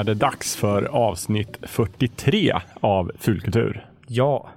Är 0.00 0.04
det 0.04 0.14
dags 0.14 0.56
för 0.56 0.82
avsnitt 0.84 1.58
43 1.62 2.52
av 2.80 3.12
Fulkultur. 3.18 3.86
Ja, 4.08 4.48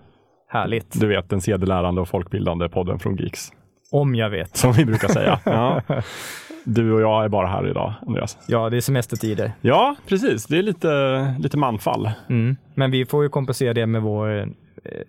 härligt. 0.48 1.00
Du 1.00 1.08
vet 1.08 1.30
den 1.30 1.42
sedelärande 1.42 2.02
och 2.02 2.08
folkbildande 2.08 2.70
podden 2.70 3.00
från 3.00 3.16
Geeks. 3.16 3.52
Om 3.92 4.16
jag 4.16 4.30
vet. 4.30 4.58
Som 4.58 4.72
vi 4.72 4.86
brukar 4.86 5.08
säga. 5.08 5.40
Ja. 5.46 5.82
Du 6.64 6.94
och 6.94 7.02
jag 7.02 7.26
är 7.26 7.30
bara 7.30 7.48
här 7.48 7.68
idag, 7.68 7.94
Andreas. 8.08 8.38
Ja, 8.48 8.70
det 8.70 8.78
är 8.78 8.82
semestertider. 8.82 9.52
Ja, 9.62 9.96
precis. 10.08 10.46
Det 10.46 10.58
är 10.58 10.64
lite, 10.64 11.36
lite 11.40 11.58
manfall. 11.58 12.12
Mm. 12.30 12.56
Men 12.76 12.92
vi 12.92 13.06
får 13.06 13.24
ju 13.24 13.30
kompensera 13.30 13.74
det 13.74 13.86
med 13.86 14.02
vår 14.02 14.50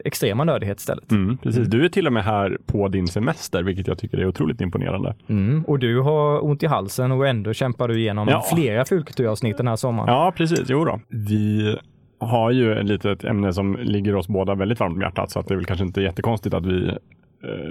extrema 0.04 0.44
nördighet 0.44 0.78
istället. 0.80 1.10
Mm, 1.10 1.36
precis. 1.36 1.68
Du 1.68 1.84
är 1.84 1.88
till 1.88 2.06
och 2.06 2.12
med 2.12 2.24
här 2.24 2.58
på 2.66 2.88
din 2.88 3.06
semester, 3.08 3.62
vilket 3.62 3.86
jag 3.86 3.98
tycker 3.98 4.18
är 4.18 4.26
otroligt 4.26 4.60
imponerande. 4.60 5.14
Mm. 5.28 5.64
Och 5.64 5.78
du 5.78 6.00
har 6.00 6.44
ont 6.44 6.62
i 6.62 6.66
halsen 6.66 7.12
och 7.12 7.26
ändå 7.28 7.52
kämpar 7.52 7.88
du 7.88 7.98
igenom 7.98 8.28
Ja. 8.28 8.44
flera 8.54 8.84
fulkulturavsnitt 8.84 9.56
den 9.56 9.68
här 9.68 9.76
sommaren. 9.76 10.08
Ja, 10.14 10.32
precis. 10.36 10.62
Jo 10.68 10.84
då. 10.84 11.00
Vi 11.08 11.76
har 12.20 12.50
ju 12.50 12.78
ett 12.78 12.86
litet 12.86 13.24
ämne 13.24 13.52
som 13.52 13.76
ligger 13.80 14.14
oss 14.14 14.28
båda 14.28 14.54
väldigt 14.54 14.80
varmt 14.80 14.94
om 14.94 15.00
hjärtat, 15.00 15.30
så 15.30 15.38
att 15.40 15.48
det 15.48 15.54
är 15.54 15.56
väl 15.56 15.64
kanske 15.66 15.84
inte 15.84 16.00
jättekonstigt 16.02 16.54
att 16.54 16.66
vi 16.66 16.88
eh, 16.88 16.94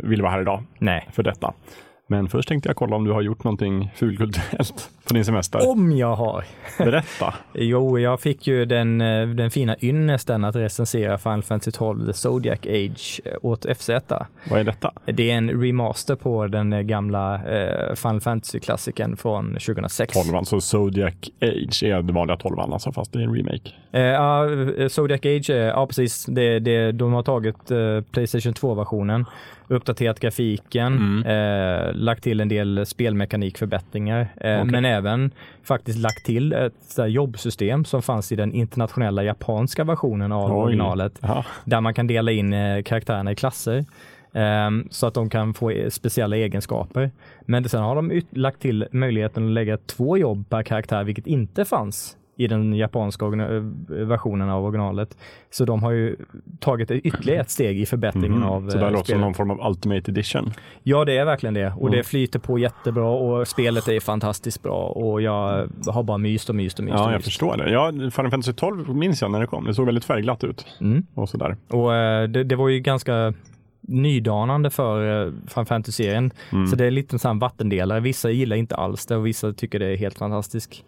vill 0.03 0.21
vara 0.21 0.31
här 0.31 0.41
idag 0.41 0.63
Nej. 0.79 1.07
för 1.11 1.23
detta. 1.23 1.53
Men 2.13 2.29
först 2.29 2.49
tänkte 2.49 2.69
jag 2.69 2.75
kolla 2.75 2.95
om 2.95 3.03
du 3.03 3.11
har 3.11 3.21
gjort 3.21 3.43
någonting 3.43 3.91
fulkulturellt 3.95 4.89
på 5.07 5.13
din 5.13 5.25
semester. 5.25 5.69
Om 5.69 5.91
jag 5.91 6.15
har. 6.15 6.45
Berätta. 6.77 7.33
Jo, 7.53 7.99
jag 7.99 8.21
fick 8.21 8.47
ju 8.47 8.65
den, 8.65 9.01
eh, 9.01 9.27
den 9.27 9.51
fina 9.51 9.75
ynnesten 9.81 10.43
att 10.43 10.55
recensera 10.55 11.17
Final 11.17 11.43
Fantasy 11.43 11.71
12 11.71 12.05
The 12.05 12.13
Zodiac 12.13 12.59
Age 12.59 13.21
eh, 13.25 13.31
åt 13.41 13.65
FZ. 13.77 13.89
Vad 14.49 14.59
är 14.59 14.63
detta? 14.63 14.91
Det 15.05 15.31
är 15.31 15.37
en 15.37 15.61
remaster 15.61 16.15
på 16.15 16.47
den 16.47 16.73
eh, 16.73 16.81
gamla 16.81 17.35
eh, 17.35 17.95
Final 17.95 18.21
Fantasy-klassikern 18.21 19.15
från 19.15 19.53
2006. 19.53 20.13
Tolvan, 20.13 20.45
så 20.45 20.61
Zodiac 20.61 21.13
Age 21.41 21.83
är 21.83 22.01
den 22.01 22.15
vanliga 22.15 22.37
tolvan, 22.37 22.73
alltså, 22.73 22.91
fast 22.91 23.13
det 23.13 23.19
är 23.19 23.23
en 23.23 23.35
remake. 23.35 23.71
Ja, 23.91 24.51
eh, 24.77 24.87
Zodiac 24.87 25.21
Age, 25.25 25.49
ja 25.49 25.87
precis. 25.87 26.25
Det, 26.25 26.59
det, 26.59 26.91
de 26.91 27.13
har 27.13 27.23
tagit 27.23 27.71
eh, 27.71 28.01
Playstation 28.11 28.53
2-versionen, 28.53 29.25
uppdaterat 29.67 30.19
grafiken, 30.19 30.93
Mm. 31.23 31.23
eh, 31.87 31.93
lagt 31.95 32.23
till 32.23 32.39
en 32.41 32.47
del 32.49 32.85
spelmekanikförbättringar, 32.85 34.19
eh, 34.37 34.59
Okej. 34.59 34.71
men 34.71 34.85
även 34.85 35.31
faktiskt 35.63 35.99
lagt 35.99 36.25
till 36.25 36.53
ett 36.53 36.97
jobbsystem 37.07 37.85
som 37.85 38.01
fanns 38.01 38.31
i 38.31 38.35
den 38.35 38.53
internationella 38.53 39.23
japanska 39.23 39.83
versionen 39.83 40.31
av 40.31 40.51
Oj. 40.51 40.63
originalet, 40.63 41.19
Ja. 41.21 41.45
där 41.65 41.81
man 41.81 41.93
kan 41.93 42.07
dela 42.07 42.31
in 42.31 42.53
eh, 42.53 42.83
karaktärerna 42.83 43.31
i 43.31 43.35
klasser. 43.35 43.85
ehm, 44.35 44.87
så 44.91 45.07
att 45.07 45.13
de 45.13 45.29
kan 45.29 45.53
få 45.53 45.69
eh, 45.69 45.89
speciella 45.89 46.35
egenskaper. 46.35 47.11
Men 47.41 47.69
sen 47.69 47.81
har 47.83 47.95
de 47.95 48.21
lagt 48.29 48.59
till 48.61 48.87
möjligheten 48.91 49.45
att 49.45 49.51
lägga 49.51 49.77
två 49.77 50.17
jobb 50.17 50.49
per 50.49 50.63
karaktär, 50.63 51.03
vilket 51.03 51.27
inte 51.27 51.65
fanns 51.65 52.17
i 52.35 52.47
den 52.47 52.73
japanska 52.73 53.25
eh, 53.25 53.31
versionen 53.87 54.49
av 54.49 54.65
originalet. 54.65 55.17
Så 55.49 55.65
de 55.65 55.83
har 55.83 55.91
ju 55.91 56.15
tagit 56.59 56.91
ytterligare 56.91 57.41
ett 57.41 57.49
steg 57.49 57.79
i 57.79 57.85
förbättringen 57.85 58.31
Mhm. 58.39 58.43
av 58.49 58.69
Så 58.69 58.77
det 58.77 58.83
här 58.83 58.91
eh, 58.91 58.93
låter 58.97 59.11
som 59.13 59.21
någon 59.21 59.33
form 59.33 59.51
av 59.51 59.67
Ultimate 59.69 60.11
Edition. 60.11 60.53
Ja, 60.83 61.05
det 61.05 61.17
är 61.17 61.25
verkligen 61.25 61.53
det. 61.53 61.67
Och 61.77 61.87
Mm. 61.87 61.91
det 61.97 62.03
flyter 62.03 62.39
på 62.39 62.59
jättebra 62.59 63.09
och 63.09 63.47
spelet 63.47 63.87
är 63.87 63.99
fantastiskt 63.99 64.63
bra 64.63 64.85
och 64.87 65.21
jag 65.21 65.67
har 65.87 66.03
bara 66.03 66.17
myst 66.17 66.49
och 66.49 66.55
myst 66.55 66.79
och 66.79 66.85
myst. 66.85 66.95
Ja, 66.97 67.03
och 67.05 67.11
jag 67.11 67.15
myst. 67.17 67.25
förstår 67.25 67.57
det. 67.57 67.71
Ja, 67.71 67.91
Final 67.91 68.11
Fantasy 68.31 68.53
12 68.53 68.95
minns 68.95 69.21
jag 69.21 69.31
när 69.31 69.39
det 69.39 69.47
kom. 69.47 69.65
Det 69.65 69.73
såg 69.73 69.85
väldigt 69.85 70.05
färgglatt 70.05 70.43
ut 70.43 70.65
Mm. 70.81 71.05
och 71.13 71.29
sådär. 71.29 71.57
Och 71.69 71.95
eh, 71.95 72.27
det, 72.27 72.43
det 72.43 72.55
var 72.55 72.69
ju 72.69 72.79
ganska 72.79 73.33
nydanande 73.87 74.69
för 74.69 75.31
Final 75.47 75.65
Fantasy-serien. 75.65 76.31
Mm. 76.51 76.67
Så 76.67 76.75
det 76.75 76.85
är 76.85 76.91
lite 76.91 77.15
en 77.15 77.19
sån 77.19 77.39
vattendelare. 77.39 77.99
Vissa 77.99 78.29
gillar 78.29 78.55
inte 78.55 78.75
alls 78.75 79.05
det 79.05 79.15
och 79.15 79.25
vissa 79.27 79.53
tycker 79.53 79.79
det 79.79 79.85
är 79.85 79.97
helt 79.97 80.17
fantastiskt. 80.17 80.83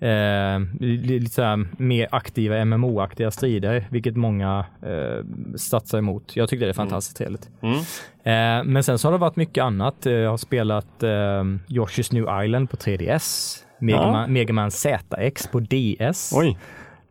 Eh, 0.00 0.60
li- 0.80 1.18
lite 1.20 1.34
så 1.34 1.42
här 1.42 1.66
mer 1.78 2.08
aktiva 2.12 2.64
MMO-aktiga 2.64 3.30
strider, 3.30 3.86
vilket 3.90 4.16
många 4.16 4.64
eh, 4.82 5.24
satsar 5.56 5.98
emot. 5.98 6.36
Jag 6.36 6.48
tycker 6.48 6.64
det 6.66 6.70
är 6.70 6.74
fantastiskt 6.74 7.16
trevligt. 7.16 7.48
Mm. 7.62 7.76
Eh, 7.78 8.64
men 8.72 8.82
sen 8.82 8.98
så 8.98 9.08
har 9.08 9.12
det 9.12 9.18
varit 9.18 9.36
mycket 9.36 9.64
annat. 9.64 10.06
Eh, 10.06 10.12
Jag 10.12 10.30
har 10.30 10.36
spelat 10.36 11.02
eh, 11.02 11.08
Yoshi's 11.68 12.14
New 12.14 12.44
Island 12.44 12.70
på 12.70 12.76
3DS, 12.76 13.58
Mega, 13.80 13.98
Ja. 13.98 14.12
Man, 14.12 14.32
Mega 14.32 14.52
Man 14.52 14.70
ZX 14.70 15.46
på 15.52 15.60
DS. 15.60 16.32
Oj, 16.34 16.58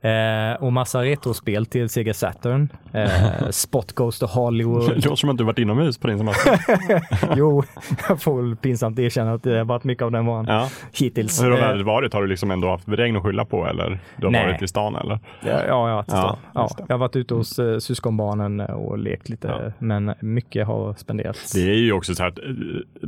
Eh, 0.06 0.64
och 0.64 0.74
massa 0.74 1.04
retrospel 1.04 1.66
till 1.66 1.90
Sega 1.90 2.14
Saturn. 2.14 2.70
Eh, 2.94 3.10
Spot 3.50 3.92
Goes 3.94 4.20
to 4.20 4.26
Hollywood. 4.26 4.90
det 4.90 4.96
låter 4.96 5.16
som 5.16 5.30
att 5.30 5.38
du 5.38 5.44
varit 5.44 5.60
inomhus 5.60 5.98
på 5.98 6.08
din 6.08 6.18
semester. 6.18 6.60
jo, 7.36 7.64
jag 8.10 8.22
får 8.22 8.42
väl 8.42 8.56
pinsamt 8.56 9.00
erkänna 9.00 9.34
att 9.34 9.44
det 9.44 9.58
har 9.58 9.66
varit 9.66 9.84
mycket 9.84 10.04
av 10.04 10.12
den 10.12 10.26
varan 10.26 10.46
ja. 10.48 10.70
hittills. 10.94 11.44
Hur 11.44 11.52
har 11.52 11.58
Eh, 11.58 11.68
vädret 11.68 11.86
varit? 11.86 12.14
Har 12.14 12.22
du 12.22 12.28
liksom 12.28 12.52
ändå 12.52 12.70
haft 12.70 12.88
regn 12.88 13.16
att 13.18 13.24
skylla 13.24 13.46
på 13.46 13.68
eller 13.68 14.00
du 14.18 14.26
har 14.26 14.32
Nej. 14.32 14.48
varit 14.52 14.62
i 14.62 14.68
stan 14.68 14.96
eller? 14.96 15.20
Ja, 15.42 15.50
ja, 15.50 15.66
jag, 15.68 15.74
har 15.76 15.96
varit 15.96 16.10
i 16.10 16.12
Ja, 16.12 16.18
stan. 16.18 16.38
ja, 16.54 16.70
det. 16.78 16.84
jag 16.88 16.94
har 16.94 17.00
varit 17.00 17.16
ute 17.16 17.34
hos 17.34 17.60
eh, 17.60 17.78
syskonbarnen 17.78 18.60
och 18.60 18.98
lekt 18.98 19.30
lite, 19.30 19.48
Ja. 19.48 19.72
men 19.80 20.14
mycket 20.20 20.68
har 20.68 20.94
spenderats. 20.94 21.52
Det 21.52 21.70
är 21.70 21.76
ju 21.76 21.92
också 21.94 22.16
så 22.16 22.24
här 22.24 22.30
att 22.30 22.38
eh, 22.40 22.46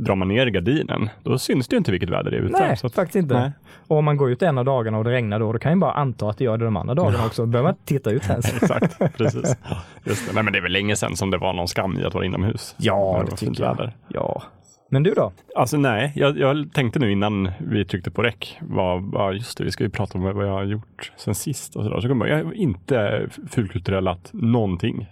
drar 0.00 0.14
man 0.14 0.28
ner 0.28 0.46
gardinen, 0.46 1.08
då 1.22 1.38
syns 1.38 1.68
det 1.68 1.74
ju 1.74 1.78
inte 1.78 1.90
vilket 1.90 2.10
väder 2.10 2.30
det 2.30 2.36
är 2.36 2.40
ute. 2.40 2.60
Nej, 2.66 2.76
så 2.76 2.86
att, 2.86 2.94
faktiskt 2.94 3.16
inte. 3.16 3.34
nej. 3.34 3.50
Och 3.88 3.96
om 3.96 4.04
man 4.04 4.16
går 4.16 4.30
ut 4.30 4.42
en 4.42 4.58
av 4.58 4.64
dagarna 4.64 4.98
och 4.98 5.04
det 5.04 5.10
regnar 5.10 5.38
då, 5.40 5.52
då 5.52 5.58
kan 5.58 5.72
jag 5.72 5.78
bara 5.78 5.92
anta 5.92 6.30
att 6.30 6.38
det 6.38 6.44
gör 6.44 6.56
det 6.56 6.64
de 6.64 6.76
andra 6.76 6.87
dagarna 6.94 7.26
också. 7.26 7.42
Då 7.42 7.46
behöver 7.46 7.68
man 7.68 7.74
inte 7.74 7.86
titta 7.86 8.10
ut 8.10 8.30
ens. 8.30 8.54
Exakt, 8.62 9.16
precis. 9.16 9.56
Just 10.04 10.28
det. 10.28 10.34
Nej, 10.34 10.42
men 10.42 10.52
det 10.52 10.58
är 10.58 10.62
väl 10.62 10.72
länge 10.72 10.96
sedan 10.96 11.16
som 11.16 11.30
det 11.30 11.38
var 11.38 11.52
någon 11.52 11.68
skam 11.68 11.98
i 11.98 12.04
att 12.04 12.14
vara 12.14 12.24
inomhus. 12.24 12.74
Ja, 12.78 12.94
det 13.24 13.30
var 13.30 13.36
fint 13.36 13.40
tycker 13.40 13.62
jag. 13.64 13.76
väder. 13.76 13.96
Ja. 14.08 14.42
Men 14.90 15.02
du 15.02 15.10
då? 15.14 15.32
Alltså 15.56 15.76
nej, 15.76 16.12
jag, 16.14 16.38
jag 16.38 16.72
tänkte 16.72 16.98
nu 16.98 17.12
innan 17.12 17.50
vi 17.58 17.84
tryckte 17.84 18.10
på 18.10 18.22
räck, 18.22 18.58
vad, 18.60 19.34
just 19.34 19.58
det, 19.58 19.64
vi 19.64 19.70
ska 19.70 19.84
ju 19.84 19.90
prata 19.90 20.18
om 20.18 20.24
vad 20.24 20.46
jag 20.46 20.52
har 20.52 20.64
gjort 20.64 21.12
sen 21.16 21.34
sist 21.34 21.76
och 21.76 21.84
sådär. 21.84 22.00
Så 22.00 22.08
jag, 22.08 22.28
jag 22.28 22.44
har 22.44 22.52
inte 22.52 23.28
fulkulturellat 23.50 24.30
någonting. 24.32 25.06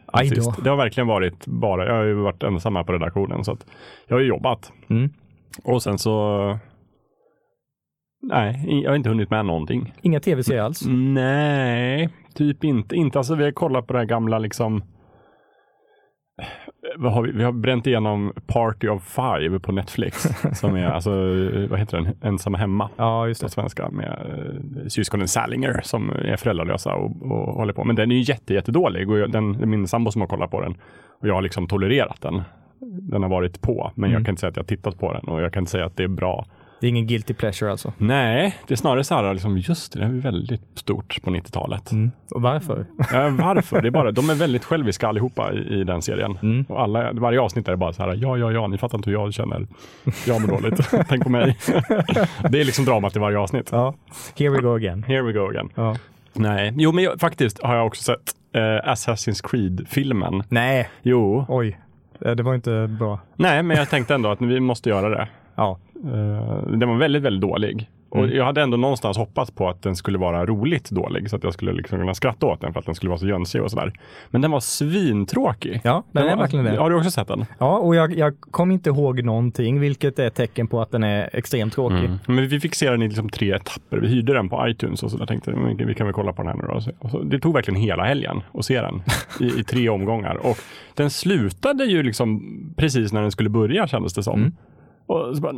Det 0.62 0.70
har 0.70 0.76
verkligen 0.76 1.06
varit 1.06 1.47
bara, 1.47 1.86
jag 1.86 1.94
har 1.94 2.04
ju 2.04 2.15
varit 2.15 2.42
ensam 2.42 2.76
här 2.76 2.84
på 2.84 2.92
redaktionen 2.92 3.44
så 3.44 3.53
att 3.53 3.66
jag 4.06 4.16
har 4.16 4.20
ju 4.20 4.28
jobbat. 4.28 4.72
Mm. 4.88 5.10
Och 5.65 5.82
sen 5.82 5.98
så, 5.98 6.59
nej, 8.28 8.81
jag 8.82 8.91
har 8.91 8.97
inte 8.97 9.09
hunnit 9.09 9.31
med 9.31 9.47
någonting. 9.47 9.92
Inga 10.03 10.20
tv-serier 10.20 10.62
alls? 10.62 10.82
Nej, 10.88 12.09
typ 12.34 12.64
inte. 12.64 12.97
inte. 12.97 13.19
Alltså, 13.19 13.34
vi 13.34 13.44
har 13.44 13.50
kollat 13.50 13.87
på 13.87 13.92
det 13.92 13.98
här 13.98 14.06
gamla 14.06 14.38
liksom 14.38 14.82
vad 16.97 17.12
har 17.12 17.22
vi? 17.22 17.32
vi 17.32 17.44
har 17.44 17.53
bränt 17.53 17.86
igenom 17.86 18.32
Party 18.47 18.88
of 18.88 19.03
Five 19.15 19.59
på 19.59 19.72
Netflix. 19.72 20.22
som 20.60 20.75
är, 20.76 20.84
alltså, 20.86 21.10
vad 21.70 21.78
heter 21.78 21.97
den? 22.00 22.09
Ensamma 22.22 22.59
hemma 22.59 22.91
Ja, 22.97 23.28
just 23.28 23.41
på 23.41 23.47
det. 23.47 23.50
svenska 23.53 23.91
med 23.91 24.06
eh, 24.06 24.86
syskonen 24.88 25.28
Salinger 25.28 25.81
som 25.82 26.10
är 26.10 26.36
föräldralösa 26.36 26.94
och, 26.94 27.22
och 27.22 27.54
håller 27.54 27.72
på. 27.72 27.84
Men 27.84 27.97
den 27.97 28.10
är 28.10 28.15
ju 28.16 28.22
jätte, 28.22 28.54
jättedålig 28.54 29.10
och 29.10 29.19
jag- 29.19 29.32
den, 29.32 29.53
det 29.53 29.62
är 29.62 29.66
min 29.66 29.86
sambo 29.86 30.10
som 30.10 30.20
har 30.20 30.28
kollat 30.28 30.50
på 30.50 30.60
den 30.60 30.75
och 31.20 31.28
jag 31.28 31.34
har 31.34 31.42
liksom 31.42 31.66
tolererat 31.66 32.20
den. 32.20 32.42
Den 33.10 33.22
har 33.22 33.31
varit 33.31 33.60
på, 33.62 33.92
men 33.94 34.10
Mm. 34.10 34.19
jag 34.19 34.26
kan 34.26 34.32
inte 34.32 34.41
säga 34.41 34.50
att 34.50 34.56
jag 34.56 34.62
har 34.62 34.69
tittat 34.69 34.98
på 34.98 35.12
den 35.12 35.25
och 35.28 35.42
jag 35.42 35.53
kan 35.53 35.60
inte 35.62 35.70
säga 35.70 35.86
att 35.86 35.97
det 35.97 36.04
är 36.04 36.09
bra. 36.09 36.47
Det 36.81 36.87
är 36.87 36.88
ingen 36.88 37.06
guilty 37.06 37.34
pleasure 37.34 37.70
alltså? 37.70 37.92
Nej, 37.98 38.56
det 38.66 38.75
är 38.75 38.76
snarare 38.76 39.04
så 39.04 39.14
här, 39.14 39.32
liksom, 39.32 39.59
just 39.59 39.92
det, 39.92 39.98
det 39.98 40.04
är 40.04 40.10
väldigt 40.10 40.62
stort 40.75 41.22
på 41.22 41.31
90-talet. 41.31 41.92
Mm. 41.92 42.10
Och 42.31 42.42
varför? 42.42 42.87
Ja, 43.12 43.28
varför? 43.38 43.82
Det 43.82 43.88
är 43.88 43.91
bara, 43.91 44.10
de 44.12 44.31
är 44.31 44.34
väldigt 44.34 44.64
själviska 44.64 45.09
allihopa 45.09 45.53
i, 45.53 45.59
i 45.81 45.84
den 45.84 46.03
serien. 46.03 46.38
Mm. 46.42 46.65
Och 46.69 46.81
alla, 46.82 47.12
varje 47.12 47.41
avsnitt 47.41 47.69
är 47.69 47.76
bara 47.76 47.92
så 47.92 48.03
här, 48.03 48.15
ja, 48.15 48.36
ja, 48.36 48.53
ja, 48.53 48.66
ni 48.66 48.78
fattar 48.78 48.98
inte 48.98 49.10
hur 49.10 49.16
jag 49.16 49.34
känner. 49.34 49.66
Jag 50.26 50.41
mår 50.41 50.48
dåligt, 50.48 50.91
tänk 51.09 51.22
på 51.22 51.31
mig. 51.31 51.56
det 52.50 52.60
är 52.60 52.65
liksom 52.65 52.84
dramat 52.84 53.16
i 53.16 53.19
varje 53.19 53.38
avsnitt. 53.38 53.68
Ja. 53.72 53.95
Here 54.39 54.51
we 54.51 54.60
go 54.60 54.74
again. 54.74 55.03
Here 55.03 55.22
we 55.22 55.33
go 55.33 55.48
again. 55.48 55.68
Ja. 55.74 55.97
Nej, 56.33 56.72
jo 56.77 56.92
men 56.92 57.04
jag, 57.04 57.21
faktiskt 57.21 57.62
har 57.62 57.77
jag 57.77 57.86
också 57.86 58.03
sett 58.03 58.34
eh, 58.53 58.60
Assassin's 58.92 59.48
Creed-filmen. 59.51 60.42
Nej, 60.48 60.89
Jo, 61.03 61.45
oj. 61.48 61.78
Eh, 62.24 62.30
Det 62.33 62.42
var 62.42 62.54
inte 62.54 62.86
bra. 62.98 63.21
nej, 63.36 63.62
men 63.62 63.77
jag 63.77 63.91
tänkte 63.91 64.15
ändå 64.15 64.28
att 64.30 64.41
vi 64.41 64.60
måste 64.60 64.89
göra 64.89 65.09
det. 65.09 65.28
Ja. 65.56 65.78
Eh, 66.04 66.62
den 66.68 66.88
var 66.88 66.97
väldigt, 66.97 67.22
väldigt 67.22 67.42
dålig. 67.50 67.91
Och 68.08 68.24
Mm. 68.24 68.36
jag 68.36 68.44
hade 68.44 68.62
ändå 68.62 68.76
någonstans 68.76 69.16
hoppats 69.16 69.50
på 69.50 69.68
att 69.68 69.82
den 69.82 69.97
skulle 69.97 70.18
vara 70.18 70.47
roligt 70.47 70.91
dålig, 70.91 71.30
så 71.30 71.36
att 71.36 71.44
jag 71.44 71.53
skulle 71.53 71.72
liksom 71.72 71.98
kunna 71.98 72.14
skratta 72.14 72.47
åt 72.47 72.60
den 72.60 72.72
för 72.72 72.80
att 72.80 72.86
den 72.86 72.94
skulle 72.94 73.08
vara 73.10 73.18
så 73.18 73.26
jönsig 73.26 73.62
och 73.62 73.70
sådär. 73.70 73.92
Men 74.30 74.41
den 74.41 74.50
var 74.50 74.60
svintråkig. 74.60 75.80
Ja, 75.84 76.03
den 76.12 76.24
är 76.26 76.30
var, 76.30 76.36
verkligen 76.36 76.64
det. 76.64 76.76
Har 76.76 76.91
du 76.91 76.97
också 76.97 77.10
sett 77.10 77.28
den? 77.28 77.44
Ja, 77.58 77.78
och 77.78 77.94
jag, 77.97 78.18
jag 78.18 78.41
kom 78.41 78.70
inte 78.70 78.91
ihåg 78.91 79.22
någonting, 79.24 79.80
vilket 79.80 80.18
är 80.18 80.26
ett 80.26 80.34
tecken 80.34 80.66
på 80.66 80.80
att 80.80 80.91
den 80.91 81.03
är 81.03 81.30
extremt 81.32 81.72
tråkig. 81.72 81.97
Mm. 81.98 82.18
Men 82.26 82.48
vi 82.48 82.60
fick 82.60 82.74
se 82.74 82.91
den 82.91 83.03
i 83.03 83.08
liksom 83.08 83.28
tre 83.28 83.53
etapper. 83.53 83.97
Vi 83.98 84.08
hyrde 84.08 84.32
den 84.32 84.48
på 84.48 84.68
iTunes 84.68 85.03
och 85.03 85.10
så 85.10 85.16
där 85.16 85.26
tänkte 85.26 85.53
vi, 85.86 85.94
kan 85.94 86.06
väl 86.06 86.14
kolla 86.14 86.32
på 86.32 86.42
den 86.42 86.50
här 86.53 86.56
nu 86.56 86.64
då. 86.68 86.74
Och 86.74 87.04
Och 87.04 87.10
så, 87.10 87.22
det 87.22 87.38
tog 87.38 87.54
verkligen 87.54 87.80
hela 87.80 88.04
helgen 88.04 88.41
att 88.54 88.64
se 88.64 88.80
den 88.80 89.03
i, 89.41 89.60
i 89.60 89.64
tre 89.64 89.88
omgångar. 89.88 90.34
Och 90.47 90.58
den 90.94 91.10
slutade 91.10 91.84
ju 91.84 92.03
liksom 92.03 92.42
precis 92.76 93.12
när 93.12 93.22
den 93.22 93.30
skulle 93.30 93.50
börja 93.50 93.86
kändes 93.86 94.14
det 94.14 94.22
som. 94.22 94.41
Mm. 94.41 94.53
Och 95.06 95.36
så 95.36 95.42
bara, 95.42 95.53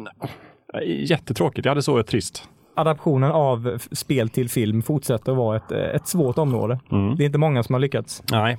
nej, 0.74 1.04
jättetråkigt. 1.10 1.64
Jag 1.64 1.70
hade 1.70 1.82
så 1.82 2.02
trist. 2.02 2.48
Adaptionen 2.76 3.30
av 3.32 3.78
spel 3.92 4.28
till 4.28 4.48
film 4.50 4.82
fortsätter 4.82 5.32
att 5.32 5.38
vara 5.38 5.56
ett, 5.56 5.72
eh, 5.72 5.78
ett 5.78 6.06
svårt 6.06 6.38
område. 6.38 6.80
Mm. 6.92 7.16
Det 7.16 7.24
är 7.24 7.26
inte 7.26 7.38
många 7.38 7.62
som 7.62 7.72
har 7.72 7.80
lyckats. 7.80 8.22
Nej, 8.32 8.58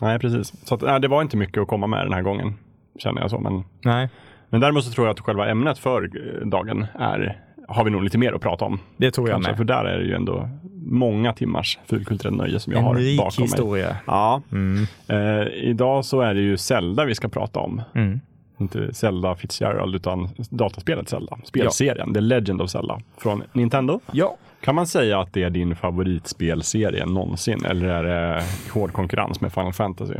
nej 0.00 0.18
precis. 0.18 0.66
Så 0.68 0.74
att, 0.74 0.80
nej, 0.82 1.00
det 1.00 1.08
var 1.08 1.22
inte 1.22 1.36
mycket 1.36 1.62
att 1.62 1.68
komma 1.68 1.86
med 1.86 2.06
den 2.06 2.12
här 2.12 2.22
gången. 2.22 2.54
Känner 2.98 3.20
jag 3.20 3.30
så. 3.30 3.38
Men, 3.38 3.64
Nej, 3.84 4.08
men 4.50 4.60
däremot 4.60 4.84
så 4.84 4.90
tror 4.92 5.06
jag 5.06 5.12
att 5.14 5.20
själva 5.20 5.48
ämnet 5.50 5.78
för 5.78 6.02
eh, 6.42 6.46
dagen 6.48 6.86
är, 6.94 7.40
har 7.68 7.84
vi 7.84 7.90
nog 7.90 8.02
lite 8.04 8.18
mer 8.18 8.32
att 8.32 8.40
prata 8.40 8.64
om. 8.64 8.78
det 8.96 9.10
tror 9.10 9.28
jag 9.28 9.34
Kanske, 9.36 9.50
med. 9.50 9.56
för 9.56 9.64
där 9.64 9.84
är 9.84 9.98
det 9.98 10.04
ju 10.04 10.14
ändå 10.14 10.48
många 10.86 11.32
timmars 11.32 11.78
fulkulturellt 11.86 12.36
nöje 12.36 12.60
som 12.60 12.72
jag 12.72 12.80
En 12.80 12.86
har 12.86 12.94
rik 12.94 13.18
bakom 13.18 13.42
mig. 13.42 13.46
historia. 13.46 13.96
Ja, 14.06 14.42
Mm. 14.52 14.86
eh, 15.08 15.46
idag 15.54 16.04
så 16.04 16.20
är 16.20 16.34
det 16.34 16.40
ju 16.40 16.56
Zelda 16.56 17.04
vi 17.04 17.14
ska 17.14 17.28
prata 17.28 17.60
om. 17.60 17.82
Mm. 17.94 18.20
Inte 18.58 18.94
Zelda 18.94 19.34
Fitzgerald 19.36 19.94
utan 19.94 20.28
dataspelet 20.50 21.08
Zelda. 21.08 21.38
Spelserien, 21.44 22.14
The 22.14 22.20
Legend 22.20 22.62
of 22.62 22.70
Zelda 22.70 23.00
från 23.18 23.42
Nintendo. 23.52 24.00
Ja, 24.12 24.36
Kan 24.60 24.74
man 24.74 24.86
säga 24.86 25.20
att 25.20 25.32
det 25.32 25.42
är 25.42 25.50
din 25.50 25.76
favoritspelserie 25.76 27.06
någonsin 27.06 27.64
eller 27.64 27.88
är 27.88 28.02
det 28.04 28.42
hård 28.72 28.92
konkurrens 28.92 29.40
med 29.40 29.52
Final 29.52 29.72
Fantasy? 29.72 30.14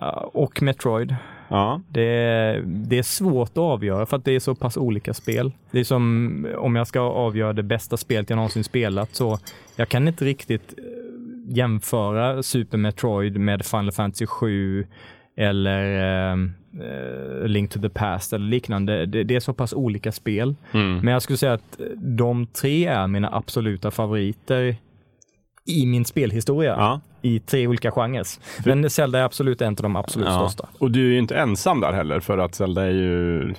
Ja, 0.00 0.30
och 0.34 0.62
Metroid. 0.62 1.16
Ja, 1.48 1.80
Det 1.88 2.02
är, 2.02 2.62
det 2.66 2.98
är 2.98 3.02
svårt 3.02 3.50
att 3.50 3.58
avgöra 3.58 4.06
för 4.06 4.16
att 4.16 4.24
det 4.24 4.32
är 4.32 4.40
så 4.40 4.54
pass 4.54 4.76
olika 4.76 5.14
spel. 5.14 5.52
Det 5.70 5.80
är 5.80 5.84
som 5.84 6.46
om 6.58 6.76
jag 6.76 6.86
ska 6.86 7.00
avgöra 7.00 7.52
det 7.52 7.62
bästa 7.62 7.96
spelet 7.96 8.30
jag 8.30 8.36
någonsin 8.36 8.64
spelat 8.64 9.14
så 9.14 9.38
jag 9.76 9.88
kan 9.88 10.08
inte 10.08 10.24
riktigt 10.24 10.74
eh, 10.78 10.84
jämföra 11.56 12.42
Super 12.42 12.78
Metroid 12.78 13.38
med 13.40 13.64
Final 13.66 13.92
Fantasy 13.92 14.26
7 14.26 14.86
eller 15.36 15.84
eh, 16.32 16.38
eh, 16.86 17.46
Link 17.46 17.70
to 17.70 17.80
the 17.80 17.88
Past 17.88 18.32
eller 18.32 18.46
liknande. 18.46 19.06
Det, 19.06 19.24
det 19.24 19.36
är 19.36 19.40
så 19.40 19.52
pass 19.54 19.72
olika 19.72 20.12
spel. 20.12 20.54
mm. 20.72 20.98
Men 20.98 21.12
jag 21.12 21.22
skulle 21.22 21.36
säga 21.36 21.52
att 21.52 21.80
de 21.96 22.46
tre 22.46 22.86
är 22.86 23.06
mina 23.06 23.34
absoluta 23.34 23.90
favoriter 23.90 24.76
i 25.66 25.86
min 25.86 26.04
spelhistoria. 26.04 26.74
ja. 26.78 27.00
I 27.24 27.38
tre 27.40 27.66
olika 27.66 27.90
genrer. 27.90 28.24
Men 28.66 28.90
Zelda 28.90 29.18
är 29.18 29.22
absolut 29.22 29.60
en 29.62 29.68
av 29.68 29.74
de 29.76 29.96
absolut 29.96 30.28
Ja. 30.28 30.48
största. 30.48 30.68
Och 30.78 30.90
du 30.90 31.06
är 31.08 31.12
ju 31.12 31.18
inte 31.18 31.36
ensam 31.36 31.80
där 31.80 31.92
heller 31.92 32.20
för 32.20 32.38
att 32.38 32.54
Zelda 32.54 32.82
är 32.82 32.90
ju 32.90 33.54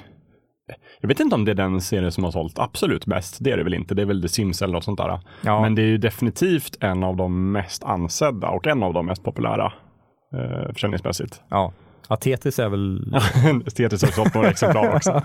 jag 1.02 1.08
vet 1.08 1.20
inte 1.20 1.36
om 1.36 1.46
det 1.46 1.52
är 1.52 1.56
den 1.56 1.82
serie 1.82 2.12
som 2.12 2.24
har 2.24 2.32
sålt 2.32 2.60
absolut 2.60 3.06
bäst. 3.06 3.38
Det 3.42 3.52
är 3.52 3.58
det 3.58 3.64
väl 3.64 3.74
inte. 3.74 3.96
Det 3.96 4.02
är 4.02 4.06
väl 4.06 4.22
The 4.22 4.28
Sims 4.28 4.62
eller 4.62 4.74
något 4.74 4.84
sånt 4.84 4.98
där. 5.00 5.20
Ja. 5.42 5.62
Men 5.62 5.76
det 5.76 5.82
är 5.82 5.86
ju 5.86 5.98
definitivt 5.98 6.78
en 6.80 7.04
av 7.04 7.16
de 7.16 7.52
mest 7.52 7.84
ansedda 7.84 8.48
och 8.50 8.68
en 8.68 8.84
av 8.84 8.94
de 8.94 9.06
mest 9.06 9.24
populära 9.24 9.74
eh, 10.34 10.74
försäljningsmässigt. 10.74 11.42
Ja. 11.50 11.72
ja, 12.10 12.16
Tetris 12.16 12.60
är 12.60 12.70
väl... 12.70 13.14
Tetris 13.76 14.04
har 14.04 14.12
sålt 14.12 14.34
några 14.36 14.50
exemplar 14.50 14.96
också. 14.96 15.22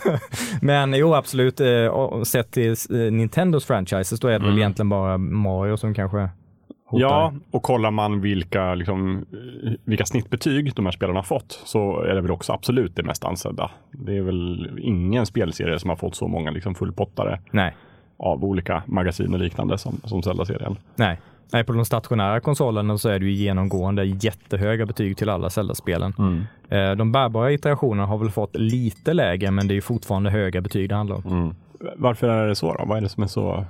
Men 0.60 0.94
jo, 0.94 1.14
absolut. 1.14 1.60
Eh, 1.60 2.22
sett 2.22 2.50
till 2.50 2.70
eh, 2.90 2.96
Nintendos 3.12 3.64
franchises, 3.66 4.20
då 4.20 4.28
är 4.28 4.32
det 4.32 4.38
väl 4.38 4.46
Mm. 4.48 4.58
egentligen 4.58 4.88
bara 4.88 5.18
Mario 5.18 5.76
som 5.76 5.94
kanske 5.94 6.28
hotar. 6.88 7.02
Ja, 7.06 7.32
och 7.50 7.62
kollar 7.62 7.90
man 7.90 8.20
vilka, 8.20 8.74
liksom, 8.74 9.16
eh, 9.64 9.72
vilka 9.84 10.06
snittbetyg 10.06 10.74
de 10.74 10.84
här 10.86 10.92
spelarna 10.92 11.18
har 11.18 11.24
fått 11.24 11.62
så 11.64 12.00
är 12.02 12.14
det 12.14 12.20
väl 12.20 12.30
också 12.30 12.52
absolut 12.52 12.96
det 12.96 13.02
mest 13.02 13.24
ansedda. 13.24 13.70
Det 13.90 14.16
är 14.16 14.22
väl 14.22 14.70
ingen 14.82 15.26
spelserie 15.26 15.78
som 15.78 15.90
har 15.90 15.96
fått 15.96 16.14
så 16.14 16.28
många 16.28 16.50
liksom, 16.50 16.74
fullpottare 16.74 17.40
Nej, 17.50 17.76
av 18.16 18.44
olika 18.44 18.82
magasin 18.86 19.34
och 19.34 19.40
liknande 19.40 19.78
som, 19.78 20.00
som 20.04 20.22
Zelda-serien. 20.22 20.76
nej. 20.96 21.18
Nej, 21.52 21.64
på 21.64 21.72
de 21.72 21.84
stationära 21.84 22.40
konsolerna 22.40 22.98
så 22.98 23.08
är 23.08 23.18
det 23.18 23.24
ju 23.26 23.32
genomgående 23.32 24.04
jättehöga 24.04 24.86
betyg 24.86 25.16
till 25.16 25.28
alla 25.28 25.50
Zelda-spelen. 25.50 26.12
Eh, 26.68 26.92
De 26.92 27.12
bärbara 27.12 27.52
iterationerna 27.52 28.06
har 28.06 28.18
väl 28.18 28.30
fått 28.30 28.56
lite 28.56 29.12
lägre, 29.14 29.50
men 29.50 29.68
det 29.68 29.72
är 29.72 29.76
ju 29.76 29.80
fortfarande 29.80 30.30
höga 30.30 30.60
betyg 30.60 30.88
det 30.88 30.94
handlar 30.94 31.16
om. 31.16 31.54
Varför 31.96 32.28
är 32.28 32.46
det 32.48 32.54
så 32.54 32.74
då? 32.74 32.84
Vad 32.84 32.96
är 32.98 33.02
det 33.02 33.08
som 33.08 33.22
är 33.22 33.26
så 33.26 33.64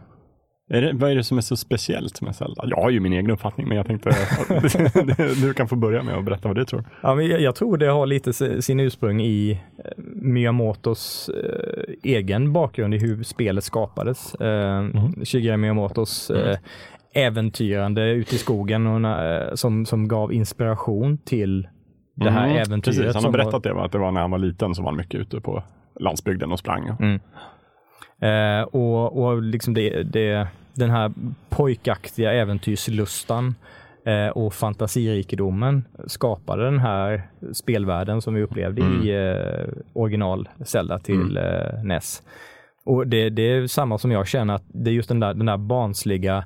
är 0.71 0.83
det, 0.83 0.93
vad 0.95 1.11
är 1.11 1.15
det 1.15 1.25
som 1.25 1.37
är 1.39 1.43
så 1.43 1.57
speciellt 1.57 2.21
med 2.23 2.37
Zelda? 2.37 2.63
Jag 2.67 2.77
har 2.77 2.91
ju 2.91 3.01
min 3.01 3.13
egen 3.13 3.31
uppfattning, 3.31 3.69
men 3.69 3.77
jag 3.77 3.87
tänkte 3.87 4.11
du 5.43 5.55
kan 5.55 5.69
få 5.69 5.77
börja 5.77 6.03
med 6.03 6.15
att 6.19 6.25
berätta 6.25 6.49
vad 6.49 6.57
du 6.57 6.65
tror. 6.65 6.85
Ja, 7.03 7.15
men 7.15 7.27
jag, 7.29 7.41
jag 7.41 7.55
tror 7.55 7.77
det 7.79 7.87
har 7.87 8.07
lite 8.07 8.33
si- 8.33 8.63
sin 8.63 8.81
ursprung 8.81 9.21
i 9.21 9.51
eh, 9.85 9.91
Miyamotos 10.15 11.29
eh, 11.29 11.95
egen 12.03 12.53
bakgrund 12.53 12.95
i 12.95 12.99
hur 12.99 13.23
spelet 13.23 13.65
skapades. 13.65 14.35
Eh, 14.35 14.85
Shigeru 15.25 15.57
Miyamotos 15.57 16.31
eh, 16.31 16.59
äventyrande 17.17 18.11
ute 18.11 18.35
i 18.35 18.39
skogen 18.39 18.87
och, 18.87 19.01
när- 19.01 19.57
som, 19.57 19.87
som 19.87 20.09
gav 20.09 20.33
inspiration 20.33 21.19
till 21.19 21.69
det 22.15 22.31
här 22.31 22.45
Mm, 22.47 22.57
äventyret. 22.57 22.97
Precis, 22.99 23.15
han 23.15 23.25
har 23.25 23.33
berättat 23.33 23.63
det, 23.63 23.73
va? 23.73 23.85
att 23.85 23.93
det 23.93 23.99
var 23.99 24.11
när 24.11 24.21
han 24.21 24.31
var 24.31 24.39
liten 24.39 24.75
som 24.75 24.85
var 24.85 24.93
han 24.93 24.99
mycket 24.99 25.21
ute 25.21 25.41
på 25.41 25.63
landsbygden 26.01 26.53
och 26.53 26.59
sprang. 26.59 26.89
Mm. 27.01 27.21
Eh, 28.21 28.63
och 28.63 29.23
och 29.25 29.43
liksom 29.43 29.75
det, 29.75 30.03
det, 30.03 30.49
den 30.75 30.91
här 30.91 31.13
pojkaktiga 31.49 32.33
äventyrslustan 32.33 33.55
eh, 34.07 34.29
och 34.29 34.55
fantasirikedomen 34.55 35.85
skapade 36.07 36.65
den 36.65 36.79
här 36.79 37.23
spelvärlden 37.53 38.21
som 38.23 38.35
vi 38.35 38.43
upplevde 38.43 38.83
i 38.83 39.11
eh, 39.15 39.73
original 39.93 40.49
Zelda 40.65 40.99
till 40.99 41.37
eh, 41.37 41.83
NES. 41.85 42.23
Och 42.85 43.07
det, 43.07 43.31
det 43.31 43.43
är 43.43 43.67
samma 43.67 43.99
som 43.99 44.11
jag 44.11 44.27
känner 44.29 44.55
att 44.55 44.65
det 44.67 44.91
är 44.91 44.95
just 44.95 45.09
den 45.09 45.21
där, 45.21 45.35
den 45.35 45.47
där 45.47 45.57
barnsliga 45.57 46.45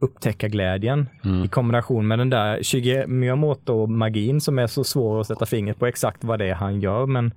upptäckarglädjen 0.00 1.08
i 1.44 1.48
kombination 1.48 2.08
med 2.08 2.18
den 2.18 2.30
där 2.30 2.62
Shigeru 2.62 3.06
Miyamoto-magin 3.06 4.40
som 4.40 4.58
är 4.58 4.66
så 4.66 4.84
svår 4.84 5.20
att 5.20 5.26
sätta 5.26 5.46
fingret 5.46 5.78
på 5.78 5.86
exakt 5.86 6.24
vad 6.24 6.38
det 6.38 6.46
är 6.46 6.54
han 6.54 6.80
gör. 6.80 7.06
Men 7.06 7.32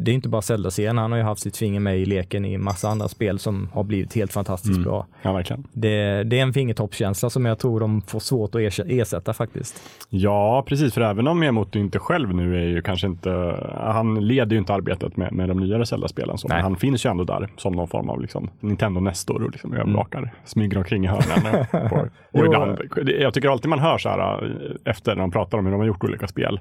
det 0.00 0.10
är 0.10 0.14
inte 0.14 0.28
bara 0.28 0.42
Zelda-serien, 0.42 0.98
han 0.98 1.10
har 1.12 1.18
ju 1.18 1.24
haft 1.24 1.42
sitt 1.42 1.56
finger 1.56 1.80
med 1.80 1.98
i 1.98 2.06
leken 2.06 2.44
i 2.44 2.58
massa 2.58 2.88
andra 2.88 3.08
spel 3.08 3.38
som 3.38 3.68
har 3.72 3.84
blivit 3.84 4.14
helt 4.14 4.32
fantastiskt 4.32 4.80
bra. 4.80 5.06
Ja, 5.22 5.32
verkligen. 5.32 5.66
Det, 5.72 6.24
det 6.24 6.38
är 6.38 6.42
en 6.42 6.52
fingertoppskänsla 6.52 7.30
som 7.30 7.44
jag 7.44 7.58
tror 7.58 7.80
de 7.80 8.02
får 8.02 8.20
svårt 8.20 8.54
att 8.54 8.60
ersätta, 8.86 9.32
faktiskt. 9.32 9.82
Ja, 10.08 10.64
precis. 10.68 10.94
För 10.94 11.00
även 11.00 11.26
om 11.26 11.38
Miyamoto 11.38 11.78
inte 11.78 11.98
själv 11.98 12.34
nu 12.34 12.56
är 12.56 12.66
ju 12.66 12.82
kanske 12.82 13.06
inte, 13.06 13.30
han 13.74 14.26
leder 14.26 14.52
ju 14.52 14.58
inte 14.58 14.74
arbetet 14.74 15.16
med, 15.16 15.32
med 15.32 15.48
de 15.48 15.60
nyare 15.60 15.86
Zelda-spelen. 15.86 16.36
Men 16.48 16.62
han 16.62 16.76
finns 16.76 17.06
ju 17.06 17.10
ändå 17.10 17.24
där 17.24 17.48
som 17.56 17.72
någon 17.72 17.88
form 17.88 18.10
av 18.10 18.20
liksom, 18.20 18.50
Nintendo-nestor 18.60 19.42
och 19.42 19.50
liksom 19.50 19.74
övervakar, 19.74 20.32
smyger 20.44 20.78
omkring 20.78 21.04
i 21.04 21.08
hörnen. 21.08 21.66
och 21.72 22.08
Jo. 22.32 22.44
ibland, 22.44 22.78
jag 23.20 23.34
tycker 23.34 23.48
alltid 23.48 23.68
man 23.68 23.78
hör 23.78 23.98
så 23.98 24.08
här 24.08 24.44
eh, 24.44 24.90
efter 24.90 25.14
när 25.14 25.20
de 25.20 25.30
pratar 25.30 25.58
om 25.58 25.64
hur 25.64 25.72
de 25.72 25.80
har 25.80 25.86
gjort 25.86 26.04
olika 26.04 26.26
spel. 26.26 26.60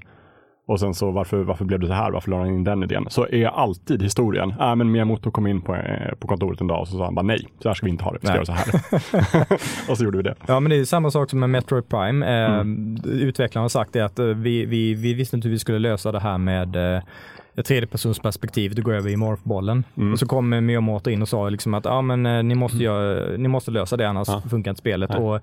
Och 0.67 0.79
sen 0.79 0.93
så 0.93 1.11
varför, 1.11 1.37
varför 1.37 1.65
blev 1.65 1.79
det 1.79 1.87
så 1.87 1.93
här? 1.93 2.11
Varför 2.11 2.31
la 2.31 2.37
han 2.37 2.47
in 2.47 2.63
den 2.63 2.83
idén? 2.83 3.05
Så 3.09 3.27
är 3.27 3.45
alltid 3.45 4.03
historien, 4.03 4.53
äh, 4.59 4.75
men 4.75 4.91
Miyamoto 4.91 5.31
kom 5.31 5.47
in 5.47 5.61
på, 5.61 5.75
eh, 5.75 6.15
på 6.19 6.27
kontoret 6.27 6.61
en 6.61 6.67
dag 6.67 6.81
och 6.81 6.87
så 6.87 6.97
sa 6.97 7.05
han 7.05 7.15
bara 7.15 7.25
nej, 7.25 7.47
så 7.59 7.69
här 7.69 7.73
ska 7.73 7.85
vi 7.85 7.91
inte 7.91 8.03
ha 8.03 8.11
det, 8.11 8.19
vi 8.21 8.27
ska 8.27 8.37
Nej. 8.37 8.45
göra 8.45 8.45
så 8.45 9.31
här. 9.31 9.59
och 9.89 9.97
så 9.97 10.03
gjorde 10.03 10.17
vi 10.17 10.23
det. 10.23 10.35
Ja, 10.47 10.59
men 10.59 10.69
det 10.69 10.75
är 10.75 10.85
samma 10.85 11.11
sak 11.11 11.29
som 11.29 11.39
med 11.39 11.49
Metroid 11.49 11.89
Prime. 11.89 12.45
Eh, 12.45 12.63
Utvecklarna 13.11 13.63
har 13.63 13.69
sagt 13.69 13.93
det 13.93 14.01
att 14.01 14.19
eh, 14.19 14.25
vi, 14.25 14.65
vi, 14.65 14.93
vi 14.93 15.13
visste 15.13 15.35
inte 15.35 15.47
hur 15.47 15.53
vi 15.53 15.59
skulle 15.59 15.79
lösa 15.79 16.11
det 16.11 16.19
här 16.19 16.37
med 16.37 16.77
ett 17.57 17.65
tredjepersonsperspektiv, 17.65 18.75
det 18.75 18.81
går 18.81 18.93
över 18.93 19.09
i 19.09 19.17
morphbollen. 19.17 19.83
Och 20.13 20.19
så 20.19 20.25
kom 20.25 20.49
Miyamoto 20.49 21.09
in 21.09 21.21
och 21.21 21.29
sa 21.29 21.49
liksom 21.49 21.73
att 21.73 21.85
ah, 21.85 22.01
men, 22.01 22.25
eh, 22.25 22.43
ni, 22.43 22.55
måste 22.55 22.77
göra, 22.77 23.37
ni 23.37 23.47
måste 23.47 23.71
lösa 23.71 23.97
det, 23.97 24.09
annars 24.09 24.27
funkar 24.49 24.71
inte 24.71 24.79
spelet. 24.79 25.09
Nej. 25.09 25.19
Och 25.19 25.41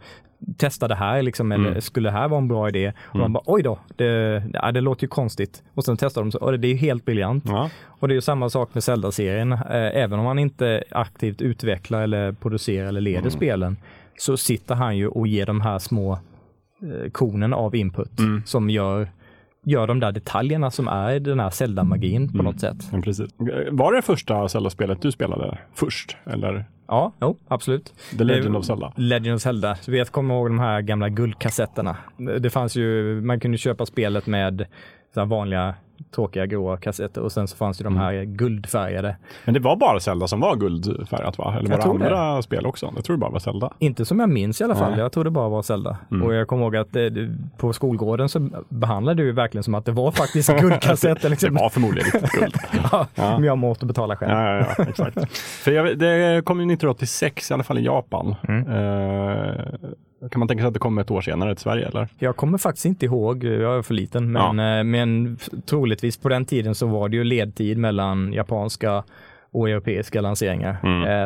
testa 0.57 0.89
det 0.89 0.95
här, 0.95 1.23
liksom, 1.23 1.53
eller 1.53 1.81
skulle 1.81 2.09
det 2.09 2.13
här 2.13 2.29
vara 2.29 2.39
en 2.39 2.49
bra 2.49 2.69
idé? 2.69 2.93
Och 3.01 3.19
de 3.19 3.33
bara, 3.33 3.43
oj 3.47 3.63
då, 3.63 3.79
det, 3.97 4.43
ja, 4.53 4.73
det 4.73 4.81
låter 4.81 5.03
ju 5.05 5.09
konstigt. 5.09 5.63
Och 5.75 5.85
sen 5.85 5.97
testade 5.97 6.27
de, 6.27 6.33
så, 6.33 6.51
det 6.51 6.69
är 6.69 6.75
helt 6.75 7.05
briljant. 7.05 7.45
Ja. 7.47 7.71
Och 7.85 8.09
det 8.09 8.13
är 8.13 8.17
ju 8.17 8.21
samma 8.21 8.51
sak 8.51 8.75
med 8.75 8.85
Zelda-serien. 8.85 9.53
Eh, 9.53 9.59
även 9.71 10.19
om 10.19 10.27
han 10.27 10.39
inte 10.39 10.85
aktivt 10.91 11.43
utvecklar 11.43 12.03
eller 12.03 12.33
producerar 12.33 12.89
eller 12.89 13.01
leder 13.01 13.31
spelen, 13.31 13.77
så 14.19 14.37
sitter 14.37 14.75
han 14.75 14.97
ju 14.97 15.09
och 15.09 15.27
ger 15.27 15.47
de 15.47 15.61
här 15.61 15.79
små 15.79 16.13
eh, 16.13 17.11
konen 17.13 17.55
av 17.55 17.77
input 17.77 18.11
som 18.45 18.71
gör, 18.71 19.09
gör 19.65 19.87
de 19.87 20.01
där 20.01 20.13
detaljerna 20.13 20.71
som 20.71 20.89
är 20.89 21.21
den 21.21 21.41
här 21.41 21.51
Zelda-magin 21.51 22.33
på 22.33 22.43
något 22.43 22.61
sätt. 22.61 22.93
Men 22.93 23.03
precis. 23.03 23.31
Var 23.71 23.93
det 23.93 24.03
första 24.03 24.49
Zelda-spelet 24.49 25.03
du 25.03 25.13
spelade 25.13 25.59
först? 25.75 26.17
Eller 26.25 26.65
Ja, 26.87 27.13
jo, 27.21 27.37
absolut. 27.49 27.95
The 28.19 28.25
Legend 28.25 28.57
of 28.57 28.65
Zelda? 28.65 28.93
Legend 28.97 29.35
of 29.35 29.43
Zelda. 29.43 29.77
Så 29.77 29.91
vet, 29.91 30.11
kommer 30.11 30.35
ihåg 30.35 30.51
de 30.51 30.59
här 30.59 30.81
gamla 30.81 31.09
guldkassetterna. 31.09 31.97
Det 32.41 32.51
fanns 32.51 32.77
ju, 32.77 33.21
man 33.21 33.41
kunde 33.41 33.59
köpa 33.59 33.87
spelet 33.87 34.27
med 34.27 34.67
så 35.15 35.25
vanliga 35.25 35.75
tråkiga 36.15 36.47
gråa 36.47 36.77
kassetter 36.77 37.21
och 37.21 37.33
sen 37.33 37.49
så 37.49 37.57
fanns 37.57 37.81
ju 37.81 37.85
de 37.85 37.97
här 37.97 38.25
guldfärgade. 38.25 39.17
Men 39.45 39.55
det 39.55 39.61
var 39.61 39.77
bara 39.77 40.01
Zelda 40.01 40.27
som 40.29 40.41
var 40.41 40.57
guldfärgat 40.57 41.39
va? 41.39 41.55
Eller 41.59 41.63
var 41.63 41.71
Jag 41.71 41.79
det 41.79 41.83
tror 41.83 41.99
det. 41.99 42.05
andra 42.19 42.43
spel 42.43 42.67
också? 42.67 42.93
Jag 42.95 43.05
tror 43.05 43.17
det 43.17 43.21
bara 43.21 43.31
var 43.31 43.39
Zelda. 43.39 43.71
Inte 43.79 44.05
som 44.05 44.21
jag 44.21 44.29
minns 44.29 44.61
i 44.61 44.65
alla 44.65 44.75
fall. 44.75 44.91
Nej. 44.91 45.01
Jag 45.01 45.13
tror 45.13 45.25
det 45.25 45.31
bara 45.31 45.49
var 45.49 45.63
Zelda. 45.63 45.97
Och 46.25 46.35
jag 46.35 46.49
kommer 46.49 46.63
ihåg 46.63 46.77
att 46.77 46.93
det, 46.93 47.11
det- 47.11 47.37
på 47.57 47.73
skolgården 47.73 48.29
så 48.29 48.49
behandlade 48.69 49.23
du 49.23 49.33
verkligen 49.33 49.63
som 49.65 49.75
att 49.75 49.85
det 49.85 49.93
var 49.93 50.11
faktiskt 50.11 50.57
guldkassetter. 50.61 51.23
Det 51.23 51.29
Liksom. 51.29 51.55
var 51.55 51.69
förmodligen 51.69 52.11
riktigt 52.11 52.31
guld. 52.41 52.55
ja, 52.93 53.07
Ja. 53.15 53.31
Men 53.39 53.45
jag 53.45 53.59
måste 53.59 53.87
betala 53.87 54.17
själv. 54.17 54.33
Ja, 54.33 54.57
ja, 54.59 54.67
ja 54.79 54.85
exakt. 54.85 55.37
För 55.39 55.71
jag, 55.73 55.99
det 55.99 56.43
kom 56.45 56.59
ju 56.59 56.63
1986 56.65 57.51
i 57.51 57.55
alla 57.55 57.63
fall 57.63 57.79
i 57.79 57.85
Japan. 57.85 58.35
Eh, 58.49 59.65
kan 60.31 60.39
man 60.39 60.49
tänka 60.49 60.63
sig 60.63 60.69
att 60.69 60.75
det 60.75 60.81
kommer 60.81 61.03
ett 61.03 61.11
år 61.11 61.21
senare 61.21 61.55
till 61.55 61.63
Sverige 61.63 61.87
eller? 61.89 62.09
Jag 62.19 62.37
kommer 62.37 62.59
faktiskt 62.59 62.85
inte 62.87 63.05
ihåg, 63.07 63.45
jag 63.45 63.79
är 63.79 63.83
för 63.83 63.95
liten, 63.95 64.33
men, 64.33 64.59
eh, 64.79 64.85
men 64.85 65.37
troligtvis 65.67 66.17
på 66.17 66.29
den 66.29 66.45
tiden 66.45 66.75
så 66.75 66.87
var 66.87 67.09
det 67.09 67.17
ju 67.17 67.25
ledtid 67.25 67.79
mellan 67.79 68.33
japanska 68.33 69.05
och 69.55 69.69
europeiska 69.71 70.21
lanseringar. 70.21 70.77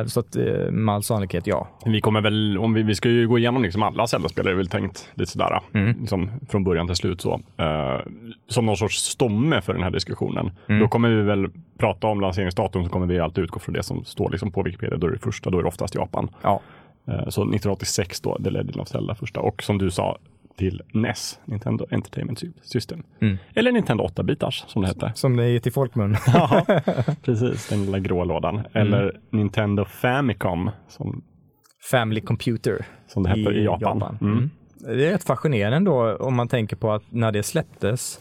Eh, 0.01 0.07
Så 0.07 0.21
att 0.21 0.37
eh, 0.37 0.71
med 0.71 0.95
all 0.95 1.03
sannolikhet 1.03 1.47
ja. 1.47 1.69
Vi 1.85 2.01
kommer 2.01 2.21
väl, 2.21 2.59
om 2.59 2.75
vi, 2.75 2.83
vi 2.83 2.95
ska 2.95 3.09
ju 3.09 3.29
gå 3.29 3.39
igenom 3.39 3.63
liksom 3.63 3.83
alla 3.83 4.07
Zelda-spel 4.07 4.47
är 4.47 4.55
väl 4.55 4.67
tänkt 4.69 5.09
lite 5.15 5.31
sådär, 5.33 5.61
liksom 6.01 6.31
från 6.49 6.65
början 6.65 6.87
till 6.87 6.97
slut 6.97 7.21
så. 7.21 7.41
Eh, 7.57 8.01
som 8.49 8.67
någon 8.67 8.77
sorts 8.77 8.97
stomme 8.99 9.61
för 9.61 9.73
den 9.75 9.83
här 9.83 9.91
diskussionen. 9.91 10.51
Då 10.81 10.89
kommer 10.89 11.09
vi 11.09 11.23
väl 11.23 11.47
prata 11.79 12.07
om 12.07 12.21
lanseringsdatum 12.21 12.85
så 12.85 12.91
kommer 12.91 13.07
vi 13.07 13.21
alltid 13.21 13.45
utgå 13.45 13.59
från 13.61 13.73
det 13.75 13.83
som 13.83 14.05
står 14.05 14.31
liksom 14.31 14.53
på 14.53 14.63
Wikipedia. 14.63 14.97
Då 14.99 15.07
är 15.07 15.11
det 15.11 15.19
första, 15.19 15.51
då 15.51 15.59
är 15.59 15.63
det 15.63 15.69
oftast 15.69 15.95
Japan. 15.95 16.29
ja. 16.43 16.61
Eh, 17.09 17.29
Så 17.29 17.43
1986 17.43 18.21
då, 18.21 18.39
The 18.45 18.51
Legend 18.51 18.77
of 18.77 18.89
Zelda 18.89 19.15
första. 19.15 19.41
Och 19.41 19.63
som 19.63 19.79
du 19.79 19.91
sa, 19.91 20.19
till 20.57 20.83
NES, 20.93 21.39
Nintendo 21.45 21.87
Entertainment 21.91 22.43
System. 22.63 23.03
Mm. 23.21 23.39
Eller 23.55 23.73
Nintendo 23.73 24.05
8-bitars 24.05 24.65
som 24.67 24.83
det 24.83 24.89
hette. 24.89 25.13
Som 25.15 25.37
det 25.37 25.45
är 25.45 25.59
till 25.59 25.73
folkmun. 25.73 26.17
Ja, 26.27 26.67
precis. 27.23 27.69
Den 27.69 27.85
lilla 27.85 27.99
grå 27.99 28.25
lådan. 28.25 28.63
Eller 28.73 29.21
Nintendo 29.31 29.85
Famicom 29.85 30.71
som, 30.89 31.25
Family 31.91 32.21
Computer 32.21 32.87
som 33.07 33.23
det 33.23 33.29
hette 33.29 33.41
i, 33.41 33.65
Japan. 33.65 34.19
Mm. 34.21 34.33
Mm. 34.33 34.51
Det 34.79 35.07
är 35.07 35.11
rätt 35.11 35.25
fascinerande 35.25 35.77
ändå 35.77 36.17
om 36.17 36.35
man 36.35 36.49
tänker 36.49 36.77
på 36.77 36.93
att 36.93 37.03
när 37.09 37.33
det 37.33 37.43
släpptes, 37.43 38.21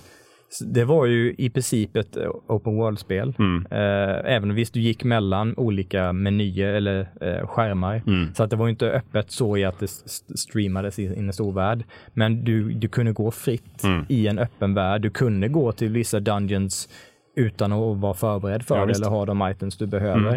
det 0.73 0.85
var 0.85 1.05
ju 1.05 1.35
i 1.37 1.49
princip 1.49 1.95
ett 1.97 2.17
eh, 2.17 2.29
open 2.47 2.75
world-spel. 2.75 3.33
Mm. 3.39 3.65
Eh, 3.71 4.33
även 4.35 4.55
visst 4.55 4.73
du 4.73 4.79
gick 4.79 5.03
mellan 5.03 5.53
olika 5.57 6.13
menyer 6.13 6.73
eller 6.73 6.99
eh, 7.21 7.47
skärmar. 7.47 8.01
Mm. 8.07 8.33
Så 8.33 8.43
att 8.43 8.49
det 8.49 8.55
var 8.55 8.69
inte 8.69 8.91
öppet 8.91 9.31
så 9.31 9.57
i 9.57 9.65
att 9.65 9.79
det 9.79 9.85
st- 9.85 10.37
streamades 10.37 10.99
i, 10.99 11.03
i 11.03 11.19
en 11.19 11.33
stor 11.33 11.53
värld. 11.53 11.83
Men 12.13 12.43
du, 12.43 12.73
du 12.73 12.87
kunde 12.87 13.11
gå 13.11 13.31
fritt 13.31 13.83
Mm. 13.83 14.05
i 14.09 14.27
en 14.27 14.39
öppen 14.39 14.73
värld. 14.73 15.01
Du 15.01 15.09
kunde 15.09 15.47
gå 15.47 15.71
till 15.71 15.89
vissa 15.91 16.19
dungeons 16.19 16.89
utan 17.37 17.71
att 17.71 17.97
vara 17.97 18.13
förberedd 18.13 18.63
för 18.63 18.77
Ja, 18.77 18.85
det 18.85 18.91
eller 18.93 19.07
ha 19.09 19.25
de 19.25 19.49
items 19.51 19.77
du 19.77 19.85
behöver. 19.87 20.33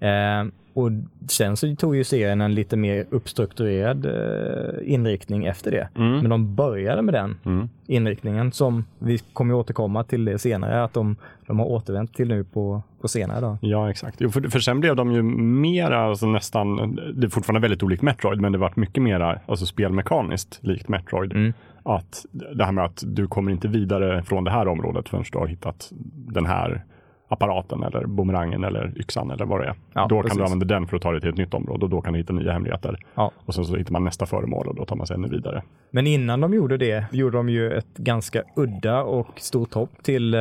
Eh, 0.00 0.44
och 0.72 0.90
sen 1.28 1.56
så 1.56 1.76
tog 1.76 1.96
ju 1.96 2.04
serien 2.04 2.40
en 2.40 2.54
lite 2.54 2.76
mer 2.76 3.06
uppstrukturerad 3.10 4.06
eh, 4.06 4.92
inriktning 4.94 5.44
efter 5.44 5.70
det. 5.70 5.88
Mm. 5.94 6.18
Men 6.18 6.30
de 6.30 6.54
började 6.54 7.02
med 7.02 7.14
den 7.14 7.36
Mm. 7.44 7.68
inriktningen 7.86 8.52
som 8.52 8.84
vi 8.98 9.18
kommer 9.18 9.54
återkomma 9.54 10.04
till 10.04 10.24
det 10.24 10.38
senare, 10.38 10.84
att 10.84 10.94
de, 10.94 11.16
de 11.46 11.58
har 11.58 11.66
återvänt 11.66 12.14
till 12.14 12.28
nu 12.28 12.44
på, 12.44 12.82
på 13.00 13.08
senare 13.08 13.40
dag. 13.40 13.56
Ja, 13.60 13.90
exakt. 13.90 14.16
Jo, 14.20 14.30
för, 14.30 14.40
för 14.40 14.60
sen 14.60 14.80
blev 14.80 14.96
de 14.96 15.12
ju 15.12 15.22
mera, 15.22 16.00
alltså 16.04 16.26
nästan, 16.26 16.94
det 17.14 17.26
är 17.26 17.28
fortfarande 17.28 17.60
väldigt 17.60 17.82
olikt 17.82 18.02
Metroid, 18.02 18.40
men 18.40 18.52
det 18.52 18.58
var 18.58 18.72
mycket 18.76 19.02
mera 19.02 19.38
alltså 19.46 19.66
spelmekaniskt 19.66 20.58
likt 20.62 20.88
Metroid. 20.88 21.32
Mm. 21.32 21.52
Att 21.82 22.26
det 22.54 22.64
här 22.64 22.72
med 22.72 22.84
att 22.84 23.02
du 23.06 23.26
kommer 23.26 23.52
inte 23.52 23.68
vidare 23.68 24.22
från 24.22 24.44
det 24.44 24.50
här 24.50 24.68
området 24.68 25.08
förrän 25.08 25.24
du 25.32 25.38
har 25.38 25.46
hittat 25.46 25.88
den 26.12 26.46
här 26.46 26.84
apparaten 27.30 27.82
eller 27.82 28.06
bumerangen 28.06 28.64
eller 28.64 28.92
yxan 28.96 29.30
eller 29.30 29.44
vad 29.44 29.60
det 29.60 29.66
är. 29.66 29.74
Ja, 29.92 30.06
då 30.08 30.16
kan 30.16 30.22
precis. 30.22 30.38
du 30.38 30.44
använda 30.44 30.64
den 30.64 30.86
för 30.86 30.96
att 30.96 31.02
ta 31.02 31.12
dig 31.12 31.20
till 31.20 31.30
ett 31.30 31.36
nytt 31.36 31.54
område 31.54 31.84
och 31.84 31.90
då 31.90 32.00
kan 32.00 32.12
du 32.12 32.18
hitta 32.18 32.32
nya 32.32 32.52
hemligheter. 32.52 32.98
Ja. 33.14 33.30
Och 33.46 33.54
sen 33.54 33.64
så 33.64 33.76
hittar 33.76 33.92
man 33.92 34.04
nästa 34.04 34.26
föremål 34.26 34.68
och 34.68 34.74
då 34.74 34.84
tar 34.84 34.96
man 34.96 35.06
sig 35.06 35.14
ännu 35.14 35.28
vidare. 35.28 35.62
Men 35.90 36.06
innan 36.06 36.40
de 36.40 36.54
gjorde 36.54 36.76
det 36.76 37.04
gjorde 37.12 37.36
de 37.36 37.48
ju 37.48 37.72
ett 37.72 37.96
ganska 37.96 38.42
udda 38.56 39.02
och 39.02 39.28
stort 39.36 39.74
hopp 39.74 39.90
till 40.02 40.34
eh, 40.34 40.40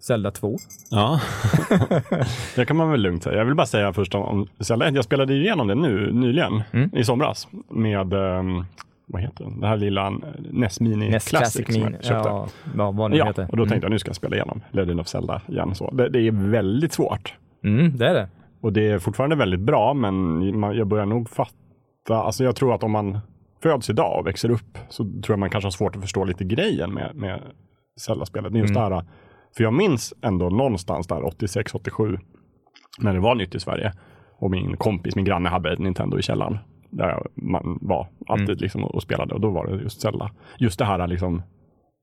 Zelda 0.00 0.30
2. 0.30 0.56
Ja, 0.90 1.20
det 2.56 2.64
kan 2.64 2.76
man 2.76 2.90
väl 2.90 3.00
lugnt 3.00 3.22
säga. 3.22 3.38
Jag 3.38 3.44
vill 3.44 3.54
bara 3.54 3.66
säga 3.66 3.92
först 3.92 4.14
om, 4.14 4.46
Zelda 4.60 4.88
1. 4.88 4.94
Jag 4.94 5.04
spelade 5.04 5.34
igenom 5.34 5.66
det 5.68 5.74
nu 5.74 6.12
nyligen 6.12 6.62
Mm. 6.72 6.90
i 6.92 7.04
somras 7.04 7.48
med 7.68 8.12
ehm, 8.12 8.64
vad 9.12 9.22
heter 9.22 9.44
den? 9.44 9.60
Det 9.60 9.66
här 9.66 9.76
lilla 9.76 10.06
eh, 10.06 10.12
NES 10.52 10.80
Mini 10.80 11.08
NES 11.10 11.28
Classic, 11.28 11.52
Classic 11.64 11.74
som 11.74 11.84
Mini. 11.84 11.96
jag 11.96 12.04
köpte. 12.04 12.28
Ja, 12.28 12.46
ja, 12.76 12.90
vad 12.90 13.10
det 13.10 13.16
Ja, 13.16 13.26
heter. 13.26 13.46
och 13.50 13.56
då 13.56 13.66
tänkte 13.66 13.84
jag 13.84 13.90
nu 13.92 13.98
ska 13.98 14.08
jag 14.08 14.16
spela 14.16 14.36
igenom 14.36 14.60
Legend 14.70 15.00
of 15.00 15.08
Zelda 15.08 15.42
igen. 15.48 15.74
Så 15.74 15.90
det, 15.90 16.08
det 16.08 16.18
är 16.26 16.50
väldigt 16.50 16.92
svårt 16.92 17.34
Mm. 17.64 17.78
Mm, 17.80 17.96
det 17.96 18.06
är 18.08 18.14
det. 18.14 18.28
och 18.60 18.72
det 18.72 18.86
är 18.90 18.98
fortfarande 18.98 19.36
väldigt 19.36 19.60
bra, 19.60 19.94
men 19.94 20.42
jag 20.74 20.86
börjar 20.86 21.06
nog 21.06 21.28
fatta. 21.30 21.54
Alltså 22.08 22.44
jag 22.44 22.56
tror 22.56 22.74
att 22.74 22.82
om 22.82 22.90
man 22.90 23.18
föds 23.62 23.90
idag 23.90 24.18
och 24.20 24.26
växer 24.26 24.50
upp 24.50 24.78
så 24.88 25.04
tror 25.04 25.22
jag 25.28 25.38
man 25.38 25.50
kanske 25.50 25.66
har 25.66 25.70
svårt 25.70 25.96
att 25.96 26.02
förstå 26.02 26.24
lite 26.24 26.44
grejen 26.44 26.94
med, 26.94 27.10
med 27.14 27.40
Zelda-spelet. 28.00 28.54
Just 28.54 28.70
Mm. 28.70 28.90
det 28.90 28.96
här, 28.96 29.04
för 29.56 29.64
jag 29.64 29.72
minns 29.74 30.14
ändå 30.22 30.48
någonstans 30.48 31.06
där 31.06 31.24
86, 31.26 31.74
87 31.74 32.18
när 32.98 33.14
det 33.14 33.20
var 33.20 33.34
nytt 33.34 33.54
i 33.54 33.60
Sverige 33.60 33.92
och 34.38 34.50
min 34.50 34.76
kompis, 34.76 35.16
min 35.16 35.24
granne 35.24 35.48
hade 35.48 35.72
ett 35.72 35.78
Nintendo 35.78 36.18
i 36.18 36.22
källaren 36.22 36.58
där 36.90 37.22
man 37.34 37.78
var 37.80 38.06
alltid 38.26 38.48
Mm. 38.48 38.58
liksom 38.60 38.84
och 38.84 39.02
spelade 39.02 39.34
och 39.34 39.40
då 39.40 39.50
var 39.50 39.66
det 39.66 39.82
just 39.82 40.00
Zelda. 40.00 40.30
Just 40.58 40.78
det 40.78 40.84
här 40.84 41.06
liksom, 41.06 41.42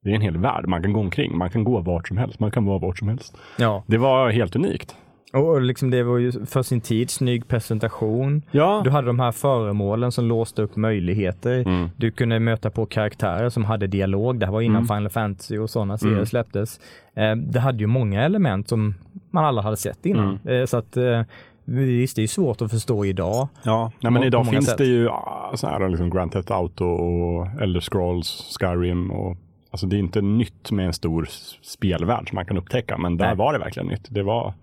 det 0.04 0.10
är 0.12 0.16
en 0.16 0.22
hel 0.22 0.38
värld. 0.38 0.68
Man 0.68 0.82
kan 0.82 0.94
gå 0.94 1.00
omkring, 1.00 1.38
man 1.38 1.50
kan 1.50 1.64
gå 1.64 1.80
vart 1.82 2.08
som 2.08 2.18
helst, 2.18 2.40
man 2.40 2.52
kan 2.52 2.66
vara 2.66 2.80
vart 2.80 2.98
som 2.98 3.08
helst. 3.08 3.38
Ja, 3.58 3.84
Det 3.88 3.98
var 3.98 4.30
helt 4.30 4.56
unikt. 4.56 4.96
och 5.34 5.62
liksom 5.62 5.90
det 5.92 6.04
var 6.04 6.18
ju 6.18 6.32
för 6.46 6.62
sin 6.62 6.82
tid 6.82 7.10
snygg 7.10 7.48
presentation. 7.48 8.42
Ja, 8.52 8.82
Du 8.84 8.90
hade 8.90 9.08
de 9.08 9.20
här 9.20 9.32
föremålen 9.32 10.12
som 10.12 10.26
låste 10.26 10.62
upp 10.62 10.76
möjligheter. 10.76 11.60
Mm. 11.68 11.90
Du 11.96 12.12
kunde 12.12 12.40
möta 12.40 12.70
på 12.70 12.86
karaktärer 12.86 13.50
som 13.50 13.66
hade 13.66 13.88
dialog. 13.88 14.40
Det 14.40 14.46
här 14.46 14.54
var 14.54 14.62
innan 14.62 14.84
Mm. 14.84 14.88
Final 14.88 15.10
Fantasy 15.10 15.58
och 15.58 15.70
sådana 15.70 15.98
serier 15.98 16.14
Mm. 16.16 16.26
släpptes. 16.26 16.80
Eh, 17.16 17.36
det 17.36 17.60
hade 17.60 17.80
ju 17.80 17.88
många 17.88 18.22
element 18.24 18.68
som 18.70 18.96
man 19.32 19.46
alla 19.46 19.62
hade 19.62 19.78
sett 19.78 20.06
innan. 20.06 20.40
Mm. 20.46 20.60
Eh, 20.62 20.66
så 20.66 20.78
att 20.78 20.98
eh, 20.98 21.22
visst, 21.68 22.16
det 22.16 22.24
är 22.24 22.28
svårt 22.28 22.62
att 22.62 22.72
förstå 22.72 23.06
idag. 23.06 23.48
Ja, 23.64 23.92
nej, 24.00 24.12
men 24.12 24.24
idag 24.24 24.48
finns 24.48 24.66
sätt. 24.66 24.78
det 24.78 24.86
ju 24.86 25.10
ah, 25.10 25.52
så 25.56 25.68
här, 25.68 25.90
liksom 25.90 26.10
Grand 26.10 26.32
Theft 26.32 26.52
Auto 26.52 26.86
och 26.86 27.62
Elder 27.62 27.80
Scrolls, 27.80 28.58
Skyrim 28.60 29.12
och 29.12 29.38
alltså 29.72 29.88
det 29.88 29.96
är 29.96 30.00
inte 30.00 30.22
nytt 30.22 30.72
med 30.72 30.86
en 30.86 30.94
stor 30.94 31.28
spelvärld 31.62 32.30
som 32.30 32.36
man 32.36 32.46
kan 32.46 32.58
upptäcka, 32.58 32.98
men 32.98 33.18
där 33.18 33.26
Nej. 33.26 33.36
var 33.36 33.54
det 33.54 33.60
verkligen 33.60 33.88
nytt. 33.88 34.08
Det 34.10 34.24
var, 34.24 34.54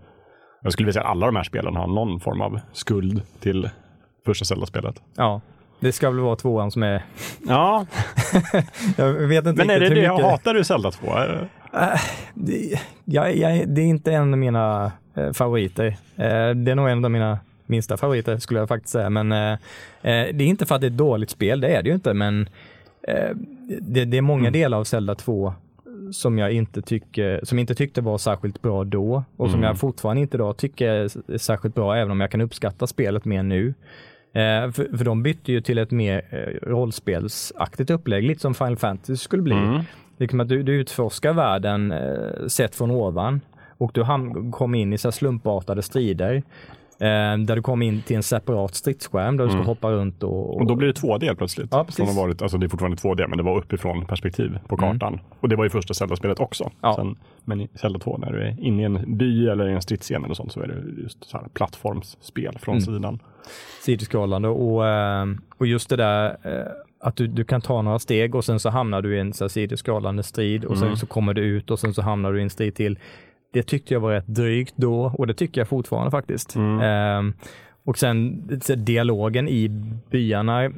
jag 0.61 0.73
skulle 0.73 0.85
vilja 0.85 0.93
säga 0.93 1.03
att 1.03 1.11
alla 1.11 1.25
de 1.25 1.35
här 1.35 1.43
spelen 1.43 1.75
har 1.75 1.87
någon 1.87 2.19
form 2.19 2.41
av 2.41 2.59
skuld 2.73 3.21
till 3.39 3.69
första 4.25 4.45
Zelda-spelet. 4.45 5.01
Ja, 5.15 5.41
det 5.79 5.91
ska 5.91 6.09
väl 6.09 6.19
vara 6.19 6.35
tvåan 6.35 6.71
som 6.71 6.83
är... 6.83 7.05
Ja, 7.47 7.85
Jag 8.97 9.13
vet 9.13 9.45
inte 9.45 9.65
men 9.65 9.75
är 9.75 9.79
det 9.79 9.89
det? 9.89 9.95
mycket... 9.95 10.25
Hatar 10.25 10.53
du 10.53 10.63
Zelda 10.63 10.91
2? 10.91 11.07
Det, 12.33 12.79
jag, 13.05 13.35
jag, 13.35 13.69
det 13.69 13.81
är 13.81 13.85
inte 13.85 14.13
en 14.13 14.33
av 14.33 14.39
mina 14.39 14.91
eh, 15.15 15.31
favoriter. 15.31 15.85
Eh, 16.15 16.49
det 16.55 16.71
är 16.71 16.75
nog 16.75 16.89
en 16.89 17.05
av 17.05 17.11
mina 17.11 17.39
minsta 17.65 17.97
favoriter 17.97 18.37
skulle 18.37 18.59
jag 18.59 18.67
faktiskt 18.67 18.91
säga. 18.91 19.09
Men 19.09 19.31
eh, 19.31 19.51
eh, 19.51 19.57
det 20.33 20.43
är 20.43 20.47
inte 20.47 20.65
för 20.65 20.75
att 20.75 20.81
det 20.81 20.87
är 20.87 20.91
ett 20.91 20.97
dåligt 20.97 21.29
spel, 21.29 21.61
det 21.61 21.67
är 21.67 21.83
det 21.83 21.89
ju 21.89 21.95
inte. 21.95 22.13
Men 22.13 22.49
det, 23.81 24.05
det 24.05 24.17
är 24.17 24.21
många 24.21 24.51
delar 24.51 24.77
av 24.77 24.83
Zelda 24.83 25.15
2 25.15 25.53
som 26.11 26.37
jag 26.37 26.51
inte 26.51 26.81
tycker, 26.81 27.39
som 27.43 27.59
inte 27.59 27.75
tyckte 27.75 28.01
var 28.01 28.17
särskilt 28.17 28.61
bra 28.61 28.83
då 28.83 29.23
och 29.37 29.49
som 29.49 29.59
Mm. 29.59 29.67
jag 29.67 29.79
fortfarande 29.79 30.21
inte 30.21 30.37
idag 30.37 30.57
tycker 30.57 30.87
är 30.89 31.37
särskilt 31.37 31.75
bra, 31.75 31.95
även 31.95 32.11
om 32.11 32.21
jag 32.21 32.31
kan 32.31 32.41
uppskatta 32.41 32.87
spelet 32.87 33.25
mer 33.25 33.43
nu. 33.43 33.73
Eh, 34.33 34.71
för, 34.71 34.97
för 34.97 35.05
de 35.05 35.23
bytte 35.23 35.51
ju 35.51 35.61
till 35.61 35.77
ett 35.77 35.91
mer 35.91 36.21
eh, 36.29 36.67
rollspelsaktigt 36.69 37.89
upplägg, 37.89 38.23
lite 38.23 38.41
som 38.41 38.53
Final 38.53 38.77
Fantasy 38.77 39.17
skulle 39.17 39.41
bli. 39.43 39.55
Mm. 39.55 39.81
Liksom 40.17 40.39
att 40.39 40.49
du, 40.49 40.63
du 40.63 40.73
utforskar 40.75 41.33
världen 41.33 41.91
eh, 41.91 42.47
sett 42.47 42.75
från 42.75 42.91
ovan 42.91 43.41
och 43.77 43.91
du 43.93 44.03
ham- 44.03 44.51
kommer 44.51 44.77
in 44.79 44.93
i 44.93 44.97
så 44.97 45.11
slumpartade 45.11 45.81
strider. 45.81 46.43
Eh, 46.99 47.37
där 47.37 47.55
du 47.55 47.61
kommer 47.61 47.85
in 47.85 48.01
till 48.01 48.15
en 48.15 48.23
separat 48.23 48.75
stridsskärm 48.75 49.37
där 49.37 49.43
du 49.43 49.49
ska 49.49 49.55
Mm. 49.57 49.67
hoppa 49.67 49.91
runt 49.91 50.23
och... 50.23 50.55
Och 50.57 50.65
då 50.67 50.75
blir 50.75 50.87
det 50.87 50.93
2D 50.93 51.35
plötsligt. 51.35 51.67
Ja, 51.71 51.83
precis. 51.83 52.05
Har 52.15 52.21
varit, 52.27 52.41
alltså 52.41 52.57
det 52.57 52.65
är 52.65 52.67
fortfarande 52.67 52.97
2D, 52.97 53.27
men 53.27 53.37
det 53.37 53.43
var 53.43 53.57
uppifrån 53.57 54.05
perspektiv 54.05 54.59
på 54.67 54.75
Mm. 54.75 54.91
kartan. 54.99 55.19
Och 55.39 55.49
det 55.49 55.55
var 55.55 55.63
ju 55.63 55.69
första 55.69 55.93
Zelda-spelet 55.93 56.39
också. 56.39 56.71
Ja. 56.81 56.95
Sen, 56.95 57.15
men 57.43 57.61
i 57.61 57.67
Zelda 57.75 57.99
2, 57.99 58.17
när 58.17 58.31
du 58.31 58.41
är 58.41 58.55
inne 58.59 58.81
i 58.81 58.85
en 58.85 59.17
by 59.17 59.47
eller 59.47 59.69
i 59.69 59.73
en 59.73 59.81
stridsscen 59.81 60.23
eller 60.25 60.33
sånt, 60.33 60.51
så 60.51 60.59
är 60.61 60.67
det 60.67 61.01
just 61.03 61.23
så 61.29 61.37
här 61.37 61.47
plattformsspel 61.53 62.57
från 62.59 62.75
Mm. 62.75 62.85
sidan. 62.85 63.19
sidskrollande 63.81 64.47
och, 64.47 64.87
eh, 64.87 65.25
och 65.57 65.67
just 65.67 65.89
det 65.89 65.95
där 65.95 66.29
eh, 66.43 66.71
att 66.99 67.15
du, 67.15 67.27
du 67.27 67.43
kan 67.43 67.61
ta 67.61 67.81
några 67.81 67.99
steg 67.99 68.35
och 68.35 68.45
sen 68.45 68.59
så 68.59 68.69
hamnar 68.69 69.01
du 69.01 69.15
i 69.17 69.19
en 69.19 69.33
så 69.33 69.43
här 69.43 69.49
sidskrollande 69.49 70.23
strid 70.23 70.65
och 70.65 70.77
sen 70.77 70.87
Mm. 70.87 70.97
så 70.97 71.05
kommer 71.05 71.33
du 71.33 71.41
ut 71.41 71.71
och 71.71 71.79
sen 71.79 71.93
så 71.93 72.01
hamnar 72.01 72.31
du 72.33 72.39
i 72.39 72.43
en 72.43 72.49
strid 72.49 72.75
till. 72.75 72.99
Det 73.55 73.63
tyckte 73.63 73.93
jag 73.93 74.01
var 74.01 74.11
rätt 74.11 74.27
drygt 74.27 74.73
då 74.75 75.11
och 75.17 75.27
det 75.27 75.33
tycker 75.33 75.61
jag 75.61 75.67
fortfarande 75.67 76.11
faktiskt. 76.11 76.55
Mm. 76.55 76.79
Eh, 76.79 77.33
och 77.83 77.97
sen 77.97 78.47
dialogen 78.77 79.47
i 79.47 79.69
byarna, 80.09 80.71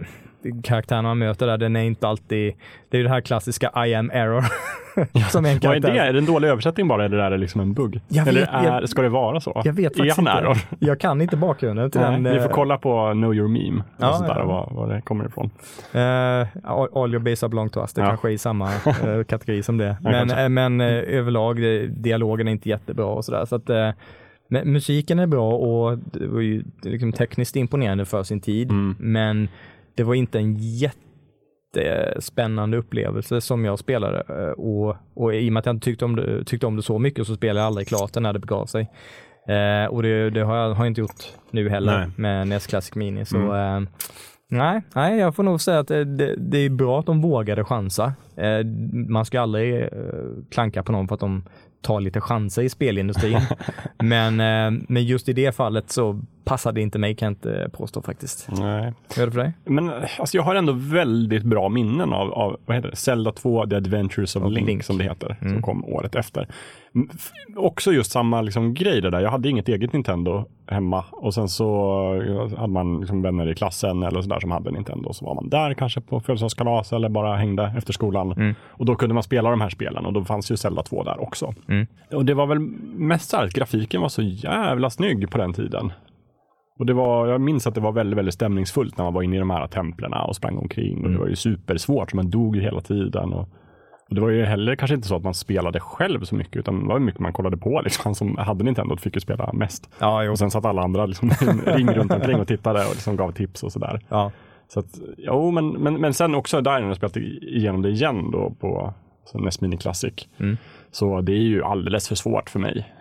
karaktärerna 0.63 1.07
man 1.07 1.17
möter 1.17 1.47
där, 1.47 1.57
den 1.57 1.75
är 1.75 1.81
inte 1.83 2.07
alltid, 2.07 2.53
det 2.89 2.97
är 2.97 2.99
ju 2.99 3.03
det 3.03 3.09
här 3.13 3.21
klassiska 3.21 3.85
I 3.87 3.93
am 3.95 4.11
error 4.13 4.43
som 5.29 5.45
är 5.45 5.49
en 5.51 5.59
Vad 5.63 5.65
är 5.65 5.79
karaktär. 5.81 5.93
det? 5.93 5.99
Är 5.99 6.13
det 6.13 6.19
en 6.19 6.25
dålig 6.25 6.47
översättning 6.47 6.87
bara 6.87 7.05
eller 7.05 7.17
är 7.17 7.31
det 7.31 7.37
liksom 7.37 7.61
en 7.61 7.73
bugg? 7.73 8.01
Jag 8.07 8.27
eller 8.27 8.39
vet- 8.39 8.49
är, 8.49 8.63
jag- 8.63 8.89
ska 8.89 9.01
det 9.01 9.09
vara 9.09 9.39
så? 9.39 9.61
Jag 9.65 9.73
vet 9.73 9.91
är 9.93 9.97
faktiskt 9.97 10.17
han 10.17 10.27
inte. 10.27 10.31
error? 10.47 10.57
Jag 10.79 10.99
kan 10.99 11.21
inte 11.21 11.37
bakgrunden 11.37 11.91
till 11.91 12.01
den. 12.01 12.23
Nej, 12.23 12.33
vi 12.33 12.39
får 12.39 12.49
eh, 12.49 12.53
kolla 12.53 12.77
på 12.77 13.11
Know 13.11 13.35
Your 13.35 13.47
Meme. 13.47 13.83
Ja, 13.97 14.19
och 14.19 14.25
ja. 14.27 14.45
Var, 14.45 14.69
var 14.75 14.93
det 14.93 15.01
kommer 15.01 15.25
ifrån. 15.25 15.49
Uh, 15.95 16.47
all 16.97 17.13
your 17.13 17.19
base 17.19 17.45
are 17.45 17.49
belong 17.49 17.69
to 17.69 17.79
us. 17.79 17.93
Det 17.93 18.01
Ja. 18.01 18.07
kanske 18.07 18.27
är 18.27 18.31
i 18.31 18.37
samma 18.37 18.65
eh, 19.05 19.23
kategori 19.27 19.63
som 19.63 19.77
det. 19.77 19.97
Men, 20.01 20.31
eh, 20.31 20.49
men 20.49 20.81
eh, 20.81 20.87
överlag, 20.97 21.57
dialogen 21.89 22.47
är 22.47 22.51
inte 22.51 22.69
jättebra 22.69 23.05
och 23.05 23.25
sådär. 23.25 23.45
Så 23.45 23.55
att, 23.55 23.69
musiken 24.63 25.19
är 25.19 25.27
bra 25.27 25.51
och 25.53 25.97
det 25.97 26.27
var 26.27 26.41
ju 26.41 26.63
liksom 26.81 27.13
tekniskt 27.13 27.55
imponerande 27.55 28.05
för 28.05 28.23
sin 28.23 28.41
tid. 28.41 28.69
Mm. 28.71 28.95
Men 28.99 29.49
det 29.97 30.03
var 30.03 30.15
inte 30.15 30.39
en 30.39 30.55
jättespännande 31.75 32.77
upplevelse 32.77 33.41
som 33.41 33.65
jag 33.65 33.79
spelade. 33.79 34.23
Eh, 34.29 34.51
Och, 34.51 34.95
och 35.13 35.35
i 35.35 35.49
och 35.49 35.53
med 35.53 35.59
att 35.59 35.65
jag 35.65 35.75
inte 35.75 35.85
tyckte 35.85 36.05
om 36.05 36.15
det, 36.15 36.43
tyckte 36.45 36.67
om 36.67 36.75
det 36.75 36.81
så 36.83 36.99
mycket 36.99 37.27
så 37.27 37.35
spelade 37.35 37.59
jag 37.59 37.67
aldrig 37.67 37.87
klart 37.87 38.13
det 38.13 38.19
när 38.19 38.33
det 38.33 38.39
begav 38.39 38.65
sig. 38.65 38.81
Eh, 39.47 39.85
och 39.89 40.03
det, 40.03 40.29
det 40.29 40.41
har 40.41 40.55
jag 40.57 40.73
har 40.73 40.85
jag 40.85 40.91
inte 40.91 41.01
gjort 41.01 41.23
nu 41.51 41.69
heller 41.69 41.97
Nej. 41.97 42.09
med 42.15 42.47
NES 42.47 42.67
Classic 42.67 42.95
Mini. 42.95 43.25
Så, 43.25 43.37
Mm. 43.37 43.83
eh, 43.83 43.89
nej, 44.49 44.81
nej, 44.95 45.19
jag 45.19 45.35
får 45.35 45.43
nog 45.43 45.61
säga 45.61 45.79
att 45.79 45.87
det, 45.87 46.35
det, 46.37 46.57
är 46.57 46.69
bra 46.69 46.99
att 46.99 47.05
de 47.05 47.21
vågade 47.21 47.63
chansa. 47.63 48.13
Eh, 48.37 48.65
man 49.09 49.25
ska 49.25 49.41
aldrig 49.41 49.81
eh, 49.83 49.89
klanka 50.51 50.83
på 50.83 50.91
någon 50.91 51.07
för 51.07 51.13
att 51.15 51.19
de 51.21 51.43
ta 51.81 51.99
lite 51.99 52.21
chanser 52.21 52.61
i 52.61 52.69
spelindustrin. 52.69 53.39
men, 54.03 54.39
eh, 54.39 54.81
men 54.89 55.03
just 55.03 55.29
i 55.29 55.33
det 55.33 55.55
fallet 55.55 55.91
så 55.91 56.21
passade 56.47 56.81
inte 56.81 56.99
mig 56.99 57.15
kan 57.15 57.25
jag 57.25 57.31
inte 57.31 57.69
påstå 57.73 58.01
faktiskt. 58.01 58.47
Nej. 58.51 58.93
Hur 59.15 59.21
är 59.23 59.25
det 59.25 59.31
för 59.31 59.39
dig? 59.39 59.53
Men 59.65 59.91
alltså, 60.19 60.37
jag 60.37 60.43
har 60.43 60.55
ändå 60.55 60.73
väldigt 60.73 61.43
bra 61.43 61.69
minnen 61.69 62.13
av, 62.13 62.33
av 62.33 62.57
vad 62.65 62.75
heter 62.77 62.89
det? 62.89 62.95
Zelda 62.95 63.31
2, 63.31 63.67
The 63.67 63.75
Adventures 63.75 64.35
of 64.35 64.51
Link, 64.51 64.67
Link. 64.67 64.83
som 64.83 64.97
det 64.97 65.03
heter, 65.03 65.37
Mm. 65.41 65.53
som 65.53 65.61
kom 65.61 65.85
året 65.85 66.15
efter. 66.15 66.47
Också 67.55 67.91
just 67.91 68.11
samma 68.11 68.41
liksom, 68.41 68.73
grej 68.73 69.01
där. 69.01 69.19
Jag 69.19 69.31
hade 69.31 69.49
inget 69.49 69.69
eget 69.69 69.93
Nintendo 69.93 70.45
hemma 70.67 71.03
och 71.11 71.33
sen 71.33 71.49
så 71.49 71.67
hade 72.57 72.73
man 72.73 72.99
liksom 72.99 73.21
vänner 73.21 73.49
i 73.51 73.55
klassen 73.55 74.03
eller 74.03 74.21
sådär 74.21 74.39
som 74.39 74.51
hade 74.51 74.71
Nintendo. 74.71 75.13
Så 75.13 75.25
var 75.25 75.35
man 75.35 75.49
där 75.49 75.73
kanske 75.73 76.01
på 76.01 76.19
födelsedagskalas 76.19 76.93
eller 76.93 77.09
bara 77.09 77.35
hängde 77.35 77.73
efter 77.77 77.93
skolan. 77.93 78.31
Mm. 78.31 78.55
Och 78.67 78.85
då 78.85 78.95
kunde 78.95 79.13
man 79.13 79.23
spela 79.23 79.49
de 79.49 79.61
här 79.61 79.69
spelen 79.69 80.05
och 80.05 80.13
då 80.13 80.25
fanns 80.25 80.51
ju 80.51 80.57
Zelda 80.57 80.83
2 80.83 81.03
där 81.03 81.21
också. 81.21 81.53
Mm. 81.67 81.87
Och 82.11 82.25
det 82.25 82.33
var 82.33 82.47
väl 82.47 82.59
mest 82.95 83.29
så 83.29 83.37
att 83.37 83.53
grafiken 83.53 84.01
var 84.01 84.09
så 84.09 84.21
jävla 84.21 84.89
snygg 84.89 85.29
på 85.31 85.37
den 85.37 85.53
tiden. 85.53 85.91
Och 86.77 86.85
det 86.85 86.93
var, 86.93 87.27
jag 87.27 87.41
minns 87.41 87.67
att 87.67 87.75
det 87.75 87.81
var 87.81 87.91
väldigt, 87.91 88.17
väldigt 88.17 88.33
stämningsfullt 88.33 88.97
när 88.97 89.05
man 89.05 89.13
var 89.13 89.21
inne 89.21 89.35
i 89.35 89.39
de 89.39 89.49
här 89.49 89.67
templerna 89.67 90.23
och 90.23 90.35
sprang 90.35 90.57
omkring. 90.57 91.03
Och 91.05 91.11
det 91.11 91.17
var 91.17 91.27
ju 91.27 91.35
supersvårt, 91.35 92.13
man 92.13 92.29
dog 92.29 92.57
hela 92.57 92.81
tiden. 92.81 93.33
Och, 93.33 93.49
och 94.09 94.15
det 94.15 94.21
var 94.21 94.29
ju 94.29 94.45
heller 94.45 94.75
kanske 94.75 94.95
inte 94.95 95.07
så 95.07 95.15
att 95.15 95.23
man 95.23 95.33
spelade 95.33 95.79
själv 95.79 96.23
så 96.23 96.35
mycket, 96.35 96.55
utan 96.55 96.79
det 96.79 96.87
var 96.87 96.99
mycket 96.99 97.19
man 97.19 97.33
kollade 97.33 97.57
på. 97.57 97.81
Liksom. 97.83 98.01
Han 98.05 98.15
som 98.15 98.37
hade 98.37 98.63
Nintendo 98.63 98.97
fick 98.97 99.15
ju 99.15 99.19
spela 99.19 99.53
mest. 99.53 99.89
Ja, 99.99 100.23
jo. 100.23 100.31
Och 100.31 100.39
sen 100.39 100.51
satt 100.51 100.65
alla 100.65 100.81
andra 100.81 101.05
liksom, 101.05 101.29
ring 101.65 101.87
runt 101.87 102.11
omkring 102.11 102.39
och 102.39 102.47
tittade 102.47 102.79
och 102.79 102.91
liksom 102.91 103.15
gav 103.15 103.31
tips 103.31 103.63
och 103.63 103.71
sådär. 103.71 104.01
Ja. 104.09 104.31
Så 104.67 104.79
att, 104.79 104.99
jo, 105.17 105.51
men, 105.51 105.69
men, 105.69 106.01
men 106.01 106.13
sen 106.13 106.35
också 106.35 106.61
där 106.61 106.79
när 106.79 106.87
jag 106.87 106.95
spelat 106.95 107.17
igenom 107.17 107.81
det 107.81 107.89
igen 107.89 108.31
då 108.31 108.55
på 108.59 108.93
så 109.25 109.39
NES 109.39 109.61
Mini 109.61 109.77
Classic. 109.77 110.13
Mm. 110.37 110.57
Så 110.91 111.21
det 111.21 111.31
är 111.31 111.41
ju 111.41 111.63
alldeles 111.63 112.07
för 112.07 112.15
svårt 112.15 112.49
för 112.49 112.59
mig. 112.59 112.93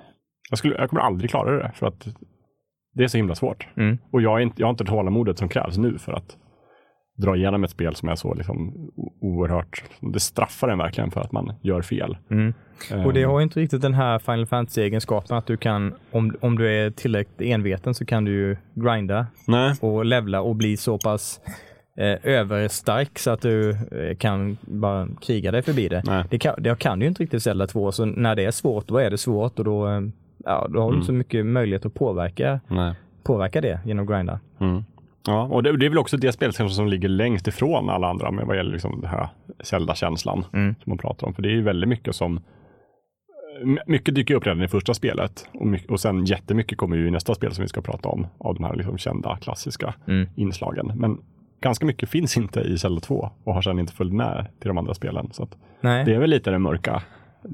Jag, 0.50 0.58
skulle, 0.58 0.74
jag 0.74 0.90
kommer 0.90 1.02
aldrig 1.02 1.30
klara 1.30 1.62
det 1.62 1.72
för 1.74 1.86
att 1.86 2.06
det 2.96 3.04
är 3.04 3.08
så 3.08 3.16
himla 3.16 3.34
svårt. 3.34 3.66
Mm. 3.76 3.98
Och 4.10 4.22
jag, 4.22 4.38
är 4.38 4.42
inte, 4.42 4.62
jag 4.62 4.66
har 4.66 4.70
inte 4.70 4.84
tålamodet 4.84 5.38
som 5.38 5.48
krävs 5.48 5.78
nu 5.78 5.98
för 5.98 6.12
att 6.12 6.36
dra 7.16 7.36
igenom 7.36 7.64
ett 7.64 7.70
spel 7.70 7.94
som 7.94 8.08
är 8.08 8.14
så 8.14 8.34
liksom 8.34 8.90
oerhört, 9.20 9.84
det 10.00 10.20
straffar 10.20 10.68
en 10.68 10.78
verkligen 10.78 11.10
för 11.10 11.20
att 11.20 11.32
man 11.32 11.52
gör 11.62 11.82
fel. 11.82 12.16
Mm. 12.30 12.54
Och 13.06 13.12
det 13.12 13.22
Ehm, 13.22 13.30
har 13.30 13.38
ju 13.38 13.42
inte 13.42 13.60
riktigt 13.60 13.82
den 13.82 13.94
här 13.94 14.18
Final 14.18 14.46
Fantasy-egenskapen 14.46 15.36
att 15.36 15.46
du 15.46 15.56
kan, 15.56 15.94
om, 16.10 16.36
om 16.40 16.58
du 16.58 16.72
är 16.72 16.90
tillräckligt 16.90 17.40
enveten 17.40 17.94
så 17.94 18.04
kan 18.04 18.24
du 18.24 18.32
ju 18.32 18.56
grinda 18.74 19.26
Nej. 19.46 19.74
och 19.80 20.04
levla 20.04 20.40
och 20.40 20.56
bli 20.56 20.76
så 20.76 20.98
pass 20.98 21.40
eh, 21.98 22.32
överstark 22.32 23.18
så 23.18 23.30
att 23.30 23.40
du 23.40 23.70
eh, 23.70 24.16
kan 24.18 24.56
bara 24.60 25.08
kriga 25.20 25.50
dig 25.50 25.62
förbi 25.62 25.88
det. 25.88 26.02
Nej. 26.06 26.24
Det 26.30 26.38
kan, 26.38 26.54
det 26.62 26.78
kan 26.78 26.98
du 26.98 27.04
ju 27.04 27.08
inte 27.08 27.22
riktigt 27.22 27.42
Zelda 27.42 27.66
2, 27.66 27.92
så 27.92 28.04
när 28.04 28.36
det 28.36 28.44
är 28.44 28.50
svårt, 28.50 28.88
då 28.88 28.98
är 28.98 29.10
det 29.10 29.18
svårt 29.18 29.58
och 29.58 29.64
då, 29.64 29.88
eh, 29.88 30.00
ja, 30.46 30.66
då 30.70 30.80
har 30.80 30.86
du 30.86 30.92
Mm. 30.92 30.94
inte 30.96 31.06
så 31.06 31.12
mycket 31.12 31.46
möjlighet 31.46 31.86
att 31.86 31.94
påverka, 31.94 32.60
Nej. 32.68 32.94
påverka 33.22 33.60
det 33.60 33.80
genom 33.84 34.04
att 34.04 34.10
grinda. 34.10 34.40
Mm. 34.60 34.84
Ja, 35.26 35.42
och 35.42 35.62
det, 35.62 35.76
det 35.76 35.86
är 35.86 35.90
väl 35.90 35.98
också 35.98 36.16
det 36.16 36.32
spelet 36.32 36.72
som 36.72 36.88
ligger 36.88 37.08
längst 37.08 37.48
ifrån 37.48 37.90
alla 37.90 38.08
andra 38.08 38.30
med 38.30 38.46
vad 38.46 38.56
gäller 38.56 38.72
liksom 38.72 39.00
den 39.00 39.10
här 39.10 39.28
Zelda-känslan 39.60 40.44
Mm. 40.52 40.74
som 40.84 40.90
man 40.90 40.98
pratar 40.98 41.26
om. 41.26 41.34
För 41.34 41.42
det 41.42 41.48
är 41.48 41.52
ju 41.52 41.62
väldigt 41.62 41.88
mycket 41.88 42.14
som 42.16 42.40
my- 43.64 43.78
mycket 43.86 44.14
dyker 44.14 44.34
upp 44.34 44.46
redan 44.46 44.62
i 44.62 44.68
första 44.68 44.94
spelet 44.94 45.48
och, 45.54 45.66
my- 45.66 45.84
och 45.88 46.00
sen 46.00 46.24
jättemycket 46.24 46.78
kommer 46.78 46.96
ju 46.96 47.08
i 47.08 47.10
nästa 47.10 47.34
spel 47.34 47.52
som 47.52 47.62
vi 47.62 47.68
ska 47.68 47.80
prata 47.80 48.08
om 48.08 48.26
av 48.38 48.54
de 48.54 48.64
här 48.64 48.74
liksom 48.76 48.98
kända 48.98 49.36
klassiska 49.36 49.94
Mm. 50.08 50.28
inslagen. 50.36 50.92
Men 50.94 51.18
ganska 51.60 51.86
mycket 51.86 52.08
finns 52.08 52.36
inte 52.36 52.60
i 52.60 52.78
Zelda 52.78 53.00
2 53.00 53.30
och 53.44 53.54
har 53.54 53.62
sedan 53.62 53.78
inte 53.78 53.92
följt 53.92 54.12
med 54.14 54.46
till 54.60 54.68
de 54.68 54.78
andra 54.78 54.94
spelen. 54.94 55.28
Så 55.32 55.48
det 55.80 56.14
är 56.14 56.18
väl 56.18 56.30
lite 56.30 56.50
det 56.50 56.58
mörka 56.58 57.02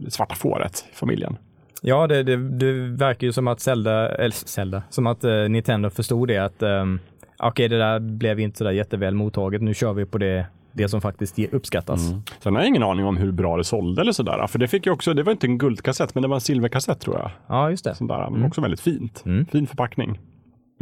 svarta 0.08 0.34
fåret 0.34 0.84
i 0.92 0.94
familjen. 0.94 1.36
Ja, 1.84 2.06
det, 2.06 2.22
det, 2.22 2.36
det 2.36 2.72
verkar 2.72 3.26
ju 3.26 3.32
som 3.32 3.48
att 3.48 3.60
Zelda, 3.60 4.08
eller 4.08 4.30
Zelda, 4.30 4.82
som 4.90 5.06
att 5.06 5.24
eh, 5.24 5.48
Nintendo 5.48 5.90
förstod 5.90 6.28
det 6.28 6.38
att 6.38 6.62
um, 6.62 7.00
okej, 7.38 7.68
det 7.68 7.78
där 7.78 8.00
blev 8.00 8.40
inte 8.40 8.58
så 8.58 8.64
där 8.64 8.70
jätteväl 8.70 9.14
mottaget. 9.14 9.62
Nu 9.62 9.74
kör 9.74 9.92
vi 9.92 10.06
på 10.06 10.18
det, 10.18 10.46
det 10.72 10.88
som 10.88 11.00
faktiskt 11.00 11.38
uppskattas. 11.38 12.10
Mm. 12.10 12.22
Sen 12.40 12.54
har 12.54 12.62
jag 12.62 12.68
ingen 12.68 12.82
aning 12.82 13.06
om 13.06 13.16
hur 13.16 13.32
bra 13.32 13.56
det 13.56 13.64
sålde 13.64 14.02
eller 14.02 14.12
sådär. 14.12 14.46
För 14.46 14.58
det 14.58 14.68
fick 14.68 14.86
ju 14.86 14.92
också, 14.92 15.14
det 15.14 15.22
var 15.22 15.32
inte 15.32 15.46
en 15.46 15.58
guldkassett, 15.58 16.14
men 16.14 16.22
det 16.22 16.28
var 16.28 16.36
en 16.36 16.40
silverkassett 16.40 17.00
tror 17.00 17.18
jag. 17.18 17.30
Ja, 17.46 17.70
just 17.70 17.84
det. 17.84 17.94
Sånt 17.94 18.10
där. 18.10 18.30
Men 18.30 18.44
också 18.44 18.60
väldigt 18.60 18.80
fint. 18.80 19.22
Mm. 19.26 19.46
Fin 19.46 19.66
förpackning 19.66 20.18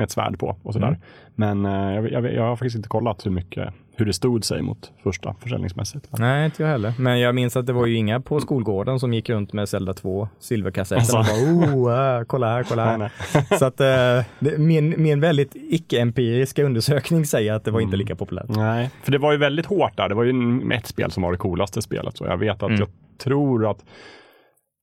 med 0.01 0.05
ett 0.05 0.11
svärd 0.11 0.39
på 0.39 0.57
och 0.63 0.73
sådär. 0.73 0.87
Mm. 0.89 1.01
Men 1.35 1.67
eh, 1.67 1.95
jag, 1.95 2.13
jag, 2.13 2.35
jag 2.35 2.43
har 2.43 2.57
faktiskt 2.57 2.77
inte 2.77 2.89
kollat 2.89 3.27
hur 3.27 3.31
mycket, 3.31 3.75
hur 3.97 4.07
det 4.07 4.13
stod 4.13 4.45
sig 4.45 4.63
mot 4.63 4.93
första 5.03 5.35
försäljningsmässigt. 5.41 6.09
Nej, 6.19 6.45
inte 6.45 6.63
jag 6.63 6.71
heller. 6.71 6.93
Men 6.99 7.21
jag 7.21 7.35
minns 7.35 7.57
att 7.57 7.67
det 7.67 7.73
var 7.73 7.87
ju 7.87 7.95
inga 7.97 8.21
på 8.21 8.41
skolgården 8.41 9.01
som 9.01 9.15
gick 9.15 9.29
runt 9.31 9.53
med 9.53 9.69
Zelda 9.69 9.93
2 9.95 10.29
silverkassetten 10.39 11.19
och 11.19 11.25
bara 11.25 11.75
oh, 11.77 12.19
äh, 12.19 12.25
kolla 12.25 12.47
här, 12.53 12.63
kolla 12.63 12.85
här. 12.85 12.99
Nej, 12.99 13.11
nej. 13.35 13.59
Så 13.59 13.65
att 13.65 13.81
eh, 13.81 14.59
min, 14.59 14.95
min 15.03 15.21
väldigt 15.21 15.51
icke-empiriska 15.55 16.65
undersökning 16.65 17.27
säger 17.27 17.53
att 17.53 17.65
det 17.65 17.71
var 17.71 17.81
inte 17.81 17.97
lika 17.97 18.17
populärt. 18.17 18.49
Nej, 18.49 18.91
för 19.03 19.13
det 19.13 19.19
var 19.19 19.33
ju 19.33 19.39
väldigt 19.39 19.67
hårt 19.67 19.97
där. 19.97 20.09
Det 20.09 20.15
var 20.15 20.25
ju 20.25 20.63
ett 20.73 20.87
spel 20.87 21.11
som 21.11 21.23
var 21.23 21.33
det 21.33 21.39
coolaste 21.39 21.83
spelet. 21.83 22.17
Så 22.17 22.25
jag 22.25 22.37
vet 22.39 22.63
att 22.63 22.69
Mm. 22.69 22.81
jag 22.81 22.89
tror 23.19 23.71
att 23.71 23.85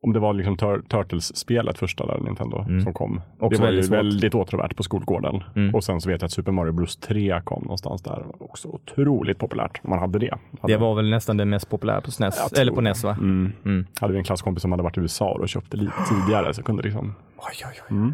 om 0.04 0.14
det 0.14 0.20
var 0.20 0.34
liksom 0.34 0.58
Tur- 0.58 0.82
Turtles-spelet 0.90 1.78
första 1.78 2.06
där 2.06 2.20
Nintendo 2.20 2.66
som 2.84 2.94
kom. 2.94 3.12
Mm. 3.12 3.22
Också 3.40 3.50
det 3.50 3.58
var 3.66 3.72
väldigt 3.72 3.90
väldigt 3.92 4.36
åtråvärt 4.36 4.76
på 4.76 4.84
skolgården. 4.84 5.44
Mm. 5.56 5.76
Och 5.76 5.84
sen 5.84 6.02
så 6.02 6.10
vet 6.10 6.22
jag 6.22 6.26
att 6.26 6.32
Super 6.32 6.52
Mario 6.52 6.72
Bros 6.72 6.98
3 6.98 7.42
kom 7.44 7.62
någonstans 7.64 8.02
där. 8.04 8.26
Också 8.40 8.68
otroligt 8.68 9.38
populärt. 9.40 9.82
om 9.84 9.90
Man 9.90 10.00
hade 10.00 10.20
det. 10.20 10.38
Hade, 10.62 10.74
Det 10.74 10.78
var 10.78 10.96
väl 10.96 11.10
nästan 11.10 11.38
det 11.38 11.46
mest 11.46 11.70
populära 11.70 12.02
på 12.02 12.12
SNES, 12.12 12.54
eller 12.54 12.72
på. 12.72 12.82
NES 12.82 13.04
va? 13.04 13.18
Mm. 13.20 13.52
Mm. 13.66 13.86
Hade 14.02 14.14
vi 14.14 14.20
en 14.20 14.26
klasskompis 14.26 14.62
som 14.62 14.72
hade 14.72 14.84
varit 14.84 14.98
i 14.98 15.02
USA 15.02 15.30
och 15.42 15.50
köpte 15.50 15.78
lite 15.78 15.94
tidigare 16.10 16.54
så 16.54 16.64
kunde 16.64 16.84
liksom. 16.84 17.16
Oj, 17.38 17.66
oj, 17.66 17.82
oj. 17.90 18.14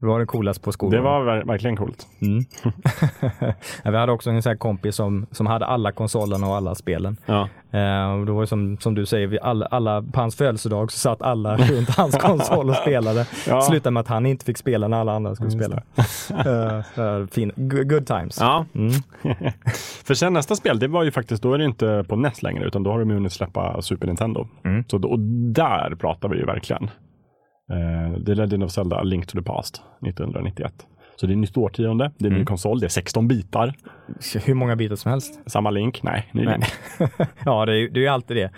Det 0.00 0.06
var 0.06 0.20
det 0.20 0.26
coolaste 0.26 0.64
på 0.64 0.72
skolan. 0.72 0.90
Det 0.92 1.00
var 1.00 1.20
ver- 1.24 1.44
verkligen 1.46 1.76
coolt. 1.76 2.06
Mm. 2.20 2.44
ja, 3.84 3.90
vi 3.90 3.96
hade 3.96 4.12
också 4.12 4.30
en 4.30 4.42
sån 4.42 4.50
här 4.50 4.56
kompis 4.56 4.94
som, 4.96 5.26
som 5.30 5.46
hade 5.46 5.66
alla 5.66 5.92
konsolerna 5.92 6.46
och 6.46 6.56
alla 6.56 6.74
spelen. 6.74 7.16
Ja. 7.26 7.48
Eh, 7.78 8.12
och 8.12 8.26
då 8.26 8.34
var 8.34 8.40
det 8.40 8.46
som, 8.46 8.78
som 8.78 8.94
du 8.94 9.06
säger, 9.06 9.26
vi 9.26 9.38
alla, 9.40 9.66
alla, 9.66 10.02
på 10.02 10.20
hans 10.20 10.36
födelsedag 10.36 10.92
så 10.92 10.98
satt 10.98 11.22
alla 11.22 11.56
runt 11.56 11.88
hans 11.90 12.16
konsol 12.16 12.70
och 12.70 12.76
spelade. 12.76 13.26
Ja. 13.48 13.60
Slutade 13.60 13.90
med 13.92 14.00
att 14.00 14.08
han 14.08 14.26
inte 14.26 14.44
fick 14.44 14.58
spela 14.58 14.88
när 14.88 14.96
alla 15.00 15.12
andra 15.12 15.34
skulle 15.34 15.50
spela. 15.50 15.82
Eh, 16.44 17.26
fin. 17.26 17.52
Good, 17.56 18.06
times. 18.06 18.38
Ja, 18.40 18.64
Mm. 18.74 18.92
för 20.04 20.14
sen 20.14 20.32
nästa 20.32 20.56
spel, 20.56 20.78
det 20.78 20.88
var 20.88 21.04
ju 21.04 21.10
faktiskt, 21.10 21.42
då 21.42 21.54
är 21.54 21.58
det 21.58 21.64
inte 21.64 22.04
på 22.08 22.16
NES 22.16 22.42
längre, 22.42 22.64
utan 22.64 22.82
då 22.82 22.90
har 22.92 22.98
de 22.98 23.10
hunnit 23.10 23.32
släppa 23.32 23.82
Super 23.82 24.06
Nintendo. 24.06 24.48
Mm. 24.64 24.84
Så 24.88 24.96
och 25.08 25.18
där 25.54 25.94
pratar 25.94 26.28
vi 26.28 26.36
ju 26.38 26.44
verkligen. 26.44 26.90
Eh, 27.70 28.22
The 28.26 28.34
Legend 28.34 28.64
of 28.64 28.70
Zelda, 28.70 28.96
A 28.96 29.02
Link 29.02 29.26
to 29.26 29.38
the 29.38 29.42
Past, 29.44 29.82
1991. 30.00 30.72
Så 31.16 31.26
det 31.26 31.32
är 31.32 31.36
nytt 31.36 31.56
årtionde, 31.56 32.10
det 32.18 32.24
är 32.24 32.26
en 32.26 32.32
ny 32.32 32.36
Mm. 32.38 32.46
konsol, 32.46 32.80
det 32.80 32.86
är 32.86 32.88
16 32.88 33.28
bitar. 33.28 33.74
Hur 34.44 34.54
många 34.54 34.76
bitar 34.76 34.96
som 34.96 35.10
helst. 35.10 35.40
Samma 35.46 35.70
link? 35.70 36.02
Nej, 36.02 36.28
ny 36.32 36.44
Nej. 36.44 36.54
link. 36.58 37.10
ja, 37.44 37.66
det 37.66 37.76
är, 37.76 37.88
det 37.88 38.00
är 38.00 38.02
ju 38.02 38.08
alltid 38.08 38.36
det. 38.36 38.50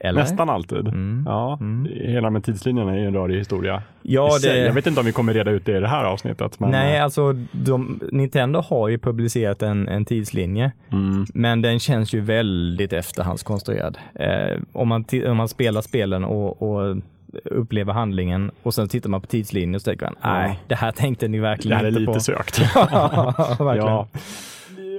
Eller? 0.00 0.20
Nästan 0.20 0.50
alltid. 0.50 0.78
Mm. 0.88 1.24
Ja, 1.26 1.58
Mm. 1.60 1.88
hela 1.94 2.30
med 2.30 2.44
tidslinjen 2.44 2.88
är 2.88 2.96
en 2.98 3.14
rörig 3.14 3.38
historia. 3.38 3.82
Ja, 4.02 4.30
det... 4.42 4.58
Jag 4.58 4.72
vet 4.72 4.86
inte 4.86 5.00
om 5.00 5.06
vi 5.06 5.12
kommer 5.12 5.34
reda 5.34 5.50
ut 5.50 5.64
det 5.66 5.76
i 5.76 5.80
det 5.80 5.88
här 5.88 6.04
avsnittet. 6.04 6.60
Men, 6.60 6.70
Nej, 6.70 6.96
eh, 6.96 7.04
alltså 7.04 7.32
de, 7.52 8.00
Nintendo 8.12 8.60
har 8.60 8.88
ju 8.88 8.98
publicerat 8.98 9.62
en, 9.62 9.88
en 9.88 10.04
tidslinje, 10.04 10.72
mm, 10.92 11.26
men 11.34 11.62
den 11.62 11.78
känns 11.78 12.12
ju 12.12 12.20
väldigt 12.20 12.92
efterhandskonstruerad. 12.92 13.98
Eh, 14.14 14.58
om, 14.72 14.88
man 14.88 15.04
om 15.26 15.36
man 15.36 15.48
spelar 15.48 15.80
spelen 15.80 16.24
och, 16.24 16.62
och 16.62 16.96
upplever 17.44 17.92
handlingen 17.92 18.50
och 18.62 18.74
sen 18.74 18.88
tittar 18.88 19.10
man 19.10 19.20
på 19.20 19.26
tidslinjen 19.26 19.80
så 19.80 19.84
tänker 19.84 20.06
man, 20.06 20.14
nej, 20.22 20.58
det 20.66 20.74
här 20.74 20.92
tänkte 20.92 21.28
ni 21.28 21.36
det 21.38 21.42
verkligen 21.42 21.76
här 21.76 21.84
är 21.84 21.88
inte 21.88 22.00
lite 22.00 22.12
på. 22.12 22.20
sökt. 22.20 22.60
ja, 22.74 23.34
verkligen. 23.58 23.86
Ja. 23.86 24.08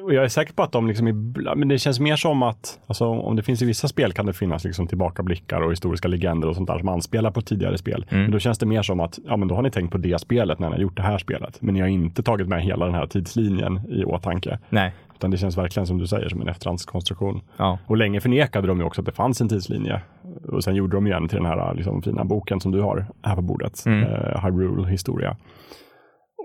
Och 0.03 0.13
jag 0.13 0.23
är 0.23 0.27
säker 0.27 0.53
på 0.53 0.63
att 0.63 0.71
de 0.71 0.87
liksom 0.87 1.33
men 1.55 1.67
det 1.67 1.77
känns 1.77 1.99
mer 1.99 2.15
som 2.15 2.43
att, 2.43 2.79
alltså, 2.87 3.05
om 3.05 3.35
det 3.35 3.43
finns 3.43 3.61
i 3.61 3.65
vissa 3.65 3.87
spel 3.87 4.13
kan 4.13 4.25
det 4.25 4.33
finnas 4.33 4.63
liksom 4.63 4.87
tillbakablickar 4.87 5.61
och 5.61 5.71
historiska 5.71 6.07
legender 6.07 6.47
och 6.47 6.55
sånt 6.55 6.67
där 6.67 6.79
som 6.79 6.89
anspelar 6.89 7.31
på 7.31 7.41
tidigare 7.41 7.77
spel. 7.77 8.05
Mm. 8.09 8.23
Men 8.23 8.31
då 8.31 8.39
känns 8.39 8.57
det 8.57 8.65
mer 8.65 8.81
som 8.81 8.99
att, 8.99 9.19
ja 9.27 9.37
men 9.37 9.47
då 9.47 9.55
har 9.55 9.61
ni 9.61 9.71
tänkt 9.71 9.91
på 9.91 9.97
det 9.97 10.21
spelet 10.21 10.59
när 10.59 10.69
ni 10.69 10.75
har 10.75 10.81
gjort 10.81 10.97
det 10.97 11.03
här 11.03 11.17
spelet. 11.17 11.61
Men 11.61 11.73
ni 11.73 11.79
har 11.81 11.87
inte 11.87 12.23
tagit 12.23 12.47
med 12.47 12.63
hela 12.63 12.85
den 12.85 12.95
här 12.95 13.07
tidslinjen 13.07 13.81
i 13.89 14.05
åtanke. 14.05 14.59
Nej, 14.69 14.93
Utan 15.15 15.31
det 15.31 15.37
känns 15.37 15.57
verkligen 15.57 15.87
som 15.87 15.97
du 15.97 16.07
säger 16.07 16.29
som 16.29 16.41
en 16.41 16.47
efterhandskonstruktion. 16.47 17.41
ja. 17.57 17.77
Och 17.85 17.97
länge 17.97 18.21
förnekade 18.21 18.67
de 18.67 18.79
ju 18.79 18.83
också 18.85 19.01
att 19.01 19.05
det 19.05 19.11
fanns 19.11 19.41
en 19.41 19.49
tidslinje. 19.49 20.01
Och 20.47 20.63
sen 20.63 20.75
gjorde 20.75 20.97
de 20.97 21.07
ju 21.07 21.13
en 21.13 21.27
till 21.27 21.37
den 21.37 21.45
här 21.45 21.73
liksom, 21.73 22.01
fina 22.01 22.25
boken 22.25 22.59
som 22.59 22.71
du 22.71 22.81
har 22.81 23.05
här 23.23 23.35
på 23.35 23.41
bordet. 23.41 23.85
Mm. 23.85 24.03
Eh, 24.03 24.43
Hyrule 24.45 24.87
historia. 24.89 25.37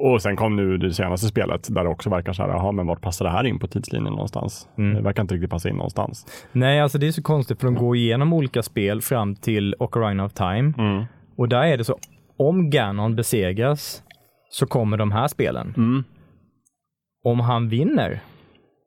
Och 0.03 0.23
sen 0.23 0.37
kom 0.37 0.57
nu 0.57 0.77
det 0.79 0.93
senaste 0.95 1.27
spelet 1.27 1.75
där 1.75 1.85
det 1.85 1.91
också 1.91 2.11
verkar 2.11 2.33
så 2.33 2.43
här, 2.43 2.49
jaha, 2.51 2.73
men 2.73 2.87
vart 2.87 3.01
passar 3.01 3.25
det 3.25 3.31
här 3.31 3.45
in 3.47 3.59
på 3.59 3.67
tidslinjen 3.67 4.13
någonstans? 4.13 4.69
Mm. 4.79 4.95
Det 4.95 5.03
verkar 5.03 5.23
inte 5.23 5.35
riktigt 5.35 5.51
passa 5.51 5.69
in 5.69 5.77
någonstans. 5.77 6.47
Nej, 6.53 6.81
alltså 6.81 6.99
det 6.99 7.07
är 7.07 7.13
så 7.13 7.23
konstigt 7.23 7.61
för 7.61 7.67
de 7.67 7.75
går 7.75 7.97
igenom 7.97 8.33
olika 8.33 8.63
spel 8.63 9.03
fram 9.03 9.35
till 9.37 9.75
Ocarina 9.79 10.25
of 10.25 10.33
Time 10.33 10.73
Mm. 10.79 11.05
och 11.39 11.49
där 11.49 11.63
är 11.67 11.77
det 11.79 11.85
så, 11.85 11.99
om 12.39 12.71
Ganon 12.71 13.17
besegras 13.17 14.03
så 14.51 14.67
kommer 14.67 14.97
de 14.97 15.13
här 15.13 15.29
spelen. 15.29 15.75
Mm. 15.77 16.05
Om 17.25 17.41
han 17.41 17.69
vinner 17.69 18.21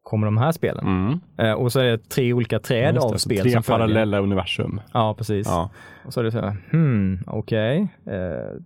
kommer 0.07 0.27
de 0.27 0.37
här 0.37 0.51
spelen. 0.51 0.85
Mm. 0.85 1.19
Eh, 1.37 1.53
och 1.53 1.71
så 1.71 1.79
är 1.79 1.83
det 1.83 2.09
tre 2.09 2.33
olika 2.33 2.59
träd 2.59 2.97
av 2.97 3.11
det, 3.11 3.19
så 3.19 3.19
spel 3.19 3.51
Tre 3.51 3.61
parallella 3.61 4.19
universum. 4.19 4.81
Ja, 4.93 5.15
precis. 5.17 5.47
Ja. 5.47 5.69
Och 6.05 6.13
så 6.13 6.19
är 6.19 6.23
det 6.23 6.31
så 6.31 6.39
här, 6.39 6.55
hmm, 6.71 7.19
okej. 7.27 7.87
Eh, 8.05 8.13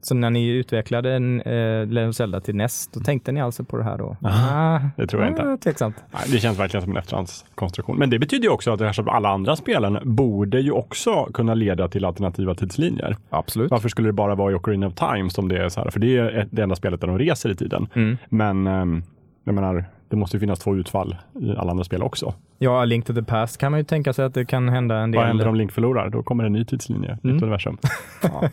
så 0.02 0.16
när 0.16 0.30
ni 0.30 0.48
utvecklade 0.48 1.14
en 1.14 1.42
eh, 1.42 1.88
Legend 1.88 2.16
Zelda 2.16 2.42
till 2.42 2.56
NES, 2.56 2.90
då 2.94 3.00
tänkte 3.00 3.32
ni 3.32 3.42
alltså 3.42 3.64
på 3.64 3.78
det 3.78 3.84
här 3.84 3.98
då? 3.98 4.18
Ah, 4.22 4.80
det 4.98 5.08
tror 5.08 5.22
jag 5.24 5.32
inte. 5.32 5.44
ah, 5.44 5.58
Tveksamt. 5.58 6.04
Nej, 6.12 6.22
det 6.32 6.38
känns 6.38 6.60
verkligen 6.60 6.82
som 6.82 6.92
en 6.92 6.98
efterhandskonstruktion. 6.98 7.98
Men 7.98 8.10
det 8.10 8.20
betyder 8.20 8.44
ju 8.44 8.50
också 8.50 8.74
att 8.74 8.80
det 8.80 8.86
här 8.86 8.94
som 8.94 9.10
alla 9.10 9.30
andra 9.30 9.56
spelen 9.56 9.98
borde 10.04 10.60
ju 10.60 10.72
också 10.72 11.26
kunna 11.26 11.54
leda 11.54 11.88
till 11.88 12.06
alternativa 12.06 12.56
tidslinjer. 12.56 13.18
Absolut. 13.30 13.72
Varför 13.72 13.90
skulle 13.90 14.10
det 14.10 14.14
bara 14.14 14.36
vara 14.36 14.52
i 14.52 14.56
Ocarina 14.56 14.88
of 14.88 14.94
Time 14.94 15.30
som 15.30 15.48
det 15.48 15.64
är 15.64 15.70
så 15.70 15.82
här? 15.82 15.90
För 15.90 16.00
det 16.00 16.18
är 16.18 16.48
det 16.52 16.62
enda 16.62 16.76
spelet 16.76 17.02
där 17.02 17.08
de 17.08 17.20
reser 17.20 17.50
i 17.50 17.56
tiden. 17.56 17.88
Mm. 17.94 18.18
Men 18.30 18.68
ehm, 18.68 19.04
jag 19.44 19.56
menar, 19.56 19.86
det 20.12 20.18
måste 20.18 20.40
finnas 20.40 20.60
två 20.60 20.76
utfall 20.76 21.16
i 21.42 21.50
alla 21.58 21.72
andra 21.72 21.84
spel 21.84 22.04
också. 22.04 22.34
Ja, 22.58 22.86
Link 22.86 23.06
to 23.06 23.14
the 23.14 23.24
Past 23.24 23.58
kan 23.58 23.72
man 23.72 23.80
ju 23.80 23.84
tänka 23.84 24.14
sig 24.14 24.26
att 24.26 24.34
det 24.34 24.46
kan 24.46 24.70
hända 24.70 24.96
en 24.98 25.12
Vad 25.12 25.22
del. 25.24 25.28
händer 25.28 25.48
om 25.48 25.56
Link 25.56 25.72
förlorar? 25.72 26.10
Då 26.10 26.24
kommer 26.24 26.44
en 26.44 26.54
ny 26.54 26.66
tidslinje, 26.66 27.18
Mm. 27.24 27.34
nytt 27.36 27.44
universum. 27.44 27.78
Ja, 28.24 28.50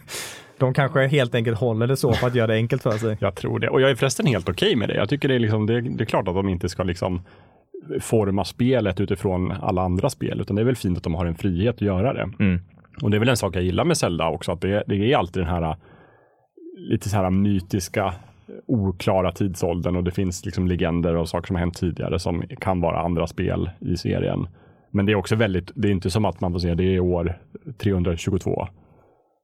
De 0.58 0.74
kanske 0.74 1.06
helt 1.06 1.34
enkelt 1.34 1.58
håller 1.58 1.86
det 1.86 1.96
så 1.96 2.12
för 2.12 2.26
att 2.26 2.34
göra 2.34 2.46
det 2.46 2.54
enkelt 2.54 2.82
för 2.82 2.90
sig. 2.98 3.16
jag 3.20 3.34
tror 3.34 3.58
det. 3.58 3.68
Och 3.68 3.80
jag 3.80 3.90
är 3.90 3.94
förresten 3.94 4.26
helt 4.26 4.48
okej 4.48 4.76
med 4.76 4.88
det. 4.88 4.94
Jag 4.94 5.08
tycker 5.08 5.28
det 5.28 5.34
är, 5.34 5.38
liksom, 5.38 5.66
det, 5.66 5.80
det 5.80 6.04
är 6.04 6.06
klart 6.06 6.28
att 6.28 6.34
de 6.34 6.48
inte 6.48 6.68
ska 6.68 6.82
liksom 6.82 7.20
forma 8.00 8.44
spelet 8.44 9.00
utifrån 9.00 9.52
alla 9.62 9.82
andra 9.82 10.10
spel, 10.10 10.40
utan 10.40 10.56
det 10.56 10.62
är 10.62 10.66
väl 10.66 10.76
fint 10.76 10.96
att 10.98 11.04
de 11.04 11.14
har 11.14 11.26
en 11.26 11.34
frihet 11.34 11.74
att 11.74 11.80
göra 11.80 12.12
det. 12.12 12.28
Mm. 12.40 12.60
Och 13.02 13.10
det 13.10 13.16
är 13.16 13.18
väl 13.18 13.28
en 13.28 13.36
sak 13.36 13.56
jag 13.56 13.62
gillar 13.62 13.84
med 13.84 13.96
Zelda 13.96 14.28
också, 14.28 14.52
att 14.52 14.60
det, 14.60 14.82
det 14.86 15.12
är 15.12 15.16
alltid 15.16 15.42
den 15.42 15.50
här 15.50 15.76
lite 16.90 17.08
så 17.08 17.16
här 17.16 17.30
mytiska, 17.30 18.14
oklara 18.66 19.32
tidsåldern 19.32 19.96
och 19.96 20.04
det 20.04 20.10
finns 20.10 20.44
liksom 20.44 20.68
legender 20.68 21.16
och 21.16 21.28
saker 21.28 21.46
som 21.46 21.56
har 21.56 21.60
hänt 21.60 21.76
tidigare 21.76 22.18
som 22.18 22.42
kan 22.60 22.80
vara 22.80 23.00
andra 23.00 23.26
spel 23.26 23.70
i 23.80 23.96
serien. 23.96 24.48
Men 24.90 25.06
det 25.06 25.12
är 25.12 25.16
också 25.16 25.36
väldigt, 25.36 25.72
det 25.74 25.88
är 25.88 25.92
inte 25.92 26.10
som 26.10 26.24
att 26.24 26.40
man 26.40 26.52
får 26.52 26.58
se 26.58 26.74
det 26.74 26.84
är 26.84 27.00
år 27.00 27.38
322. 27.78 28.68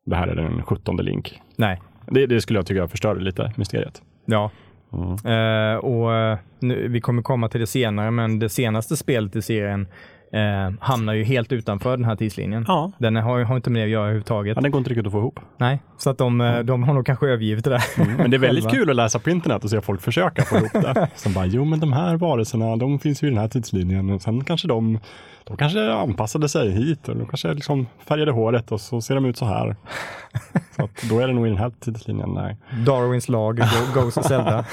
Det 0.06 0.16
här 0.16 0.28
är 0.28 0.34
den 0.34 0.62
17 0.62 0.96
Link. 0.96 1.40
Nej. 1.56 1.80
Det, 2.06 2.26
det 2.26 2.40
skulle 2.40 2.58
jag 2.58 2.66
tycka 2.66 2.88
förstör 2.88 3.16
lite 3.16 3.52
mysteriet. 3.56 4.02
Ja. 4.24 4.50
Mm. 4.92 5.12
Eh, 5.12 5.76
och 5.76 6.14
eh, 6.14 6.38
nu, 6.58 6.88
Vi 6.88 7.00
kommer 7.00 7.22
komma 7.22 7.48
till 7.48 7.60
det 7.60 7.66
senare, 7.66 8.10
men 8.10 8.38
det 8.38 8.48
senaste 8.48 8.96
spelet 8.96 9.36
i 9.36 9.42
serien 9.42 9.86
eh, 10.34 10.72
hamnar 10.80 11.12
ju 11.12 11.24
helt 11.24 11.52
utanför 11.52 11.96
den 11.96 12.04
här 12.04 12.16
tidslinjen. 12.16 12.64
Ja. 12.68 12.92
Den 12.98 13.16
har, 13.16 13.42
har 13.42 13.56
inte 13.56 13.70
med 13.70 13.80
det 13.80 13.84
att 13.84 13.90
göra 13.90 14.02
överhuvudtaget. 14.02 14.56
ja, 14.56 14.62
den 14.62 14.70
går 14.70 14.78
inte 14.78 14.90
riktigt 14.90 15.06
att 15.06 15.12
få 15.12 15.18
ihop. 15.18 15.40
Nej, 15.56 15.82
så 15.98 16.10
att 16.10 16.18
de, 16.18 16.40
eh, 16.40 16.58
de 16.58 16.82
har 16.82 16.94
nog 16.94 17.06
kanske 17.06 17.26
övergivit 17.26 17.64
det 17.64 17.70
där. 17.70 17.82
Men 18.18 18.30
det 18.30 18.36
är 18.36 18.38
väldigt 18.38 18.70
kul 18.70 18.90
att 18.90 18.96
läsa 18.96 19.18
på 19.18 19.30
internet 19.30 19.64
och 19.64 19.70
se 19.70 19.80
folk 19.80 20.02
försöka 20.02 20.42
få 20.42 20.56
ihop 20.56 20.72
det. 20.72 21.08
Som 21.16 21.32
bara, 21.32 21.46
jo 21.46 21.64
men 21.64 21.80
de 21.80 21.92
här 21.92 22.16
varelserna, 22.16 22.76
de 22.76 22.98
finns 22.98 23.22
ju 23.22 23.26
i 23.26 23.30
den 23.30 23.38
här 23.38 23.48
tidslinjen 23.48 24.10
och 24.10 24.22
sen 24.22 24.44
kanske 24.44 24.68
de, 24.68 24.98
de 25.44 25.56
kanske 25.56 25.92
anpassade 25.92 26.48
sig 26.48 26.70
hit 26.70 27.08
och 27.08 27.16
de 27.16 27.26
kanske 27.26 27.54
liksom 27.54 27.86
färgade 28.08 28.32
håret 28.32 28.72
och 28.72 28.80
så 28.80 29.00
ser 29.00 29.14
de 29.14 29.24
ut 29.24 29.36
så 29.36 29.44
här. 29.44 29.76
Så 30.76 30.84
att 30.84 31.02
då 31.10 31.20
är 31.20 31.28
det 31.28 31.34
nog 31.34 31.46
i 31.46 31.48
den 31.48 31.58
här 31.58 31.72
tidslinjen, 31.80 32.30
nej. 32.34 32.56
Darwins 32.86 33.28
lag 33.28 33.60
goes 33.94 34.14
to 34.14 34.22
Zelda. 34.22 34.64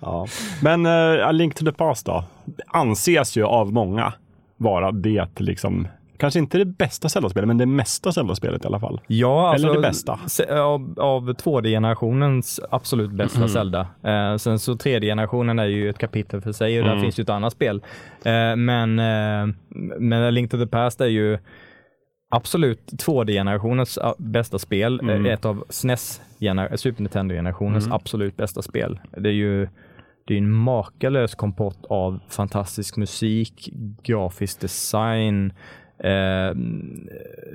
Ja. 0.00 0.26
Men 0.62 0.86
uh, 0.86 1.28
A 1.28 1.32
Link 1.32 1.54
to 1.54 1.64
the 1.64 1.72
Past 1.72 2.06
då, 2.06 2.24
anses 2.66 3.36
ju 3.36 3.44
av 3.44 3.72
många 3.72 4.12
vara 4.56 4.92
det 4.92 5.40
liksom, 5.40 5.88
kanske 6.18 6.38
inte 6.38 6.58
det 6.58 6.64
bästa 6.64 7.08
Zelda-spelet, 7.08 7.46
men 7.48 7.58
det 7.58 7.66
mesta 7.66 8.12
Zelda-spelet 8.12 8.64
i 8.64 8.66
alla 8.66 8.80
fall. 8.80 9.00
Ja, 9.06 9.48
alltså, 9.50 9.66
Eller 9.66 9.76
det 9.76 9.82
bästa. 9.88 10.18
Av, 10.50 10.94
av 11.00 11.32
2D-generationens 11.32 12.60
absolut 12.70 13.10
bästa 13.10 13.36
Mm. 13.38 13.48
Zelda. 13.48 13.80
Eh, 14.02 14.36
sen 14.36 14.58
så 14.58 14.72
3D-generationen 14.74 15.58
är 15.58 15.64
ju 15.66 15.90
ett 15.90 15.98
kapitel 15.98 16.40
för 16.40 16.52
sig 16.52 16.78
och 16.78 16.84
där 16.84 16.92
Mm. 16.92 17.02
finns 17.02 17.18
ju 17.18 17.22
ett 17.22 17.28
annat 17.30 17.52
spel. 17.52 17.82
Eh, 18.24 18.56
men, 18.56 18.98
eh, 18.98 19.54
men 19.98 20.34
Link 20.34 20.50
to 20.50 20.58
the 20.58 20.66
Past 20.66 21.00
är 21.00 21.06
ju 21.06 21.38
absolut 22.30 22.92
2D-generationens 22.92 23.98
ah, 23.98 24.14
bästa 24.18 24.58
spel. 24.58 25.00
Mm. 25.00 25.26
Eh, 25.26 25.32
Ett 25.32 25.44
av 25.44 25.64
SNES, 25.68 26.20
gener- 26.40 26.76
Super 26.76 27.02
Nintendo-generationens 27.02 27.84
Mm. 27.86 27.96
absolut 27.96 28.36
bästa 28.36 28.62
spel. 28.62 29.00
Det 29.16 29.28
är 29.28 29.32
ju 29.32 29.68
det 30.26 30.34
är 30.34 30.38
en 30.38 30.52
makalös 30.52 31.34
kompott 31.34 31.78
av 31.90 32.20
fantastisk 32.28 32.96
musik, 32.96 33.70
grafisk 34.02 34.60
design, 34.60 35.52
eh, 35.98 36.54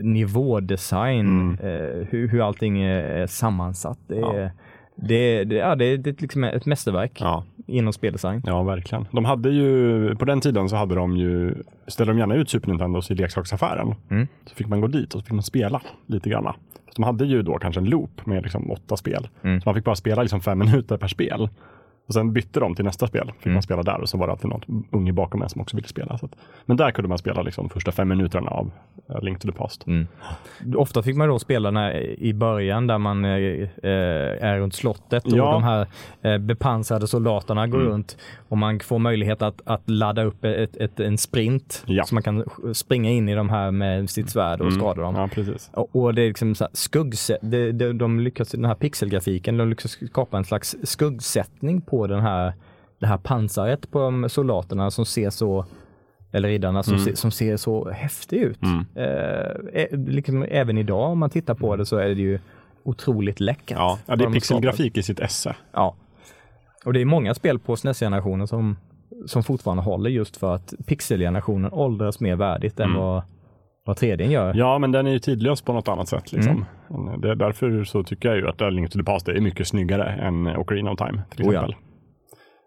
nivådesign, 0.02 1.28
Mm. 1.30 1.54
eh, 1.60 2.08
hur, 2.10 2.28
hur 2.28 2.48
allting 2.48 2.82
är, 2.82 3.28
sammansatt. 3.28 4.00
Det 4.08 4.16
är, 4.18 4.42
Ja. 4.44 4.50
det, 4.96 5.44
det, 5.44 5.56
ja, 5.56 5.76
det, 5.76 5.98
det 5.98 6.10
är 6.10 6.22
liksom 6.22 6.44
ett 6.44 6.66
mästerverk 6.66 7.18
Ja. 7.22 7.44
inom 7.68 7.94
speldesign. 7.94 8.42
Ja, 8.46 8.64
verkligen. 8.64 9.08
De 9.12 9.26
hade 9.26 9.50
ju, 9.50 10.16
på 10.16 10.26
den 10.26 10.42
tiden 10.42 10.70
så 10.70 10.76
hade 10.76 10.96
de 10.96 11.18
ju, 11.18 11.56
ställde 11.88 12.14
de 12.14 12.20
gärna 12.20 12.36
ut 12.36 12.50
Super 12.50 12.68
Nintendos 12.70 13.12
i 13.12 13.16
leksaksaffären. 13.16 13.96
Mm. 14.10 14.28
Så 14.46 14.56
fick 14.56 14.68
man 14.68 14.82
gå 14.82 14.88
dit 14.88 15.14
och 15.14 15.22
så 15.22 15.26
fick 15.26 15.34
man 15.34 15.44
spela 15.44 15.82
lite 16.08 16.30
grann. 16.30 16.54
De 16.96 17.04
hade 17.04 17.26
ju 17.26 17.42
då 17.42 17.58
kanske 17.58 17.82
en 17.82 17.90
loop 17.90 18.26
med 18.26 18.44
liksom 18.44 18.72
åtta 18.72 18.98
spel. 18.98 19.28
Mm. 19.44 19.62
Så 19.62 19.70
man 19.70 19.76
fick 19.76 19.84
bara 19.86 19.96
spela 19.96 20.22
liksom 20.22 20.42
fem 20.42 20.60
minuter 20.60 20.98
per 20.98 21.08
spel. 21.08 21.50
Och 22.12 22.16
sen 22.16 22.34
bytte 22.34 22.60
de 22.60 22.76
till 22.76 22.86
nästa 22.86 23.08
spel. 23.08 23.32
Fick 23.38 23.46
Mm. 23.46 23.54
man 23.54 23.64
spela 23.64 23.84
där 23.84 24.02
och 24.02 24.10
så 24.10 24.18
var 24.18 24.28
det 24.28 24.34
alltid 24.34 24.50
någon 24.50 24.84
unge 24.92 25.14
bakom 25.14 25.42
en 25.42 25.50
som 25.50 25.62
också 25.62 25.76
ville 25.76 25.88
spela. 25.88 26.18
Så 26.18 26.26
att, 26.26 26.36
men 26.66 26.78
där 26.78 26.92
kunde 26.92 27.10
man 27.10 27.18
spela 27.18 27.42
liksom 27.42 27.70
första 27.70 27.92
fem 27.92 28.08
minuterna 28.08 28.50
av 28.52 28.72
eh, 29.10 29.22
Link 29.22 29.40
to 29.40 29.48
the 29.48 29.58
Past. 29.58 29.88
Mm. 29.88 30.08
Ofta 30.78 31.04
fick 31.04 31.16
man 31.16 31.28
då 31.28 31.40
spela 31.40 31.72
när, 31.72 32.20
i 32.20 32.34
början 32.34 32.88
där 32.88 32.98
man 32.98 33.26
eh, 33.26 33.32
eh, 33.32 33.70
är 34.44 34.60
runt 34.60 34.74
slottet 34.76 35.26
och 35.26 35.38
Ja. 35.38 35.52
de 35.52 35.64
här 35.64 35.88
eh, 36.22 36.38
bepansrade 36.38 37.08
soldaterna 37.08 37.68
går 37.68 37.80
Mm. 37.80 37.92
runt 37.92 38.18
och 38.50 38.58
man 38.58 38.80
får 38.80 39.00
möjlighet 39.00 39.42
att, 39.42 39.62
att 39.66 39.90
ladda 39.90 40.24
upp 40.24 40.46
ett, 40.46 40.78
ett, 40.78 41.00
en 41.00 41.18
sprint 41.18 41.84
Ja. 41.88 42.04
så 42.04 42.16
man 42.16 42.24
kan 42.24 42.44
springa 42.74 43.10
in 43.10 43.30
i 43.30 43.36
de 43.36 43.50
här 43.50 43.72
med 43.72 44.10
sitt 44.10 44.30
svärd 44.30 44.62
och 44.62 44.68
Mm. 44.68 44.80
skada 44.80 45.02
dem. 45.02 45.16
Ja, 45.16 45.28
precis. 45.34 45.70
Och, 45.74 45.96
och 45.96 46.14
det 46.14 46.22
är 46.22 46.28
liksom 46.28 46.56
så 46.56 46.64
här 46.64 47.38
det, 47.42 47.72
det, 47.72 47.94
de 47.94 48.20
lyckas, 48.20 48.52
den 48.52 48.66
här 48.66 48.76
pixelgrafiken, 48.76 49.58
de 49.58 49.70
lyckas 49.70 49.98
skapa 50.10 50.38
en 50.38 50.44
slags 50.46 50.76
skuggsättning 50.84 51.82
på 51.82 52.01
den 52.08 52.20
här, 52.22 52.54
det 53.00 53.08
här 53.08 53.18
pansaret 53.18 53.92
på 53.92 54.00
de 54.00 54.30
soldaterna 54.30 54.92
som 54.92 55.06
ser 55.06 55.30
så, 55.30 55.66
eller 56.32 56.50
riddarna 56.50 56.84
som, 56.84 56.94
Mm. 56.94 57.06
ser, 57.06 57.14
som 57.16 57.32
ser 57.32 57.58
så 57.58 57.90
häftig 57.90 58.38
ut. 58.38 58.60
Mm. 58.64 58.86
Eh, 58.96 59.82
ä- 59.84 59.88
liksom, 60.08 60.46
även 60.50 60.78
idag 60.78 61.10
om 61.12 61.20
man 61.20 61.30
tittar 61.30 61.54
på 61.56 61.76
det 61.76 61.86
så 61.86 61.98
är 61.98 62.08
det 62.08 62.22
ju 62.22 62.40
otroligt 62.84 63.40
läckert. 63.40 63.78
Ja, 63.78 64.00
ja 64.06 64.16
det 64.16 64.18
de 64.18 64.24
är 64.24 64.28
har 64.28 64.34
pixelgrafik 64.34 64.98
i 64.98 65.04
sitt 65.04 65.20
esse. 65.20 65.56
Ja. 65.72 65.96
Och 66.86 66.94
det 66.94 67.02
är 67.02 67.06
många 67.06 67.34
spel 67.34 67.60
på 67.60 67.76
SNES-generationen 67.76 68.48
som, 68.48 68.78
som 69.26 69.44
fortfarande 69.44 69.84
håller 69.84 70.10
just 70.10 70.38
för 70.38 70.56
att 70.56 70.74
pixelgenerationen 70.86 71.72
åldras 71.74 72.20
mer 72.20 72.36
värdigt 72.36 72.80
än 72.80 72.90
Mm. 72.90 73.02
vad, 73.02 73.22
vad 73.86 73.98
3D 73.98 74.24
gör. 74.32 74.54
Ja, 74.56 74.80
men 74.80 74.92
den 74.92 75.08
är 75.08 75.12
ju 75.12 75.20
tidlös 75.20 75.62
på 75.62 75.74
något 75.74 75.88
annat 75.88 76.08
sätt. 76.08 76.32
Liksom. 76.32 76.66
Mm. 76.90 77.22
Det 77.22 77.30
är 77.32 77.36
därför 77.36 77.84
så 77.84 78.04
tycker 78.04 78.30
jag 78.30 78.38
ju 78.38 78.48
att 78.48 78.74
Link 78.74 78.92
to 78.92 78.98
the 79.00 79.04
Past 79.06 79.28
är 79.28 79.40
mycket 79.42 79.68
snyggare 79.68 80.10
än 80.12 80.48
Ocarina 80.48 80.92
of 80.92 80.98
Time. 80.98 81.22
Till 81.36 81.46
Oh 81.46 81.54
ja. 81.54 81.70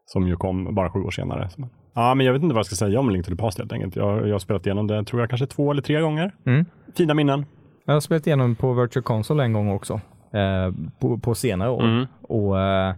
Som 0.07 0.29
ju 0.29 0.37
kom 0.37 0.75
bara 0.75 0.91
sju 0.91 1.01
år 1.01 1.11
senare. 1.11 1.49
Ja, 1.95 2.15
men 2.15 2.27
jag 2.27 2.33
vet 2.33 2.43
inte 2.43 2.55
vad 2.55 2.59
jag 2.59 2.67
ska 2.67 2.77
säga 2.77 3.01
om 3.01 3.11
Link 3.11 3.25
to 3.25 3.31
the 3.31 3.37
Past 3.37 3.59
helt 3.59 3.73
enkelt. 3.73 3.97
Jag, 3.97 4.29
jag 4.29 4.35
har 4.35 4.39
spelat 4.39 4.67
igenom 4.67 4.87
det, 4.87 5.05
tror 5.05 5.23
jag, 5.23 5.29
kanske 5.31 5.47
två 5.47 5.71
eller 5.71 5.83
tre 5.83 6.01
gånger. 6.01 6.35
Mm. 6.47 6.65
Fina 6.97 7.15
minnen. 7.15 7.47
Jag 7.85 7.95
har 7.95 8.01
spelat 8.01 8.27
igenom 8.27 8.57
på 8.57 8.73
Virtual 8.73 9.03
Console 9.03 9.45
en 9.45 9.53
gång 9.53 9.71
också. 9.71 10.01
Eh, 10.33 10.73
på, 10.99 11.19
på 11.19 11.35
senare 11.35 11.71
år. 11.71 11.85
Mm. 11.85 12.07
Och 12.23 12.61
eh, 12.61 12.95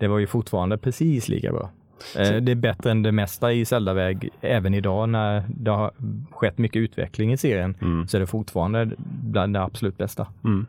det 0.00 0.08
var 0.08 0.18
ju 0.18 0.26
fortfarande 0.26 0.78
precis 0.78 1.28
lika 1.28 1.52
bra. 1.52 1.70
Eh, 2.18 2.36
det 2.36 2.52
är 2.52 2.56
bättre 2.56 2.90
än 2.90 3.02
det 3.02 3.12
mesta 3.12 3.52
i 3.52 3.64
Zelda-väg 3.64 4.28
även 4.40 4.74
idag 4.74 5.08
när 5.08 5.44
det 5.48 5.70
har 5.70 5.90
skett 6.30 6.58
mycket 6.58 6.80
utveckling 6.80 7.32
i 7.32 7.36
serien. 7.36 7.74
Mm. 7.82 8.08
Så 8.08 8.16
är 8.16 8.20
det 8.20 8.26
fortfarande 8.26 8.90
bland 9.22 9.54
det 9.54 9.62
absolut 9.62 9.98
bästa. 9.98 10.26
Mm. 10.44 10.66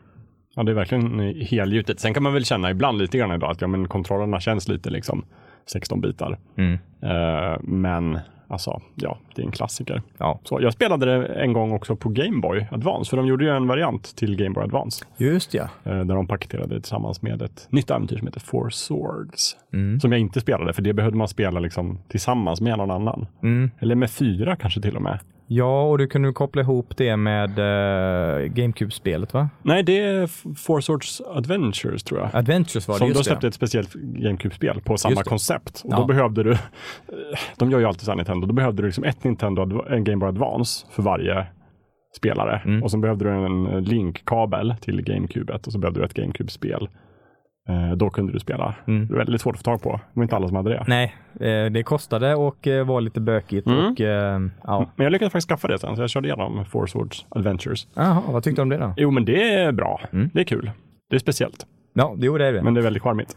Ja, 0.56 0.64
det 0.64 0.72
är 0.72 0.76
verkligen 0.76 1.20
helgjutet. 1.42 2.00
Sen 2.00 2.14
kan 2.14 2.24
man 2.24 2.34
väl 2.34 2.46
känna 2.46 2.72
ibland 2.72 2.98
lite 2.98 3.18
grann 3.18 3.32
idag 3.32 3.52
att 3.52 3.62
ja, 3.62 3.68
men 3.68 3.88
kontrollerna 3.88 4.40
känns 4.40 4.68
lite 4.68 4.90
liksom 4.90 5.26
16 5.66 6.02
bitar. 6.02 6.38
Mm. 6.58 6.74
Eh, 7.02 7.58
men 7.62 8.20
alltså, 8.48 8.82
ja, 8.96 9.18
det 9.36 9.42
är 9.42 9.46
en 9.46 9.52
klassiker. 9.52 10.02
Ja, 10.18 10.40
Så 10.44 10.62
jag 10.62 10.74
spelade 10.74 11.06
det 11.06 11.26
en 11.26 11.54
gång 11.54 11.72
också 11.72 11.96
på 11.96 12.10
Game 12.10 12.42
Boy 12.42 12.68
Advance, 12.72 13.10
för 13.10 13.18
de 13.18 13.28
gjorde 13.28 13.44
ju 13.46 13.50
en 13.50 13.68
variant 13.68 14.16
till 14.16 14.36
Game 14.36 14.54
Boy 14.54 14.64
Advance. 14.64 15.06
just 15.18 15.54
ja. 15.54 15.64
eh, 15.84 16.00
där 16.00 16.16
de 16.16 16.28
paketerade 16.28 16.76
det 16.76 16.82
tillsammans 16.82 17.22
med 17.22 17.42
ett 17.42 17.68
nytt 17.70 17.90
äventyr 17.92 18.18
som 18.18 18.28
heter 18.28 18.40
Four 18.40 18.70
Swords. 18.70 19.58
Mm. 19.74 20.00
Som 20.00 20.12
jag 20.12 20.22
inte 20.22 20.42
spelade, 20.42 20.74
för 20.74 20.82
det 20.82 20.94
behövde 20.94 21.18
man 21.18 21.28
spela 21.28 21.60
liksom 21.60 22.00
tillsammans 22.08 22.62
med 22.62 22.78
någon 22.78 22.92
annan. 22.92 23.28
Mm. 23.44 23.72
Eller 23.80 23.96
med 23.96 24.12
fyra 24.12 24.56
kanske 24.56 24.82
till 24.82 24.96
och 24.96 25.02
med. 25.02 25.20
Ja, 25.54 25.82
och 25.84 25.98
du 25.98 26.08
kunde 26.08 26.34
koppla 26.34 26.62
ihop 26.62 26.98
det 26.98 27.18
med 27.18 27.50
uh, 27.60 28.54
GameCube-spelet 28.54 29.34
va? 29.34 29.50
Nej, 29.62 29.84
det 29.84 30.00
är 30.00 30.28
Four 30.56 30.82
Swords 30.82 31.22
Adventures 31.22 32.04
tror 32.04 32.20
jag. 32.20 32.30
Adventures 32.36 32.88
var 32.88 32.96
det, 32.96 33.00
Som 33.00 33.08
just 33.08 33.18
då 33.18 33.20
det. 33.20 33.24
släppte 33.24 33.48
ett 33.48 33.54
speciellt 33.54 33.94
GameCube-spel 33.94 34.82
på 34.82 34.98
samma 34.98 35.16
det. 35.16 35.24
koncept. 35.24 35.82
Och 35.86 35.94
Ja. 35.94 35.98
då 35.98 36.06
behövde 36.06 36.44
du, 36.44 36.58
de 37.58 37.72
gör 37.72 37.80
ju 37.80 37.86
alltid 37.86 38.02
så 38.02 38.12
här 38.12 38.16
Nintendo, 38.16 38.48
då 38.48 38.54
behövde 38.54 38.82
du 38.82 38.86
liksom 38.86 39.04
ett 39.04 39.24
Nintendo, 39.24 39.86
en 39.90 40.04
Game 40.04 40.18
Boy 40.18 40.30
Advance 40.30 40.86
för 40.92 41.04
varje 41.04 41.46
spelare. 42.18 42.62
Mm. 42.66 42.84
Och 42.84 42.92
sen 42.92 43.02
behövde 43.02 43.26
du 43.26 43.32
en 43.32 43.84
Link-kabel 43.84 44.76
till 44.82 45.02
GameCube 45.02 45.54
och 45.54 45.72
så 45.74 45.80
behövde 45.80 46.00
du 46.00 46.06
ett 46.06 46.14
GameCube-spel. 46.14 46.90
Eh, 47.70 47.92
då 47.96 48.10
kunde 48.10 48.34
du 48.34 48.40
spela. 48.40 48.76
Mm. 48.88 49.08
Det 49.08 49.14
var 49.14 49.18
väldigt 49.18 49.42
svårt 49.42 49.56
att 49.56 49.60
få 49.60 49.64
tag 49.64 49.82
på. 49.82 49.90
Det 49.92 50.00
var 50.14 50.24
inte 50.24 50.36
alla 50.36 50.48
som 50.48 50.56
hade 50.56 50.70
det. 50.70 50.84
Nej, 50.88 51.16
eh, 51.40 51.72
det 51.72 51.84
kostade 51.84 52.36
och 52.36 52.68
eh, 52.68 52.86
var 52.86 53.02
lite 53.02 53.20
bökigt 53.22 53.68
Mm. 53.68 53.86
och 53.86 54.00
ja. 54.64 54.86
Men 54.96 55.04
jag 55.04 55.12
lyckades 55.12 55.32
faktiskt 55.32 55.50
skaffa 55.50 55.68
det 55.68 55.80
sen, 55.80 55.96
så 55.96 56.02
jag 56.02 56.10
körde 56.10 56.28
igenom 56.28 56.66
Four 56.66 56.88
Swords 56.88 57.26
Adventures. 57.30 57.88
Jaha, 57.94 58.22
vad 58.28 58.44
tyckte 58.44 58.60
du 58.62 58.64
om 58.64 58.70
det 58.70 58.78
då? 58.78 58.94
Jo, 58.98 59.12
men 59.12 59.26
det 59.26 59.54
är 59.54 59.72
bra. 59.72 60.02
Mm. 60.14 60.30
Det 60.34 60.40
är 60.40 60.44
kul. 60.44 60.72
Det 61.10 61.16
är 61.16 61.20
speciellt, 61.20 61.66
Ja, 61.94 62.16
jo 62.18 62.38
det 62.38 62.46
är 62.46 62.52
det. 62.54 62.58
Men, 62.58 62.64
men 62.66 62.74
det 62.74 62.80
är 62.80 62.84
väldigt 62.84 63.04
charmigt. 63.04 63.36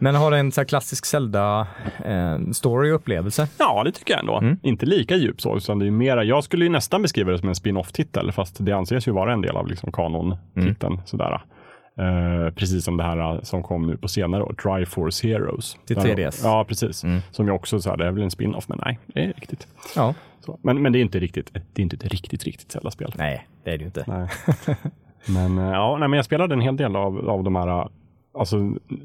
har 0.00 0.30
det 0.30 0.38
en 0.38 0.52
så 0.52 0.60
här 0.60 0.66
klassisk 0.66 1.04
Zelda-story 1.06 2.90
och 2.90 2.94
upplevelse? 2.94 3.48
Ja, 3.58 3.82
det 3.84 3.92
tycker 3.92 4.12
jag 4.14 4.20
ändå. 4.20 4.38
Mm. 4.38 4.56
Inte 4.62 4.86
lika 4.86 5.16
djup 5.16 5.40
så, 5.40 5.56
utan 5.56 5.78
det 5.78 5.86
är 5.86 5.90
mera, 5.90 6.24
jag 6.24 6.44
skulle 6.44 6.64
ju 6.64 6.70
nästan 6.70 7.02
beskriva 7.02 7.32
det 7.32 7.38
som 7.38 7.48
en 7.48 7.54
spin-off-titel, 7.54 8.32
fast 8.32 8.56
det 8.64 8.72
anses 8.72 9.08
ju 9.08 9.12
vara 9.12 9.32
en 9.32 9.40
del 9.42 9.56
av 9.56 9.66
liksom 9.66 9.92
kanon-titeln. 9.92 11.00
Sådär. 11.04 11.40
Eh, 11.98 12.54
precis 12.54 12.84
som 12.84 12.96
det 12.96 13.04
här 13.04 13.34
eh, 13.34 13.40
som 13.42 13.62
kom 13.62 13.86
nu 13.86 13.96
på 13.96 14.08
senare 14.08 14.42
år, 14.42 14.52
Triforce 14.62 15.28
Heroes. 15.28 15.76
Till 15.86 15.96
Där- 15.96 16.02
3DS. 16.16 16.40
Ja, 16.44 16.64
precis. 16.68 17.04
Mm. 17.04 17.20
Som 17.30 17.46
ju 17.46 17.52
också 17.52 17.80
så 17.80 17.90
här, 17.90 17.96
det 17.96 18.06
är 18.06 18.10
väl 18.10 18.22
en 18.22 18.30
spin-off, 18.30 18.68
men 18.68 18.78
nej, 18.84 18.98
det 19.06 19.20
är 19.24 19.26
riktigt. 19.32 19.68
Ja. 19.96 20.14
Så. 20.40 20.58
Men, 20.62 20.82
men 20.82 20.92
det 20.92 20.98
är 20.98 21.00
inte 21.00 21.18
riktigt, 21.18 21.50
det 21.52 21.80
är 21.80 21.82
inte 21.82 21.96
ett 21.96 22.04
riktigt, 22.06 22.44
riktigt 22.44 22.72
Zelda-spel. 22.72 23.12
Nej, 23.18 23.46
det 23.64 23.70
är 23.70 23.78
det 23.78 23.82
ju 23.82 23.86
inte. 23.86 24.04
Nej. 24.06 24.28
men 25.28 25.58
eh, 25.58 25.72
ja, 25.72 25.96
nej, 26.00 26.08
men 26.08 26.16
jag 26.16 26.24
spelade 26.24 26.54
en 26.54 26.60
hel 26.60 26.76
del 26.76 26.96
av, 26.96 27.28
av 27.30 27.44
de 27.44 27.56
här 27.56 27.88
alltså, 28.38 28.56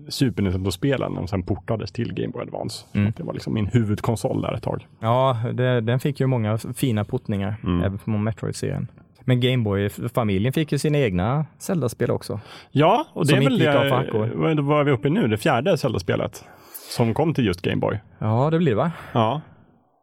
Super 0.10 0.44
Nintendo-spelen 0.44 1.18
och 1.18 1.30
sen 1.30 1.44
portades 1.44 1.92
till 1.92 2.14
Game 2.14 2.28
Boy 2.32 2.42
Advance. 2.42 2.86
Mm. 2.94 3.14
Det 3.18 3.24
var 3.24 3.34
liksom 3.34 3.54
min 3.54 3.66
huvudkonsol 3.68 4.42
där 4.42 4.54
ett 4.54 4.64
tag. 4.64 4.88
Ja, 5.00 5.38
det, 5.54 5.82
den 5.82 6.00
fick 6.00 6.20
ju 6.20 6.28
många 6.28 6.58
fina 6.58 7.04
portningar, 7.04 7.56
Mm. 7.64 7.84
även 7.84 8.00
från 8.00 8.24
Metroid-serien. 8.24 8.88
Men 9.28 9.40
Gameboy-familjen 9.40 10.54
fick 10.54 10.72
ju 10.72 10.78
sina 10.78 10.98
egna 10.98 11.46
Zelda-spel 11.58 12.12
också. 12.12 12.40
Ja, 12.72 13.08
och 13.14 13.28
det 13.28 13.36
är 13.36 13.42
väl 13.42 13.60
det, 13.60 14.62
vad 14.62 14.80
är 14.80 14.84
vi 14.84 14.92
uppe 14.92 15.08
i 15.08 15.12
nu? 15.12 15.28
Det 15.28 15.38
fjärde 15.38 15.78
Zelda-spelet 15.78 16.44
som 16.90 17.14
kom 17.14 17.34
till 17.34 17.46
just 17.46 17.62
Game 17.62 17.78
Boy. 17.78 18.00
Ja, 18.20 18.50
det 18.50 18.58
blir 18.58 18.72
det 18.72 18.76
va? 18.76 18.92
Ja. 19.14 19.42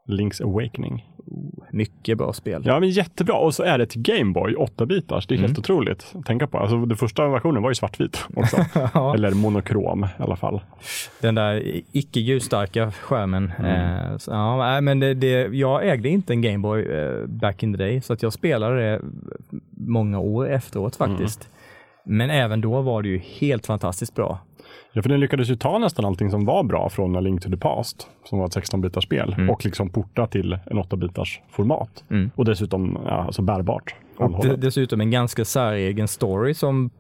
Link's 0.08 0.42
Awakening. 0.42 1.04
Mycket 1.70 2.18
bra 2.18 2.32
spel. 2.32 2.62
Ja, 2.66 2.80
men 2.80 2.88
jättebra. 2.90 3.34
Och 3.36 3.54
så 3.54 3.62
är 3.62 3.78
det 3.78 3.86
till 3.86 4.02
Game 4.02 4.32
Boy, 4.32 4.54
8-bitars. 4.54 5.26
Det 5.26 5.34
är 5.34 5.38
Mm. 5.38 5.48
helt 5.48 5.58
otroligt 5.58 6.12
att 6.14 6.26
tänka 6.26 6.46
på. 6.46 6.58
Alltså, 6.58 6.84
den 6.86 6.96
första 6.96 7.28
versionen 7.28 7.62
var 7.62 7.70
ju 7.70 7.74
svartvit 7.74 8.24
också. 8.36 8.56
Ja. 8.94 9.14
Eller 9.14 9.30
monokrom 9.30 10.04
i 10.18 10.22
alla 10.22 10.36
fall. 10.36 10.60
Den 11.20 11.34
där 11.34 11.62
icke 11.92 12.20
ljusstarka 12.20 12.90
skärmen. 12.92 13.52
Mm. 13.58 13.70
Eh, 14.12 14.16
så, 14.18 14.30
ja, 14.30 14.80
men 14.80 15.00
det, 15.00 15.14
det, 15.14 15.28
jag 15.56 15.88
ägde 15.88 16.08
inte 16.08 16.32
en 16.32 16.42
Gameboy 16.42 16.82
eh, 16.82 17.26
back 17.26 17.62
in 17.62 17.72
the 17.72 17.78
day, 17.78 18.00
så 18.00 18.12
att 18.12 18.22
jag 18.22 18.32
spelade 18.32 18.80
det 18.80 19.00
många 19.76 20.18
år 20.18 20.48
efteråt 20.50 20.96
faktiskt. 20.96 21.48
Mm. 22.06 22.18
Men 22.18 22.30
även 22.30 22.60
då 22.60 22.80
var 22.80 23.02
det 23.02 23.08
ju 23.08 23.18
helt 23.18 23.66
fantastiskt 23.66 24.14
bra. 24.14 24.38
Ja, 24.92 25.02
för 25.02 25.08
den 25.08 25.20
lyckades 25.20 25.50
ju 25.50 25.56
ta 25.56 25.78
nästan 25.78 26.04
allting 26.04 26.30
som 26.30 26.44
var 26.44 26.62
bra 26.62 26.88
från 26.88 27.16
A 27.16 27.20
Link 27.20 27.42
to 27.42 27.50
the 27.50 27.56
Past, 27.56 28.08
som 28.24 28.38
var 28.38 28.46
ett 28.46 28.56
16-bitars 28.56 29.04
spel, 29.04 29.34
Mm. 29.38 29.50
och 29.50 29.64
liksom 29.64 29.90
porta 29.90 30.26
till 30.26 30.58
en 30.66 30.78
8-bitars 30.78 31.40
format. 31.50 32.04
Mm. 32.10 32.30
Och 32.34 32.44
dessutom 32.44 32.98
ja, 33.04 33.10
alltså 33.10 33.42
bärbart. 33.42 33.94
Och 34.16 34.58
dessutom 34.58 35.00
en 35.00 35.10
ganska 35.10 35.44
säregen 35.44 36.08
story 36.08 36.54
som 36.54 36.90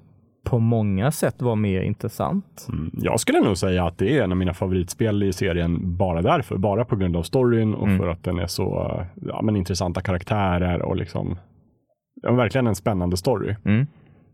på 0.44 0.58
många 0.58 1.10
sätt 1.10 1.42
var 1.42 1.56
mer 1.56 1.82
intressant. 1.82 2.66
Mm, 2.68 2.90
Jag 3.02 3.20
skulle 3.20 3.40
nog 3.40 3.56
säga 3.58 3.84
att 3.86 3.98
det 3.98 4.18
är 4.18 4.24
en 4.24 4.30
av 4.32 4.38
mina 4.38 4.54
favoritspel 4.54 5.22
i 5.22 5.32
serien 5.32 5.96
bara 5.96 6.22
därför. 6.22 6.56
Bara 6.56 6.84
på 6.84 6.96
grund 6.96 7.16
av 7.16 7.22
storyn 7.22 7.74
och 7.74 7.86
Mm. 7.86 7.98
för 7.98 8.08
att 8.08 8.24
den 8.24 8.38
är 8.38 8.46
så 8.46 9.00
ja, 9.14 9.42
men 9.42 9.56
intressanta 9.56 10.00
karaktärer 10.00 10.82
och 10.82 10.96
liksom 10.96 11.36
ja, 12.22 12.32
verkligen 12.32 12.66
en 12.66 12.74
spännande 12.74 13.16
story. 13.16 13.54
Mm. 13.64 13.86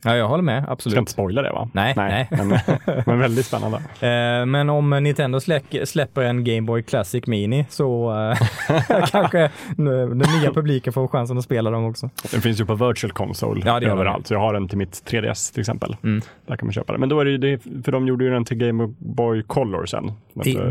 Ja, 0.04 0.16
jag 0.16 0.28
håller 0.28 0.42
med, 0.42 0.56
Jag 0.56 0.62
ska 0.64 0.72
absolut. 0.72 0.98
inte 0.98 1.12
spoila 1.12 1.42
det 1.42 1.50
va? 1.50 1.68
Nej, 1.72 1.92
nej. 1.96 2.28
Men, 2.30 2.48
men 3.06 3.18
väldigt 3.18 3.46
spännande. 3.46 3.76
Eh, 3.76 4.46
men 4.46 4.70
om 4.70 4.90
Nintendo 4.90 5.40
släck, 5.40 5.64
släpper 5.84 6.22
en 6.22 6.44
Game 6.44 6.62
Boy 6.62 6.82
Classic 6.82 7.26
Mini 7.26 7.66
så 7.68 8.10
eh, 8.30 9.06
kanske 9.10 9.50
den 9.76 10.18
nya 10.18 10.52
publiken 10.54 10.92
får 10.92 11.08
chansen 11.08 11.38
att 11.38 11.44
spela 11.44 11.70
dem 11.70 11.84
också. 11.84 12.10
Den 12.32 12.40
finns 12.40 12.60
ju 12.60 12.66
på 12.66 12.74
Virtual 12.74 13.12
Console 13.12 13.62
Ja, 13.64 13.80
det 13.80 13.86
överallt. 13.86 14.26
Så 14.26 14.34
jag 14.34 14.40
har 14.40 14.52
den 14.52 14.68
till 14.68 14.78
mitt 14.78 15.02
3DS 15.10 15.52
till 15.52 15.60
exempel. 15.60 15.96
Mm. 16.02 16.22
Där 16.46 16.56
kan 16.56 16.66
man 16.66 16.72
köpa 16.72 16.92
den. 16.92 17.00
Men 17.00 17.08
då 17.08 17.20
är 17.20 17.24
det 17.24 17.30
ju 17.30 17.38
det, 17.38 17.62
för 17.84 17.92
de 17.92 18.06
gjorde 18.06 18.24
ju 18.24 18.30
den 18.30 18.44
till 18.44 18.56
Game 18.56 18.94
Boy 18.98 19.42
Color 19.42 19.86
sen. 19.86 20.12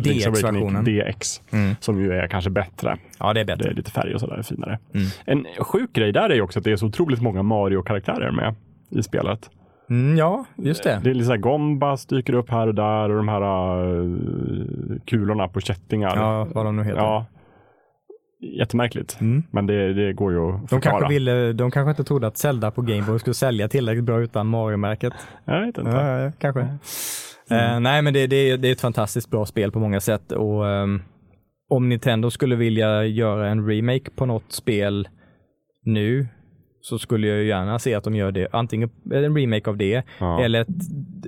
DX-versionen. 0.04 0.84
DX. 0.86 1.42
Mm. 1.52 1.76
Som 1.80 2.02
ju 2.02 2.13
är 2.13 2.28
kanske 2.28 2.50
bättre. 2.50 2.98
Ja, 3.20 3.34
det 3.34 3.39
är 3.39 3.46
Det 3.46 3.56
bättre. 3.58 3.70
är 3.70 3.74
lite 3.74 3.92
färg 3.92 4.13
och 4.13 4.20
sådär 4.20 4.42
finare. 4.44 4.80
Mm. 4.94 5.08
En 5.26 5.63
sjuk 5.63 5.94
grej 5.94 6.12
där 6.12 6.30
är 6.30 6.36
ju 6.36 6.42
också 6.42 6.60
att 6.60 6.65
det 6.65 6.72
är 6.72 6.76
så 6.76 6.86
otroligt 6.86 7.22
många 7.22 7.44
Mario-karaktärer 7.44 8.32
med 8.32 8.56
i 8.89 9.04
spelet. 9.04 9.49
Mm, 9.89 10.17
ja, 10.17 10.45
just 10.58 10.84
det. 10.84 11.02
Det 11.04 11.10
är 11.10 11.13
lite 11.13 11.38
Gombas 11.38 12.06
dyker 12.06 12.34
upp 12.34 12.49
här 12.49 12.67
och 12.67 12.75
där 12.75 13.10
och 13.10 13.15
de 13.17 13.28
här 13.28 13.41
uh, 13.88 14.99
kulorna 15.06 15.47
på 15.47 15.60
kättingar. 15.60 16.15
Ja, 16.15 16.47
vad 16.54 16.65
de 16.65 16.75
nu 16.75 16.84
heter. 16.84 16.97
Ja. 16.97 17.25
Jättemärkligt. 18.60 19.17
Mm. 19.21 19.43
Men 19.52 19.67
det, 19.67 19.93
det 19.93 20.13
går 20.13 20.32
ju 20.32 20.39
att 20.39 20.60
De 20.60 20.67
förklara. 20.67 20.99
kanske, 20.99 21.13
ville, 21.13 21.54
de 21.54 21.71
kanske 21.71 21.89
inte 21.89 22.04
trodde 22.04 22.28
att 22.28 22.38
Zelda 22.38 22.71
på 22.71 22.82
Game 22.82 23.02
Boy 23.02 23.19
skulle 23.19 23.34
sälja 23.34 23.67
tillräckligt 23.67 24.06
bra 24.06 24.21
utan 24.21 24.47
Mario-märket. 24.47 25.13
Jag 25.45 25.65
vet 25.65 25.78
inte. 25.78 25.91
Ja, 25.91 26.32
kanske. 26.39 26.62
Eh, 27.52 27.80
nej, 27.80 28.02
men 28.02 28.13
det, 28.13 28.28
det, 28.28 28.58
det 28.58 28.67
är 28.67 28.71
ett 28.71 28.82
fantastiskt 28.82 29.30
bra 29.30 29.45
spel 29.45 29.71
på 29.71 29.80
många 29.80 29.99
sätt 29.99 30.32
och 30.32 30.67
ehm, 30.67 31.02
om 31.69 31.89
Nintendo 31.89 32.30
skulle 32.30 32.56
vilja 32.56 33.06
göra 33.06 33.49
en 33.49 33.67
remake 33.69 34.12
på 34.15 34.25
något 34.25 34.52
spel 34.52 35.08
nu 35.86 36.28
så 36.82 37.00
skulle 37.00 37.28
jag 37.28 37.44
gärna 37.44 37.80
se 37.80 37.94
att 37.96 38.04
de 38.04 38.15
gör 38.15 38.32
det. 38.32 38.48
Antingen 38.52 38.89
en 39.12 39.38
remake 39.38 39.70
av 39.70 39.78
det 39.78 40.04
Ja. 40.20 40.44
eller 40.44 40.62
ett, 40.62 40.68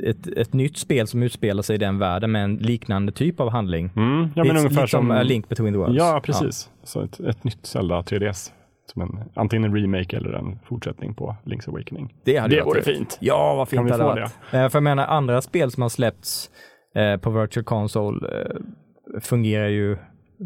ett, 0.03 0.27
ett 0.27 0.53
nytt 0.53 0.77
spel 0.77 1.07
som 1.07 1.23
utspelar 1.23 1.63
sig 1.63 1.75
i 1.75 1.77
den 1.79 1.99
världen 1.99 2.31
med 2.31 2.43
en 2.43 2.55
liknande 2.55 3.11
typ 3.11 3.39
av 3.39 3.49
handling. 3.49 3.89
Mm, 3.95 4.29
ja, 4.35 4.43
men 4.43 4.55
lite, 4.63 4.75
som 4.75 4.87
som... 4.87 5.21
Link 5.23 5.49
Between 5.49 5.73
the 5.73 5.77
Worlds. 5.77 5.97
Ja, 5.97 6.21
precis. 6.23 6.69
Så 6.83 7.01
ett, 7.01 7.19
ett 7.19 7.43
nytt 7.43 7.65
Zelda 7.65 8.01
3DS. 8.01 8.51
Som 8.93 9.01
en, 9.01 9.19
antingen 9.33 9.63
en 9.63 9.75
remake 9.75 10.17
eller 10.17 10.33
en 10.33 10.59
fortsättning 10.65 11.13
på 11.13 11.35
Link's 11.45 11.69
Awakening. 11.69 12.13
Det, 12.23 12.37
hade 12.37 12.55
Det 12.55 12.61
vore 12.63 12.81
fint. 12.81 13.17
Ja, 13.21 13.55
vad 13.55 13.69
fint 13.69 13.77
Kan 13.77 13.85
vi 13.85 13.91
hade 13.91 14.03
få 14.03 14.09
varit. 14.09 14.31
Eh, 14.53 14.69
För 14.69 14.75
jag 14.77 14.83
menar, 14.83 15.05
andra 15.07 15.41
spel 15.41 15.71
som 15.71 15.81
har 15.81 15.89
släppts 15.89 16.49
eh, 16.95 17.17
på 17.17 17.29
Virtual 17.29 17.63
Console 17.63 18.27
eh, 18.27 19.19
fungerar 19.21 19.67
ju 19.67 19.97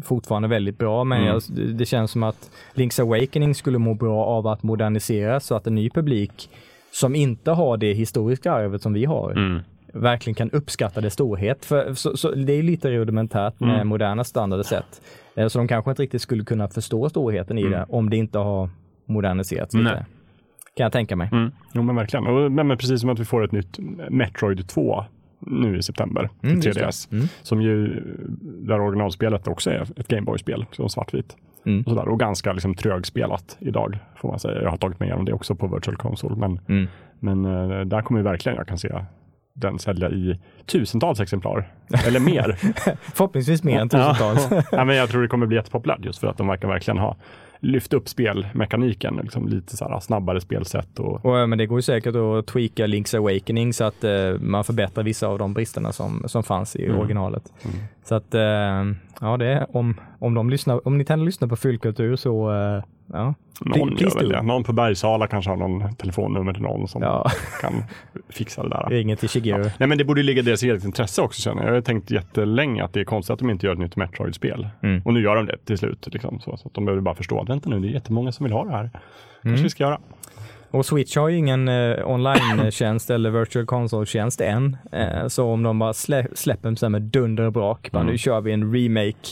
fortfarande 0.04 0.48
väldigt 0.48 0.78
bra, 0.78 1.04
men 1.04 1.18
Mm. 1.22 1.28
jag, 1.28 1.42
det 1.76 1.86
känns 1.86 2.10
som 2.10 2.22
att 2.22 2.50
Link's 2.74 3.02
Awakening 3.02 3.54
skulle 3.54 3.78
må 3.78 3.94
bra 3.94 4.24
av 4.24 4.46
att 4.46 4.62
moderniseras 4.62 5.46
så 5.46 5.54
att 5.54 5.66
en 5.66 5.74
ny 5.74 5.90
publik 5.90 6.50
som 6.92 7.14
inte 7.14 7.50
har 7.50 7.76
det 7.76 7.92
historiska 7.92 8.52
arvet 8.52 8.82
som 8.82 8.92
vi 8.92 9.04
har 9.04 9.30
Mm. 9.32 9.60
verkligen 9.92 10.34
kan 10.34 10.50
uppskatta 10.50 11.00
dess 11.00 11.12
storhet. 11.14 11.64
För, 11.64 11.94
så, 11.94 12.16
så 12.16 12.30
det 12.30 12.52
är 12.52 12.62
lite 12.62 12.90
rudimentärt 12.90 13.60
med 13.60 13.74
Mm. 13.74 13.88
moderna 13.88 14.24
standarder 14.24 14.64
sätt. 14.64 15.00
Eh, 15.36 15.48
Så 15.48 15.58
de 15.58 15.68
kanske 15.68 15.90
inte 15.90 16.02
riktigt 16.02 16.22
skulle 16.22 16.44
kunna 16.44 16.68
förstå 16.68 17.08
storheten 17.08 17.58
i 17.58 17.60
Mm. 17.62 17.72
det 17.72 17.86
om 17.88 18.10
det 18.10 18.16
inte 18.16 18.38
har 18.38 18.70
moderniserats 19.06 19.74
lite. 19.74 19.90
Nej. 19.94 20.04
Kan 20.76 20.84
jag 20.84 20.92
tänka 20.92 21.16
mig. 21.16 21.28
Mm. 21.32 21.50
Jo, 21.72 21.82
men 21.82 21.96
verkligen. 21.96 22.26
Och, 22.26 22.52
men, 22.52 22.66
men 22.66 22.78
precis 22.78 23.00
som 23.00 23.10
att 23.10 23.18
vi 23.18 23.24
får 23.24 23.44
ett 23.44 23.52
nytt 23.52 23.78
Metroid 24.10 24.68
2 24.68 25.04
nu 25.46 25.78
i 25.78 25.82
september 25.82 26.28
Mm, 26.42 26.60
till 26.60 26.66
just 26.68 26.78
det. 26.80 26.86
3DS. 26.86 27.12
Mm. 27.12 27.26
Som 27.42 27.62
ju, 27.62 28.02
där 28.66 28.80
originalspelet 28.80 29.48
också 29.48 29.70
är 29.70 29.82
ett 29.96 30.08
Gameboy-spel, 30.08 30.64
som 30.72 30.88
svartvitt. 30.88 31.36
Mm. 31.66 31.82
Och, 31.82 31.90
sådär, 31.92 32.08
och 32.08 32.20
ganska 32.20 32.52
liksom 32.52 32.74
trögspelat 32.74 33.56
idag, 33.60 33.98
får 34.16 34.28
man 34.28 34.38
säga. 34.38 34.62
Jag 34.62 34.70
har 34.70 34.76
tagit 34.76 35.00
mig 35.00 35.08
igenom 35.08 35.24
det 35.24 35.32
också 35.32 35.54
på 35.54 35.66
Virtual 35.66 35.96
Console, 35.96 36.36
men, 36.36 36.60
Mm. 36.68 36.86
men 37.18 37.44
eh, 37.44 37.80
där 37.80 38.02
kommer 38.02 38.22
verkligen 38.22 38.56
jag 38.58 38.66
kan 38.68 38.78
se 38.78 39.04
den 39.54 39.78
sälja 39.78 40.10
i 40.10 40.40
tusentals 40.66 41.20
exemplar, 41.20 41.72
eller 42.06 42.20
mer. 42.20 42.52
Förhoppningsvis 43.14 43.64
mer 43.64 43.78
än 43.80 43.88
tusentals. 43.88 44.48
ja, 44.72 44.84
men 44.84 44.96
jag 44.96 45.08
tror 45.08 45.22
det 45.22 45.28
kommer 45.28 45.46
bli 45.46 45.56
jättepopulärt 45.56 46.04
just 46.04 46.18
för 46.18 46.26
att 46.26 46.36
de 46.38 46.46
verkar 46.48 46.68
verkligen 46.68 46.98
ha 46.98 47.16
lyft 47.60 47.92
upp 47.92 48.08
spelmekaniken, 48.08 49.20
liksom 49.22 49.48
lite 49.48 49.76
så 49.76 49.88
här 49.88 50.00
snabbare 50.00 50.40
spelsätt 50.40 50.98
och 50.98 51.24
Och, 51.24 51.48
men 51.48 51.58
det 51.58 51.66
går 51.66 51.78
ju 51.78 51.82
säkert 51.82 52.14
att 52.16 52.46
tweaka 52.46 52.86
Link's 52.86 53.16
Awakening 53.16 53.72
så 53.72 53.84
att 53.84 54.04
eh, 54.04 54.32
man 54.40 54.64
förbättrar 54.64 55.04
vissa 55.04 55.26
av 55.28 55.38
de 55.38 55.54
bristerna 55.54 55.92
som, 55.92 56.22
som 56.26 56.42
fanns 56.42 56.76
i 56.76 56.86
Mm. 56.86 56.98
originalet. 56.98 57.52
Mm. 57.64 57.76
Så 58.04 58.14
att, 58.14 58.34
eh, 58.34 58.40
ja 59.20 59.36
det 59.38 59.46
är, 59.46 59.76
om, 59.76 59.94
om 60.18 60.34
de 60.34 60.50
lyssnar, 60.50 60.86
om 60.88 60.98
Nintendo 60.98 61.24
lyssnar 61.24 61.48
på 61.48 61.56
Fyllkultur 61.56 62.16
så, 62.16 62.52
eh, 62.52 62.82
ja. 63.12 63.34
Någon 63.60 63.96
Please 63.96 64.04
gör 64.04 64.14
väl 64.22 64.28
det. 64.28 64.42
Någon 64.42 64.64
på 64.64 64.72
Bergsala 64.72 65.26
kanske 65.26 65.50
har 65.50 65.56
någon 65.56 65.94
telefonnummer 65.94 66.52
till 66.52 66.62
någon 66.62 66.88
som 66.88 67.02
ja, 67.02 67.30
kan 67.60 67.72
fixa 68.28 68.62
det 68.62 68.68
där. 68.68 68.86
ringer 68.90 69.16
till 69.16 69.28
Shigeru. 69.28 69.70
Nej 69.78 69.88
men 69.88 69.98
det 69.98 70.04
borde 70.04 70.22
ligga 70.22 70.38
i 70.38 70.42
deras 70.42 70.62
eget 70.62 70.84
intresse 70.84 71.22
också 71.22 71.42
känner 71.42 71.62
jag. 71.62 71.70
Jag 71.70 71.74
har 71.74 71.80
tänkt 71.80 72.10
jättelänge 72.10 72.84
att 72.84 72.92
det 72.92 73.00
är 73.00 73.04
konstigt 73.04 73.32
att 73.32 73.38
de 73.38 73.50
inte 73.50 73.66
gör 73.66 73.72
ett 73.72 73.78
nytt 73.78 73.96
Metroid-spel. 73.96 74.68
Mm. 74.82 75.02
Och 75.04 75.14
nu 75.14 75.20
gör 75.20 75.36
de 75.36 75.46
det 75.46 75.56
till 75.64 75.78
slut. 75.78 76.08
Liksom, 76.12 76.40
så, 76.40 76.56
så 76.56 76.68
att 76.68 76.74
de 76.74 76.84
behöver 76.84 77.02
bara 77.02 77.14
förstå 77.14 77.40
att 77.40 77.48
vänta 77.48 77.70
nu, 77.70 77.80
det 77.80 77.88
är 77.88 77.90
jättemånga 77.90 78.32
som 78.32 78.44
vill 78.44 78.52
ha 78.52 78.64
det 78.64 78.70
här. 78.70 78.90
kanske 78.92 79.48
Mm. 79.48 79.62
vi 79.62 79.70
ska 79.70 79.84
göra. 79.84 80.00
Och 80.70 80.86
Switch 80.86 81.16
har 81.16 81.28
ju 81.28 81.36
ingen 81.36 81.68
eh, 81.68 82.10
online-tjänst 82.10 83.10
eller 83.10 83.30
virtual 83.30 83.66
console-tjänst 83.66 84.40
än. 84.40 84.76
Eh, 84.92 85.26
så 85.28 85.50
om 85.52 85.62
de 85.62 85.78
bara 85.78 85.92
slä, 85.92 86.26
släpper 86.34 86.68
här 86.82 86.88
med 86.88 87.02
dunder 87.02 87.44
och 87.44 87.52
brak, 87.52 87.88
bara 87.92 88.00
Mm. 88.00 88.12
nu 88.12 88.18
kör 88.18 88.40
vi 88.40 88.52
en 88.52 88.74
remake 88.74 89.28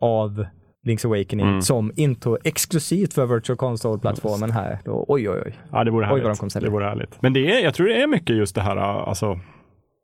av 0.00 0.46
Link's 0.88 1.06
Awakening 1.06 1.46
Mm. 1.48 1.62
som 1.62 1.92
intro 1.96 2.38
exklusivt 2.44 3.14
för 3.14 3.26
virtual 3.26 3.56
console-plattformen 3.56 4.50
här. 4.50 4.78
Då, 4.84 5.04
oj, 5.08 5.30
oj, 5.30 5.42
oj. 5.46 5.54
Ja, 5.72 5.84
det 5.84 5.90
vore 5.90 6.06
Oj, 6.06 6.20
vad 6.20 6.36
härligt. 6.36 6.54
de 6.54 6.60
det 6.60 6.70
vore 6.70 6.84
härligt. 6.84 7.22
Men 7.22 7.32
det 7.32 7.52
är, 7.52 7.64
jag 7.64 7.74
tror 7.74 7.86
det 7.88 8.02
är 8.02 8.06
mycket 8.06 8.36
just 8.36 8.54
det 8.54 8.60
här, 8.60 8.76
alltså 8.76 9.40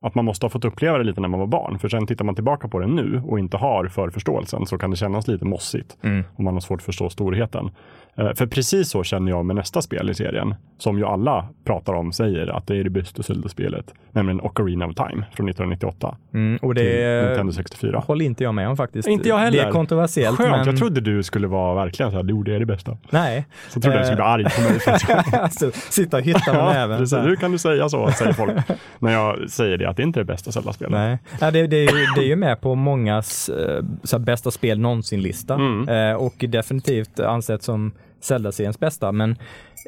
Att 0.07 0.14
man 0.14 0.25
måste 0.25 0.44
ha 0.47 0.51
fått 0.51 0.64
uppleva 0.64 0.99
det 0.99 1.05
lite 1.05 1.20
när 1.20 1.29
man 1.29 1.40
var 1.40 1.47
barn. 1.47 1.79
För 1.79 1.88
sen 1.88 2.07
tittar 2.07 2.25
man 2.25 2.35
tillbaka 2.35 2.68
på 2.68 2.79
det 2.79 2.87
nu 2.87 3.23
och 3.27 3.38
inte 3.38 3.57
har 3.57 3.88
förförståelsen 3.88 4.66
så 4.66 4.79
kan 4.79 4.90
det 4.90 4.97
kännas 4.97 5.29
lite 5.29 5.44
mossigt. 5.44 5.97
Mm. 6.03 6.25
Om 6.37 6.44
man 6.44 6.55
har 6.55 6.61
svårt 6.61 6.81
att 6.81 6.85
förstå 6.85 7.11
storheten. 7.11 7.70
Eh, 8.16 8.33
För 8.35 8.46
precis 8.46 8.88
så 8.90 9.03
känner 9.05 9.31
jag 9.31 9.44
med 9.44 9.57
nästa 9.57 9.83
spel 9.83 10.11
i 10.11 10.14
serien. 10.14 10.55
Som 10.79 10.98
ju 10.98 11.05
alla 11.07 11.48
pratar 11.64 11.92
om, 11.92 12.12
säger 12.12 12.57
att 12.57 12.66
det 12.66 12.77
är 12.77 12.85
det 12.85 12.90
bästa 12.90 13.22
Zelda-spelet. 13.22 13.94
Nämligen 14.12 14.40
Ocarina 14.40 14.87
of 14.87 14.94
Time 14.94 15.27
från 15.33 15.48
1998. 15.48 16.16
Mm, 16.35 16.57
och 16.62 16.74
det 16.74 17.27
Nintendo 17.27 17.53
64. 17.53 18.03
håller 18.07 18.24
inte 18.24 18.44
jag 18.44 18.55
med 18.55 18.68
om 18.68 18.77
faktiskt. 18.77 19.09
Inte 19.09 19.29
jag 19.29 19.38
heller. 19.38 19.62
Det 19.62 19.68
är 19.68 19.70
kontroversiellt. 19.72 20.37
Skönt, 20.38 20.50
men... 20.50 20.66
jag 20.66 20.77
trodde 20.79 21.00
du 21.00 21.22
skulle 21.22 21.46
vara 21.46 21.74
verkligen 21.74 22.11
så 22.11 22.16
här, 22.16 22.24
det 22.44 22.55
är 22.55 22.59
det 22.61 22.66
bästa. 22.66 22.96
Nej. 23.11 23.46
Så 23.68 23.81
trodde 23.81 23.96
jag 23.96 24.03
du 24.03 24.07
skulle 24.07 24.16
bli 24.16 24.24
arg 24.24 24.44
på 24.44 24.61
mig. 24.62 24.81
För 24.81 24.90
att 24.90 25.35
alltså, 25.42 25.70
sitta 25.72 26.16
och 26.16 26.22
hitta 26.22 26.53
med 26.53 26.64
näven. 26.74 26.98
precis. 26.98 27.18
Hur 27.18 27.37
kan 27.37 27.53
du 27.53 27.59
säga 27.59 27.88
så, 27.88 28.11
säger 28.11 28.33
folk. 28.33 28.53
när 28.98 29.12
jag 29.12 29.50
säger 29.50 29.77
det, 29.79 29.88
att 29.88 29.96
det 29.96 30.03
inte 30.03 30.20
är 30.20 30.24
det 30.24 30.33
bästa 30.33 30.53
Zelda-spelet. 30.53 30.92
Nej, 30.92 31.18
ja, 31.40 31.50
det, 31.50 31.66
det, 31.66 31.77
är 31.77 32.14
det 32.16 32.20
är 32.20 32.27
ju 32.29 32.37
med 32.37 32.61
på 32.61 32.74
mångas 32.74 33.48
eh, 33.48 33.85
så 34.03 34.16
här, 34.18 34.24
bästa 34.24 34.50
spel 34.50 34.79
någonsin-lista 34.81 35.55
Mm. 35.55 35.88
eh, 36.11 36.16
och 36.16 36.35
definitivt 36.48 37.20
ansett 37.20 37.62
som 37.62 37.92
Zelda-seriens 38.24 38.78
bästa. 38.80 39.12
Men 39.12 39.30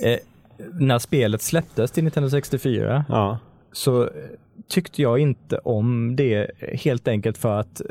eh, 0.03 0.19
när 0.81 0.99
spelet 0.99 1.43
släpptes 1.43 1.91
till 1.91 2.05
Nintendo 2.05 2.31
64 2.31 3.05
Ja. 3.09 3.39
så 3.73 4.03
eh, 4.03 4.09
tyckte 4.69 5.03
jag 5.03 5.19
inte 5.19 5.59
om 5.59 6.17
det 6.17 6.51
helt 6.83 7.09
enkelt 7.09 7.39
för 7.39 7.61
att 7.61 7.81
eh, 7.81 7.87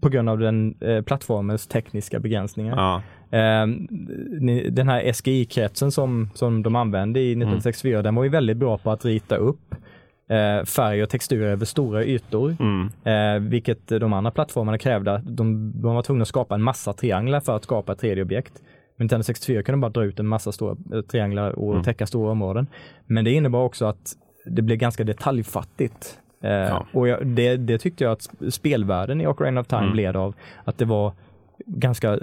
på 0.00 0.08
grund 0.08 0.28
av 0.28 0.38
den 0.38 0.74
eh, 0.80 1.02
plattformens 1.02 1.66
tekniska 1.66 2.18
begränsningar. 2.20 2.76
Ja. 2.76 3.02
Eh, 3.38 3.66
ni- 4.40 4.70
den 4.70 4.88
här 4.88 5.12
SGI-kretsen 5.12 5.90
som, 5.90 6.30
som 6.34 6.62
de 6.62 6.76
använde 6.76 7.20
i 7.20 7.30
1964, 7.32 8.02
den 8.02 8.14
var 8.14 8.24
ju 8.24 8.30
väldigt 8.30 8.56
bra 8.56 8.78
på 8.78 8.90
att 8.90 9.04
rita 9.04 9.36
upp 9.36 9.74
eh, 10.28 10.64
färg 10.64 11.02
och 11.02 11.08
texturer 11.10 11.50
över 11.52 11.64
stora 11.66 12.04
ytor. 12.04 12.56
Mm. 12.60 12.90
Eh, 13.04 13.50
vilket 13.50 13.88
de 13.88 14.12
andra 14.12 14.30
plattformarna 14.30 14.78
krävde. 14.78 15.22
De, 15.24 15.72
de 15.82 15.94
var 15.94 16.02
tvungna 16.02 16.22
att 16.22 16.28
skapa 16.28 16.54
en 16.54 16.62
massa 16.62 16.92
trianglar 16.92 17.40
för 17.40 17.56
att 17.56 17.64
skapa 17.64 17.92
ett 17.92 18.02
3D-objekt. 18.02 18.52
Nintendo 18.96 19.22
64 19.24 19.62
kunde 19.62 19.78
bara 19.78 19.90
dra 19.90 20.04
ut 20.04 20.20
en 20.20 20.26
massa 20.26 20.52
stora 20.52 20.76
eh, 20.92 21.00
trianglar 21.00 21.50
och 21.50 21.72
Mm. 21.72 21.84
täcka 21.84 22.06
stora 22.06 22.30
områden. 22.32 22.66
Men 23.06 23.24
det 23.24 23.30
innebar 23.32 23.62
också 23.64 23.84
att 23.84 24.12
det 24.46 24.62
blev 24.62 24.78
ganska 24.78 25.04
detaljfattigt. 25.04 26.18
Eh, 26.40 26.82
Och 26.92 27.08
jag, 27.08 27.26
det, 27.26 27.56
det 27.56 27.78
tyckte 27.78 28.04
jag 28.04 28.12
att 28.12 28.20
sp- 28.20 28.50
spelvärlden 28.50 29.20
i 29.20 29.26
Ocarina 29.26 29.60
of 29.60 29.66
Time 29.66 29.82
Mm. 29.82 29.94
led 29.96 30.16
av. 30.16 30.34
Att 30.64 30.78
det 30.78 30.84
var 30.84 31.12
ganska 31.66 32.10
eh, 32.12 32.18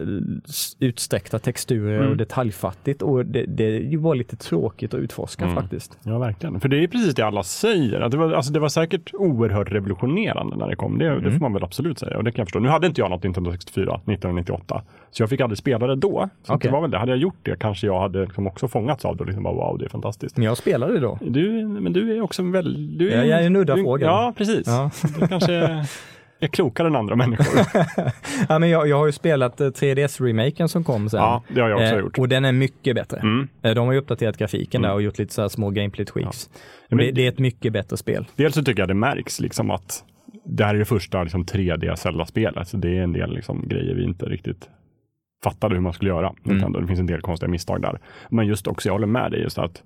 utsträckta 0.79 1.39
texturer 1.39 1.97
Mm. 1.99 2.11
och 2.11 2.17
detaljfattigt 2.17 3.01
och 3.01 3.25
det, 3.25 3.45
det 3.45 3.97
var 3.97 4.15
lite 4.15 4.35
tråkigt 4.35 4.93
att 4.93 4.99
utforska 4.99 5.43
Mm. 5.43 5.55
faktiskt. 5.55 5.97
Ja, 6.03 6.17
verkligen. 6.19 6.59
För 6.59 6.69
det 6.69 6.83
är 6.83 6.87
precis 6.87 7.15
det 7.15 7.21
alla 7.25 7.43
säger. 7.43 8.01
Att 8.01 8.11
det, 8.11 8.17
var, 8.17 8.31
alltså 8.31 8.53
det 8.53 8.59
var 8.59 8.69
säkert 8.69 9.13
oerhört 9.13 9.71
revolutionerande 9.71 10.55
när 10.55 10.67
det 10.67 10.75
kom. 10.75 10.97
Det, 10.97 11.07
Mm. 11.07 11.23
det 11.23 11.31
får 11.31 11.39
man 11.39 11.53
väl 11.53 11.63
absolut 11.63 11.99
säga. 11.99 12.17
Och 12.17 12.23
det 12.23 12.31
kan 12.31 12.39
jag 12.41 12.47
förstå. 12.47 12.59
Nu 12.59 12.69
hade 12.69 12.87
inte 12.87 13.01
jag 13.01 13.09
något 13.09 13.23
Nintendo 13.23 13.51
64 13.51 13.83
1998. 14.05 14.81
Så 15.11 15.23
jag 15.23 15.29
fick 15.29 15.41
aldrig 15.41 15.57
spela 15.57 15.87
det 15.87 15.95
då. 15.95 16.29
Så 16.43 16.53
Okej. 16.53 16.67
det 16.69 16.73
var 16.73 16.81
väl 16.81 16.91
det. 16.91 16.97
Hade 16.97 17.11
jag 17.11 17.19
gjort 17.19 17.39
det 17.43 17.55
kanske 17.59 17.87
jag 17.87 17.99
hade 18.01 18.21
liksom 18.21 18.47
också 18.47 18.67
fångats 18.67 19.05
av 19.05 19.15
det 19.17 19.21
och 19.21 19.27
liksom 19.27 19.43
bara 19.43 19.53
wow, 19.53 19.77
det 19.77 19.85
är 19.85 19.89
fantastiskt. 19.89 20.37
Men 20.37 20.45
jag 20.45 20.57
spelade 20.57 20.99
då. 20.99 21.17
Du, 21.21 21.65
men 21.65 21.93
du 21.93 22.17
är 22.17 22.21
också 22.21 22.43
väl... 22.43 22.97
Du 22.97 23.11
Ja, 23.11 23.23
jag 23.23 23.41
är 23.41 23.45
en 23.45 23.55
udda 23.55 23.77
fågel. 23.77 24.07
Ja, 24.07 24.33
precis. 24.37 24.67
Ja. 24.67 24.91
Du 25.19 25.27
kanske 25.27 25.85
är 26.45 26.47
klokare 26.47 26.87
än 26.87 26.95
andra 26.95 27.15
människor. 27.15 27.45
Ja, 28.49 28.59
men 28.59 28.69
jag, 28.69 28.87
jag 28.87 28.97
har 28.97 29.05
ju 29.05 29.11
spelat 29.11 29.61
eh, 29.61 29.67
3DS-remaken 29.67 30.67
som 30.67 30.83
kom 30.83 31.09
sen. 31.09 31.19
ja, 31.19 31.43
det 31.47 31.61
har 31.61 31.69
jag 31.69 31.77
också 31.81 31.93
Eh, 31.93 31.99
gjort. 31.99 32.17
Och 32.19 32.29
den 32.29 32.45
är 32.45 32.51
mycket 32.51 32.95
bättre. 32.95 33.17
Mm. 33.17 33.47
Eh, 33.61 33.73
De 33.75 33.85
har 33.85 33.93
ju 33.93 33.99
uppdaterat 33.99 34.37
grafiken 34.37 34.81
där 34.81 34.89
Mm. 34.89 34.95
och 34.95 35.01
gjort 35.01 35.17
lite 35.17 35.33
så 35.33 35.41
här 35.41 35.49
små 35.49 35.69
gameplay 35.69 36.05
tweaks. 36.05 36.49
Och 36.91 36.97
det, 36.97 37.11
det 37.11 37.25
är 37.25 37.29
ett 37.29 37.39
mycket 37.39 37.73
bättre 37.73 37.97
spel. 37.97 38.25
Dels 38.35 38.55
så 38.55 38.63
tycker 38.63 38.81
jag 38.81 38.87
det 38.87 38.93
märks 38.93 39.39
liksom 39.39 39.71
att 39.71 40.03
det 40.45 40.65
här 40.65 40.75
är 40.75 40.79
det 40.79 40.85
första 40.85 41.23
liksom 41.23 41.45
3D 41.45 41.95
Zelda-spelet. 41.95 42.67
Så 42.67 42.77
det 42.77 42.97
är 42.97 43.01
en 43.03 43.13
del 43.13 43.33
liksom 43.33 43.67
grejer 43.67 43.95
vi 43.95 44.03
inte 44.03 44.25
riktigt 44.25 44.69
fattade 45.43 45.75
hur 45.75 45.81
man 45.81 45.93
skulle 45.93 46.09
göra. 46.09 46.33
Nintendo. 46.43 46.79
Det 46.79 46.87
finns 46.87 46.99
en 46.99 47.05
del 47.07 47.21
konstiga 47.21 47.49
misstag 47.49 47.81
där. 47.81 47.99
Men 48.29 48.47
just 48.47 48.67
också, 48.67 48.89
jag 48.89 48.93
håller 48.93 49.07
med 49.07 49.31
dig, 49.31 49.41
just 49.41 49.57
att 49.57 49.83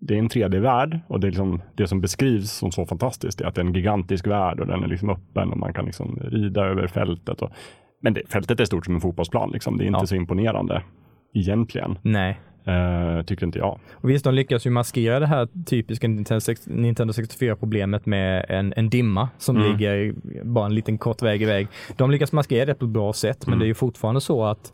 det 0.00 0.14
är 0.14 0.18
en 0.18 0.28
3D-värld 0.28 1.00
och 1.08 1.20
det, 1.20 1.26
är 1.26 1.30
liksom, 1.30 1.62
det 1.74 1.86
som 1.86 2.00
beskrivs 2.00 2.50
som 2.50 2.72
så 2.72 2.86
fantastiskt 2.86 3.40
är 3.40 3.44
att 3.46 3.54
det 3.54 3.60
är 3.60 3.64
en 3.64 3.74
gigantisk 3.74 4.26
värld 4.26 4.60
och 4.60 4.66
den 4.66 4.82
är 4.84 4.88
liksom 4.88 5.10
öppen 5.10 5.50
och 5.50 5.58
man 5.58 5.72
kan 5.74 5.84
liksom 5.84 6.18
rida 6.22 6.64
över 6.64 6.86
fältet. 6.86 7.42
Och, 7.42 7.50
men 8.02 8.14
det, 8.14 8.22
fältet 8.28 8.60
är 8.60 8.64
stort 8.64 8.84
som 8.84 8.94
en 8.94 9.00
fotbollsplan. 9.00 9.50
Liksom. 9.52 9.78
Det 9.78 9.84
är 9.84 9.86
inte 9.86 9.98
Ja. 10.02 10.06
så 10.06 10.14
imponerande 10.16 10.82
egentligen, 11.34 11.98
Nej. 12.02 12.40
eh, 12.66 13.22
tycker 13.24 13.46
inte 13.46 13.58
jag. 13.58 13.78
Och 13.92 14.10
visst, 14.10 14.24
de 14.24 14.34
lyckas 14.34 14.66
ju 14.66 14.70
maskera 14.70 15.20
det 15.20 15.26
här 15.26 15.48
typiska 15.66 16.08
Nintendo 16.66 17.12
64-problemet 17.12 18.06
med 18.06 18.46
en, 18.48 18.72
en 18.76 18.90
dimma 18.90 19.28
som 19.38 19.56
Mm. 19.56 19.72
ligger 19.72 20.14
bara 20.44 20.66
en 20.66 20.74
liten 20.74 20.98
kort 20.98 21.22
väg 21.22 21.42
iväg. 21.42 21.68
De 21.96 22.10
lyckas 22.10 22.32
maskera 22.32 22.66
det 22.66 22.74
på 22.74 22.84
ett 22.84 22.90
bra 22.90 23.12
sätt, 23.12 23.46
men 23.46 23.52
Mm. 23.52 23.58
det 23.58 23.64
är 23.64 23.68
ju 23.68 23.74
fortfarande 23.74 24.20
så 24.20 24.44
att 24.44 24.72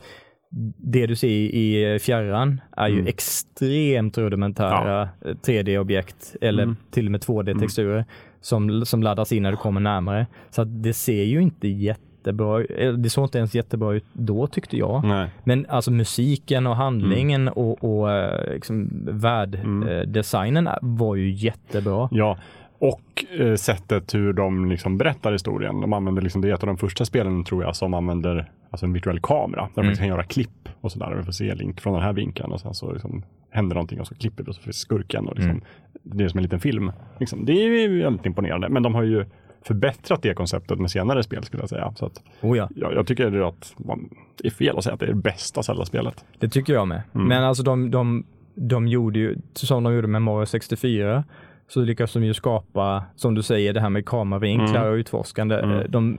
det 0.77 1.07
du 1.07 1.17
ser 1.17 1.29
i 1.29 1.99
fjärran 2.03 2.61
är 2.77 2.89
ju 2.89 2.95
Mm. 2.95 3.07
extremt 3.07 4.19
rudimentära 4.19 5.09
3D-objekt 5.43 6.37
eller 6.41 6.63
Mm. 6.63 6.77
till 6.91 7.07
och 7.07 7.13
med 7.13 7.21
2D-texturer 7.21 8.05
som, 8.41 8.87
som 8.87 9.03
laddas 9.03 9.33
in 9.33 9.43
när 9.43 9.51
du 9.51 9.57
kommer 9.57 9.81
närmare. 9.81 10.27
Så 10.51 10.65
det 10.65 10.93
ser 10.93 11.23
ju 11.25 11.41
inte 11.43 11.69
jättebra 11.69 12.65
eller 12.65 12.93
Det 12.99 13.11
såg 13.11 13.25
inte 13.25 13.39
ens 13.39 13.55
jättebra 13.55 13.93
ut 13.95 14.05
då 14.13 14.47
tyckte 14.47 14.77
jag. 14.77 15.05
Nej. 15.05 15.29
Men 15.45 15.67
alltså 15.69 15.91
musiken 15.91 16.67
och 16.67 16.77
handlingen 16.77 17.49
och, 17.49 17.85
och 17.85 18.13
eh, 18.13 18.53
liksom 18.55 18.89
världdesignen 19.11 20.69
var 20.83 21.17
ju 21.17 21.31
jättebra. 21.31 22.09
Ja, 22.13 22.39
och 22.81 23.25
eh, 23.41 23.55
sättet 23.55 24.15
hur 24.15 24.33
de 24.33 24.71
liksom 24.71 24.99
berättar 24.99 25.33
historien. 25.33 25.81
De 25.81 25.93
använder 25.93 26.23
liksom, 26.23 26.41
det 26.43 26.49
är 26.51 26.55
ett 26.55 26.63
av 26.63 26.67
de 26.67 26.77
första 26.77 27.05
spelen 27.05 27.45
tror 27.45 27.63
jag 27.63 27.77
som 27.77 27.95
använder 27.95 28.51
alltså 28.71 28.87
en 28.87 28.93
virtuell 28.93 29.21
kamera. 29.21 29.69
Där 29.75 29.83
Mm. 29.83 29.87
man 29.87 29.97
kan 29.97 30.09
göra 30.09 30.23
klipp 30.23 30.69
och 30.81 30.93
sådär. 30.93 31.15
Vi 31.19 31.23
får 31.25 31.33
se 31.33 31.55
Link 31.55 31.81
från 31.81 31.95
den 31.95 32.03
här 32.03 32.13
vinkeln 32.13 32.53
och 32.53 32.61
sen 32.61 32.75
så 32.75 32.93
liksom 32.93 33.23
händer 33.51 33.75
någonting 33.75 34.01
och 34.01 34.07
så 34.07 34.15
klipper 34.15 34.45
vi 34.45 34.51
och 34.51 34.55
så 34.55 34.61
får 34.61 34.67
vi 34.67 34.73
se 34.73 34.79
skurken. 34.81 35.29
Och 35.29 35.35
liksom, 35.35 35.51
Mm. 35.51 35.65
Det 36.03 36.25
är 36.25 36.29
som 36.29 36.39
en 36.39 36.43
liten 36.43 36.61
film. 36.61 36.93
Liksom. 37.19 37.45
Det 37.45 37.53
är 37.53 38.03
väldigt 38.03 38.27
imponerande. 38.27 38.69
Men 38.69 38.83
de 38.83 38.95
har 38.95 39.03
ju 39.03 39.25
förbättrat 39.63 40.23
det 40.23 40.35
konceptet 40.35 40.79
med 40.79 40.91
senare 40.91 41.23
spel 41.23 41.45
skulle 41.45 41.63
jag 41.63 41.69
säga. 41.71 41.93
Så 41.97 42.07
att, 42.07 42.23
Oh 42.41 42.57
ja, 42.57 42.69
jag, 42.77 42.95
jag 42.95 43.07
tycker 43.07 43.49
att 43.49 43.75
man, 43.79 44.09
det 44.43 44.49
är 44.49 44.51
fel 44.51 44.79
att 44.79 44.85
säga 44.85 44.95
att 44.95 45.01
det 45.01 45.07
är 45.07 45.11
det 45.13 45.15
bästa 45.23 45.63
Zelda-spelet. 45.63 46.25
det 46.39 46.49
tycker 46.49 46.73
jag 46.73 46.89
med. 46.89 47.03
Mm. 47.15 47.27
Men 47.27 47.45
alltså 47.45 47.63
de, 47.63 47.91
de, 47.91 48.25
de 48.55 48.87
gjorde 48.89 49.19
ju, 49.19 49.37
som 49.53 49.83
de 49.85 49.95
gjorde 49.95 50.09
med 50.09 50.23
Mario 50.23 50.47
64, 50.47 51.25
så 51.71 51.81
lyckas 51.81 52.13
de 52.13 52.25
ju 52.25 52.35
skapa, 52.35 53.05
som 53.17 53.35
du 53.35 53.43
säger, 53.43 53.73
det 53.73 53.81
här 53.81 53.91
med 53.91 54.07
kameravinklar 54.07 54.81
Mm. 54.81 54.89
och 54.93 54.95
utforskande. 54.95 55.55
Mm. 55.59 55.79
Eh, 55.79 55.85
De, 55.89 56.19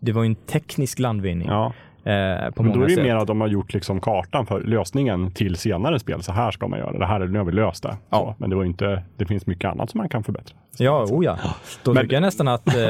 det 0.00 0.12
var 0.12 0.22
ju 0.22 0.26
en 0.26 0.34
teknisk 0.34 0.98
landvinning 0.98 1.48
Ja. 1.48 1.66
eh, 2.04 2.50
på 2.50 2.62
Men 2.62 2.72
då 2.72 2.78
många 2.78 2.84
är 2.84 2.88
det 2.88 2.94
sätt. 2.94 3.04
mer 3.04 3.16
att 3.16 3.26
de 3.26 3.40
har 3.40 3.48
gjort 3.48 3.74
liksom 3.74 4.00
kartan 4.00 4.46
för 4.46 4.60
lösningen 4.60 5.30
till 5.32 5.56
senare 5.56 5.98
spel. 5.98 6.22
Så 6.22 6.32
här 6.32 6.50
ska 6.50 6.68
man 6.68 6.78
göra. 6.78 6.98
Det 6.98 7.06
här, 7.06 7.18
nu 7.26 7.38
har 7.38 7.46
vi 7.46 7.52
löst 7.52 7.82
det. 7.82 7.96
Ja. 8.10 8.18
Så, 8.18 8.34
men 8.38 8.50
det 8.50 8.56
var 8.56 8.64
inte, 8.64 9.02
det 9.16 9.24
finns 9.26 9.46
mycket 9.46 9.70
annat 9.70 9.90
som 9.90 9.98
man 9.98 10.08
kan 10.08 10.24
förbättra. 10.24 10.56
Ja, 10.78 11.04
oh 11.10 11.24
ja. 11.24 11.38
Då 11.82 11.92
Men- 11.92 12.02
tycker 12.02 12.16
jag 12.16 12.20
nästan 12.22 12.48
att 12.48 12.68
eh, 12.68 12.80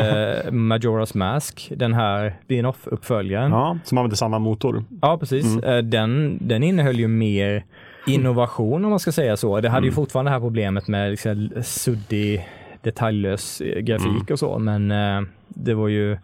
Majora's 0.51 1.17
Mask, 1.17 1.73
den 1.77 1.95
här 1.95 2.35
spin-off-uppföljaren, 2.45 3.51
Ja, 3.51 3.79
som 3.85 3.99
använder 3.99 4.17
samma 4.17 4.39
motor. 4.39 4.85
Ja, 5.03 5.19
precis. 5.19 5.57
Mm. 5.57 5.65
Eh, 5.65 5.79
Den, 5.83 6.39
den 6.41 6.63
innehöll 6.63 6.99
ju 6.99 7.09
mer 7.09 7.65
innovation 8.09 8.85
om 8.85 8.91
man 8.91 8.99
ska 8.99 9.13
säga 9.13 9.37
så. 9.37 9.61
Det 9.61 9.69
hade 9.69 9.87
ju 9.87 9.91
Mm. 9.91 9.95
fortfarande 9.97 10.31
det 10.31 10.33
här 10.33 10.41
problemet 10.41 10.89
med 10.89 11.11
liksom 11.11 11.51
suddig, 11.63 12.49
detaljlös 12.83 13.61
eh, 13.61 13.81
grafik 13.81 14.07
Mm. 14.07 14.27
och 14.31 14.39
så, 14.39 14.59
men 14.59 14.91
eh, 14.91 15.23
det 15.49 15.75
var 15.75 15.89
ju 15.89 16.19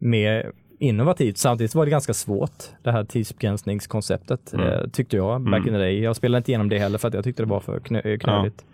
mer 0.00 0.52
innovativt. 0.80 1.38
Samtidigt 1.38 1.74
var 1.74 1.84
det 1.84 1.90
ganska 1.90 2.14
svårt, 2.14 2.64
det 2.82 2.92
här 2.92 3.04
tidsbegränsningskonceptet, 3.04 4.52
Mm. 4.54 4.66
eh, 4.66 4.80
tyckte 4.92 5.16
jag, 5.16 5.40
back 5.40 5.54
Mm. 5.58 5.68
in 5.68 5.74
the 5.74 5.78
day. 5.78 6.00
Jag 6.02 6.16
spelade 6.16 6.38
inte 6.38 6.50
igenom 6.50 6.68
det 6.68 6.78
heller 6.78 6.98
för 6.98 7.08
att 7.08 7.14
jag 7.14 7.24
tyckte 7.24 7.42
det 7.42 7.48
var 7.48 7.60
för 7.60 7.78
knö- 7.80 8.18
knöligt. 8.18 8.64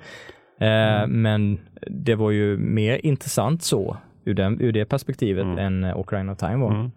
Eh, 0.60 1.06
Men 1.08 1.58
det 1.86 2.14
var 2.14 2.30
ju 2.30 2.56
mer 2.58 3.00
intressant 3.06 3.62
så, 3.62 3.96
ur, 4.24 4.34
den, 4.34 4.60
ur 4.60 4.72
det 4.72 4.84
perspektivet, 4.84 5.44
Mm. 5.44 5.84
än 5.84 5.94
Ocarina 5.94 6.32
of 6.32 6.38
Time 6.38 6.56
var. 6.56 6.90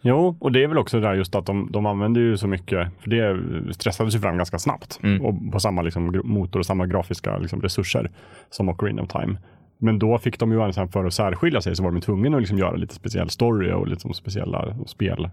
Jo, 0.00 0.36
och 0.40 0.52
det 0.52 0.62
är 0.62 0.68
väl 0.68 0.78
också 0.78 1.00
det 1.00 1.06
där 1.08 1.14
just 1.14 1.34
att 1.34 1.46
de, 1.46 1.68
de 1.72 1.86
använder 1.86 2.20
ju 2.20 2.36
så 2.36 2.46
mycket, 2.46 2.88
för 3.00 3.10
det 3.10 3.38
stressades 3.74 4.14
ju 4.14 4.18
fram 4.18 4.36
ganska 4.36 4.58
snabbt 4.58 5.00
Mm. 5.02 5.24
och 5.26 5.52
på 5.52 5.60
samma 5.60 5.82
liksom, 5.82 6.20
motor 6.24 6.60
och 6.60 6.66
samma 6.66 6.86
grafiska 6.86 7.38
liksom, 7.38 7.62
resurser 7.62 8.10
som 8.50 8.68
Ocarina 8.68 9.02
of 9.02 9.08
Time. 9.08 9.36
Men 9.78 9.98
då 9.98 10.18
fick 10.18 10.38
de 10.38 10.52
ju 10.52 10.62
alltså 10.62 10.86
för 10.86 11.04
att 11.04 11.14
särskilja 11.14 11.60
sig 11.60 11.76
så 11.76 11.82
var 11.82 11.90
de 11.90 12.00
tvungna 12.00 12.36
att 12.36 12.42
liksom 12.42 12.58
göra 12.58 12.76
lite 12.76 12.94
speciell 12.94 13.30
story 13.30 13.72
och 13.72 13.88
liksom 13.88 14.14
speciella 14.14 14.76
spel, 14.86 15.28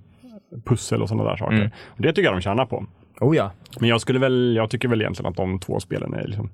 pussel 0.65 1.01
och 1.01 1.09
sådana 1.09 1.29
där 1.29 1.37
saker. 1.37 1.55
Mm. 1.55 1.69
Det 1.97 2.07
tycker 2.13 2.23
jag 2.23 2.35
de 2.35 2.41
tjänar 2.41 2.65
på. 2.65 2.85
Oh 3.19 3.35
ja, 3.35 3.51
Men 3.79 3.89
jag 3.89 4.01
skulle 4.01 4.19
väl, 4.19 4.55
jag 4.55 4.69
tycker 4.69 4.87
väl 4.87 5.01
egentligen 5.01 5.29
att 5.29 5.37
de 5.37 5.59
två 5.59 5.79
spelen 5.79 6.13
är 6.13 6.27
liksom 6.27 6.49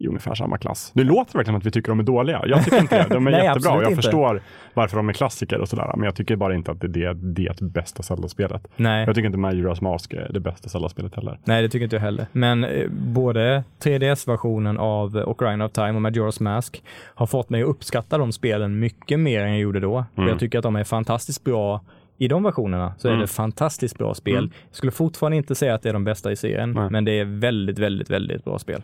i 0.00 0.06
ungefär 0.08 0.34
samma 0.34 0.58
klass. 0.58 0.90
Det 0.94 1.04
låter 1.04 1.18
verkligen 1.38 1.44
som 1.46 1.54
att 1.56 1.66
vi 1.66 1.70
tycker 1.70 1.88
de 1.88 1.98
är 1.98 2.04
dåliga. 2.04 2.42
Jag 2.46 2.64
tycker 2.64 2.78
inte 2.80 3.02
det. 3.08 3.14
De 3.14 3.26
är 3.26 3.30
Nej, 3.30 3.44
jättebra. 3.44 3.72
Jag 3.82 3.90
inte. 3.90 4.02
förstår 4.02 4.42
varför 4.74 4.96
de 4.96 5.08
är 5.08 5.12
klassiker 5.12 5.58
och 5.60 5.68
sådär. 5.68 5.92
Men 5.96 6.04
jag 6.04 6.14
tycker 6.14 6.36
bara 6.36 6.54
inte 6.54 6.70
att 6.70 6.80
det 6.80 6.86
är 6.86 6.90
det, 6.90 7.14
det, 7.14 7.52
det 7.58 7.64
bästa 7.64 8.02
Zelda-spelet. 8.02 8.68
Nej. 8.76 9.04
Jag 9.06 9.14
tycker 9.14 9.26
inte 9.26 9.38
Majora's 9.38 9.82
Mask 9.82 10.12
är 10.12 10.30
det 10.32 10.40
bästa 10.40 10.68
Zelda-spelet 10.68 11.14
heller. 11.14 11.38
Nej, 11.44 11.62
det 11.62 11.68
tycker 11.68 11.84
inte 11.84 11.96
jag 11.96 12.00
heller. 12.00 12.26
Men 12.32 12.64
eh, 12.64 12.88
både 12.90 13.64
3DS-versionen 13.84 14.78
av 14.78 15.16
Ocarina 15.16 15.64
of 15.64 15.72
Time 15.72 15.90
och 15.92 16.00
Majora's 16.00 16.42
Mask 16.42 16.82
har 17.14 17.26
fått 17.26 17.50
mig 17.50 17.62
att 17.62 17.68
uppskatta 17.68 18.18
de 18.18 18.32
spelen 18.32 18.78
mycket 18.78 19.20
mer 19.20 19.42
än 19.42 19.50
jag 19.50 19.60
gjorde 19.60 19.80
då. 19.80 20.04
Mm. 20.16 20.28
Jag 20.28 20.38
tycker 20.38 20.58
att 20.58 20.62
de 20.62 20.76
är 20.76 20.84
fantastiskt 20.84 21.44
bra. 21.44 21.80
I 22.20 22.28
de 22.28 22.42
versionerna 22.42 22.94
så 22.98 23.08
är 23.08 23.12
Mm. 23.12 23.20
det 23.20 23.26
fantastiskt 23.26 23.98
bra 23.98 24.14
spel. 24.14 24.36
Mm. 24.38 24.50
Skulle 24.70 24.92
fortfarande 24.92 25.36
inte 25.36 25.54
säga 25.54 25.74
att 25.74 25.82
det 25.82 25.88
är 25.88 25.92
de 25.92 26.04
bästa 26.04 26.32
i 26.32 26.36
serien, 26.36 26.72
Nej. 26.72 26.90
men 26.90 27.04
det 27.04 27.12
är 27.20 27.24
väldigt, 27.24 27.78
väldigt, 27.78 28.10
väldigt 28.10 28.44
bra 28.44 28.58
spel. 28.58 28.82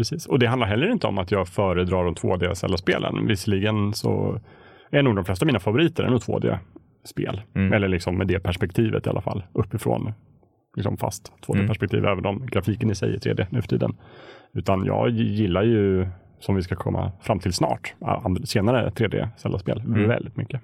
Precis. 0.00 0.26
Och 0.26 0.38
det 0.38 0.46
handlar 0.46 0.66
heller 0.66 0.90
inte 0.92 1.06
om 1.06 1.18
att 1.18 1.30
jag 1.30 1.48
föredrar 1.48 2.04
de 2.04 2.14
2D-Zelda-spelen. 2.14 3.26
Visserligen 3.26 3.92
så 3.94 4.40
är 4.90 5.02
nog 5.02 5.16
de 5.16 5.24
flesta 5.24 5.44
av 5.44 5.46
mina 5.46 5.58
favoriter 5.60 6.04
är 6.04 6.10
nog 6.10 6.20
2D-spel. 6.20 7.40
Mm. 7.54 7.72
Eller 7.72 7.88
liksom 7.88 8.18
med 8.18 8.26
det 8.26 8.40
perspektivet 8.40 9.06
i 9.06 9.10
alla 9.10 9.20
fall. 9.20 9.42
Uppifrån. 9.52 10.12
Liksom 10.76 10.96
fast 10.96 11.32
2D-perspektiv, 11.46 12.04
även 12.06 12.26
om 12.26 12.46
grafiken 12.46 12.90
i 12.90 12.94
sig 12.94 13.14
är 13.14 13.18
3D 13.18 13.46
nu 13.50 13.62
för 13.62 13.68
tiden. 13.68 13.96
Utan 14.54 14.84
jag 14.84 15.10
gillar 15.10 15.62
ju, 15.62 16.06
som 16.38 16.54
vi 16.54 16.62
ska 16.62 16.76
komma 16.76 17.12
fram 17.22 17.38
till 17.38 17.52
snart, 17.52 17.94
senare 18.44 18.90
3D-Zelda-spel 18.90 19.80
Mm. 19.86 20.08
väldigt 20.08 20.36
mycket. 20.36 20.60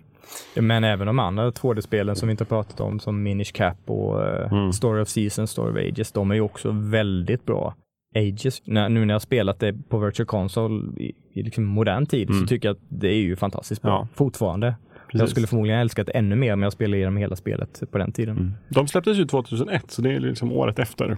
Men 0.56 0.84
även 0.84 1.06
de 1.06 1.18
andra 1.18 1.50
2D-spelen 1.50 2.16
som 2.16 2.28
vi 2.28 2.30
inte 2.30 2.44
har 2.44 2.48
pratat 2.48 2.80
om, 2.80 3.00
som 3.00 3.22
Minish 3.22 3.52
Cap 3.54 3.76
och 3.86 4.24
eh, 4.26 4.52
Mm. 4.52 4.72
Story 4.72 5.02
of 5.02 5.08
Seasons, 5.08 5.50
Story 5.50 5.70
of 5.70 5.92
Ages, 5.92 6.12
de 6.12 6.30
är 6.30 6.34
ju 6.34 6.40
också 6.40 6.70
väldigt 6.72 7.46
bra. 7.46 7.74
Ages, 8.16 8.62
när, 8.66 8.88
nu 8.88 9.04
när 9.04 9.14
jag 9.14 9.22
spelat 9.22 9.58
det 9.60 9.72
på 9.88 9.98
Virtual 9.98 10.26
Console 10.26 10.84
i, 10.96 11.12
i 11.32 11.42
liksom 11.42 11.64
modern 11.64 12.06
tid, 12.06 12.30
Mm. 12.30 12.40
så 12.40 12.46
tycker 12.46 12.68
jag 12.68 12.74
att 12.74 12.82
det 12.88 13.08
är 13.08 13.14
ju 13.20 13.36
fantastiskt 13.36 13.82
bra. 13.82 13.90
Ja. 13.90 14.08
Fortfarande. 14.14 14.66
Jag 14.66 15.10
Precis. 15.20 15.30
skulle 15.30 15.46
förmodligen 15.46 15.80
älska 15.80 16.04
det 16.04 16.12
ännu 16.12 16.36
mer 16.36 16.52
om 16.52 16.62
jag 16.62 16.72
spelade 16.72 16.96
igenom 16.96 17.16
hela 17.16 17.36
spelet 17.36 17.82
på 17.90 17.98
den 17.98 18.12
tiden. 18.12 18.36
Mm. 18.36 18.52
De 18.68 18.88
släpptes 18.88 19.16
ju 19.18 19.24
2001, 19.24 19.90
så 19.90 20.02
det 20.02 20.12
är 20.14 20.20
liksom 20.20 20.52
året 20.52 20.78
efter 20.78 21.16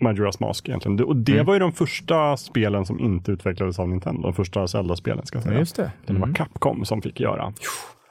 Majora's 0.00 0.36
Mask 0.40 0.68
egentligen. 0.68 1.04
Och 1.04 1.16
det 1.16 1.32
Mm. 1.32 1.46
var 1.46 1.54
ju 1.54 1.60
de 1.60 1.72
första 1.72 2.36
spelen 2.36 2.86
som 2.86 3.00
inte 3.00 3.32
utvecklades 3.32 3.78
av 3.78 3.88
Nintendo. 3.88 4.22
De 4.22 4.34
första 4.34 4.66
Zelda-spelen 4.68 5.26
ska 5.26 5.36
jag 5.36 5.42
säga. 5.42 5.54
Ja, 5.54 5.58
just 5.60 5.76
det. 5.76 5.92
Det 6.06 6.12
var 6.12 6.22
Mm. 6.22 6.34
Capcom 6.34 6.84
som 6.84 7.02
fick 7.02 7.20
göra. 7.20 7.52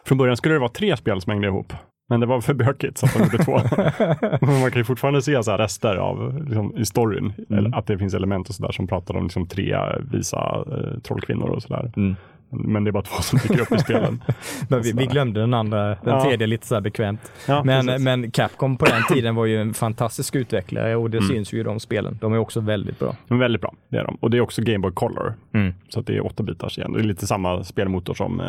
Från 0.05 0.17
början 0.17 0.37
skulle 0.37 0.55
det 0.55 0.59
vara 0.59 0.69
tre 0.69 0.97
spel 0.97 1.21
som 1.21 1.31
hängde 1.31 1.47
ihop. 1.47 1.73
Men 2.09 2.19
det 2.19 2.25
var 2.25 2.41
för 2.41 2.53
bökigt 2.53 2.97
så 2.97 3.05
att 3.05 3.13
de 3.13 3.19
gjorde 3.23 3.43
två. 3.43 3.51
Man 4.45 4.71
kan 4.71 4.79
ju 4.79 4.83
fortfarande 4.83 5.21
se 5.21 5.43
så 5.43 5.57
rester 5.57 5.95
av 5.95 6.43
liksom, 6.45 6.77
i 6.77 6.85
storyn. 6.85 7.33
Mm. 7.49 7.73
Att 7.73 7.87
det 7.87 7.97
finns 7.97 8.13
element 8.13 8.49
och 8.49 8.55
sådär 8.55 8.71
som 8.71 8.87
pratar 8.87 9.15
om 9.17 9.23
liksom, 9.23 9.47
tre 9.47 9.77
visa 10.11 10.65
eh, 10.71 10.99
trollkvinnor 10.99 11.49
och 11.49 11.63
sådär. 11.63 11.91
Mm. 11.97 12.15
Men 12.51 12.83
det 12.83 12.89
är 12.89 12.91
bara 12.91 13.03
två 13.03 13.21
som 13.21 13.39
dyker 13.39 13.61
upp 13.61 13.71
i 13.71 13.77
spelen. 13.79 14.23
Men 14.69 14.81
vi, 14.81 14.91
vi 14.91 15.05
glömde 15.05 15.39
den 15.39 15.53
andra, 15.53 15.85
den 15.87 15.97
Ja. 16.03 16.23
tredje 16.23 16.47
lite 16.47 16.67
så 16.67 16.75
här 16.75 16.81
bekvämt. 16.81 17.31
Ja, 17.47 17.63
Men, 17.63 17.85
precis. 17.85 18.03
men 18.03 18.31
Capcom 18.31 18.77
på 18.77 18.85
den 18.85 19.01
tiden 19.09 19.35
var 19.35 19.45
ju 19.45 19.61
en 19.61 19.73
fantastisk 19.73 20.35
utvecklare 20.35 20.95
och 20.95 21.09
det 21.09 21.17
Mm. 21.17 21.29
syns 21.29 21.53
ju 21.53 21.59
i 21.59 21.63
de 21.63 21.79
spelen. 21.79 22.17
De 22.21 22.33
är 22.33 22.37
också 22.37 22.59
väldigt 22.59 22.99
bra. 22.99 23.15
Men 23.27 23.39
väldigt 23.39 23.61
bra, 23.61 23.73
det 23.89 23.97
är 23.97 24.03
de. 24.03 24.17
Och 24.21 24.29
det 24.31 24.37
är 24.37 24.41
också 24.41 24.61
Game 24.61 24.79
Boy 24.79 24.91
Color. 24.91 25.33
Mm. 25.53 25.73
Så 25.89 26.01
det 26.01 26.15
är 26.17 26.25
åtta 26.25 26.43
bitars 26.43 26.77
igen. 26.77 26.93
Det 26.93 26.99
är 26.99 27.03
lite 27.03 27.27
samma 27.27 27.63
spelmotor 27.63 28.13
som 28.13 28.39
eh, 28.39 28.45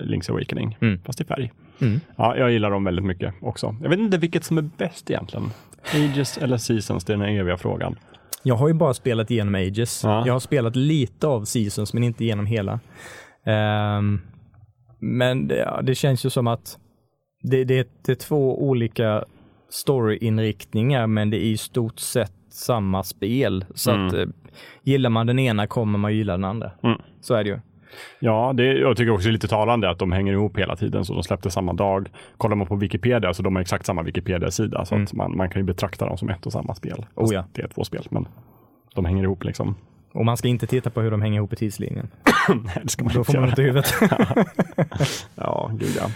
Link's 0.00 0.30
Awakening, 0.30 0.76
Mm. 0.80 1.00
fast 1.06 1.20
i 1.20 1.24
färg. 1.24 1.52
Mm. 1.80 2.00
Ja, 2.16 2.36
jag 2.36 2.50
gillar 2.52 2.70
dem 2.70 2.84
väldigt 2.84 3.04
mycket 3.04 3.34
också. 3.40 3.76
Jag 3.82 3.90
vet 3.90 3.98
inte 3.98 4.18
vilket 4.18 4.44
som 4.44 4.58
är 4.58 4.68
bäst 4.76 5.10
egentligen. 5.10 5.50
Ages 5.94 6.38
eller 6.38 6.56
Seasons, 6.56 7.04
det 7.04 7.12
är 7.12 7.16
den 7.16 7.28
eviga 7.36 7.56
frågan. 7.56 7.96
Jag 8.42 8.54
har 8.54 8.68
ju 8.68 8.74
bara 8.74 8.94
spelat 8.94 9.30
igenom 9.30 9.54
Ages. 9.54 10.04
Ja. 10.04 10.26
Jag 10.26 10.32
har 10.32 10.40
spelat 10.40 10.76
lite 10.76 11.26
av 11.26 11.44
Seasons 11.44 11.94
men 11.94 12.02
inte 12.04 12.24
igenom 12.24 12.46
hela. 12.46 12.80
Ehm, 13.48 14.20
men 14.98 15.48
det, 15.48 15.56
ja, 15.56 15.82
det 15.82 15.94
känns 15.94 16.24
ju 16.26 16.30
som 16.30 16.46
att 16.46 16.78
det, 17.42 17.64
det, 17.64 17.88
det 18.06 18.12
är 18.12 18.16
två 18.16 18.62
olika 18.68 19.24
storyinriktningar 19.70 21.06
men 21.06 21.30
det 21.30 21.36
är 21.36 21.46
i 21.46 21.56
stort 21.56 21.98
sett 21.98 22.32
samma 22.50 23.02
spel. 23.02 23.64
Så 23.74 23.90
Mm. 23.90 24.06
att 24.06 24.12
eh, 24.14 24.24
gillar 24.82 25.10
man 25.10 25.26
den 25.26 25.38
ena 25.38 25.66
kommer 25.66 25.98
man 25.98 26.14
gilla 26.14 26.32
den 26.32 26.44
andra. 26.44 26.70
Mm. 26.82 26.98
Så 27.20 27.34
är 27.34 27.44
det 27.44 27.50
ju. 27.50 27.58
Ja, 28.20 28.52
det, 28.56 28.64
jag 28.64 28.96
tycker 28.96 29.10
också 29.12 29.24
det 29.28 29.30
är 29.30 29.32
lite 29.32 29.48
talande 29.48 29.90
att 29.90 29.98
de 29.98 30.12
hänger 30.12 30.32
ihop 30.32 30.58
hela 30.58 30.76
tiden, 30.76 31.04
så 31.04 31.14
de 31.14 31.22
släppte 31.22 31.50
samma 31.50 31.72
dag. 31.72 32.08
Kollar 32.36 32.56
man 32.56 32.66
på 32.66 32.76
Wikipedia 32.76 33.34
så 33.34 33.42
de 33.42 33.56
har 33.56 33.62
exakt 33.62 33.86
samma 33.86 34.02
Wikipedia-sida, 34.02 34.84
så 34.84 34.94
att 34.94 35.12
man, 35.12 35.36
man 35.36 35.50
kan 35.50 35.60
ju 35.60 35.66
betrakta 35.66 36.06
dem 36.06 36.16
som 36.18 36.28
ett 36.28 36.46
och 36.46 36.52
samma 36.52 36.74
spel. 36.74 36.98
Mm. 36.98 37.08
Oh 37.14 37.34
ja. 37.34 37.44
Det 37.52 37.62
är 37.62 37.68
två 37.68 37.84
spel, 37.84 38.06
men 38.10 38.28
de 38.94 39.04
hänger 39.04 39.22
ihop 39.22 39.44
liksom. 39.44 39.74
Och 40.12 40.24
man 40.24 40.36
ska 40.36 40.48
inte 40.48 40.66
titta 40.66 40.90
på 40.90 41.00
hur 41.00 41.10
de 41.10 41.22
hänger 41.22 41.36
ihop 41.36 41.52
i 41.52 41.56
tidslinjen. 41.56 42.08
Nej, 42.48 42.80
det 42.82 42.88
ska 42.90 43.04
man 43.04 43.12
Då 43.14 43.20
inte 43.20 43.32
får 43.32 43.38
man 43.40 43.42
göra. 43.42 43.50
inte 43.50 43.62
i 43.62 43.64
huvudet. 43.64 43.94
Ja, 45.34 45.70
gud 45.74 45.96
ja. 46.00 46.10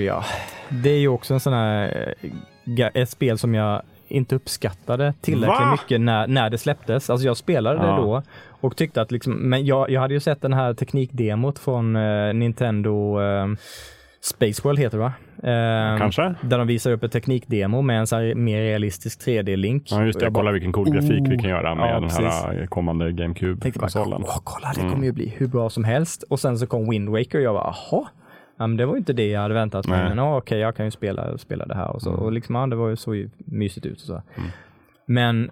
Ja. 0.00 0.24
Det 0.68 0.90
är 0.90 0.98
ju 0.98 1.08
också 1.08 1.34
en 1.34 1.40
sån 1.40 1.52
här, 1.52 2.14
eh, 2.78 2.86
ett 2.94 3.10
spel 3.10 3.38
som 3.38 3.54
jag 3.54 3.82
inte 4.08 4.34
uppskattade 4.34 5.14
tillräckligt 5.20 5.60
Va? 5.60 5.70
mycket 5.82 6.00
när, 6.00 6.26
när 6.26 6.50
det 6.50 6.58
släpptes. 6.58 7.10
Alltså 7.10 7.26
jag 7.26 7.36
spelade 7.36 7.76
Ja. 7.76 7.82
det 7.92 7.96
då 8.02 8.22
och 8.60 8.76
tyckte 8.76 9.00
att 9.00 9.10
liksom, 9.12 9.32
men 9.34 9.66
jag, 9.66 9.90
jag 9.90 10.00
hade 10.00 10.14
ju 10.14 10.20
sett 10.20 10.42
den 10.42 10.52
här 10.52 10.74
teknikdemot 10.74 11.58
från 11.58 11.96
eh, 11.96 12.34
Nintendo 12.34 13.20
eh, 13.20 13.46
Space 14.20 14.62
World 14.64 14.78
heter 14.78 14.98
det 14.98 15.02
va? 15.04 15.12
Eh, 15.92 15.98
Kanske? 15.98 16.34
Där 16.40 16.58
de 16.58 16.66
visar 16.66 16.90
upp 16.90 17.02
ett 17.02 17.12
teknikdemo 17.12 17.82
med 17.82 17.98
en 18.00 18.06
så 18.06 18.16
här 18.16 18.34
mer 18.34 18.60
realistisk 18.62 19.26
3D-link. 19.26 19.82
Ja, 19.90 20.04
just 20.04 20.18
det. 20.18 20.26
Jag 20.26 20.34
Kolla 20.34 20.52
vilken 20.52 20.72
cool 20.72 20.90
grafik 20.90 21.10
vi 21.28 21.36
oh, 21.36 21.40
kan 21.40 21.50
göra 21.50 21.74
med 21.74 21.90
ja, 21.94 22.00
den 22.00 22.10
här 22.10 22.60
eh, 22.60 22.66
kommande 22.66 23.12
GameCube-konsolen. 23.12 24.22
åh 24.26 24.40
kolla 24.44 24.72
det 24.74 24.80
Mm. 24.80 24.92
kommer 24.92 25.04
ju 25.06 25.12
bli 25.12 25.34
hur 25.36 25.46
bra 25.46 25.70
som 25.70 25.84
helst. 25.84 26.22
Och 26.22 26.40
sen 26.40 26.58
så 26.58 26.66
kom 26.66 26.90
Wind 26.90 27.08
Waker 27.08 27.38
och 27.38 27.44
jag 27.44 27.54
bara, 27.54 27.74
jaha. 27.90 28.06
Ja, 28.58 28.66
men 28.66 28.76
det 28.76 28.86
var 28.86 28.96
inte 28.96 29.12
det 29.12 29.28
jag 29.28 29.40
hade 29.40 29.54
väntat 29.54 29.86
mig. 29.86 29.98
Nej. 30.00 30.08
Men 30.08 30.18
okej, 30.18 30.58
jag 30.58 30.76
kan 30.76 30.84
ju 30.84 30.90
spela, 30.90 31.38
spela 31.38 31.66
det 31.66 31.74
här 31.74 31.90
och 31.90 32.02
så. 32.02 32.10
Mm. 32.10 32.22
Och 32.22 32.32
liksom, 32.32 32.54
ja, 32.54 32.66
det 32.66 32.76
var 32.76 32.88
ju 32.88 32.96
så 32.96 33.14
ju 33.14 33.30
mysigt 33.36 33.86
ut 33.86 34.00
och 34.00 34.06
så. 34.06 34.22
Men 35.06 35.50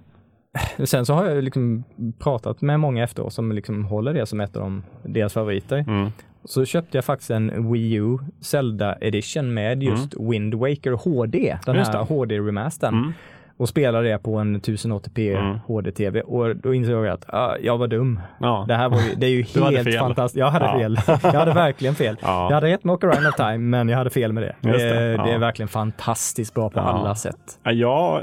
sen 0.84 1.06
så 1.06 1.14
har 1.14 1.26
jag 1.26 1.44
liksom 1.44 1.84
pratat 2.18 2.60
med 2.60 2.80
många 2.80 3.04
efteråt 3.04 3.32
som 3.32 3.52
liksom 3.52 3.84
håller 3.84 4.14
det 4.14 4.26
som 4.26 4.40
ett 4.40 4.56
av 4.56 4.62
de, 4.62 4.82
deras 5.02 5.32
favoriter. 5.32 5.84
Mm. 5.88 6.10
Så 6.44 6.64
köpte 6.64 6.96
jag 6.96 7.04
faktiskt 7.04 7.30
en 7.30 7.72
Wii 7.72 7.92
U 7.94 8.18
Zelda 8.40 8.96
Edition 9.00 9.54
med 9.54 9.82
just 9.82 10.14
Wind 10.20 10.54
Waker 10.54 10.92
HD, 10.92 11.58
den 11.66 11.76
här. 11.76 12.04
HD-remastern. 12.04 13.12
Och 13.56 13.68
spelade 13.68 14.08
det 14.08 14.18
på 14.18 14.34
en 14.36 14.60
1080p 14.60 15.38
Mm. 15.38 15.58
HD-TV 15.66 16.20
och 16.20 16.56
då 16.56 16.74
insåg 16.74 16.94
jag 17.06 17.06
att 17.08 17.34
ah, 17.34 17.56
jag 17.60 17.78
var 17.78 17.88
dum. 17.88 18.20
Ja. 18.40 18.64
Det 18.68 18.74
här 18.74 18.88
var 18.88 19.00
ju, 19.00 19.14
det 19.16 19.26
är 19.26 19.30
ju 19.30 19.42
helt 19.82 19.98
fantastiskt. 19.98 20.38
Jag 20.38 20.50
hade 20.50 20.64
Ja. 20.64 20.78
fel. 20.78 20.98
Jag 21.22 21.32
hade 21.32 21.52
verkligen 21.52 21.94
fel. 21.94 22.16
Ja. 22.22 22.46
Jag 22.48 22.54
hade 22.54 22.66
rätt 22.66 22.84
med 22.84 22.92
Ocarina 22.94 23.28
of 23.28 23.34
Time, 23.36 23.58
men 23.58 23.88
jag 23.88 23.98
hade 23.98 24.10
fel 24.10 24.32
med 24.32 24.42
det. 24.42 24.68
Just 24.68 24.78
det, 24.80 24.94
det, 25.00 25.12
ja. 25.12 25.24
det 25.24 25.32
är 25.32 25.38
verkligen 25.38 25.68
fantastiskt 25.68 26.54
bra 26.54 26.70
på 26.70 26.80
alla 26.80 27.14
sätt. 27.14 27.58
Ja, 27.62 27.72
Jag, 27.72 28.22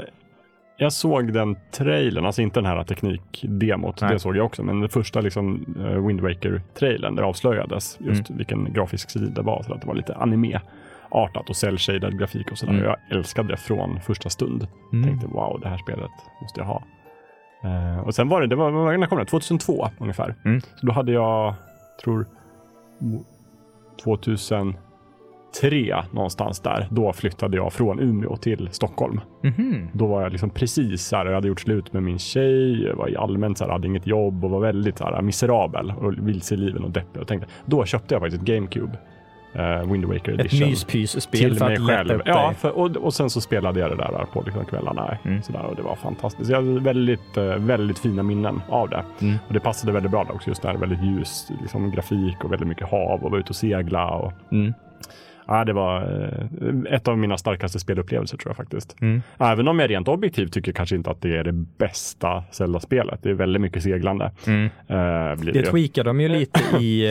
jag 0.76 0.92
såg 0.92 1.32
den 1.32 1.56
trailern, 1.72 2.26
alltså 2.26 2.42
inte 2.42 2.60
den 2.60 2.66
här 2.66 2.84
teknikdemot, 2.84 4.00
Nej. 4.00 4.12
det 4.12 4.18
såg 4.18 4.36
jag 4.36 4.46
också, 4.46 4.62
men 4.62 4.80
den 4.80 4.88
första 4.88 5.20
liksom, 5.20 5.64
eh, 5.80 6.06
Wind 6.06 6.20
Waker-trailern 6.20 7.14
där 7.14 7.22
det 7.22 7.28
avslöjades 7.28 7.98
just 8.00 8.30
Mm. 8.30 8.38
vilken 8.38 8.72
grafisk 8.72 9.10
stil 9.10 9.34
det 9.34 9.42
var, 9.42 9.62
så 9.62 9.74
att 9.74 9.80
det 9.80 9.86
var 9.86 9.94
lite 9.94 10.14
anime-artat 11.12 11.50
och 11.50 11.56
cell-shaded 11.56 12.18
grafik 12.18 12.50
och 12.50 12.58
sådär. 12.58 12.72
Mm. 12.72 12.84
Jag 12.84 12.96
älskade 13.10 13.48
det 13.48 13.56
från 13.56 14.00
första 14.00 14.30
stund. 14.30 14.66
Mm. 14.92 15.04
Tänkte 15.04 15.26
wow, 15.26 15.60
det 15.62 15.68
här 15.68 15.78
spelet 15.78 16.10
måste 16.42 16.60
jag 16.60 16.66
ha. 16.66 16.82
Eh, 17.64 17.98
och 17.98 18.14
sen 18.14 18.28
var 18.28 18.40
det, 18.40 18.46
det 18.46 18.56
var, 18.56 18.98
när 18.98 19.06
kom 19.06 19.18
det? 19.18 19.24
2002 19.24 19.88
ungefär. 19.98 20.34
Mm. 20.44 20.60
Så 20.60 20.86
då 20.86 20.92
hade 20.92 21.12
jag, 21.12 21.54
tror, 22.04 22.26
2003 24.04 24.78
tre 25.60 25.96
någonstans 26.10 26.60
där. 26.60 26.86
Då 26.90 27.12
flyttade 27.12 27.56
jag 27.56 27.72
från 27.72 28.00
Umeå 28.00 28.36
till 28.36 28.68
Stockholm. 28.72 29.20
Mhm. 29.42 29.88
Då 29.92 30.06
var 30.06 30.22
jag 30.22 30.32
liksom 30.32 30.50
precis 30.50 31.06
så 31.06 31.16
här, 31.16 31.26
jag 31.26 31.34
hade 31.34 31.48
gjort 31.48 31.60
slut 31.60 31.92
med 31.92 32.02
min 32.02 32.18
tjej, 32.18 32.82
jag 32.82 32.96
var 32.96 33.14
allmänt 33.18 33.58
så 33.58 33.64
här, 33.64 33.70
hade 33.70 33.86
inget 33.86 34.06
jobb 34.06 34.44
och 34.44 34.50
var 34.50 34.60
väldigt 34.60 34.98
så 34.98 35.04
här, 35.04 35.22
miserabel 35.22 35.92
och 35.98 36.28
vilse 36.28 36.54
i 36.54 36.58
livet 36.58 36.82
och 36.82 36.90
deppig. 36.90 37.22
Och 37.22 37.28
tänkte, 37.28 37.48
då 37.66 37.84
köpte 37.84 38.14
jag 38.14 38.22
faktiskt 38.22 38.42
ett 38.42 38.48
GameCube. 38.48 38.98
Uh, 39.56 39.92
Wind 39.92 40.04
Waker 40.04 40.32
Ett 40.34 40.40
Edition. 40.40 40.68
myspysspel 40.68 41.40
till 41.40 41.58
för 41.58 41.64
mig 41.66 41.74
att 41.74 41.80
lätta 41.80 41.96
själv. 41.98 42.20
upp 42.20 42.22
Ja, 42.26 42.46
dig. 42.46 42.54
för, 42.54 42.70
och, 42.78 42.96
och 42.96 43.14
sen 43.14 43.30
så 43.30 43.40
spelade 43.40 43.80
jag 43.80 43.90
det 43.90 43.96
där 43.96 44.26
på 44.32 44.42
liksom 44.42 44.64
kvällarna. 44.64 45.18
Mm. 45.24 45.42
Sådär, 45.42 45.62
och 45.62 45.76
det 45.76 45.82
var 45.82 45.96
fantastiskt. 45.96 46.50
Jag 46.50 46.56
hade 46.56 46.80
väldigt, 46.80 47.36
eh, 47.36 47.44
väldigt 47.44 47.98
fina 47.98 48.22
minnen 48.22 48.60
av 48.68 48.88
det. 48.88 49.04
Mm. 49.20 49.34
Och 49.48 49.54
det 49.54 49.60
passade 49.60 49.92
väldigt 49.92 50.10
bra 50.10 50.26
också, 50.34 50.48
just 50.50 50.62
där 50.62 50.74
väldigt 50.74 51.02
ljus 51.02 51.52
liksom, 51.60 51.90
grafik 51.90 52.44
och 52.44 52.52
väldigt 52.52 52.68
mycket 52.68 52.90
hav 52.90 53.24
och 53.24 53.30
vara 53.30 53.40
ute 53.40 53.48
och 53.50 53.56
segla. 53.56 54.10
Och, 54.10 54.32
Mm. 54.52 54.74
Ja, 55.46 55.64
det 55.64 55.72
var 55.72 56.00
eh, 56.02 56.94
ett 56.94 57.08
av 57.08 57.18
mina 57.18 57.38
starkaste 57.38 57.78
spelupplevelser 57.78 58.36
tror 58.36 58.50
jag 58.50 58.56
faktiskt. 58.56 58.96
Mm. 59.00 59.22
Även 59.38 59.68
om 59.68 59.78
jag 59.78 59.90
rent 59.90 60.08
objektivt 60.08 60.52
tycker 60.52 60.72
kanske 60.72 60.96
inte 60.96 61.10
att 61.10 61.20
det 61.22 61.36
är 61.36 61.44
det 61.44 61.52
bästa 61.52 62.44
Zelda-spelet. 62.50 63.18
Det 63.22 63.30
är 63.30 63.34
väldigt 63.34 63.62
mycket 63.62 63.82
seglande. 63.82 64.30
Mm. 64.46 64.64
Eh, 64.64 65.40
blir 65.40 65.52
Det 65.52 65.62
tweakade 65.62 66.10
de 66.10 66.20
ju 66.20 66.28
lite 66.28 66.60
i 66.80 67.06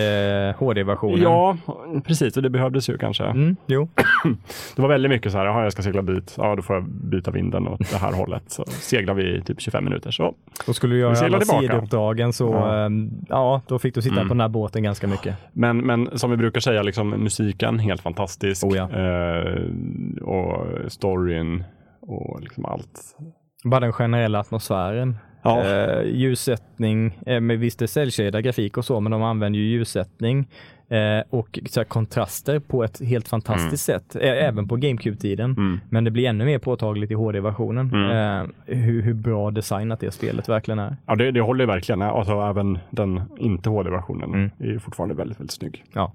uh, 0.50 0.56
HD-versionen. 0.60 1.22
Ja, 1.22 1.58
precis. 2.06 2.38
Och 2.38 2.44
det 2.44 2.50
behövdes 2.50 2.90
ju 2.90 2.98
kanske. 2.98 3.24
Mm, 3.24 3.56
jo. 3.68 3.88
Det 4.76 4.82
var 4.82 4.90
väldigt 4.90 5.12
mycket 5.12 5.32
så 5.32 5.38
här, 5.38 5.46
jaha, 5.46 5.64
jag 5.64 5.72
ska 5.72 5.82
segla 5.82 6.02
dit. 6.02 6.34
Ja, 6.38 6.56
då 6.56 6.62
får 6.62 6.76
jag 6.76 6.86
byta 6.86 7.32
vinden 7.32 7.68
åt 7.68 7.92
det 7.92 7.98
här 7.98 8.14
hållet. 8.14 8.44
Så 8.48 8.64
seglar 8.68 9.14
vi 9.14 9.38
i 9.38 9.42
typ 9.42 9.62
25 9.62 9.84
minuter. 9.84 10.12
Så 10.12 10.34
Då 10.66 10.74
skulle 10.74 10.96
du 10.96 11.00
göra 11.00 11.26
alla 11.26 11.42
sidouppdragen 11.42 12.34
så 12.34 12.52
Ja. 12.52 12.84
ja. 12.84 12.90
ja, 13.30 13.62
då 13.68 13.80
fick 13.80 13.96
du 13.96 14.02
sitta 14.02 14.16
Mm. 14.16 14.28
på 14.28 14.34
den 14.34 14.42
här 14.42 14.48
båten 14.50 14.84
ganska 14.84 15.08
mycket. 15.08 15.36
Men, 15.54 15.78
men 15.78 16.10
som 16.20 16.32
vi 16.32 16.38
brukar 16.38 16.60
säga, 16.60 16.84
liksom, 16.84 17.10
musiken 17.10 17.80
helt 17.80 18.02
fantastisk. 18.02 18.22
Oh 18.64 18.78
ja. 18.78 18.90
eh, 18.90 20.24
och 20.24 20.92
storyn 20.92 21.64
och 22.02 22.40
liksom 22.42 22.66
allt. 22.66 23.18
Bara 23.64 23.80
den 23.80 23.94
generella 23.94 24.40
atmosfären. 24.40 25.18
Ja. 25.44 25.64
Eh, 25.64 26.04
ljussättning, 26.06 27.20
eh, 27.26 27.40
med 27.40 27.60
visst 27.60 27.80
det 27.80 27.86
är 27.86 27.88
cellshaded 27.88 28.44
grafik 28.44 28.78
och 28.78 28.86
så, 28.86 29.00
men 29.00 29.12
de 29.12 29.24
använder 29.24 29.60
ju 29.60 29.66
ljussättning 29.66 30.48
eh, 30.90 31.24
och 31.30 31.60
här, 31.76 31.84
kontraster 31.84 32.60
på 32.60 32.84
ett 32.84 33.02
helt 33.06 33.28
fantastiskt 33.28 33.86
sätt, 33.86 34.16
Ä- 34.16 34.20
även 34.48 34.68
på 34.68 34.76
GameCube-tiden. 34.76 35.52
Mm. 35.52 35.80
Men 35.90 36.04
det 36.04 36.12
blir 36.12 36.28
ännu 36.30 36.46
mer 36.46 36.60
påtagligt 36.60 37.12
i 37.12 37.14
HD-versionen. 37.14 37.90
Mm. 37.94 38.10
Eh, 38.42 38.76
hur, 38.78 39.02
hur 39.02 39.14
bra 39.14 39.52
designat 39.52 40.00
det 40.00 40.12
spelet 40.12 40.50
verkligen 40.50 40.80
är. 40.80 40.98
Ja, 41.06 41.16
det, 41.16 41.32
det 41.32 41.42
håller 41.42 41.66
verkligen. 41.66 42.02
Alltså, 42.02 42.32
även 42.42 42.80
den 42.90 43.22
inte 43.38 43.70
HD-versionen 43.70 44.34
Mm. 44.34 44.52
är 44.60 44.80
fortfarande 44.80 45.16
väldigt, 45.16 45.40
väldigt 45.40 45.52
snygg. 45.54 45.84
Ja. 45.94 46.14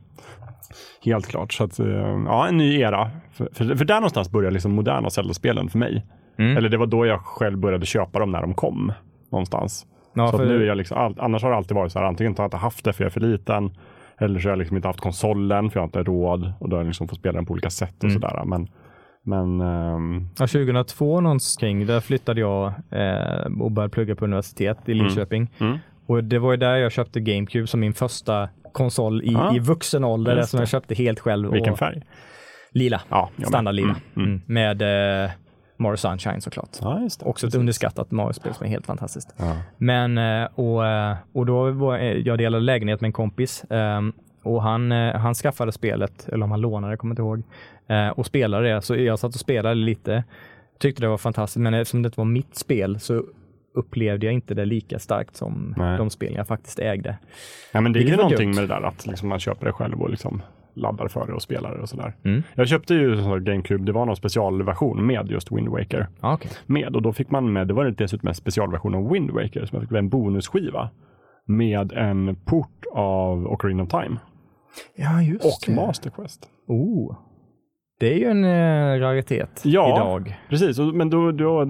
Helt 1.05 1.27
klart. 1.27 1.53
Så 1.53 1.65
att, 1.65 1.79
eh, 1.79 1.87
ja, 2.27 2.49
en 2.49 2.57
ny 2.57 2.79
era. 2.81 3.11
För, 3.33 3.49
för, 3.53 3.75
för 3.77 3.85
där 3.85 3.95
någonstans 3.95 4.31
börjar 4.31 4.51
liksom 4.51 4.73
moderna 4.75 5.11
Zelda-spelen 5.11 5.69
för 5.69 5.79
mig. 5.79 6.07
Mm. 6.39 6.57
Eller 6.57 6.69
det 6.69 6.77
var 6.77 6.87
då 6.87 7.07
jag 7.07 7.21
själv 7.21 7.59
började 7.59 7.87
köpa 7.87 8.19
dem 8.19 8.33
när 8.33 8.41
de 8.41 8.55
kom. 8.55 8.93
Någonstans. 9.33 9.87
Ja, 10.15 10.31
så 10.31 10.39
för- 10.39 10.47
nu 10.47 10.63
är 10.63 10.67
jag 10.67 10.77
liksom, 10.77 11.15
annars 11.19 11.43
har 11.43 11.51
det 11.51 11.57
alltid 11.57 11.75
varit 11.77 11.93
så 11.93 11.99
här, 11.99 12.07
antingen 12.07 12.35
har 12.37 12.43
jag 12.45 12.47
inte 12.47 12.57
haft 12.57 12.85
det 12.85 12.93
för 12.93 13.05
jag 13.05 13.09
är 13.09 13.13
för 13.13 13.21
liten. 13.21 13.71
Eller 14.19 14.41
så 14.41 14.49
har 14.49 14.51
jag 14.53 14.59
liksom 14.59 14.77
inte 14.77 14.89
haft 14.89 15.01
konsolen 15.01 15.71
för 15.71 15.77
jag 15.77 15.83
har 15.83 15.87
inte 15.87 16.03
råd. 16.03 16.53
Och 16.61 16.69
då 16.69 16.77
har 16.77 16.81
jag 16.81 16.87
liksom 16.87 17.09
fått 17.09 17.19
spela 17.19 17.33
den 17.37 17.47
på 17.47 17.53
olika 17.53 17.71
sätt 17.71 17.95
och 17.99 18.05
Mm. 18.11 18.15
sådär. 18.23 18.45
Men, 18.45 18.69
men 19.25 19.61
ehm, 19.61 20.29
Ja, 20.39 20.47
2002 20.47 21.21
någonstans 21.21 21.87
där 21.87 22.01
flyttade 22.01 22.41
jag 22.41 22.67
eh, 22.91 23.61
och 23.61 23.71
började 23.73 23.93
plugga 23.93 24.17
på 24.17 24.25
universitet 24.25 24.79
i 24.87 24.95
Linköping. 24.95 25.51
mm. 25.59 25.79
Och 26.09 26.25
det 26.25 26.39
var 26.39 26.51
ju 26.51 26.57
där 26.57 26.77
jag 26.77 26.93
köpte 26.93 27.21
GameCube 27.21 27.67
som 27.67 27.81
min 27.81 27.93
första 27.93 28.49
konsol 28.77 29.23
i, 29.23 29.35
Ah, 29.37 29.55
i 29.55 29.59
vuxen 29.59 30.05
ålder, 30.05 30.43
som 30.43 30.59
jag 30.59 30.69
köpte 30.69 30.95
helt 30.95 31.21
själv. 31.21 31.53
vilken 31.53 31.73
och, 31.73 31.79
färg? 31.79 32.03
Lila. 32.73 33.01
Ja. 33.09 33.31
Standardlila. 33.47 33.89
Mm, 33.89 34.01
mm. 34.17 34.29
Mm. 34.29 34.43
Med 34.47 34.83
eh, 35.25 35.31
Mario 35.77 35.97
Sunshine 35.97 36.41
såklart. 36.41 36.69
Ja. 36.81 37.01
Också 37.05 37.29
ett 37.29 37.41
Precis. 37.41 37.55
underskattat 37.55 38.11
Mario-spel 38.11 38.55
som 38.55 38.67
är 38.67 38.71
helt 38.71 38.87
fantastiskt. 38.87 39.35
Ja. 39.37 39.57
Men, 39.79 40.19
eh, 40.19 40.49
och, 40.55 40.87
eh, 40.87 41.17
och 41.33 41.47
då 41.47 41.71
var 41.71 41.99
eh, 41.99 42.05
jag 42.13 42.39
delade 42.39 42.65
lägenhet 42.65 43.01
med 43.01 43.09
en 43.09 43.13
kompis 43.13 43.65
och 44.43 44.63
han, 44.63 44.91
han 44.91 45.35
skaffade 45.35 45.73
spelet, 45.73 46.29
eller 46.29 46.45
om 46.45 46.51
han 46.51 46.61
lånade, 46.61 46.93
jag 46.93 46.99
kommer 46.99 47.13
inte 47.13 47.23
ihåg, 47.23 47.43
och 48.17 48.27
spelade 48.27 48.75
det. 48.75 48.83
Så 48.83 48.97
jag 48.97 49.19
satt 49.19 49.35
och 49.35 49.41
spelade 49.41 49.75
lite, 49.75 50.25
tyckte 50.79 51.03
det 51.03 51.09
var 51.09 51.19
fantastiskt, 51.19 51.61
men 51.63 51.75
eftersom 51.75 52.03
det 52.03 52.07
inte 52.07 52.21
var 52.21 52.25
mitt 52.25 52.57
spel 52.57 53.01
så 53.01 53.23
upplevde 53.77 54.27
jag 54.27 54.33
inte 54.33 54.55
det 54.55 54.65
lika 54.65 54.99
starkt 54.99 55.37
som 55.37 55.75
Nej. 55.77 55.99
de 55.99 56.11
spel 56.11 56.35
jag 56.35 56.47
faktiskt 56.47 56.79
ägde. 56.79 57.19
Ja, 57.73 57.81
men 57.81 57.93
det 57.93 57.97
är 57.99 58.01
Vilket 58.01 58.13
ju 58.13 58.17
var 58.17 58.25
någonting 58.25 58.49
gött. 58.49 58.57
med 58.57 58.65
det 58.69 58.75
där 58.75 58.83
att 58.83 59.07
liksom 59.07 59.29
man 59.29 59.39
köper 59.39 59.67
det 59.67 59.73
själv 59.73 60.03
och 60.03 60.11
liksom 60.11 60.43
laddar 60.75 61.09
för 61.09 61.27
det 61.27 61.33
och 61.33 61.43
spelar 61.43 61.77
det 61.77 61.83
och 61.83 61.89
sådär. 61.89 62.15
Mm. 62.25 62.43
Jag 62.55 62.69
köpte 62.69 62.95
ju 62.95 63.17
GameCube, 63.41 63.85
det 63.85 63.93
var 63.93 64.07
någon 64.07 64.17
specialversion 64.17 65.07
med 65.07 65.31
just 65.31 65.53
Wind 65.53 65.69
Waker. 65.69 66.09
Ja, 66.21 66.35
okej. 66.35 66.51
Med 66.67 66.97
och 66.97 67.03
då 67.03 67.13
fick 67.13 67.31
man 67.31 67.53
med, 67.53 67.69
det 67.69 67.75
var 67.75 67.85
dessutom 67.85 68.29
en 68.29 68.35
specialversion 68.35 68.95
av 68.95 69.11
Wind 69.13 69.31
Waker 69.31 69.67
som 69.67 69.77
jag 69.77 69.83
fick 69.83 69.91
med 69.91 69.99
en 69.99 70.09
bonusskiva. 70.09 70.91
Med 71.49 71.93
en 71.93 72.37
port 72.45 72.85
av 72.93 73.47
Ocarina 73.47 73.83
of 73.83 73.89
Time 73.89 74.17
Ja, 74.95 75.23
just 75.23 75.69
och 75.69 75.75
Master 75.75 76.11
Quest. 76.11 76.49
Oh. 76.67 77.17
Det 78.01 78.13
är 78.15 78.19
ju 78.19 78.25
en 78.25 78.45
eh, 78.45 79.01
raritet 79.01 79.61
Ja. 79.65 79.97
idag. 79.97 80.41
Precis, 80.49 80.79
men 80.79 81.11
då, 81.11 81.33
då 81.33 81.65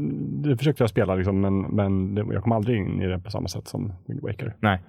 det 0.44 0.56
försökte 0.56 0.82
jag 0.82 0.90
spela 0.90 1.14
liksom, 1.14 1.40
men, 1.40 1.60
men 1.60 2.14
det, 2.14 2.26
jag 2.32 2.42
kom 2.42 2.52
aldrig 2.52 2.78
in 2.78 3.02
i 3.02 3.06
det 3.06 3.18
på 3.18 3.30
samma 3.30 3.48
sätt 3.48 3.68
som 3.68 3.92
Wind 4.08 4.20
Waker. 4.22 4.56
Nej. 4.60 4.82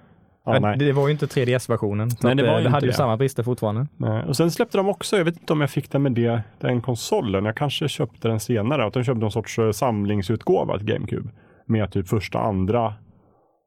Ja, 0.44 0.58
nej. 0.60 0.78
Det 0.78 0.92
var 0.92 1.06
ju 1.08 1.12
inte 1.12 1.26
3DS-versionen. 1.26 2.10
så 2.10 2.26
Nej, 2.26 2.36
det 2.36 2.42
var 2.42 2.48
eh, 2.50 2.54
det 2.54 2.60
inte 2.60 2.70
hade 2.70 2.86
ju 2.86 2.90
det. 2.90 2.96
samma 2.96 3.16
brister 3.16 3.42
fortfarande. 3.42 3.86
Nej. 3.96 4.24
Och 4.24 4.36
sen 4.36 4.50
släppte 4.50 4.78
de 4.78 4.88
också, 4.88 5.16
jag 5.16 5.24
vet 5.24 5.36
inte 5.40 5.52
om 5.52 5.60
jag 5.60 5.70
fick 5.70 5.90
den 5.90 6.02
med 6.02 6.12
det, 6.12 6.42
den 6.60 6.80
konsolen. 6.82 7.44
Jag 7.44 7.56
kanske 7.56 7.88
köpte 7.88 8.28
den 8.28 8.40
senare. 8.40 8.86
Att 8.86 8.92
de 8.94 9.04
köpte 9.04 9.20
någon 9.20 9.30
sorts 9.30 9.58
eh, 9.58 9.70
samlingsutgåva 9.70 10.78
till 10.78 10.86
GameCube. 10.86 11.28
Med 11.66 11.92
typ 11.92 12.08
första, 12.08 12.38
andra 12.38 12.94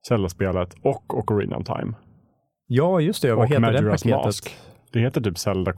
Zelda-spelet 0.07 0.76
och 0.84 1.17
Ocarina 1.17 1.57
of 1.57 1.65
Time. 1.65 1.93
Ja, 2.67 2.99
just 2.99 3.22
det. 3.22 3.36
Vad 3.36 3.38
och 3.45 3.49
heter 3.49 3.72
det 3.84 3.89
paketet? 3.89 4.26
Mask. 4.26 4.55
Det 4.93 4.99
heter 4.99 5.22
typ 5.22 5.38
Zelda 5.38 5.74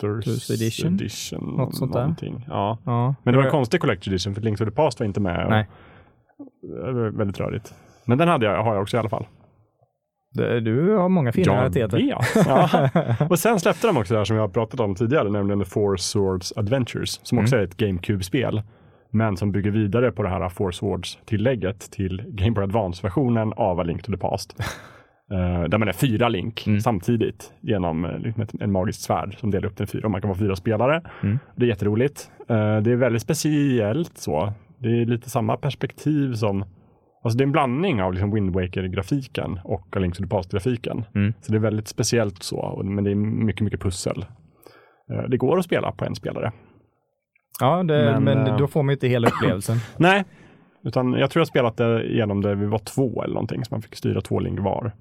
Collectors 0.00 0.50
Edition? 0.50 0.94
edition 0.94 1.56
Något 1.56 1.76
sånt 1.76 1.92
där. 1.92 2.00
någonting. 2.00 2.44
Ja. 2.48 2.78
Ja. 2.84 3.14
Men 3.22 3.32
det 3.34 3.38
var 3.38 3.44
en 3.44 3.50
konstig 3.50 3.80
Collector 3.80 4.12
Edition 4.12 4.34
för 4.34 4.42
Links 4.42 4.60
of 4.60 4.68
the 4.68 4.74
Past 4.74 5.00
var 5.00 5.06
inte 5.06 5.20
med. 5.20 5.46
Nej. 5.50 5.68
Det 6.62 6.92
var 6.92 7.10
väldigt 7.10 7.40
rörigt. 7.40 7.74
Men 8.04 8.18
den 8.18 8.28
hade 8.28 8.46
jag, 8.46 8.62
har 8.62 8.74
jag 8.74 8.82
också 8.82 8.96
i 8.96 9.00
alla 9.00 9.08
fall. 9.08 9.26
Du 10.62 10.96
har 10.96 11.08
många 11.08 11.32
fina 11.32 11.62
rariteter. 11.62 11.96
vet. 11.96 12.46
Ja. 12.46 13.26
Och 13.30 13.38
sen 13.38 13.60
släppte 13.60 13.86
de 13.86 13.96
också 13.96 14.14
det 14.14 14.20
här 14.20 14.24
som 14.24 14.36
vi 14.36 14.40
har 14.40 14.48
pratat 14.48 14.80
om 14.80 14.94
tidigare, 14.94 15.30
nämligen 15.30 15.58
The 15.60 15.64
Four 15.70 15.96
Swords 15.96 16.52
Adventures, 16.56 17.20
som 17.22 17.38
också 17.38 17.54
Mm. 17.54 17.62
är 17.64 17.68
ett 17.68 17.76
GameCube-spel, 17.76 18.62
men 19.10 19.36
som 19.36 19.52
bygger 19.52 19.70
vidare 19.70 20.12
på 20.12 20.22
det 20.22 20.28
här 20.28 20.48
Four 20.48 20.70
Swords-tillägget 20.70 21.90
till 21.90 22.22
Game 22.26 22.50
Boy 22.50 22.64
Advance-versionen 22.64 23.52
av 23.56 23.80
A 23.80 23.82
Link 23.82 24.02
to 24.02 24.12
the 24.12 24.18
Past. 24.18 24.56
Eh, 25.30 25.62
där 25.68 25.78
man 25.78 25.88
är 25.88 25.92
fyra 25.92 26.28
Link 26.28 26.66
Mm. 26.66 26.80
samtidigt 26.80 27.52
genom 27.60 28.04
uh, 28.04 28.40
ett, 28.42 28.54
en 28.60 28.72
magisk 28.72 29.00
svärd 29.00 29.38
som 29.38 29.50
delar 29.50 29.68
upp 29.68 29.76
den 29.76 29.86
fyra. 29.86 30.08
Man 30.08 30.20
kan 30.20 30.28
vara 30.28 30.38
fyra 30.38 30.56
spelare. 30.56 31.02
Mm. 31.22 31.38
Det 31.56 31.64
är 31.64 31.68
jätteroligt. 31.68 32.30
Eh, 32.48 32.76
det 32.80 32.92
är 32.92 32.96
väldigt 32.96 33.22
speciellt 33.22 34.18
så. 34.18 34.52
Det 34.78 34.88
är 34.88 35.06
lite 35.06 35.30
samma 35.30 35.56
perspektiv 35.56 36.34
som 36.34 36.64
Alltså 37.22 37.38
det 37.38 37.42
är 37.42 37.46
en 37.46 37.52
blandning 37.52 38.02
av 38.02 38.12
liksom 38.12 38.34
Wind 38.34 38.54
Waker-grafiken 38.54 39.60
och 39.64 39.96
A 39.96 39.98
Link 39.98 40.16
to 40.16 40.22
the 40.22 40.28
Past-grafiken. 40.28 41.04
Mm. 41.14 41.32
Så 41.40 41.52
det 41.52 41.58
är 41.58 41.60
väldigt 41.60 41.88
speciellt 41.88 42.42
så, 42.42 42.82
men 42.84 43.04
det 43.04 43.10
är 43.10 43.14
mycket, 43.14 43.60
mycket 43.62 43.80
pussel. 43.80 44.24
Eh, 45.12 45.28
Det 45.28 45.36
går 45.36 45.58
att 45.58 45.64
spela 45.64 45.92
på 45.92 46.04
en 46.04 46.14
spelare. 46.14 46.52
Ja, 47.60 47.82
det, 47.82 48.12
Men, 48.12 48.24
men, 48.24 48.46
eh, 48.46 48.56
då 48.56 48.66
får 48.66 48.82
man 48.82 48.88
ju 48.92 48.94
inte 48.94 49.08
hela 49.08 49.28
upplevelsen. 49.28 49.76
Nej, 49.96 50.24
utan 50.82 51.12
jag 51.12 51.30
tror 51.30 51.40
jag 51.40 51.48
spelat 51.48 51.76
det 51.76 52.02
genom 52.06 52.42
det 52.42 52.54
vi 52.54 52.66
var 52.66 52.78
två 52.78 53.22
eller 53.22 53.34
någonting, 53.34 53.64
så 53.64 53.74
man 53.74 53.82
fick 53.82 53.96
styra 53.96 54.20
två 54.20 54.40
link 54.40 54.60
var. 54.60 54.92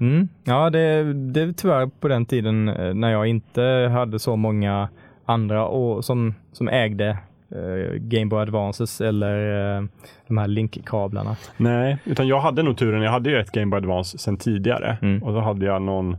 Mm. 0.00 0.28
Ja, 0.44 0.70
det, 0.70 1.12
det 1.14 1.40
är 1.40 1.52
tyvärr 1.52 1.86
på 2.00 2.08
den 2.08 2.26
tiden 2.26 2.68
eh, 2.68 2.94
när 2.94 3.10
jag 3.12 3.26
inte 3.26 3.62
hade 3.92 4.18
så 4.18 4.36
många 4.36 4.88
andra 5.24 5.66
och, 5.66 6.04
som, 6.04 6.34
som 6.52 6.68
ägde 6.68 7.08
eh, 7.50 7.94
Game 7.96 8.26
Boy 8.26 8.40
Advances 8.42 9.00
eller 9.00 9.76
eh, 9.76 9.84
de 10.26 10.38
här 10.38 10.48
linkkablarna. 10.48 11.36
Nej, 11.56 11.98
utan 12.04 12.28
jag 12.28 12.40
hade 12.40 12.62
nog 12.62 12.76
turen, 12.76 13.02
jag 13.02 13.10
hade 13.10 13.30
ju 13.30 13.40
ett 13.40 13.50
Game 13.52 13.66
Boy 13.70 13.78
Advance 13.78 14.18
sedan 14.18 14.36
tidigare 14.36 14.96
Mm. 15.02 15.22
och 15.22 15.32
så 15.32 15.40
hade 15.40 15.66
jag 15.66 15.82
någon 15.82 16.16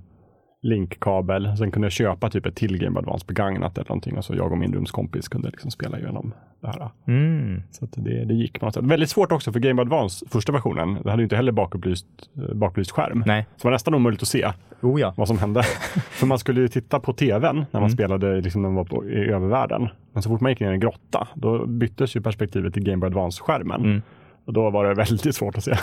linkkabel. 0.65 1.57
Sen 1.57 1.71
kunde 1.71 1.85
jag 1.85 1.91
köpa 1.91 2.29
typ 2.29 2.45
ett 2.45 2.55
till 2.55 2.77
Game 2.77 2.99
Advance 2.99 3.25
begagnat 3.27 3.77
eller 3.77 3.89
någonting 3.89 4.17
och 4.17 4.25
så 4.25 4.35
jag 4.35 4.51
och 4.51 4.57
min 4.57 4.73
rumskompis 4.73 5.27
kunde 5.27 5.49
liksom 5.49 5.71
spela 5.71 5.99
igenom 5.99 6.33
det 6.61 6.67
här. 6.67 6.89
Mm. 7.07 7.63
Så 7.71 7.87
det, 7.95 8.25
det 8.25 8.33
gick 8.33 8.59
på 8.59 8.65
något 8.65 8.73
sätt. 8.73 8.83
Väldigt 8.83 9.09
svårt 9.09 9.31
också 9.31 9.51
för 9.51 9.59
Game 9.59 9.81
Advance, 9.81 10.25
första 10.29 10.51
versionen. 10.51 10.97
Det 11.03 11.09
hade 11.09 11.21
ju 11.21 11.25
inte 11.25 11.35
heller 11.35 11.51
bakupplyst, 11.51 12.07
eh, 12.37 12.55
bakbelyst 12.55 12.91
skärm. 12.91 13.23
Nej. 13.25 13.45
Så 13.51 13.61
det 13.61 13.65
var 13.67 13.71
nästan 13.71 13.95
omöjligt 13.95 14.21
att 14.21 14.27
se 14.27 14.51
Oh 14.81 15.01
ja. 15.01 15.13
vad 15.17 15.27
som 15.27 15.37
hände. 15.37 15.63
för 16.09 16.27
man 16.27 16.39
skulle 16.39 16.61
ju 16.61 16.67
titta 16.67 16.99
på 16.99 17.13
tvn 17.13 17.55
när 17.55 17.65
man 17.71 17.81
Mm. 17.81 17.89
spelade 17.89 18.41
liksom 18.41 18.61
när 18.61 18.69
man 18.69 18.75
var 18.75 18.83
på, 18.85 19.05
i 19.09 19.29
övervärlden. 19.29 19.87
Men 20.13 20.23
så 20.23 20.29
fort 20.29 20.41
man 20.41 20.51
gick 20.51 20.59
ner 20.59 20.69
i 20.71 20.73
en 20.73 20.79
grotta, 20.79 21.27
då 21.35 21.65
byttes 21.65 22.15
ju 22.15 22.21
perspektivet 22.21 22.73
till 22.73 22.83
Game 22.83 22.97
Boy 22.97 23.07
Advance-skärmen. 23.07 23.81
Mm. 23.85 24.01
Och 24.45 24.53
då 24.53 24.69
var 24.69 24.85
det 24.85 24.93
väldigt 24.93 25.35
svårt 25.35 25.57
att 25.57 25.63
se. 25.63 25.75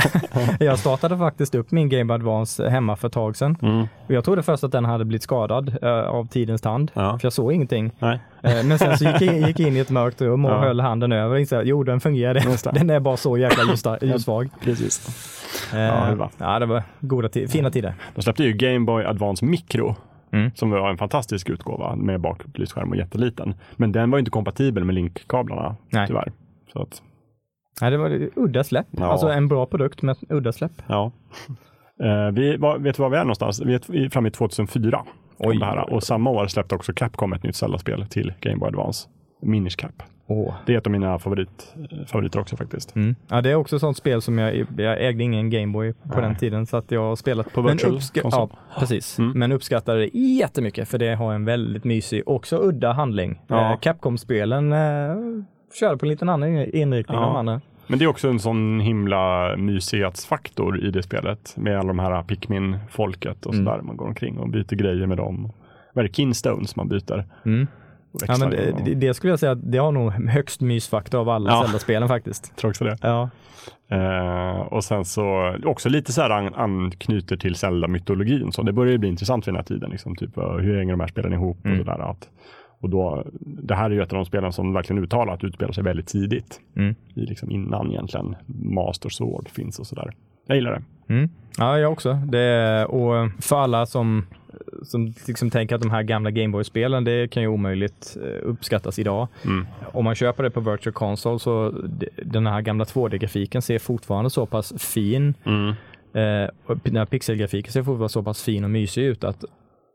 Jag 0.65 0.79
startade 0.79 1.19
faktiskt 1.19 1.55
upp 1.55 1.71
min 1.71 1.89
Game 1.89 2.15
Advance 2.15 2.69
hemma 2.69 2.97
för 2.97 3.09
ett 3.09 3.15
tag 3.15 3.37
sedan. 3.37 3.57
Mm. 3.63 3.81
Och 4.07 4.11
jag 4.11 4.25
trodde 4.25 4.43
först 4.43 4.65
att 4.65 4.73
den 4.73 4.85
hade 4.85 5.05
blivit 5.05 5.23
skadad 5.23 5.77
eh, 5.83 5.91
av 5.91 6.29
tidens 6.29 6.61
tand, 6.63 6.91
Ja. 6.95 7.19
för 7.19 7.27
jag 7.27 7.33
såg 7.33 7.53
ingenting. 7.53 7.91
Eh, 8.01 8.17
men 8.43 8.79
sen 8.79 8.99
så 8.99 9.05
gick 9.05 9.21
jag 9.23 9.35
gick 9.49 9.61
jag 9.61 9.69
in 9.69 9.77
i 9.77 9.79
ett 9.81 9.91
mörkt 9.91 10.21
rum 10.21 10.45
och 10.45 10.51
Ja. 10.51 10.59
höll 10.61 10.81
handen 10.81 11.13
över 11.13 11.35
och 11.35 11.41
insåg 11.41 11.59
att 11.61 11.67
jo, 11.67 11.85
den 11.85 12.01
fungerade. 12.01 12.41
Den 12.73 12.91
är 12.91 13.01
bara 13.01 13.17
så 13.17 13.39
jäkla 13.39 13.63
ljussvag. 14.03 14.49
Precis. 14.65 15.09
Eh, 15.75 15.81
Ja, 15.81 16.07
det 16.11 16.15
var. 16.17 16.31
ja, 16.39 16.59
det 16.59 16.67
var 16.67 16.83
goda 17.01 17.29
fina 17.49 17.71
tider. 17.71 17.95
De 18.15 18.23
släppte 18.23 18.45
ju 18.45 18.53
Game 18.53 18.81
Boy 18.87 19.05
Advance 19.05 19.45
Micro. 19.45 19.97
Mm. 20.33 20.51
Som 20.55 20.71
var 20.71 20.91
en 20.91 20.99
fantastisk 20.99 21.51
utgåva 21.51 21.97
med 21.97 22.21
bakupplyst 22.21 22.73
skärm 22.73 22.91
och 22.91 22.97
jätteliten. 22.97 23.55
Men 23.77 23.93
den 23.93 24.11
var 24.11 24.19
inte 24.19 24.31
kompatibel 24.31 24.85
med 24.85 24.95
linkkablarna 24.95 25.77
Nej. 25.91 26.07
tyvärr. 26.07 26.33
Så 26.73 26.83
att, 26.83 27.03
Ja, 27.81 27.91
det 27.91 27.97
var 27.97 28.29
udda 28.37 28.65
släpp. 28.65 28.87
Ja. 28.91 29.07
Alltså 29.07 29.29
en 29.29 29.49
bra 29.49 29.67
produkt 29.67 30.03
med 30.03 30.17
udda 30.29 30.53
släpp. 30.53 30.83
ja. 30.87 31.13
Eh, 32.03 32.31
vi, 32.33 32.57
var, 32.57 32.79
vet 32.79 32.97
du 32.97 33.03
var 33.03 33.11
vi 33.11 33.17
är 33.17 33.21
någonstans? 33.21 33.61
Vi 33.61 33.75
är 33.75 34.11
framme 34.11 34.29
i 34.29 34.31
2004. 34.31 35.03
kom 35.39 35.49
Oj. 35.49 35.61
Och 35.91 36.03
samma 36.03 36.31
år 36.31 36.47
släppte 36.47 36.75
också 36.75 36.93
Capcom 36.93 37.33
ett 37.33 37.43
nytt 37.43 37.57
Zelda-spel 37.57 38.07
till 38.07 38.33
Game 38.41 38.57
Boy 38.57 38.69
Advance. 38.69 39.09
Minish 39.43 39.77
Cap. 39.77 40.03
Åh. 40.27 40.55
Det 40.67 40.75
är 40.75 40.79
ett 40.79 40.87
av 40.87 40.93
mina 40.93 41.19
favorit, 41.19 41.75
eh, 41.77 42.07
favoriter 42.07 42.41
också 42.41 42.57
faktiskt. 42.57 42.97
Mm. 42.97 43.17
Ja, 43.29 43.41
det 43.41 43.51
är 43.51 43.55
också 43.55 43.77
ett 43.77 43.81
sånt 43.81 43.97
spel 43.97 44.23
som 44.23 44.39
jag, 44.39 44.67
jag 44.77 45.07
ägde 45.07 45.25
ingen 45.25 45.51
Gameboy 45.51 45.93
på 45.93 46.21
den 46.21 46.37
tiden 46.37 46.67
så 46.67 46.77
att 46.77 46.91
jag 46.91 47.01
har 47.01 47.17
spelat 47.17 47.53
På 47.53 47.63
virtual. 47.63 48.01
Ja, 48.15 48.49
precis. 48.79 49.19
Mm. 49.19 49.39
Men 49.39 49.53
uppskattade 49.53 49.99
det 50.01 50.19
jättemycket 50.19 50.89
för 50.89 50.99
det 50.99 51.15
har 51.15 51.33
en 51.35 51.45
väldigt 51.45 51.85
mysig, 51.85 52.23
också 52.27 52.59
udda 52.63 52.93
handling. 52.93 53.43
Ja. 53.47 53.73
Eh, 53.73 53.79
Capcom-spelen 53.79 54.73
eh, 54.73 55.17
körde 55.81 55.97
på 55.99 56.07
en 56.07 56.11
liten 56.11 56.29
annan 56.29 56.49
inriktning 56.57 57.19
Ja. 57.19 57.23
än 57.27 57.29
de 57.33 57.37
andra. 57.37 57.61
Men 57.87 57.99
det 57.99 58.05
är 58.05 58.07
också 58.09 58.29
en 58.29 58.39
sån 58.39 58.81
himla 58.81 59.57
mysighetsfaktor 59.57 60.81
i 60.85 60.91
det 60.91 61.03
spelet. 61.03 61.55
Med 61.57 61.79
alla 61.79 61.89
de 61.89 61.99
här 61.99 62.23
Pikmin-folket 62.23 63.47
och 63.47 63.55
Mm. 63.55 63.67
sådär. 63.67 63.83
Man 63.83 63.97
går 63.97 64.07
omkring 64.07 64.39
och 64.39 64.49
byter 64.49 64.75
grejer 64.77 65.07
med 65.07 65.17
dem. 65.17 65.53
Vad 65.93 66.05
är 66.05 66.09
det? 66.09 66.15
Kinstones 66.15 66.77
man 66.77 66.89
byter. 66.89 67.25
Mm. 67.47 67.67
Ja, 68.29 68.37
men 68.41 68.51
det, 68.51 68.95
det, 68.95 69.15
skulle 69.15 69.33
jag 69.33 69.39
säga 69.41 69.53
att 69.53 69.73
det 69.73 69.79
har 69.79 69.93
nog 69.93 70.13
högst 70.13 70.61
mysfaktor 70.61 71.21
av 71.21 71.29
alla 71.29 71.51
Ja. 71.51 71.63
Zelda-spelen 71.65 72.09
faktiskt. 72.09 72.57
Tror 72.57 72.71
också 72.71 72.85
det. 72.85 72.97
Ja. 73.03 73.31
Eh, 73.91 74.61
och 74.61 74.85
sen 74.85 75.05
så 75.05 75.55
också 75.65 75.89
lite 75.89 76.13
så 76.13 76.23
här 76.23 76.31
an, 76.31 76.55
anknyter 76.55 77.37
till 77.37 77.55
Zelda-mytologin. 77.55 78.53
Så 78.53 78.63
det 78.63 78.73
börjar 78.73 78.93
ju 78.93 78.99
bli 78.99 79.09
intressant 79.09 79.47
vid 79.49 79.55
den 79.55 79.57
här 79.57 79.65
tiden. 79.65 79.91
Liksom, 79.91 80.17
typ, 80.17 80.37
eh, 80.37 80.53
hur 80.53 80.79
hänger 80.79 80.93
de 80.93 81.01
här 81.01 81.09
spelen 81.09 81.33
ihop? 81.33 81.65
Mm. 81.65 81.81
Och 81.81 81.87
sådär, 81.87 82.11
att, 82.11 82.29
och 82.83 82.91
då, 82.91 83.25
det 83.41 83.75
här 83.75 83.91
är 83.91 83.95
ju 83.95 84.03
ett 84.03 84.13
av 84.13 84.17
de 84.17 84.25
spelen 84.25 84.53
som 84.53 84.73
verkligen 84.73 85.03
uttalat 85.03 85.45
utspelar 85.45 85.73
sig 85.73 85.85
väldigt 85.85 86.07
tidigt. 86.07 86.61
Mm. 86.77 86.95
I 87.15 87.21
liksom 87.21 87.51
innan 87.51 87.91
egentligen 87.91 88.37
Master 88.47 89.09
Sword 89.09 89.49
finns 89.49 89.79
och 89.79 89.87
sådär. 89.87 90.13
Jag 90.47 90.55
gillar 90.57 90.73
det. 90.73 91.13
Mm. 91.15 91.29
Ja, 91.59 91.79
jag 91.79 91.93
också. 91.93 92.13
Det, 92.15 92.85
och 92.87 93.31
för 93.41 93.57
alla 93.57 93.87
som, 93.87 94.27
som 94.83 95.15
liksom 95.27 95.51
tänker 95.51 95.75
att 95.75 95.81
de 95.83 95.91
här 95.91 96.03
gamla 96.03 96.31
Gameboy-spelen, 96.31 97.05
det 97.05 97.31
kan 97.31 97.43
ju 97.43 97.49
omöjligt 97.49 98.17
eh, 98.23 98.49
uppskattas 98.49 98.99
idag. 98.99 99.29
Mm. 99.45 99.67
Om 99.93 100.05
man 100.05 100.15
köper 100.15 100.43
det 100.43 100.51
på 100.51 100.61
Virtual 100.61 100.93
Console 100.93 101.39
så 101.39 101.75
den 102.25 102.47
här 102.47 102.61
gamla 102.61 102.85
2D-grafiken 102.85 103.63
ser 103.63 103.79
fortfarande 103.79 104.31
så 104.31 104.47
pass 104.47 104.73
fin, 104.83 105.35
Mm. 105.45 105.69
eh, 106.15 106.51
den 106.83 106.97
här 106.97 107.05
pixelgrafiken 107.07 107.73
ser 107.73 107.83
fortfarande 107.83 108.09
så 108.09 108.23
pass 108.23 108.43
fin 108.43 108.65
och 108.65 108.71
mysig 108.71 109.03
ut 109.05 109.25
att 109.25 109.45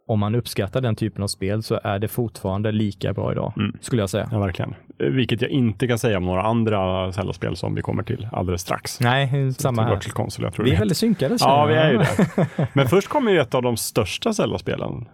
om 0.08 0.20
man 0.20 0.36
uppskattar 0.36 0.82
den 0.82 0.96
typen 0.96 1.24
av 1.24 1.28
spel 1.28 1.64
så 1.64 1.80
är 1.84 2.00
det 2.00 2.08
fortfarande 2.08 2.72
lika 2.72 3.14
bra 3.14 3.32
idag, 3.32 3.54
Mm. 3.58 3.78
skulle 3.82 4.02
jag 4.02 4.10
säga. 4.10 4.30
Ja, 4.32 4.40
verkligen. 4.40 4.76
Vilket 4.98 5.42
jag 5.42 5.52
inte 5.52 5.88
kan 5.88 6.00
säga 6.00 6.18
om 6.18 6.26
några 6.26 6.42
andra 6.44 7.12
Zelda-spel 7.12 7.56
som 7.56 7.76
vi 7.76 7.82
kommer 7.82 8.04
till 8.04 8.28
alldeles 8.32 8.62
strax. 8.62 9.00
Nej, 9.00 9.54
samma 9.54 9.84
här. 9.84 9.96
Virtual 9.96 10.14
Console, 10.14 10.46
jag 10.48 10.54
tror 10.54 10.66
Vi 10.66 10.72
det 10.72 10.76
är 10.78 10.80
väldigt 10.80 10.98
synkade. 10.98 11.38
Ja, 11.40 11.66
vi 11.66 11.74
är 11.74 11.92
ju 11.92 11.98
det. 11.98 12.68
Men 12.74 12.88
först 12.88 13.08
kom 13.08 13.28
ju 13.30 13.40
ett 13.40 13.56
av 13.56 13.62
de 13.62 13.78
största 13.78 14.34
Zelda-spelen. 14.34 15.06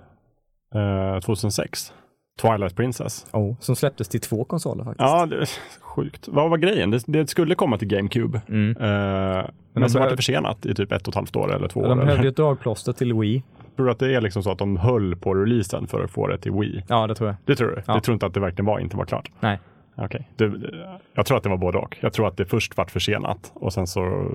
Eh, 0.76 1.20
2006. 1.20 1.94
Twilight 2.42 2.76
Princess. 2.76 3.26
Oh, 3.34 3.56
som 3.60 3.76
släpptes 3.76 4.08
till 4.10 4.22
två 4.22 4.44
konsoler 4.44 4.84
faktiskt. 4.84 5.02
Ja, 5.10 5.26
det 5.26 5.36
är 5.38 5.50
sjukt. 5.82 6.28
Vad 6.28 6.50
var 6.50 6.58
grejen? 6.58 6.92
Det, 6.92 7.04
det 7.08 7.28
skulle 7.30 7.56
komma 7.56 7.78
till 7.78 7.88
GameCube. 7.88 8.42
Mm. 8.50 8.70
Eh, 8.78 9.46
men 9.74 9.84
de 9.84 9.90
så 9.90 10.00
var 10.00 10.10
det 10.10 10.16
försenat 10.16 10.66
i 10.66 10.74
typ 10.76 10.92
ett 10.92 11.02
och 11.08 11.12
ett 11.12 11.16
halvt 11.16 11.36
år 11.36 11.56
eller 11.56 11.68
två 11.68 11.80
år. 11.80 11.88
De 11.88 11.98
behövde 12.00 12.28
ett 12.28 12.36
dragplåster 12.36 12.94
till 12.94 13.14
Wii. 13.14 13.44
Tror 13.76 13.86
du 13.86 13.92
att 13.92 14.00
det 14.00 14.16
är 14.16 14.22
liksom 14.22 14.44
så 14.44 14.52
att 14.52 14.58
de 14.58 14.78
höll 14.78 15.16
på 15.16 15.34
releasen 15.34 15.88
för 15.88 16.04
att 16.04 16.12
få 16.12 16.28
det 16.28 16.38
till 16.38 16.52
Wii? 16.52 16.84
Ja, 16.88 17.08
det 17.08 17.16
tror 17.16 17.30
jag. 17.30 17.36
Det 17.46 17.56
tror 17.56 17.68
du? 17.68 17.82
Ja. 17.88 17.94
Du 17.94 18.00
tror 18.00 18.14
inte 18.14 18.26
att 18.26 18.34
det 18.34 18.40
verkligen 18.40 18.66
var, 18.66 18.80
inte 18.80 18.98
var 18.98 19.06
klart? 19.06 19.32
Nej. 19.40 19.60
Okej. 19.96 20.30
Det- 20.36 20.54
Jag 21.14 21.26
tror 21.26 21.38
att 21.38 21.44
det 21.44 21.50
var 21.50 21.58
både 21.58 21.78
och. 21.78 21.98
Jag 22.02 22.14
tror 22.14 22.28
att 22.28 22.38
det 22.38 22.46
först 22.46 22.78
vart 22.78 22.92
försenat 22.92 23.52
och 23.54 23.74
sen 23.74 23.88
så 23.88 24.30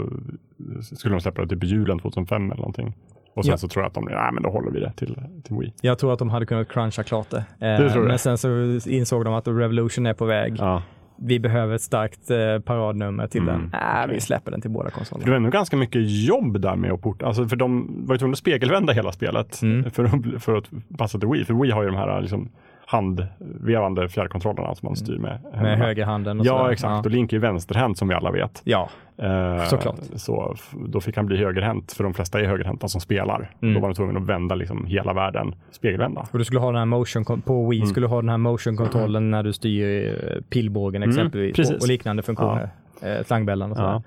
skulle 0.97 1.15
de 1.15 1.21
släppa 1.21 1.43
det 1.43 1.49
typ 1.49 1.65
julen 1.65 1.99
2005 1.99 2.45
eller 2.47 2.57
någonting. 2.57 2.95
Och 3.39 3.45
sen 3.45 3.51
Ja. 3.51 3.59
så 3.59 3.69
tror 3.69 3.83
jag 3.83 3.89
att 3.89 3.95
de, 3.95 4.05
nej 4.05 4.31
men 4.33 4.43
då 4.43 4.51
håller 4.51 4.71
vi 4.71 4.81
det 4.81 4.93
till, 4.97 5.19
till 5.45 5.57
Wii. 5.57 5.73
Jag 5.83 5.99
tror 5.99 6.13
att 6.13 6.19
de 6.19 6.31
hade 6.31 6.47
kunnat 6.47 6.69
cruncha 6.69 7.03
klart 7.03 7.31
det. 7.31 7.37
Eh, 7.39 7.45
Det 7.85 7.91
tror? 7.91 8.07
Men 8.07 8.19
sen 8.19 8.39
så 8.39 8.49
insåg 8.91 9.25
de 9.25 9.35
att 9.35 9.49
Revolution 9.49 10.07
är 10.07 10.15
på 10.15 10.25
väg. 10.25 10.55
Ja. 10.59 10.83
Vi 11.21 11.41
behöver 11.41 11.75
ett 11.75 11.83
starkt 11.83 12.31
eh, 12.31 12.59
paradnummer 12.65 13.27
till 13.27 13.41
Mm, 13.43 13.55
den. 13.55 13.81
Äh, 13.81 14.05
okej. 14.05 14.15
Vi 14.15 14.21
släpper 14.21 14.51
den 14.51 14.61
till 14.61 14.71
båda 14.71 14.85
Det 14.89 14.95
konsolerna. 14.95 15.31
var 15.31 15.37
ändå 15.37 15.51
ganska 15.51 15.77
mycket 15.77 16.03
jobb 16.27 16.61
där 16.61 16.77
med 16.77 16.93
att 16.93 17.01
porta, 17.01 17.27
alltså 17.27 17.49
för 17.49 17.57
de 17.57 17.87
var 18.07 18.15
ju 18.15 18.19
tvungna 18.19 18.33
att 18.33 18.39
spegelvända 18.39 18.93
hela 18.93 19.13
spelet 19.13 19.63
Mm. 19.63 19.91
för, 19.91 20.05
att, 20.05 20.43
för 20.43 20.57
att 20.57 20.65
passa 20.99 21.19
till 21.19 21.29
Wii. 21.29 21.45
För 21.45 21.55
Wii 21.55 21.71
har 21.71 21.83
ju 21.83 21.89
de 21.91 21.97
här 21.97 22.21
liksom 22.21 22.49
handvevande 22.89 24.09
fjärrkontrollerna 24.09 24.75
som 24.75 24.87
man 24.87 24.97
styr 24.97 25.19
med. 25.19 25.39
Med 25.53 25.79
högerhanden 25.79 26.41
och 26.41 26.47
Ja, 26.47 26.59
sådär. 26.59 26.71
exakt. 26.73 27.07
Och 27.07 27.13
Link 27.13 27.33
är 27.33 27.39
vänsterhänt 27.39 27.99
som 27.99 28.09
vi 28.09 28.15
alla 28.15 28.31
vet. 28.31 28.61
Ja, 28.65 28.89
Eh, 29.23 29.65
Såklart. 29.65 29.97
Så 30.17 30.55
då 30.89 31.01
fick 31.01 31.17
han 31.17 31.27
bli 31.27 31.37
högerhänt, 31.37 31.93
för 31.93 32.05
de 32.05 32.15
flesta 32.15 32.41
är 32.41 32.45
högerhänta 32.45 32.89
som 32.89 33.01
spelar. 33.01 33.51
Mm. 33.63 33.75
Då 33.75 33.81
var 33.81 33.89
han 33.89 33.95
tvungen 33.95 34.17
att 34.17 34.27
vända 34.27 34.55
liksom 34.55 34.87
hela 34.87 35.13
världen, 35.13 35.55
spegelvända. 35.71 36.27
och 36.33 36.39
du 36.39 36.45
skulle 36.45 36.61
ha 36.61 36.67
den 36.67 36.79
här 36.79 36.85
motion, 36.87 37.25
på 37.43 37.69
Wii 37.69 37.79
Mm. 37.79 37.89
skulle 37.89 38.07
du 38.07 38.11
ha 38.11 38.21
den 38.21 38.29
här 38.29 38.39
motion-kontrollen 38.39 39.31
när 39.31 39.43
du 39.43 39.53
styr 39.53 40.07
eh, 40.07 40.41
pilbågen 40.51 41.03
Mm, 41.03 41.11
exempelvis 41.11 41.71
och, 41.71 41.77
och 41.83 41.89
liknande 41.89 42.23
funktioner. 42.23 42.69
Eh, 43.03 43.23
och 43.71 43.77
sådär. 43.77 43.91
Ja. 43.91 44.03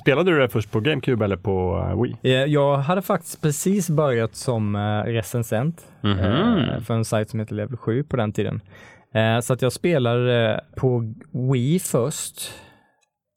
Spelade 0.00 0.30
du 0.30 0.38
det 0.38 0.48
först 0.48 0.70
på 0.70 0.80
GameCube 0.80 1.24
eller 1.24 1.36
på 1.36 1.86
eh, 1.90 2.02
Wii? 2.02 2.16
Eh, 2.22 2.30
Jag 2.52 2.76
hade 2.76 3.02
faktiskt 3.02 3.42
precis 3.42 3.90
börjat 3.90 4.34
som 4.34 4.74
eh, 4.76 5.02
recensent 5.12 5.86
Mhm. 6.00 6.18
eh, 6.18 6.80
för 6.80 6.94
en 6.94 7.04
sajt 7.04 7.30
som 7.30 7.40
heter 7.40 7.54
Level 7.54 7.76
7 7.76 8.04
på 8.04 8.16
den 8.16 8.32
tiden. 8.32 8.60
Så 9.42 9.52
att 9.52 9.62
jag 9.62 9.72
spelade 9.72 10.60
på 10.76 11.14
Wii 11.52 11.78
först 11.78 12.52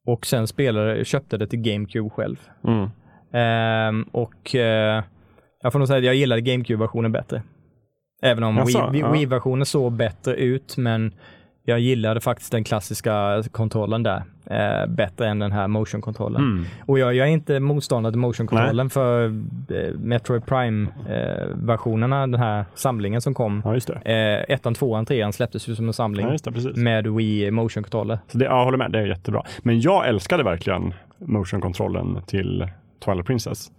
och 0.06 0.26
sen 0.26 0.46
spelade, 0.46 1.04
köpte 1.04 1.36
det 1.36 1.46
till 1.46 1.58
GameCube 1.58 2.10
själv. 2.10 2.36
Mm. 2.64 2.88
Ehm, 3.32 4.02
och 4.12 4.54
eh, 4.54 5.02
jag 5.62 5.72
får 5.72 5.78
nog 5.78 5.88
säga 5.88 5.98
att 5.98 6.04
jag 6.04 6.14
gillade 6.14 6.40
GameCube-versionen 6.40 7.12
bättre. 7.12 7.42
Även 8.22 8.44
om 8.44 8.56
Jaså, 8.56 8.78
Wii- 8.78 9.00
ja. 9.00 9.12
Wii-versionen 9.12 9.66
såg 9.66 9.92
bättre 9.92 10.34
ut, 10.36 10.76
men 10.76 11.14
jag 11.68 11.80
gillade 11.80 12.20
faktiskt 12.20 12.52
den 12.52 12.64
klassiska 12.64 13.42
kontrollen 13.50 14.02
där 14.02 14.22
eh, 14.46 14.86
bättre 14.88 15.28
än 15.28 15.38
den 15.38 15.52
här 15.52 15.68
motion-kontrollen. 15.68 16.42
Mm. 16.42 16.64
Och 16.86 16.98
jag, 16.98 17.14
jag 17.14 17.28
är 17.28 17.32
inte 17.32 17.60
motståndare 17.60 18.12
till 18.12 18.18
motion-kontrollen 18.18 18.90
för 18.90 19.24
eh, 19.24 19.94
Metroid 19.98 20.46
Prime-versionerna, 20.46 22.26
den 22.26 22.40
här 22.40 22.64
samlingen 22.74 23.20
som 23.20 23.34
kom. 23.34 23.62
Ja. 23.64 23.94
Eh, 24.10 24.44
ettan, 24.48 24.74
tvåan, 24.74 25.06
trean 25.06 25.32
släpptes 25.32 25.68
ju 25.68 25.74
som 25.74 25.86
en 25.86 25.92
samling 25.92 26.26
Ja, 26.44 26.50
det, 26.50 26.76
med 26.76 27.06
Wii 27.06 27.50
motion-kontroller. 27.50 28.18
Så 28.28 28.38
det, 28.38 28.44
jag 28.44 28.64
håller 28.64 28.78
med, 28.78 28.92
det 28.92 28.98
är 28.98 29.06
jättebra. 29.06 29.42
Men 29.62 29.80
jag 29.80 30.08
älskade 30.08 30.42
verkligen 30.42 30.94
motion-kontrollen 31.18 32.22
till 32.26 32.68
Twilight 33.04 33.26
Princess. 33.26 33.70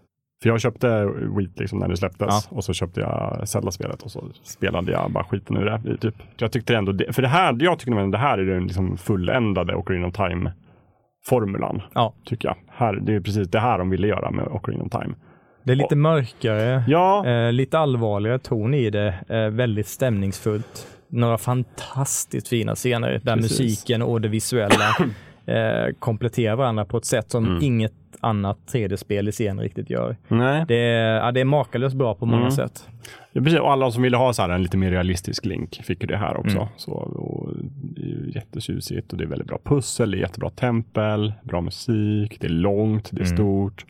För 0.44 0.50
jag 0.50 0.62
köpte 0.62 1.06
Wii 1.38 1.50
liksom 1.56 1.80
när 1.80 1.88
det 1.88 1.98
släpptes 1.98 2.48
och 2.52 2.64
så 2.64 2.74
köpte 2.74 3.00
jag 3.02 3.42
Zelda-spelet 3.48 4.02
och 4.02 4.12
så 4.12 4.24
spelade 4.44 4.92
jag 4.92 5.12
bara 5.12 5.24
skiten 5.24 5.58
ur 5.58 5.66
det. 5.66 5.98
Typ. 5.98 6.16
Jag 6.38 6.52
tyckte 6.52 6.76
ändå, 6.76 6.92
det, 6.92 7.14
för 7.14 7.22
det 7.22 7.28
här, 7.28 7.58
jag 7.60 7.80
tycker 7.80 7.92
nog 7.92 8.12
det 8.12 8.18
här 8.18 8.38
är 8.38 8.46
den 8.46 8.64
liksom 8.64 8.98
fulländade 8.98 9.76
Ocarina 9.76 10.08
of 10.08 10.14
Time-formulan. 10.14 11.82
Ja. 11.94 12.14
Tycker 12.26 12.48
jag. 12.48 12.56
Här, 12.70 12.94
det 12.94 13.14
är 13.16 13.20
precis 13.20 13.48
det 13.48 13.60
här 13.60 13.78
de 13.78 13.90
ville 13.90 14.08
göra 14.08 14.32
med 14.32 14.48
Ocarina 14.48 14.84
of 14.84 14.92
Time. 14.92 15.16
Det 15.64 15.72
är 15.72 15.76
lite 15.76 15.96
mörkare, 15.96 16.84
Ja, 16.88 17.26
eh, 17.28 17.52
lite 17.52 17.80
allvarligare 17.80 18.40
ton 18.40 18.74
i 18.74 18.90
det, 18.90 19.16
eh, 19.30 19.50
väldigt 19.50 19.88
stämningsfullt. 19.88 20.88
Några 21.10 21.38
fantastiskt 21.38 22.48
fina 22.48 22.76
scener 22.76 23.20
där 23.24 23.36
Precis. 23.36 23.60
musiken 23.60 24.02
och 24.02 24.22
det 24.22 24.28
visuella 24.28 24.90
eh, 25.46 25.94
kompletterar 26.00 26.56
varandra 26.56 26.86
på 26.86 26.98
ett 26.98 27.06
sätt 27.06 27.32
som 27.32 27.46
Mm. 27.46 27.64
inget 27.64 27.94
annat 28.20 28.58
3D-spel 28.74 29.28
i 29.28 29.32
serien 29.32 29.60
riktigt 29.60 29.90
gör. 29.90 30.18
nej. 30.28 30.66
Det 30.68 30.76
är, 30.76 31.16
ja, 31.16 31.32
det 31.32 31.42
är 31.42 31.46
makalöst 31.46 31.96
bra 31.96 32.16
på 32.16 32.26
många 32.26 32.42
Mm. 32.42 32.52
sätt. 32.52 32.90
Ja, 33.32 33.42
precis. 33.42 33.60
Och 33.60 33.72
alla 33.72 33.92
som 33.92 34.04
ville 34.04 34.18
ha 34.18 34.34
så 34.34 34.42
här 34.42 34.50
en 34.50 34.62
lite 34.64 34.78
mer 34.78 34.92
realistisk 34.92 35.46
link 35.46 35.82
fick 35.84 36.02
ju 36.04 36.08
det 36.08 36.18
här 36.18 36.38
också. 36.38 36.58
Mm. 36.58 36.68
Så, 36.78 36.92
och 36.92 37.50
det 37.74 38.02
är 38.02 38.06
ju 38.06 38.32
jättetjusigt 38.36 39.12
och 39.12 39.18
det 39.18 39.24
är 39.24 39.28
väldigt 39.28 39.48
bra 39.48 39.60
pussel, 39.64 40.12
det 40.12 40.18
är 40.18 40.20
jättebra 40.20 40.50
tempel, 40.50 41.34
bra 41.44 41.62
musik, 41.62 42.38
det 42.40 42.48
är 42.48 42.52
långt, 42.52 43.10
det 43.12 43.22
är 43.22 43.26
Mm. 43.26 43.38
stort. 43.38 43.86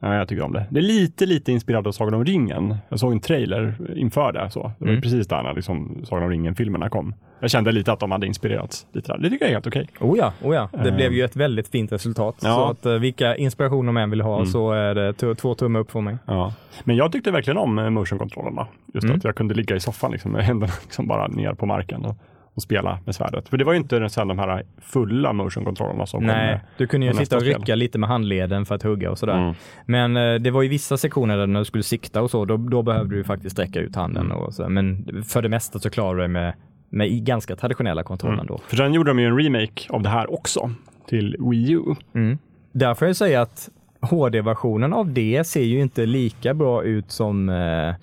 Ja, 0.00 0.14
jag 0.14 0.28
tycker 0.28 0.42
om 0.42 0.52
det. 0.52 0.66
Det 0.70 0.78
är 0.78 0.82
lite, 0.82 1.26
lite 1.26 1.52
inspirerat 1.52 1.86
av 1.86 1.92
Sagan 1.92 2.14
om 2.14 2.24
ringen. 2.24 2.76
Jag 2.88 3.00
såg 3.00 3.12
en 3.12 3.20
trailer 3.20 3.74
inför 3.96 4.32
det. 4.32 4.50
Så. 4.50 4.72
Det 4.78 4.84
var 4.84 4.88
Mm. 4.90 5.02
precis 5.02 5.26
där 5.28 5.42
när 5.42 5.54
liksom 5.54 6.00
Sagan 6.04 6.24
om 6.24 6.30
ringen-filmerna 6.30 6.88
kom. 6.88 7.14
Jag 7.40 7.50
kände 7.50 7.72
lite 7.72 7.92
att 7.92 8.00
de 8.00 8.10
hade 8.10 8.26
inspirerats 8.26 8.86
lite 8.92 9.12
där. 9.12 9.18
Det 9.18 9.30
tycker 9.30 9.44
jag 9.44 9.50
är 9.50 9.54
helt 9.54 9.66
okej. 9.66 9.88
Oh 10.00 10.18
ja, 10.18 10.32
oh 10.42 10.54
ja. 10.54 10.68
det 10.72 10.88
Eh. 10.88 10.94
blev 10.96 11.12
ju 11.12 11.24
ett 11.24 11.36
väldigt 11.36 11.68
fint 11.68 11.92
resultat. 11.92 12.36
Ja. 12.42 12.54
Så 12.54 12.64
att 12.70 12.86
eh, 12.86 12.92
vilka 13.00 13.36
inspirationer 13.36 14.00
än 14.02 14.10
vill 14.10 14.20
ha 14.20 14.34
Mm. 14.36 14.46
så 14.46 14.72
är 14.72 14.94
det 14.94 15.34
två 15.34 15.54
tummar 15.54 15.80
upp 15.80 15.90
för 15.90 16.00
mig. 16.00 16.16
Ja. 16.26 16.52
Men 16.84 16.96
jag 16.96 17.12
tyckte 17.12 17.30
verkligen 17.30 17.56
om 17.58 17.78
eh, 17.78 17.90
motion-kontrollerna. 17.90 18.66
Just 18.94 19.04
Mm. 19.04 19.16
att 19.16 19.24
jag 19.24 19.34
kunde 19.34 19.54
ligga 19.54 19.76
i 19.76 19.80
soffan 19.80 20.12
liksom, 20.12 20.32
med 20.32 20.44
händerna 20.44 20.72
liksom 20.84 21.06
bara 21.06 21.26
ner 21.28 21.52
på 21.54 21.66
marken 21.66 22.04
och, 22.04 22.16
och 22.58 22.62
spela 22.62 22.98
med 23.04 23.14
svärdet. 23.14 23.48
För 23.48 23.56
det 23.56 23.64
var 23.64 23.72
ju 23.72 23.78
inte 23.78 24.08
sen 24.08 24.28
de 24.28 24.38
här 24.38 24.62
fulla 24.80 25.32
motion-kontrollerna 25.32 26.06
som 26.06 26.20
kom. 26.20 26.26
Nej, 26.26 26.46
med- 26.46 26.60
du 26.76 26.86
kunde 26.86 27.06
ju 27.06 27.12
sitta 27.12 27.36
och 27.36 27.42
nästa 27.42 27.50
spel. 27.52 27.60
rycka 27.62 27.74
lite 27.74 27.98
med 27.98 28.08
handleden 28.08 28.66
för 28.66 28.74
att 28.74 28.82
hugga 28.82 29.10
och 29.10 29.18
sådär. 29.18 29.38
Mm. 29.38 29.54
Men 29.86 30.16
eh, 30.16 30.34
det 30.34 30.50
var 30.50 30.62
ju 30.62 30.68
vissa 30.68 30.96
sektioner 30.96 31.36
där 31.36 31.46
när 31.46 31.58
du 31.60 31.64
skulle 31.64 31.82
sikta 31.84 32.22
och 32.22 32.30
så, 32.30 32.44
då, 32.44 32.56
då 32.56 32.82
behövde 32.82 33.16
du 33.16 33.24
faktiskt 33.24 33.52
sträcka 33.56 33.80
ut 33.80 33.96
handen. 33.96 34.26
Mm. 34.26 34.38
Och 34.38 34.54
så. 34.54 34.68
Men 34.68 35.06
för 35.28 35.42
det 35.42 35.48
mesta 35.48 35.78
så 35.78 35.90
klarar 35.90 36.14
du 36.14 36.18
dig 36.20 36.28
med, 36.28 36.54
med 36.90 37.24
ganska 37.24 37.56
traditionella 37.56 38.02
kontrollen 38.02 38.38
Mm. 38.38 38.46
då. 38.46 38.58
För 38.66 38.76
sen 38.76 38.94
gjorde 38.94 39.10
de 39.10 39.18
ju 39.18 39.26
en 39.26 39.38
remake 39.38 39.82
av 39.90 40.02
det 40.02 40.08
här 40.08 40.32
också 40.34 40.70
till 41.08 41.36
Wii 41.50 41.72
U. 41.72 41.80
Mm. 42.14 42.38
Därför 42.72 43.06
jag 43.06 43.16
säger 43.16 43.38
att 43.40 43.68
HD-versionen 44.00 44.92
av 44.92 45.12
det 45.12 45.46
ser 45.46 45.62
ju 45.64 45.80
inte 45.80 46.06
lika 46.06 46.54
bra 46.54 46.82
ut 46.82 47.10
som 47.10 47.48
eh, 47.48 47.94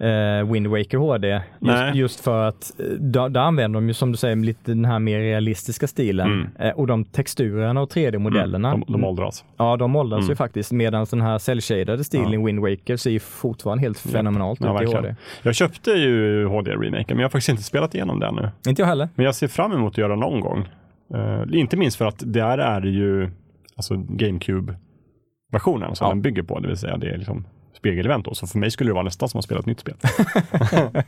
eh, 0.00 0.52
Wind 0.52 0.66
Waker 0.66 0.98
HD. 0.98 1.40
Just, 1.60 1.94
just 1.94 2.20
för 2.20 2.48
att 2.48 2.80
eh, 2.80 2.84
där, 2.86 3.36
använder 3.40 3.80
de 3.80 3.88
ju 3.88 3.94
som 3.94 4.12
du 4.12 4.18
säger 4.18 4.36
lite 4.36 4.70
den 4.70 4.84
här 4.84 4.98
mer 4.98 5.18
realistiska 5.20 5.86
stilen. 5.86 6.26
Mm. 6.32 6.48
Eh, 6.58 6.70
och 6.70 6.86
de 6.86 7.04
texturerna 7.04 7.80
och 7.80 7.90
3D-modellerna. 7.92 8.70
De, 8.70 8.84
de 8.92 9.04
åldras. 9.04 9.44
Ja, 9.56 9.76
de 9.76 9.96
åldras 9.96 10.18
Mm. 10.20 10.28
ju 10.30 10.36
faktiskt. 10.36 10.72
Medan 10.72 11.06
den 11.10 11.20
här 11.20 11.38
cell-shaded 11.38 12.02
stilen 12.02 12.34
i 12.34 12.44
Wind 12.46 12.60
Waker 12.60 12.96
ser 12.96 13.10
ju 13.10 13.18
fortfarande 13.20 13.82
helt 13.82 13.98
fenomenalt 13.98 14.60
Ja, 14.60 14.82
ut 14.82 14.90
i. 14.90 14.94
HD. 14.94 15.14
Jag 15.42 15.54
köpte 15.54 15.90
ju 15.90 16.44
HD-remaken, 16.46 17.04
men 17.16 17.18
jag 17.18 17.24
har 17.24 17.30
faktiskt 17.30 17.48
inte 17.48 17.62
spelat 17.62 17.94
igenom 17.94 18.20
den 18.20 18.34
nu. 18.34 18.48
Inte 18.68 18.82
jag 18.82 18.86
heller. 18.86 19.08
Men 19.14 19.24
jag 19.24 19.34
ser 19.34 19.48
fram 19.48 19.72
emot 19.72 19.92
att 19.92 19.98
göra 19.98 20.16
någon 20.16 20.40
gång. 20.40 20.68
Eh, 21.14 21.42
inte 21.58 21.76
minst 21.76 21.96
för 21.98 22.04
att 22.04 22.22
där 22.26 22.58
är 22.58 22.80
det 22.80 22.88
ju 22.90 23.30
alltså 23.76 23.94
GameCube-versionen 23.96 25.94
som 25.94 26.04
Ja. 26.04 26.08
den 26.08 26.22
bygger 26.22 26.42
på, 26.42 26.58
det 26.60 26.68
vill 26.68 26.76
säga 26.76 26.96
det 26.96 27.10
är 27.10 27.18
liksom 27.18 27.44
spegelevent 27.76 28.24
då. 28.24 28.34
Så 28.34 28.46
för 28.46 28.58
mig 28.58 28.70
skulle 28.70 28.90
det 28.90 28.94
vara 28.94 29.04
nästan 29.04 29.28
som 29.28 29.38
att 29.38 29.44
spela 29.44 29.60
ett 29.60 29.66
nytt 29.66 29.80
spel. 29.80 29.94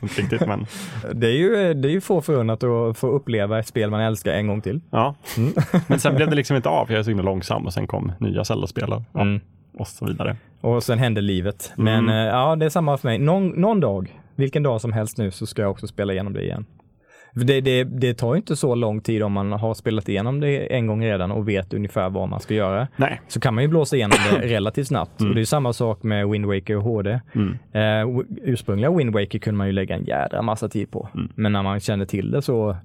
riktigt, 0.17 0.47
men 0.47 0.65
Det 1.13 1.27
är 1.27 1.31
ju, 1.37 1.73
det 1.73 1.87
är 1.87 1.91
ju 1.91 2.01
få 2.01 2.21
förunnat 2.21 2.63
att 2.63 2.97
få 2.97 3.07
uppleva 3.07 3.59
ett 3.59 3.67
spel 3.67 3.89
man 3.89 4.01
älskar 4.01 4.31
en 4.33 4.47
gång 4.47 4.61
till. 4.61 4.81
ja. 4.91 5.15
men 5.87 5.99
sen 5.99 6.15
blev 6.15 6.29
det 6.29 6.35
liksom 6.35 6.55
inte 6.55 6.69
av, 6.69 6.85
för 6.85 6.93
jag 6.93 6.99
är 6.99 7.03
så 7.03 7.09
himla 7.09 7.23
långsam 7.23 7.65
och 7.65 7.73
sen 7.73 7.87
kom 7.87 8.11
nya 8.19 8.43
Zelda-spel 8.45 8.93
och, 8.93 9.01
ja, 9.13 9.21
Mm. 9.21 9.39
och 9.77 9.87
så 9.87 10.05
vidare. 10.05 10.35
Och 10.61 10.83
sen 10.83 10.99
hände 10.99 11.21
livet. 11.21 11.71
Men 11.75 12.03
Mm. 12.03 12.09
eh, 12.09 12.15
ja, 12.33 12.55
det 12.55 12.65
är 12.65 12.69
samma 12.69 12.97
för 12.97 13.07
mig. 13.07 13.19
Någon, 13.19 13.47
någon 13.49 13.79
dag, 13.79 14.19
vilken 14.35 14.63
dag 14.63 14.81
som 14.81 14.93
helst 14.93 15.17
nu, 15.17 15.31
så 15.31 15.45
ska 15.45 15.61
jag 15.61 15.71
också 15.71 15.87
spela 15.87 16.13
igenom 16.13 16.33
det 16.33 16.43
igen. 16.43 16.65
Det, 17.33 17.61
det, 17.61 17.83
det 17.83 18.13
tar 18.13 18.33
ju 18.33 18.37
inte 18.37 18.55
så 18.55 18.75
lång 18.75 19.01
tid 19.01 19.23
om 19.23 19.31
man 19.31 19.51
har 19.51 19.73
spelat 19.73 20.09
igenom 20.09 20.39
det 20.39 20.75
en 20.75 20.87
gång 20.87 21.03
redan 21.03 21.31
och 21.31 21.47
vet 21.49 21.73
ungefär 21.73 22.09
vad 22.09 22.29
man 22.29 22.39
ska 22.39 22.53
göra. 22.53 22.87
Nej. 22.95 23.21
Så 23.27 23.39
kan 23.39 23.53
man 23.55 23.63
ju 23.63 23.67
blåsa 23.67 23.95
igenom 23.95 24.17
det 24.31 24.37
relativt 24.47 24.87
snabbt. 24.87 25.19
Mm. 25.19 25.29
Och 25.29 25.35
det 25.35 25.41
är 25.41 25.45
samma 25.45 25.73
sak 25.73 26.03
med 26.03 26.29
Wind 26.29 26.45
Waker 26.45 26.75
och 26.77 26.83
HD. 26.83 27.19
Mm. 27.35 27.57
Eh, 27.71 27.79
w- 27.79 28.39
ursprungliga 28.43 28.91
Wind 28.91 29.13
Waker 29.13 29.39
kunde 29.39 29.57
man 29.57 29.67
ju 29.67 29.73
lägga 29.73 29.95
en 29.95 30.03
jädra 30.05 30.41
massa 30.41 30.69
tid 30.69 30.91
på. 30.91 31.09
Mm. 31.15 31.29
Men 31.35 31.51
när 31.53 31.63
man 31.63 31.79
känner 31.79 32.05
till 32.05 32.31
det 32.31 32.41
så, 32.41 32.69
eh, 32.69 32.75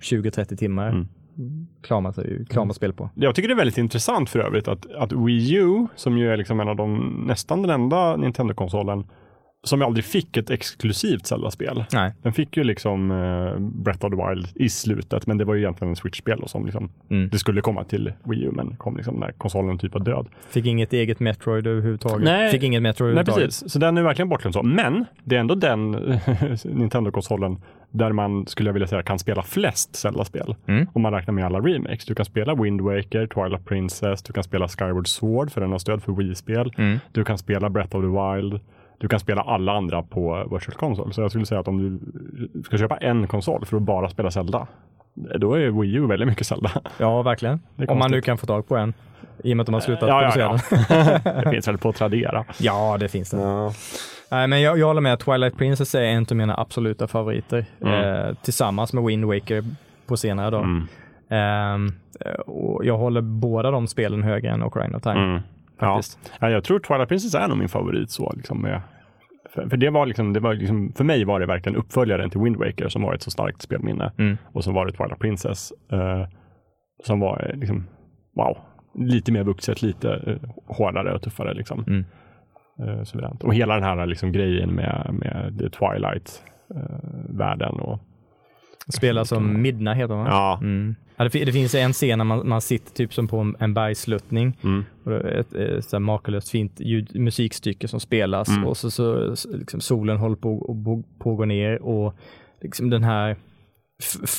20-30 0.00 0.56
timmar 0.56 1.06
Mm. 1.38 1.66
klarar 1.82 2.00
man, 2.00 2.12
sig, 2.12 2.44
klarar 2.50 2.66
man 2.66 2.74
spel 2.74 2.92
på. 2.92 3.10
Jag 3.14 3.34
tycker 3.34 3.48
det 3.48 3.54
är 3.54 3.56
väldigt 3.56 3.78
intressant 3.78 4.30
för 4.30 4.38
övrigt 4.38 4.68
att, 4.68 4.92
att 4.92 5.12
Wii 5.12 5.54
U, 5.54 5.86
som 5.96 6.18
ju 6.18 6.32
är 6.32 6.36
liksom 6.36 6.60
en 6.60 6.68
av 6.68 6.76
de, 6.76 7.24
nästan 7.26 7.62
den 7.62 7.70
enda 7.70 8.16
Nintendo-konsolen 8.16 9.04
som 9.64 9.80
ju 9.80 9.86
aldrig 9.86 10.04
fick 10.04 10.36
ett 10.36 10.50
exklusivt 10.50 11.26
Zelda-spel. 11.26 11.84
Nej. 11.92 12.12
Den 12.22 12.32
fick 12.32 12.56
ju 12.56 12.64
liksom 12.64 13.10
eh, 13.10 13.58
Breath 13.58 14.04
of 14.06 14.10
the 14.12 14.28
Wild 14.28 14.48
i 14.54 14.68
slutet, 14.68 15.26
men 15.26 15.38
det 15.38 15.44
var 15.44 15.54
ju 15.54 15.60
egentligen 15.60 15.90
en 15.90 15.96
Switch-spel 15.96 16.38
då, 16.40 16.48
som 16.48 16.64
liksom, 16.64 16.90
Mm. 17.10 17.28
det 17.28 17.38
skulle 17.38 17.60
komma 17.60 17.84
till 17.84 18.12
Wii 18.24 18.42
U, 18.44 18.50
men 18.52 18.76
kom 18.76 18.96
liksom 18.96 19.14
när 19.16 19.32
konsolen 19.32 19.78
typ 19.78 19.94
var 19.94 20.00
död. 20.00 20.26
Fick 20.50 20.66
inget 20.66 20.92
eget 20.92 21.20
Metroid 21.20 21.66
överhuvudtaget. 21.66 22.24
Nej. 22.24 22.50
Fick 22.50 22.62
inget 22.62 22.82
Metroid 22.82 23.14
Nej, 23.14 23.24
precis. 23.24 23.70
Så 23.72 23.78
den 23.78 23.98
är 23.98 24.02
verkligen 24.02 24.28
bortglömd 24.28 24.54
så. 24.54 24.62
Men 24.62 25.04
det 25.24 25.36
är 25.36 25.40
ändå 25.40 25.54
den 25.54 25.90
Nintendo-konsolen 26.64 27.58
där 27.90 28.12
man, 28.12 28.46
skulle 28.46 28.68
jag 28.68 28.72
vilja 28.72 28.88
säga, 28.88 29.02
kan 29.02 29.18
spela 29.18 29.42
flest 29.42 29.96
Zelda-spel. 29.96 30.54
Mm. 30.66 30.86
Om 30.92 31.02
man 31.02 31.12
räknar 31.12 31.34
med 31.34 31.44
alla 31.46 31.60
remakes. 31.60 32.04
Du 32.04 32.14
kan 32.14 32.24
spela 32.26 32.54
Wind 32.54 32.80
Waker, 32.80 33.26
Twilight 33.26 33.64
Princess, 33.64 34.22
du 34.22 34.32
kan 34.32 34.44
spela 34.44 34.68
Skyward 34.68 35.08
Sword, 35.08 35.50
för 35.50 35.60
den 35.60 35.70
har 35.72 35.78
stöd 35.78 36.02
för 36.02 36.12
Wii-spel. 36.12 36.72
Mm. 36.78 36.98
Du 37.12 37.24
kan 37.24 37.38
spela 37.38 37.70
Breath 37.70 37.96
of 37.96 38.02
the 38.02 38.08
Wild. 38.08 38.60
Du 38.98 39.08
kan 39.08 39.20
spela 39.20 39.42
alla 39.42 39.72
andra 39.72 40.02
på 40.02 40.48
Virtual 40.50 40.76
Console. 40.76 41.12
Så 41.12 41.20
jag 41.20 41.30
skulle 41.30 41.46
säga 41.46 41.60
att 41.60 41.68
om 41.68 41.78
du 41.78 42.62
ska 42.62 42.78
köpa 42.78 42.96
en 42.96 43.26
konsol 43.26 43.64
för 43.64 43.76
att 43.76 43.82
bara 43.82 44.08
spela 44.08 44.30
Zelda, 44.30 44.66
då 45.14 45.54
är 45.54 45.80
Wii 45.80 45.94
U 45.94 46.06
väldigt 46.06 46.28
mycket 46.28 46.46
Zelda. 46.46 46.70
Ja, 46.98 47.22
verkligen. 47.22 47.60
Om 47.88 47.98
man 47.98 48.10
nu 48.10 48.20
kan 48.20 48.38
få 48.38 48.46
tag 48.46 48.68
på 48.68 48.76
en. 48.76 48.94
I 49.42 49.52
och 49.52 49.56
med 49.56 49.62
att 49.62 49.66
de 49.66 49.72
har 49.72 49.80
slutat 49.80 50.08
Ja, 50.08 50.22
ja, 50.22 50.30
producera 50.30 50.78
ja. 50.88 51.20
den. 51.24 51.42
det 51.44 51.50
finns 51.50 51.68
väl 51.68 51.78
på 51.78 51.92
Tradera. 51.92 52.44
Ja, 52.58 52.96
det 53.00 53.08
finns 53.08 53.30
det. 53.30 53.36
Nej, 54.30 54.48
men 54.48 54.62
jag, 54.62 54.78
jag 54.78 54.86
håller 54.86 55.00
med. 55.00 55.18
Twilight 55.18 55.58
Princess 55.58 55.94
är 55.94 56.02
en 56.02 56.26
av 56.30 56.36
mina 56.36 56.56
absoluta 56.56 57.06
favoriter. 57.06 57.64
Mm. 57.80 58.04
Eh, 58.04 58.34
tillsammans 58.42 58.92
med 58.92 59.04
Wind 59.04 59.24
Waker 59.24 59.64
på 60.06 60.16
senare 60.16 60.50
dag. 60.50 60.64
Mm. 60.64 60.88
Eh, 61.28 62.32
och 62.46 62.84
jag 62.84 62.98
håller 62.98 63.20
båda 63.20 63.70
de 63.70 63.86
spelen 63.86 64.22
högre 64.22 64.50
än 64.50 64.62
Ocarina 64.62 64.96
of 64.96 65.02
Time. 65.02 65.24
Mm. 65.24 65.40
Faktiskt. 65.86 66.32
ja, 66.40 66.50
jag 66.50 66.64
tror 66.64 66.78
Twilight 66.78 67.08
Princess 67.08 67.34
är 67.34 67.48
nog 67.48 67.58
min 67.58 67.68
favorit. 67.68 68.10
Så, 68.10 68.32
liksom, 68.36 68.80
för, 69.54 69.68
för 69.68 69.76
det 69.76 69.90
var 69.90 70.06
liksom, 70.06 70.32
det 70.32 70.40
var 70.40 70.54
liksom, 70.54 70.92
för 70.96 71.04
mig 71.04 71.24
var 71.24 71.40
det 71.40 71.46
verkligen 71.46 71.76
uppföljaren 71.78 72.30
till 72.30 72.40
Wind 72.40 72.56
Waker 72.56 72.88
som 72.88 73.02
var 73.02 73.14
ett 73.14 73.22
så 73.22 73.30
starkt 73.30 73.62
spelminne. 73.62 74.12
Mm. 74.18 74.36
Och 74.52 74.64
så 74.64 74.72
var 74.72 74.86
det 74.86 74.92
Twilight 74.92 75.18
Princess 75.18 75.72
eh, 75.92 76.26
som 77.04 77.20
var 77.20 77.50
eh, 77.50 77.56
liksom, 77.58 77.86
wow, 78.36 78.58
lite 78.94 79.32
mer 79.32 79.44
vuxet, 79.44 79.82
lite 79.82 80.10
eh, 80.26 80.36
hårdare 80.76 81.14
och 81.14 81.22
tuffare. 81.22 81.54
Liksom. 81.54 81.84
Mm. 81.86 82.04
Eh. 82.80 83.02
Och 83.40 83.54
hela 83.54 83.74
den 83.74 83.82
här 83.84 84.06
liksom, 84.06 84.32
grejen 84.32 84.70
med, 84.74 85.08
med 85.12 85.58
The 85.58 85.70
Twilight-världen. 85.70 87.74
och 87.80 88.00
Spelar 88.94 89.24
som 89.24 89.62
Midna 89.62 89.94
heter 89.94 90.14
man. 90.14 90.26
ja, 90.26 90.58
Mm. 90.62 90.94
Ja, 91.16 91.28
det, 91.28 91.44
det 91.44 91.52
finns 91.52 91.74
en 91.74 91.92
scen 91.92 92.18
när 92.18 92.24
man, 92.24 92.48
man 92.48 92.60
sitter 92.60 92.92
typ 92.94 93.14
som 93.14 93.28
på 93.28 93.38
en, 93.38 93.56
en 93.58 93.74
bergsluttning. 93.74 94.56
mm, 94.64 94.84
Och 95.04 95.12
ett, 95.12 95.52
ett 95.54 95.92
här 95.92 95.98
makalöst 95.98 96.48
fint 96.50 96.80
ljud, 96.80 97.16
musikstycke 97.20 97.88
som 97.88 98.00
spelas 98.00 98.48
Mm. 98.48 98.64
och 98.64 98.76
så, 98.76 98.90
så 98.90 99.32
liksom 99.52 99.80
solen 99.80 100.16
håller 100.16 100.36
på 100.36 100.58
att 100.58 100.84
på, 100.84 101.02
på 101.18 101.34
gå 101.36 101.44
ner 101.44 101.82
och 101.82 102.14
liksom 102.60 102.90
den 102.90 103.04
här 103.04 103.36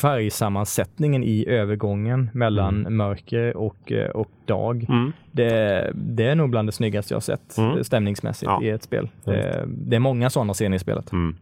färgsammansättningen 0.01 1.23
i 1.23 1.45
övergången 1.47 2.29
mellan 2.33 2.95
mörker 2.95 3.57
och, 3.57 3.91
eh, 3.91 4.09
och 4.09 4.29
dag. 4.45 4.85
mm. 4.89 5.11
Det, 5.31 5.91
det 5.95 6.23
är 6.25 6.35
nog 6.35 6.49
bland 6.49 6.67
det 6.67 6.71
snyggaste 6.71 7.13
jag 7.13 7.23
sett 7.23 7.57
Mm. 7.57 7.77
eh, 7.77 7.83
stämningsmässigt 7.83 8.45
Ja. 8.51 8.63
i 8.63 8.69
ett 8.69 8.83
spel. 8.83 9.09
Det, 9.23 9.65
det 9.67 9.95
är 9.95 9.99
många 9.99 10.29
sådana 10.29 10.53
scener 10.53 10.75
i 10.75 10.79
spelet. 10.79 11.11
Mm. 11.11 11.35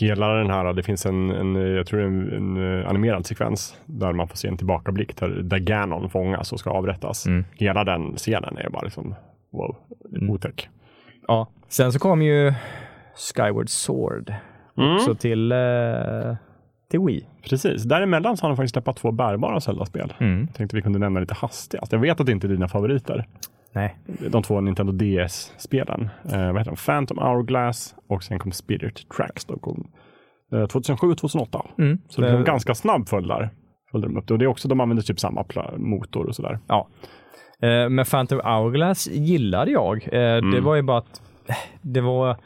Hela 0.00 0.28
den 0.28 0.50
här, 0.50 0.72
det 0.72 0.82
finns 0.82 1.06
en, 1.06 1.30
en 1.30 1.54
jag 1.54 1.86
tror 1.86 2.00
en, 2.02 2.32
en 2.32 2.80
eh, 2.82 2.88
animerad 2.88 3.26
sekvens 3.26 3.76
där 3.86 4.12
man 4.12 4.28
får 4.28 4.36
se 4.36 4.48
en 4.48 4.56
tillbakablick 4.56 5.16
där, 5.16 5.28
där 5.28 5.58
Ganon 5.58 6.10
fångas 6.10 6.52
och 6.52 6.60
ska 6.60 6.70
avrättas. 6.70 7.26
Mm. 7.26 7.44
Hela 7.56 7.84
den 7.84 8.16
scenen 8.16 8.56
är 8.58 8.70
bara 8.70 8.82
liksom, 8.82 9.14
wow, 9.52 9.76
Mm. 10.16 10.30
otäck. 10.30 10.68
Ja. 11.28 11.48
Sen 11.68 11.92
så 11.92 11.98
kom 11.98 12.22
ju 12.22 12.54
Skyward 13.34 13.68
Sword 13.68 14.34
Mm. 14.78 14.94
också 14.96 15.14
till, 15.14 15.52
eh, 15.52 16.36
till 16.90 17.00
Wii. 17.00 17.26
Precis, 17.48 17.82
däremellan 17.84 18.36
så 18.36 18.44
har 18.44 18.50
de 18.50 18.56
faktiskt 18.56 18.72
släppt 18.72 18.98
två 18.98 19.10
bärbara 19.12 19.60
Zelda-spel. 19.60 20.12
Mm. 20.20 20.40
Jag 20.40 20.54
tänkte 20.54 20.76
vi 20.76 20.82
kunde 20.82 20.98
nämna 20.98 21.20
lite 21.20 21.34
hastigast. 21.34 21.92
Jag 21.92 21.98
vet 21.98 22.20
att 22.20 22.26
det 22.26 22.32
inte 22.32 22.46
är 22.46 22.48
dina 22.48 22.68
favoriter. 22.68 23.26
Nej. 23.78 23.96
De 24.30 24.42
två 24.42 24.60
Nintendo 24.60 24.92
DS-spelen. 24.92 26.08
Eh, 26.32 26.46
vad 26.52 26.58
heter 26.58 26.70
de? 26.70 26.76
Phantom 26.76 27.18
Hourglass 27.18 27.94
och 28.08 28.22
sen 28.22 28.38
kom 28.38 28.52
Spirit 28.52 29.08
Tracks. 29.16 29.44
De 29.44 29.58
kom 29.58 29.90
eh, 30.52 30.58
2007-2008. 30.58 31.66
Mm. 31.78 31.98
Så 32.08 32.20
det 32.20 32.30
var 32.32 32.38
en 32.38 32.44
ganska 32.44 32.74
snabb 32.74 33.08
följd 33.08 33.28
där. 33.28 33.50
Följde 33.90 34.08
de 34.08 34.16
upp 34.16 34.26
det. 34.28 34.34
Och 34.34 34.38
det 34.38 34.44
är 34.44 34.46
också, 34.46 34.68
de 34.68 34.80
använder 34.80 35.02
typ 35.02 35.20
samma 35.20 35.44
motor 35.76 36.26
och 36.26 36.34
sådär. 36.34 36.58
Ja. 36.66 36.88
Eh, 37.62 37.88
Men 37.88 38.04
Phantom 38.04 38.40
Hourglass 38.44 39.08
gillade 39.08 39.70
jag. 39.70 40.02
Eh, 40.04 40.10
Det 40.12 40.38
Mm. 40.38 40.64
var 40.64 40.74
ju 40.76 40.82
bara 40.82 40.98
att 40.98 41.22
eh, 41.48 41.54
det 41.82 42.00
var 42.00 42.36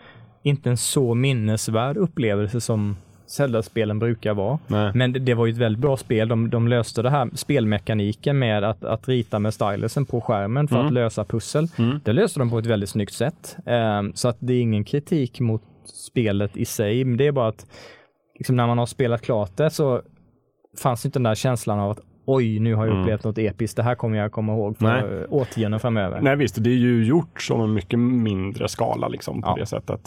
inte 0.42 0.70
en 0.70 0.76
så 0.76 1.14
minnesvärd 1.14 1.96
upplevelse 1.96 2.60
som 2.60 2.96
Zelda-spelen 3.32 3.98
brukar 3.98 4.34
vara. 4.34 4.58
Nej. 4.66 4.90
Men 4.94 5.12
det, 5.12 5.18
det 5.18 5.34
var 5.34 5.46
ju 5.46 5.52
ett 5.52 5.58
väldigt 5.58 5.82
bra 5.82 5.96
spel. 5.96 6.28
De, 6.28 6.50
de 6.50 6.68
löste 6.68 7.02
det 7.02 7.10
här 7.10 7.30
spelmekaniken 7.34 8.38
med 8.38 8.64
att, 8.64 8.84
att 8.84 9.08
rita 9.08 9.38
med 9.38 9.54
stylusen 9.54 10.06
på 10.06 10.20
skärmen 10.20 10.68
för 10.68 10.76
Mm. 10.76 10.86
att 10.86 10.92
lösa 10.92 11.24
pussel. 11.24 11.66
Mm. 11.78 12.00
Det 12.04 12.12
löste 12.12 12.38
de 12.38 12.50
på 12.50 12.58
ett 12.58 12.66
väldigt 12.66 12.88
snyggt 12.90 13.12
sätt. 13.12 13.56
Eh, 13.66 14.02
Så 14.14 14.28
att 14.28 14.36
det 14.40 14.52
är 14.54 14.60
ingen 14.60 14.84
kritik 14.84 15.40
mot 15.40 15.62
spelet 16.12 16.56
i 16.56 16.64
sig, 16.64 17.04
men 17.04 17.16
det 17.16 17.26
är 17.26 17.32
bara 17.32 17.48
att 17.48 17.66
liksom 18.38 18.56
när 18.56 18.66
man 18.66 18.78
har 18.78 18.86
spelat 18.86 19.22
klart 19.22 19.56
det 19.56 19.70
så 19.70 20.02
fanns 20.82 21.06
inte 21.06 21.18
den 21.18 21.22
där 21.22 21.34
känslan 21.34 21.78
av 21.78 21.90
att 21.90 22.00
oj, 22.26 22.58
nu 22.58 22.74
har 22.74 22.84
jag 22.86 22.90
Mm. 22.92 23.02
upplevt 23.02 23.24
något 23.24 23.38
episkt. 23.38 23.76
Det 23.76 23.82
här 23.82 23.94
kommer 23.94 24.18
jag 24.18 24.32
komma 24.32 24.52
ihåg 24.52 24.78
för 24.78 25.26
årtionden 25.30 25.80
framöver. 25.80 26.20
Nej 26.20 26.36
visst, 26.36 26.64
det 26.64 26.70
är 26.70 26.74
ju 26.74 27.04
gjort 27.04 27.42
som 27.42 27.60
en 27.60 27.72
mycket 27.74 27.98
mindre 27.98 28.68
skala 28.68 29.08
liksom, 29.08 29.42
på 29.42 29.48
Ja. 29.48 29.56
det 29.60 29.66
sättet. 29.66 30.00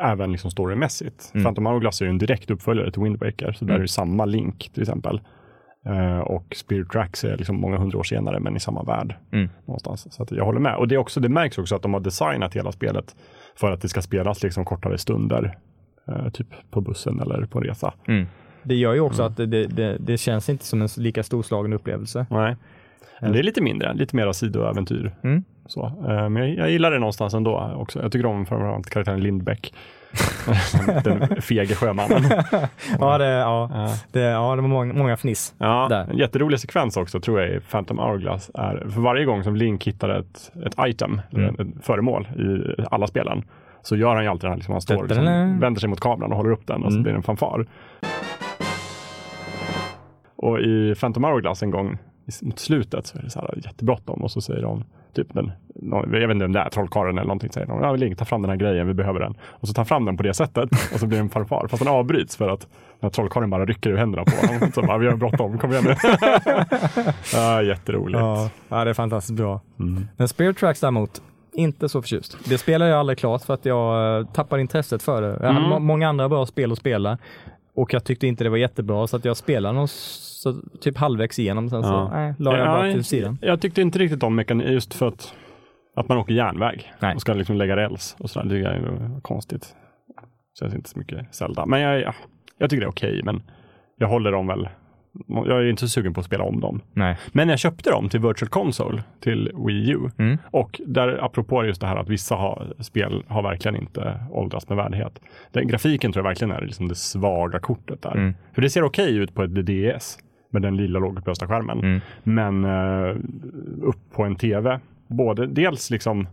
Även 0.00 0.32
liksom 0.32 0.50
storymässigt. 0.50 1.30
Mm. 1.34 1.44
Phantom 1.44 1.66
Hourglass 1.66 2.00
är 2.00 2.04
ju 2.04 2.10
en 2.10 2.18
direkt 2.18 2.50
uppföljare 2.50 2.90
till 2.92 3.02
Wind 3.02 3.16
Waker, 3.20 3.52
så 3.52 3.64
där 3.64 3.70
Mm. 3.72 3.80
är 3.80 3.82
det 3.82 3.88
samma 3.88 4.24
Link 4.24 4.70
till 4.74 4.82
exempel. 4.82 5.20
Eh, 5.86 6.18
och 6.18 6.46
Spirit 6.56 6.90
Tracks 6.90 7.24
är 7.24 7.36
liksom 7.36 7.60
många 7.60 7.78
hundra 7.78 7.98
år 7.98 8.02
senare, 8.02 8.40
men 8.40 8.56
i 8.56 8.60
samma 8.60 8.82
värld. 8.82 9.14
Mm. 9.32 9.48
Någonstans. 9.66 10.14
Så 10.14 10.22
att 10.22 10.30
jag 10.32 10.44
håller 10.44 10.60
med. 10.60 10.76
Och 10.76 10.88
det, 10.88 10.94
är 10.94 10.98
också, 10.98 11.20
det 11.20 11.28
märks 11.28 11.58
också 11.58 11.74
att 11.76 11.82
de 11.82 11.94
har 11.94 12.00
designat 12.00 12.54
hela 12.56 12.72
spelet 12.72 13.16
för 13.54 13.70
att 13.72 13.80
det 13.80 13.88
ska 13.88 14.02
spelas 14.02 14.42
liksom 14.42 14.64
kortare 14.64 14.98
stunder. 14.98 15.58
eh, 16.08 16.28
typ 16.30 16.46
på 16.70 16.80
bussen 16.80 17.20
eller 17.20 17.46
på 17.46 17.60
resa. 17.60 17.94
Mm. 18.08 18.26
Det 18.62 18.74
gör 18.74 18.94
ju 18.94 19.00
också 19.00 19.22
Mm. 19.22 19.30
att 19.30 19.36
det, 19.36 19.46
det, 19.46 19.66
det, 19.66 19.96
det 20.00 20.18
känns 20.18 20.48
inte 20.48 20.64
som 20.64 20.82
en 20.82 20.88
lika 20.96 21.22
storslagen 21.22 21.72
upplevelse. 21.72 22.26
Nej. 22.30 22.56
Men 23.20 23.32
det 23.32 23.38
är 23.38 23.42
lite 23.42 23.62
mindre, 23.62 23.94
lite 23.94 24.16
mera 24.16 24.32
sidoäventyr. 24.32 25.14
Mm. 25.24 25.44
Så, 25.66 25.86
eh, 25.86 26.28
men 26.28 26.36
jag, 26.36 26.48
jag 26.58 26.70
gillar 26.70 26.90
det 26.90 26.98
någonstans 26.98 27.34
ändå 27.34 27.72
också. 27.76 28.02
Jag 28.02 28.12
tycker 28.12 28.26
om 28.26 28.46
framförallt 28.46 28.90
karaktären 28.90 29.20
Lindbäck. 29.22 29.74
Den 31.04 31.42
fege 31.42 31.74
sjömannen. 31.74 32.22
Ja, 33.00 33.18
det, 33.18 33.26
ja, 33.26 33.70
Ja. 33.74 33.88
det, 34.12 34.20
ja, 34.20 34.56
det 34.56 34.62
var 34.62 34.68
många, 34.68 34.92
många 34.92 35.16
fniss. 35.16 35.54
Ja, 35.58 35.86
Där. 35.90 36.10
en 36.10 36.16
jätterolig 36.18 36.60
sekvens 36.60 36.96
också 36.96 37.20
tror 37.20 37.40
jag 37.40 37.50
i 37.50 37.60
Phantom 37.60 37.98
Hourglass 37.98 38.50
är 38.54 38.76
för 38.90 39.00
varje 39.00 39.24
gång 39.24 39.44
som 39.44 39.56
Link 39.56 39.86
hittar 39.86 40.08
ett, 40.08 40.52
ett 40.66 40.74
item, 40.88 41.20
Mm. 41.32 41.54
ett 41.60 41.84
föremål 41.86 42.28
i 42.38 42.82
alla 42.90 43.06
spelen, 43.06 43.42
så 43.82 43.96
gör 43.96 44.14
han 44.14 44.24
ju 44.24 44.30
alltid 44.30 44.44
det 44.44 44.48
här, 44.48 44.56
liksom, 44.56 44.72
han 44.72 44.80
står 44.80 45.02
liksom, 45.06 45.24
vänder 45.60 45.80
sig 45.80 45.88
mot 45.90 46.00
kameran 46.00 46.30
och 46.30 46.36
håller 46.36 46.50
upp 46.52 46.66
den 46.66 46.82
och 46.84 46.92
så 46.92 46.96
Mm. 46.96 47.02
blir 47.02 47.12
det 47.12 47.16
en 47.18 47.22
fanfar. 47.22 47.66
Och 50.36 50.60
i 50.60 50.94
Phantom 51.00 51.24
Hourglass 51.24 51.62
en 51.62 51.70
gång 51.70 51.98
mot 52.42 52.58
slutet 52.58 53.06
så 53.06 53.18
är 53.18 53.22
det 53.22 53.30
så 53.30 53.40
här 53.40 53.58
jättebråttom 53.64 54.22
och 54.22 54.30
så 54.30 54.40
säger 54.40 54.62
de, 54.62 54.84
typ 55.16 55.34
den, 55.34 55.52
någon, 55.74 56.12
jag 56.12 56.20
vet 56.28 56.34
inte 56.34 56.44
om 56.44 56.52
det 56.52 56.60
är 56.60 56.70
trollkarlen 56.70 57.18
eller 57.18 57.26
någonting, 57.26 57.52
säger 57.52 57.66
de, 57.66 57.82
ja 57.82 57.92
Link 57.96 58.18
ta 58.18 58.24
fram 58.24 58.42
den 58.42 58.50
här 58.50 58.56
grejen, 58.56 58.86
vi 58.86 58.94
behöver 58.94 59.20
den. 59.20 59.34
Och 59.42 59.68
så 59.68 59.74
tar 59.74 59.80
han 59.80 59.86
fram 59.86 60.04
den 60.04 60.16
på 60.16 60.22
det 60.22 60.34
sättet 60.34 60.68
och 60.94 61.00
så 61.00 61.06
blir 61.06 61.18
det 61.18 61.22
en 61.24 61.28
farfar, 61.30 61.66
fast 61.70 61.82
den 61.84 61.92
avbryts 61.92 62.36
för 62.36 62.48
att 62.48 62.66
den 63.00 63.10
trollkarlen 63.10 63.50
bara 63.50 63.64
rycker 63.66 63.90
ur 63.90 63.96
händerna 63.96 64.24
på 64.24 64.46
honom. 64.46 64.70
Så 64.74 64.82
bara, 64.82 64.98
vi 64.98 65.06
har 65.06 65.16
bråttom, 65.16 65.58
kom 65.58 65.70
igen 65.72 65.84
nu. 65.84 65.94
ja, 67.34 67.62
jätteroligt. 67.62 68.20
Ja, 68.20 68.50
ja, 68.68 68.84
det 68.84 68.90
är 68.90 68.94
fantastiskt 68.94 69.36
bra. 69.36 69.60
Mm. 69.80 70.08
Men 70.16 70.28
Spirit 70.28 70.58
Tracks 70.58 70.80
däremot, 70.80 71.22
inte 71.52 71.88
så 71.88 72.02
förtjust. 72.02 72.36
Det 72.48 72.58
spelar 72.58 72.86
jag 72.86 72.98
aldrig 72.98 73.18
klart 73.18 73.42
för 73.42 73.54
att 73.54 73.64
jag 73.64 74.18
eh, 74.20 74.26
tappar 74.26 74.58
intresset 74.58 75.02
för 75.02 75.22
det. 75.22 75.28
Jag 75.28 75.46
hade 75.46 75.58
Mm. 75.58 75.70
må- 75.70 75.78
många 75.78 76.08
andra 76.08 76.28
bra 76.28 76.46
spel 76.46 76.72
att 76.72 76.78
spela 76.78 77.18
och 77.74 77.94
jag 77.94 78.04
tyckte 78.04 78.26
inte 78.26 78.44
det 78.44 78.50
var 78.50 78.56
jättebra 78.56 79.06
så 79.06 79.16
att 79.16 79.24
jag 79.24 79.36
spelade 79.36 79.74
någon 79.74 79.88
så, 80.36 80.62
typ 80.80 80.98
halvvägs 80.98 81.38
igenom 81.38 81.70
sen 81.70 81.82
så 81.82 81.88
Ja. 81.88 82.08
nej, 82.12 82.34
la 82.38 82.58
jag 82.58 82.66
bara 82.66 82.92
till 82.92 83.04
sidan. 83.04 83.38
Jag 83.42 83.60
tyckte 83.60 83.82
inte 83.82 83.98
riktigt 83.98 84.22
om 84.22 84.34
mekaniken 84.34 84.72
just 84.72 84.94
för 84.94 85.08
att, 85.08 85.34
att 85.96 86.08
man 86.08 86.18
åker 86.18 86.34
järnväg 86.34 86.92
Nej. 87.00 87.14
och 87.14 87.20
ska 87.20 87.34
liksom 87.34 87.56
lägga 87.56 87.76
räls 87.76 88.16
och 88.18 88.30
sådär. 88.30 88.48
Det 88.48 88.68
är 88.68 88.74
ju 88.74 89.20
konstigt. 89.20 89.74
Känns 90.58 90.74
inte 90.74 90.90
så 90.90 90.98
mycket 90.98 91.34
Zelda. 91.34 91.66
Men 91.66 91.80
jag, 91.80 92.00
jag, 92.00 92.14
jag 92.58 92.70
tycker 92.70 92.80
det 92.80 92.86
är 92.86 92.90
okej, 92.90 93.20
men 93.24 93.42
jag 93.98 94.08
håller 94.08 94.32
dem 94.32 94.46
väl. 94.46 94.68
Jag 95.28 95.50
är 95.50 95.64
inte 95.64 95.80
så 95.80 95.88
sugen 95.88 96.14
på 96.14 96.20
att 96.20 96.26
spela 96.26 96.44
om 96.44 96.60
dem. 96.60 96.80
Nej. 96.92 97.16
Men 97.32 97.48
jag 97.48 97.58
köpte 97.58 97.90
dem 97.90 98.08
till 98.08 98.20
Virtual 98.20 98.48
Console, 98.48 99.02
till 99.20 99.52
Wii 99.66 99.90
U. 99.90 99.98
Mm. 100.18 100.38
Och 100.50 100.80
där, 100.86 101.24
apropå 101.24 101.64
just 101.64 101.80
det 101.80 101.86
här 101.86 101.96
att 101.96 102.08
vissa 102.08 102.34
har, 102.34 102.74
spel 102.80 103.24
har 103.28 103.42
verkligen 103.42 103.76
inte 103.76 104.20
åldrats 104.30 104.68
med 104.68 104.76
värdighet. 104.76 105.20
Den 105.52 105.68
grafiken 105.68 106.12
tror 106.12 106.24
jag 106.24 106.30
verkligen 106.30 106.50
är 106.50 106.60
liksom 106.60 106.88
det 106.88 106.94
svaga 106.94 107.58
kortet 107.58 108.02
där. 108.02 108.16
Mm. 108.16 108.34
För 108.54 108.62
det 108.62 108.70
ser 108.70 108.84
okej 108.84 109.16
ut 109.16 109.34
på 109.34 109.42
ett 109.42 109.66
DS 109.66 110.18
med 110.56 110.62
den 110.62 110.76
lilla 110.76 110.98
lågupplösta 110.98 111.46
skärmen. 111.48 111.78
Mm. 111.78 112.00
Men 112.22 112.64
eh, 112.64 113.16
upp 113.82 114.12
på 114.14 114.24
en 114.24 114.36
tv, 114.36 114.80
både 115.08 115.46
dels 115.46 115.90
liksom 115.90 116.26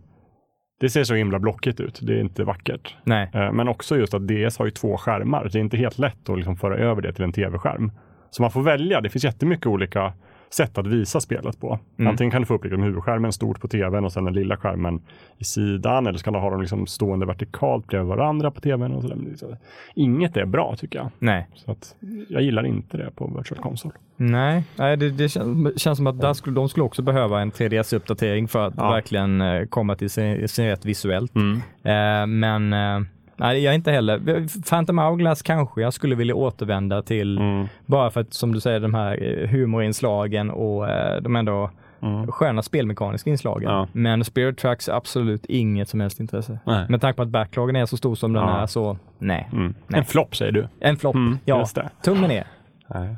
det 0.79 0.89
ser 0.89 1.03
så 1.03 1.15
himla 1.15 1.39
blockigt 1.39 1.79
ut, 1.79 1.99
det 2.01 2.13
är 2.13 2.19
inte 2.21 2.43
vackert. 2.43 2.95
Nej. 3.03 3.29
Eh, 3.33 3.51
Men 3.51 3.67
också 3.67 3.97
just 3.97 4.13
att 4.13 4.27
DS 4.27 4.57
har 4.57 4.65
ju 4.65 4.71
två 4.71 4.97
skärmar. 4.97 5.49
Det 5.51 5.57
är 5.57 5.61
inte 5.61 5.77
helt 5.77 5.97
lätt 5.97 6.29
att 6.29 6.37
liksom 6.37 6.57
föra 6.57 6.77
över 6.77 7.01
det 7.01 7.13
till 7.13 7.23
en 7.23 7.31
tv-skärm. 7.31 7.91
Så 8.29 8.41
man 8.41 8.51
får 8.51 8.61
välja. 8.61 9.01
Det 9.01 9.09
finns 9.09 9.23
jättemycket 9.23 9.65
olika 9.65 10.13
sätt 10.53 10.77
att 10.77 10.87
visa 10.87 11.19
spelet 11.19 11.59
på. 11.59 11.79
Mm. 11.97 12.09
Antingen 12.11 12.31
kan 12.31 12.41
du 12.41 12.45
få 12.45 12.53
upp 12.53 12.63
liksom 12.63 12.83
huvudskärmen 12.83 13.31
stort 13.33 13.61
på 13.61 13.67
tvn 13.67 14.05
och 14.05 14.11
sen 14.11 14.25
den 14.25 14.33
lilla 14.33 14.57
skärmen 14.57 15.01
i 15.37 15.43
sidan. 15.43 16.07
Eller 16.07 16.17
så 16.17 16.23
kan 16.23 16.33
du 16.33 16.39
ha 16.39 16.49
dem 16.49 16.61
liksom 16.61 16.87
stående 16.87 17.25
vertikalt 17.25 17.87
bredvid 17.87 18.07
varandra 18.07 18.51
på 18.51 18.61
tvn. 18.61 18.91
Och 18.91 19.03
så- 19.03 19.57
Inget 19.95 20.37
är 20.37 20.45
bra 20.45 20.75
tycker 20.77 20.99
jag. 20.99 21.09
Nej. 21.19 21.47
Så 21.55 21.71
att 21.71 21.95
jag 22.29 22.41
gillar 22.41 22.65
inte 22.65 22.97
det 22.97 23.11
på 23.15 23.27
Virtual 23.37 23.61
Console. 23.61 23.93
Nej, 24.15 24.63
Nej 24.75 24.97
det, 24.97 25.09
det 25.09 25.29
känns, 25.29 25.79
känns 25.81 25.97
som 25.97 26.07
att 26.07 26.21
där 26.21 26.33
skulle, 26.33 26.55
de 26.55 26.69
skulle 26.69 26.83
också 26.83 27.01
behöva 27.01 27.41
en 27.41 27.51
3DS-uppdatering 27.51 28.47
för 28.47 28.67
att 28.67 28.73
Ja. 28.77 28.89
verkligen 28.91 29.41
eh, 29.41 29.65
komma 29.65 29.95
till 29.95 30.09
sin, 30.09 30.47
sin 30.47 30.65
rätt 30.65 30.85
visuellt. 30.85 31.35
Mm. 31.35 31.55
Eh, 31.83 32.27
men 32.27 32.73
eh, 32.73 33.07
nej, 33.37 33.63
jag 33.63 33.71
är 33.71 33.75
inte 33.75 33.91
heller. 33.91 34.47
Phantom 34.69 34.97
Hourglass 34.97 35.41
kanske 35.41 35.81
jag 35.81 35.93
skulle 35.93 36.15
vilja 36.15 36.35
återvända 36.35 37.01
till 37.01 37.37
Mm. 37.37 37.67
bara 37.85 38.11
för 38.11 38.21
att 38.21 38.33
som 38.33 38.51
du 38.53 38.59
säger 38.59 38.79
de 38.79 38.93
här 38.93 39.23
eh, 39.43 39.49
humorinslagen 39.49 40.51
och 40.51 40.89
eh, 40.89 41.21
de 41.21 41.35
ändå 41.35 41.69
Mm. 42.01 42.27
sköna 42.31 42.61
spelmekaniska 42.61 43.29
inslagen. 43.29 43.69
Ja. 43.71 43.87
Men 43.91 44.23
Spirit 44.23 44.57
Tracks 44.57 44.89
absolut 44.89 45.45
inget 45.45 45.89
som 45.89 45.99
helst 45.99 46.19
intresse. 46.19 46.59
Nej. 46.65 46.85
Med 46.89 47.01
tanke 47.01 47.15
på 47.17 47.21
att 47.21 47.27
backloggen 47.29 47.75
är 47.75 47.85
så 47.85 47.97
stor 47.97 48.15
som 48.15 48.33
den 48.33 48.43
Ja. 48.43 48.61
är 48.61 48.65
så 48.65 48.97
nej. 49.19 49.49
Mm. 49.53 49.73
Nej. 49.87 49.99
En 49.99 50.05
flopp 50.05 50.35
säger 50.35 50.51
du. 50.51 50.67
En 50.79 50.97
flopp, 50.97 51.15
Mm, 51.15 51.37
ja. 51.45 51.65
Tummen 52.03 52.29
ner. 52.29 52.43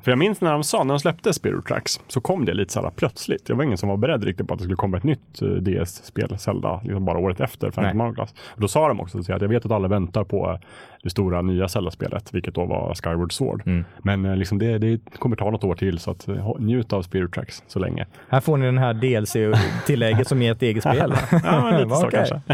För 0.03 0.11
jag 0.11 0.17
minns 0.17 0.41
när 0.41 0.51
de 0.51 0.63
sa, 0.63 0.83
när 0.83 0.93
de 0.93 0.99
släppte 0.99 1.33
Spirit 1.33 1.65
Tracks, 1.65 1.99
så 2.07 2.21
kom 2.21 2.45
det 2.45 2.53
lite 2.53 2.73
så 2.73 2.81
här 2.81 2.89
plötsligt. 2.89 3.49
Jag 3.49 3.55
var 3.55 3.63
ingen 3.63 3.77
som 3.77 3.89
var 3.89 3.97
beredd 3.97 4.23
riktigt 4.23 4.47
på 4.47 4.53
att 4.53 4.59
det 4.59 4.63
skulle 4.63 4.75
komma 4.75 4.97
ett 4.97 5.03
nytt 5.03 5.41
eh, 5.41 5.47
DS-spel, 5.47 6.39
Zelda, 6.39 6.81
liksom 6.83 7.05
bara 7.05 7.17
året 7.17 7.39
efter 7.39 7.71
Phantom. 7.71 7.99
Hourglass. 7.99 8.33
Och 8.47 8.61
då 8.61 8.67
sa 8.67 8.87
de 8.87 8.99
också 8.99 9.23
så 9.23 9.33
att 9.33 9.41
jag 9.41 9.49
vet 9.49 9.65
att 9.65 9.71
alla 9.71 9.87
väntar 9.87 10.23
på 10.23 10.51
eh, 10.51 10.59
det 11.05 11.09
stora 11.09 11.41
nya 11.41 11.67
Zelda-spelet, 11.67 12.33
vilket 12.33 12.55
då 12.55 12.65
var 12.65 12.95
Skyward 12.95 13.33
Sword. 13.33 13.63
Mm. 13.65 13.85
Men 13.97 14.25
eh, 14.25 14.35
liksom 14.35 14.57
det, 14.57 14.77
det 14.77 15.01
kommer 15.19 15.35
ta 15.35 15.51
något 15.51 15.63
år 15.63 15.75
till, 15.75 15.99
så 15.99 16.11
att, 16.11 16.27
eh, 16.27 16.55
njut 16.59 16.93
av 16.93 17.01
Spirit 17.01 17.33
Tracks 17.33 17.63
så 17.67 17.79
länge. 17.79 18.05
Här 18.29 18.39
får 18.39 18.57
ni 18.57 18.65
den 18.65 18.77
här 18.77 18.93
DLC-tillägget 18.93 20.27
som 20.27 20.41
är 20.41 20.51
ett 20.51 20.61
eget 20.61 20.83
spel. 20.83 21.13
Ja, 21.43 21.77
lite 21.77 21.95
så 21.95 22.09
kanske. 22.11 22.41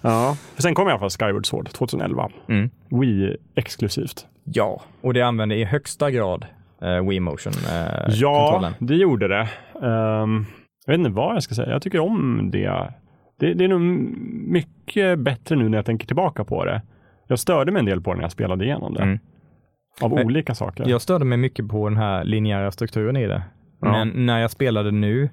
ja. 0.00 0.36
För 0.54 0.62
sen 0.62 0.74
kom 0.74 0.88
i 0.88 0.90
alla 0.90 1.00
fall 1.00 1.10
Skyward 1.10 1.46
Sword 1.46 1.68
2011. 1.68 2.28
Mm. 2.48 2.70
Wii 2.90 3.36
exklusivt. 3.54 4.26
Ja, 4.44 4.82
och 5.00 5.14
det 5.14 5.22
använder 5.22 5.56
i 5.56 5.64
högsta 5.64 6.10
grad 6.10 6.46
eh, 6.82 7.08
Wii 7.08 7.20
Motion 7.20 7.52
eh, 7.70 8.04
Ja, 8.08 8.50
kontrollen. 8.50 8.74
det 8.78 8.94
gjorde 8.94 9.28
det. 9.28 9.48
Ehm, 9.86 10.44
jag 10.86 10.92
vet 10.92 10.98
inte 10.98 11.10
vad 11.10 11.34
jag 11.34 11.42
ska 11.42 11.54
säga. 11.54 11.70
Jag 11.70 11.82
tycker 11.82 11.98
om 12.00 12.50
det. 12.52 12.92
det. 13.40 13.54
Det 13.54 13.64
är 13.64 13.68
nog 13.68 13.80
mycket 14.48 15.18
bättre 15.18 15.56
nu 15.56 15.68
när 15.68 15.78
jag 15.78 15.86
tänker 15.86 16.06
tillbaka 16.06 16.44
på 16.44 16.64
det. 16.64 16.82
Jag 17.32 17.38
störde 17.38 17.72
mig 17.72 17.80
en 17.80 17.86
del 17.86 18.00
på 18.00 18.14
när 18.14 18.22
jag 18.22 18.32
spelade 18.32 18.64
igenom 18.64 18.94
det. 18.94 19.02
Mm. 19.02 19.18
Av 20.00 20.10
Men- 20.14 20.26
olika 20.26 20.54
saker. 20.54 20.88
Jag 20.88 21.00
störde 21.02 21.24
mig 21.24 21.38
mycket 21.38 21.68
på 21.68 21.88
den 21.88 21.98
här 21.98 22.24
linjära 22.24 22.70
strukturen 22.70 23.16
i 23.16 23.26
det. 23.26 23.42
Ja. 23.80 23.90
Men 23.90 24.26
när 24.26 24.38
jag 24.38 24.50
spelade 24.50 24.90
nu 24.90 25.28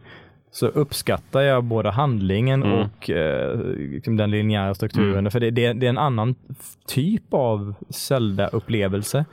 så 0.51 0.67
uppskattar 0.67 1.41
jag 1.41 1.63
både 1.63 1.89
handlingen 1.91 2.63
Mm. 2.63 2.79
och 2.79 3.09
eh, 3.09 3.57
liksom 3.75 4.17
den 4.17 4.31
linjära 4.31 4.73
strukturen. 4.73 5.31
För 5.31 5.39
det, 5.39 5.51
det, 5.51 5.73
det 5.73 5.85
är 5.85 5.89
en 5.89 5.97
annan 5.97 6.35
typ 6.87 7.33
av 7.33 7.73
Zelda-upplevelse. 7.89 9.25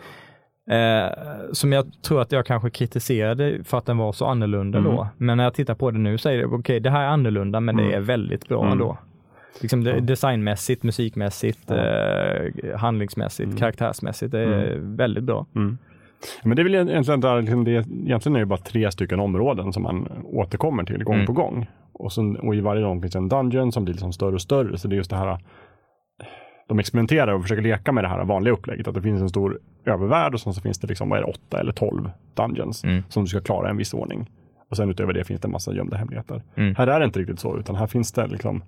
Eh, 0.71 1.13
som 1.53 1.73
jag 1.73 1.87
tror 2.03 2.21
att 2.21 2.33
jag 2.33 2.47
kanske 2.47 2.71
kritiserade 2.71 3.65
för 3.65 3.79
att 3.79 3.87
den 3.87 3.99
var 3.99 4.13
så 4.13 4.27
annorlunda 4.27 4.79
Mm. 4.79 4.91
då. 4.93 5.09
Men 5.17 5.37
när 5.37 5.45
jag 5.45 5.55
tittar 5.55 5.75
på 5.75 5.91
det 5.91 5.99
nu 5.99 6.19
så 6.19 6.29
är 6.29 6.37
det 6.39 6.47
okej, 6.47 6.81
det 6.81 6.91
här 6.91 7.03
är 7.03 7.09
annorlunda 7.09 7.61
men 7.61 7.79
Mm. 7.79 7.91
det 7.91 7.97
är 7.97 8.01
väldigt 8.01 8.49
bra 8.49 8.61
Mm. 8.61 8.73
ändå. 8.73 8.99
Liksom 9.63 9.83
Ja. 9.83 10.01
designmässigt, 10.01 10.83
musikmässigt, 10.83 11.61
Ja. 11.67 11.75
eh, 11.77 12.77
handlingsmässigt, 12.79 13.47
Mm. 13.47 13.57
karaktärsmässigt. 13.59 14.33
Det 14.33 14.41
är 14.41 14.79
väldigt 14.97 15.25
bra. 15.25 15.47
Mm. 15.57 15.79
Men 16.43 16.57
det 16.57 16.63
är 16.63 16.65
väl 16.65 16.75
egentligen, 16.75 17.21
där, 17.21 17.41
liksom 17.41 17.65
det, 17.65 17.71
egentligen 17.71 18.37
är 18.37 18.41
det 18.41 18.47
bara 18.47 18.59
tre 18.59 18.91
stycken 18.91 19.21
områden 19.21 19.73
som 19.73 19.83
man 19.83 20.09
återkommer 20.25 20.85
till 20.85 21.05
gång 21.05 21.15
Mm. 21.15 21.27
på 21.27 21.33
gång. 21.33 21.67
Och, 21.93 22.13
sen, 22.13 22.37
och 22.37 22.55
i 22.55 22.61
varje 22.61 22.83
gång 22.83 23.03
finns 23.03 23.17
en 23.17 23.29
dungeon 23.29 23.73
som 23.73 23.85
blir 23.85 23.95
liksom 23.95 24.13
större 24.13 24.35
och 24.35 24.41
större. 24.41 24.79
Så 24.79 24.89
det 24.89 24.95
är 24.95 24.97
just 24.97 25.11
det 25.11 25.17
här, 25.17 25.39
de 26.69 26.79
experimenterar 26.79 27.33
och 27.33 27.43
försöker 27.43 27.63
leka 27.63 27.93
med 27.93 28.05
det 28.05 28.09
här 28.09 28.25
vanliga 28.25 28.55
upplägget. 28.55 28.89
Att 28.89 28.95
det 28.95 29.03
finns 29.03 29.23
en 29.23 29.29
stor 29.29 29.59
övervärld 29.85 30.35
och 30.35 30.41
sen 30.41 30.55
så 30.55 30.61
finns 30.61 30.79
det 30.79 30.87
liksom, 30.87 31.09
vad 31.09 31.19
är 31.19 31.23
det, 31.23 31.29
åtta 31.31 31.61
eller 31.61 31.73
tolv 31.73 32.11
dungeons 32.35 32.85
Mm. 32.85 33.03
som 33.09 33.25
du 33.25 33.29
ska 33.29 33.41
klara 33.41 33.67
i 33.67 33.71
en 33.71 33.77
viss 33.77 33.95
ordning. 33.95 34.31
Och 34.71 34.77
sen 34.77 34.91
utöver 34.91 35.13
det 35.13 35.25
finns 35.25 35.41
det 35.41 35.47
en 35.47 35.53
massa 35.53 35.75
gömda 35.75 35.97
hemligheter. 35.97 36.43
Mm. 36.57 36.75
Här 36.75 36.87
är 36.87 36.99
det 37.01 37.07
inte 37.07 37.19
riktigt 37.21 37.41
så, 37.41 37.59
utan 37.59 37.77
här 37.77 37.87
finns 37.87 38.13
det 38.13 38.27
liksom 38.27 38.63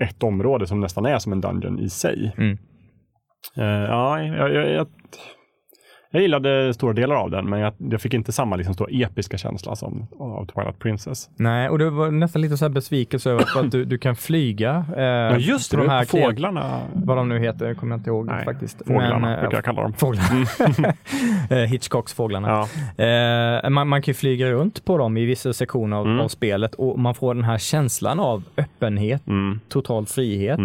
ett 0.00 0.22
område 0.22 0.66
som 0.66 0.80
nästan 0.80 1.06
är 1.06 1.18
som 1.18 1.32
en 1.32 1.40
dungeon 1.40 1.78
i 1.78 1.88
sig. 1.88 2.34
Mm. 2.38 2.58
Eh, 3.56 3.64
ja, 3.64 4.22
jag, 4.22 4.54
jag, 4.54 4.70
jag, 4.70 4.86
jag 6.16 6.20
Jag 6.20 6.22
gillade 6.22 6.74
stora 6.74 6.92
delar 6.92 7.16
av 7.16 7.30
den, 7.30 7.50
men 7.50 7.60
jag, 7.60 7.72
jag 7.78 8.00
fick 8.00 8.14
inte 8.14 8.32
samma 8.32 8.56
liksom, 8.56 8.74
stora 8.74 8.90
episka 8.92 9.38
känsla 9.38 9.76
som 9.76 10.06
av 10.18 10.46
Twilight 10.46 10.78
Princess. 10.78 11.30
Nej, 11.36 11.68
och 11.68 11.78
det 11.78 11.90
var 11.90 12.10
nästan 12.10 12.42
lite 12.42 12.56
så 12.56 12.64
här 12.64 12.70
besvikelse 12.70 13.30
över 13.30 13.42
att 13.64 13.70
du, 13.70 13.84
du 13.84 13.98
kan 13.98 14.16
flyga. 14.16 14.84
Eh, 14.96 15.02
Ja, 15.02 15.36
just 15.36 15.70
det, 15.70 15.76
de 15.76 15.88
här 15.88 16.04
fåglarna. 16.04 16.80
Vad 16.94 17.16
de 17.16 17.28
nu 17.28 17.38
heter 17.38 17.74
kommer 17.74 17.92
jag 17.92 17.98
inte 18.00 18.10
ihåg 18.10 18.26
Nej, 18.26 18.44
faktiskt. 18.44 18.78
Fåglarna 18.86 19.18
Men, 19.18 19.32
eh, 19.34 19.40
brukar 19.40 19.56
jag 19.56 19.64
kalla 19.64 19.82
dem. 19.82 19.92
Fåglarna. 19.92 20.46
Eh, 21.50 21.56
Hitchcocks 21.58 22.14
fåglarna. 22.14 22.48
Ja. 22.96 23.04
Eh, 23.04 23.70
man, 23.70 23.88
man 23.88 24.02
kan 24.02 24.12
ju 24.12 24.14
flyga 24.14 24.50
runt 24.50 24.84
på 24.84 24.98
dem 24.98 25.16
i 25.16 25.24
vissa 25.24 25.52
sektioner 25.52 25.96
av, 25.96 26.06
Mm. 26.06 26.20
av 26.20 26.28
spelet 26.28 26.74
och 26.74 26.98
man 26.98 27.14
får 27.14 27.34
den 27.34 27.44
här 27.44 27.58
känslan 27.58 28.20
av 28.20 28.42
öppenhet, 28.56 29.26
Mm. 29.26 29.60
total 29.68 30.06
frihet. 30.06 30.58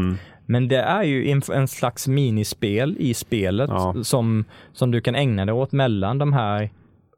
Men 0.45 0.67
det 0.67 0.77
är 0.81 1.03
ju 1.03 1.41
en, 1.53 1.67
slags 1.67 2.07
minispel 2.07 2.95
i 2.99 3.13
spelet 3.13 3.69
Ja. 3.69 3.95
som, 4.03 4.45
som 4.73 4.91
du 4.91 5.01
kan 5.01 5.15
ägna 5.15 5.45
dig 5.45 5.53
åt 5.53 5.71
mellan 5.71 6.17
de 6.17 6.33
här 6.33 6.69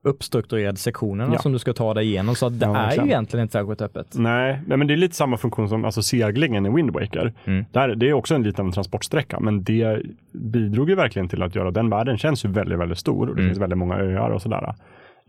uppstrukturerade 0.05 0.78
sektionerna 0.78 1.34
Ja. 1.34 1.39
som 1.39 1.51
du 1.51 1.59
ska 1.59 1.74
ta 1.74 1.93
dig 1.93 2.05
igenom. 2.05 2.36
Så 2.36 2.49
det 2.49 2.65
Ja, 2.65 2.78
är 2.78 2.95
ju 2.95 3.01
egentligen 3.07 3.41
inte 3.43 3.51
särskilt 3.51 3.82
öppet. 3.82 4.07
Nej, 4.13 4.59
nej, 4.67 4.78
men 4.78 4.88
det 4.88 4.93
är 4.93 4.97
lite 4.97 5.15
samma 5.15 5.38
funktion 5.38 5.69
som 5.69 5.86
alltså, 5.86 6.01
seglingen 6.01 6.65
i 6.65 6.69
Wind 6.69 6.91
Waker. 6.91 7.34
Mm. 7.45 7.65
Där, 7.71 7.95
det 7.95 8.09
är 8.09 8.13
också 8.13 8.36
en 8.36 8.43
liten 8.43 8.71
transportsträcka, 8.71 9.39
men 9.39 9.63
det 9.63 10.01
bidrog 10.34 10.89
ju 10.89 10.95
verkligen 10.95 11.28
till 11.30 11.43
att 11.43 11.55
göra 11.55 11.71
den 11.71 11.89
världen 11.89 12.17
känns 12.17 12.45
ju 12.45 12.49
väldigt, 12.49 12.80
väldigt 12.80 12.97
stor 12.97 13.30
och 13.30 13.36
det 13.36 13.41
Mm. 13.41 13.49
finns 13.51 13.61
väldigt 13.61 13.78
många 13.80 13.95
öar 13.95 14.30
och 14.30 14.41
sådär. 14.41 14.74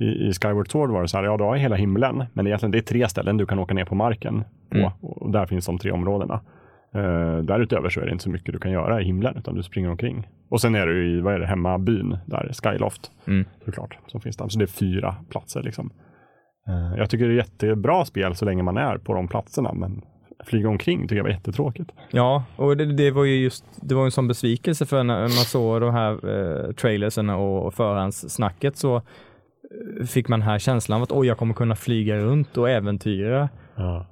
I, 0.00 0.04
I 0.04 0.32
Skyward 0.32 0.70
Sword 0.70 0.90
var 0.90 1.02
det 1.02 1.08
så 1.08 1.16
här, 1.16 1.24
ja 1.24 1.36
du 1.36 1.44
har 1.44 1.56
hela 1.56 1.76
himlen, 1.76 2.24
men 2.32 2.46
egentligen 2.46 2.70
det 2.70 2.78
är 2.78 2.82
tre 2.82 3.08
ställen 3.08 3.36
du 3.36 3.46
kan 3.46 3.58
åka 3.58 3.74
ner 3.74 3.84
på 3.84 3.94
marken 3.94 4.44
på 4.70 4.76
Mm. 4.78 4.90
och 5.00 5.30
där 5.30 5.46
finns 5.46 5.66
de 5.66 5.78
tre 5.78 5.90
områdena. 5.90 6.40
Uh, 6.96 7.38
därutöver 7.38 7.88
så 7.88 8.00
är 8.00 8.04
det 8.06 8.12
inte 8.12 8.24
så 8.24 8.30
mycket 8.30 8.52
du 8.52 8.58
kan 8.58 8.70
göra 8.72 9.00
i 9.00 9.04
himlen, 9.04 9.36
utan 9.36 9.54
du 9.54 9.62
springer 9.62 9.90
omkring. 9.90 10.28
Och 10.50 10.60
sen 10.60 10.74
är 10.74 10.86
du 10.86 11.06
i, 11.16 11.20
vad 11.20 11.34
är 11.34 11.38
det, 11.38 11.46
hemmabyn, 11.46 12.18
där 12.26 12.50
Skyloft, 12.62 13.10
Mm. 13.26 13.44
såklart, 13.64 13.98
som 14.06 14.20
finns 14.20 14.36
där. 14.36 14.48
Så 14.48 14.58
det 14.58 14.64
är 14.64 14.66
fyra 14.66 15.16
platser 15.30 15.62
liksom. 15.62 15.90
Eh, 16.68 16.98
Jag 16.98 17.10
tycker 17.10 17.28
det 17.28 17.32
är 17.34 17.36
jättebra 17.36 18.04
spel 18.04 18.34
så 18.34 18.44
länge 18.44 18.62
man 18.62 18.76
är 18.76 18.98
på 18.98 19.14
de 19.14 19.28
platserna, 19.28 19.72
men 19.72 20.02
flyga 20.44 20.68
omkring 20.68 21.02
tycker 21.02 21.16
jag 21.16 21.22
var 21.24 21.30
jättetråkigt. 21.30 21.90
Ja, 22.10 22.44
och 22.56 22.76
det, 22.76 22.84
det 22.96 23.10
var 23.10 23.24
ju 23.24 23.36
just, 23.42 23.64
det 23.82 23.94
var 23.94 24.04
en 24.04 24.10
sån 24.10 24.28
besvikelse 24.28 24.86
för 24.86 25.02
när 25.04 25.20
man 25.20 25.28
såg 25.30 25.80
de 25.80 25.94
här 25.94 26.12
eh, 26.12 26.72
trailersen 26.72 27.30
och, 27.30 27.74
förhandssnacket 27.74 28.76
så 28.76 28.96
eh, 28.96 30.06
fick 30.06 30.28
man 30.28 30.42
här 30.42 30.58
känslan 30.58 30.96
av 30.96 31.02
att 31.02 31.12
oj, 31.12 31.26
jag 31.26 31.38
kommer 31.38 31.54
kunna 31.54 31.76
flyga 31.76 32.16
runt 32.18 32.56
och 32.56 32.70
äventyra. 32.70 33.48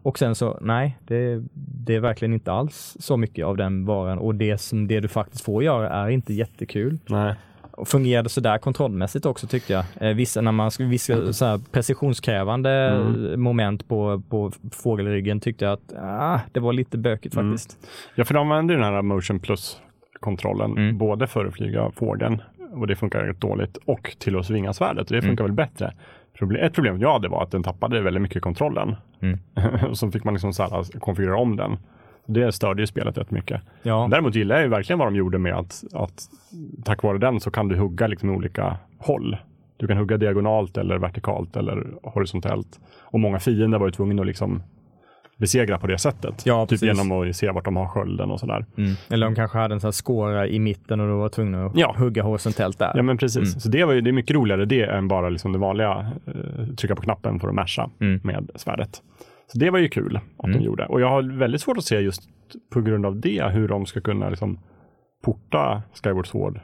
Och 0.03 0.19
sen 0.19 0.35
så, 0.35 0.59
nej, 0.61 0.99
det, 1.07 1.43
det 1.55 1.95
är 1.95 2.01
verkligen 2.01 2.35
inte 2.35 2.53
alls 2.53 2.97
så 3.01 3.17
mycket 3.17 3.47
av 3.47 3.57
den 3.57 3.85
varan 3.85 4.19
och 4.19 4.35
det 4.35 4.59
som 4.59 4.89
det 4.89 5.01
du 5.01 5.09
faktiskt 5.09 5.45
får 5.45 5.65
göra 5.65 5.89
är 5.91 6.09
inte 6.09 6.35
jättekul. 6.35 6.99
Nej. 7.09 7.35
Och 7.71 7.89
fungerade 7.89 8.29
sådär 8.29 8.59
kontrollmässigt 8.59 9.27
också 9.27 9.47
tyckte 9.47 9.73
jag. 9.73 9.85
Eh, 10.01 10.15
vissa, 10.17 10.41
när 10.41 10.53
man, 10.53 10.71
vissa 10.79 11.33
så 11.33 11.45
här 11.45 11.61
precisionskrävande 11.73 12.71
Mm. 12.71 13.43
moment 13.43 13.89
på, 13.89 14.23
på 14.29 14.53
fågelryggen 14.73 15.41
tyckte 15.41 15.65
jag 15.65 15.73
att 15.73 15.93
ah, 15.99 16.41
det 16.53 16.61
var 16.61 16.73
lite 16.73 16.99
bökigt 16.99 17.35
Mm. 17.37 17.51
faktiskt. 17.53 17.79
Ja, 18.15 18.25
för 18.25 18.35
de 18.35 18.41
använder 18.51 18.75
den 18.75 18.85
här 18.85 19.03
Motion 19.03 19.39
Plus-kontrollen, 19.41 20.71
Mm. 20.73 20.99
både 20.99 21.27
för 21.27 21.47
att 21.47 21.55
flyga 21.55 21.91
fågeln, 21.91 22.43
och 22.75 22.87
det 22.87 22.97
funkar 22.97 23.21
rätt 23.25 23.41
dåligt, 23.41 23.77
och 23.85 24.17
till 24.19 24.39
att 24.39 24.47
svinga 24.47 24.73
svärdet. 24.73 25.11
och 25.11 25.17
Det 25.17 25.23
funkar 25.23 25.45
väl 25.45 25.53
bättre. 25.53 25.93
Proble- 26.39 26.59
ett 26.59 26.75
problem 26.75 27.01
jag 27.01 27.13
hade 27.13 27.29
var 27.29 27.43
att 27.43 27.51
den 27.51 27.63
tappade 27.63 28.01
väldigt 28.01 28.23
mycket 28.23 28.43
kontrollen. 28.43 28.97
Mm. 29.21 29.39
och 29.91 29.99
så 29.99 30.11
fick 30.11 30.25
man 30.25 30.35
liksom 30.35 30.53
så 30.53 30.63
här, 30.63 30.99
konfigurera 30.99 31.37
om 31.37 31.57
den. 31.57 31.77
Det 32.27 32.53
störde 32.53 32.83
ju 32.83 32.87
spelet 32.87 33.19
rätt 33.19 33.31
mycket. 33.31 33.63
Ja. 33.83 34.09
Däremot 34.11 34.35
gillar 34.35 34.55
jag 34.55 34.65
ju 34.65 34.71
verkligen 34.71 34.99
vad 34.99 35.09
de 35.09 35.17
gjorde 35.17 35.39
med 35.39 35.55
att, 35.55 35.85
att 35.93 36.23
tack 36.85 37.03
vare 37.03 37.19
den 37.19 37.41
så 37.41 37.51
kan 37.51 37.69
du 37.69 37.77
hugga 37.77 38.07
liksom 38.07 38.31
olika 38.31 38.77
håll. 38.99 39.37
Du 39.77 39.87
kan 39.87 39.97
hugga 39.97 40.17
diagonalt 40.17 40.77
eller 40.77 40.99
vertikalt 40.99 41.57
eller 41.57 41.87
horisontellt. 42.03 42.81
Och 43.01 43.21
många 43.21 43.39
fiender 43.41 43.79
var 43.79 43.87
ju 43.87 43.93
tvungna 43.93 44.23
att 44.23 44.27
liksom 44.27 44.63
besegra 45.43 45.79
på 45.79 45.87
det 45.87 45.99
sättet. 45.99 46.47
Ja, 46.47 46.67
typ 46.67 46.83
genom 46.83 47.13
att 47.13 47.37
se 47.37 47.51
vart 47.51 47.65
de 47.65 47.77
har 47.77 47.87
skölden 47.89 48.31
och 48.31 48.41
sådär. 48.41 48.67
Mm. 48.79 48.93
Eller 49.11 49.27
de 49.27 49.35
kanske 49.35 49.59
hade 49.59 49.75
en 49.75 49.81
sån 49.81 49.89
här 49.89 49.93
skåra 49.93 50.47
i 50.47 50.59
mitten 50.59 51.01
och 51.01 51.09
då 51.09 51.19
var 51.19 51.29
tvungna 51.29 51.67
att 51.67 51.73
Ja. 51.77 51.95
hugga 51.99 52.23
horisontellt 52.23 52.79
där. 52.79 52.93
Ja 52.95 53.03
men 53.03 53.17
precis. 53.19 53.37
Mm. 53.37 53.61
Så 53.61 53.69
det, 53.69 53.85
var 53.85 53.93
ju, 53.93 54.01
det 54.01 54.11
är 54.11 54.13
mycket 54.13 54.37
roligare 54.37 54.65
det 54.65 54.83
än 54.83 55.09
bara 55.09 55.29
liksom 55.29 55.53
det 55.53 55.59
vanliga 55.59 56.07
eh, 56.27 56.67
trycka 56.77 56.95
på 56.97 57.03
knappen 57.03 57.41
för 57.41 57.49
att 57.49 57.55
masha 57.55 57.91
Mm. 58.01 58.21
med 58.25 58.51
svärdet. 58.55 59.03
Så 59.53 59.59
det 59.59 59.71
var 59.71 59.79
ju 59.79 59.89
kul 59.89 60.17
att 60.39 60.45
Mm. 60.47 60.59
de 60.59 60.65
gjorde. 60.65 60.87
Och 60.87 61.01
jag 61.01 61.09
har 61.09 61.39
väldigt 61.39 61.61
svårt 61.61 61.79
att 61.79 61.85
se 61.85 62.01
just 62.01 62.23
på 62.73 62.81
grund 62.81 63.07
av 63.07 63.21
det 63.21 63.45
hur 63.53 63.69
de 63.69 63.87
ska 63.87 64.01
kunna 64.01 64.29
liksom 64.31 64.59
porta 65.25 65.83
Skyward 66.05 66.27
Sword 66.27 66.61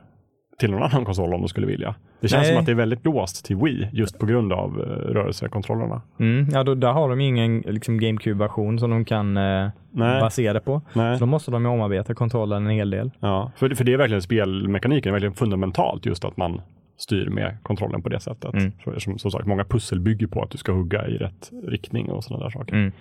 till 0.58 0.70
någon 0.70 0.82
annan 0.82 1.04
konsol 1.04 1.34
om 1.34 1.40
de 1.40 1.48
skulle 1.48 1.66
vilja. 1.66 1.94
Det 2.20 2.28
känns 2.28 2.42
Nej. 2.42 2.50
som 2.50 2.60
att 2.60 2.66
det 2.66 2.72
är 2.72 2.76
väldigt 2.76 3.04
låst 3.04 3.44
till 3.44 3.56
Wii 3.56 3.88
just 3.92 4.18
på 4.18 4.26
grund 4.26 4.52
av 4.52 4.80
eh, 4.80 5.12
rörelsekontrollerna. 5.12 6.02
Mm. 6.20 6.48
Ja, 6.52 6.64
då, 6.64 6.74
där 6.74 6.92
har 6.92 7.08
de 7.08 7.20
ingen 7.20 7.60
liksom, 7.60 8.00
GameCube-version 8.00 8.78
som 8.78 8.90
de 8.90 9.04
kan 9.04 9.36
eh, 9.36 9.68
basera 9.92 10.52
det 10.52 10.60
på. 10.60 10.82
Nej. 10.92 11.18
Så 11.18 11.20
då 11.20 11.26
måste 11.26 11.50
de 11.50 11.64
ju 11.64 11.68
omarbeta 11.68 12.14
kontrollen 12.14 12.66
en 12.66 12.72
hel 12.72 12.90
del. 12.90 13.10
Ja, 13.20 13.52
för, 13.56 13.74
för 13.74 13.84
det 13.84 13.92
är 13.92 13.96
verkligen 13.96 14.22
spelmekaniken, 14.22 15.10
är 15.10 15.12
verkligen 15.12 15.34
fundamentalt 15.34 16.06
just 16.06 16.24
att 16.24 16.36
man 16.36 16.60
styr 16.96 17.28
med 17.28 17.56
kontrollen 17.62 18.02
på 18.02 18.08
det 18.08 18.20
sättet. 18.20 18.54
Mm. 18.54 18.72
För, 18.84 18.98
som, 18.98 19.18
som 19.18 19.30
sagt, 19.30 19.46
många 19.46 19.64
pussel 19.64 20.00
bygger 20.00 20.26
på 20.26 20.42
att 20.42 20.50
du 20.50 20.58
ska 20.58 20.72
hugga 20.72 21.06
i 21.06 21.16
rätt 21.16 21.50
riktning 21.66 22.10
och 22.10 22.24
sådana 22.24 22.44
där 22.44 22.50
saker. 22.50 22.74
Mm. 22.74 22.92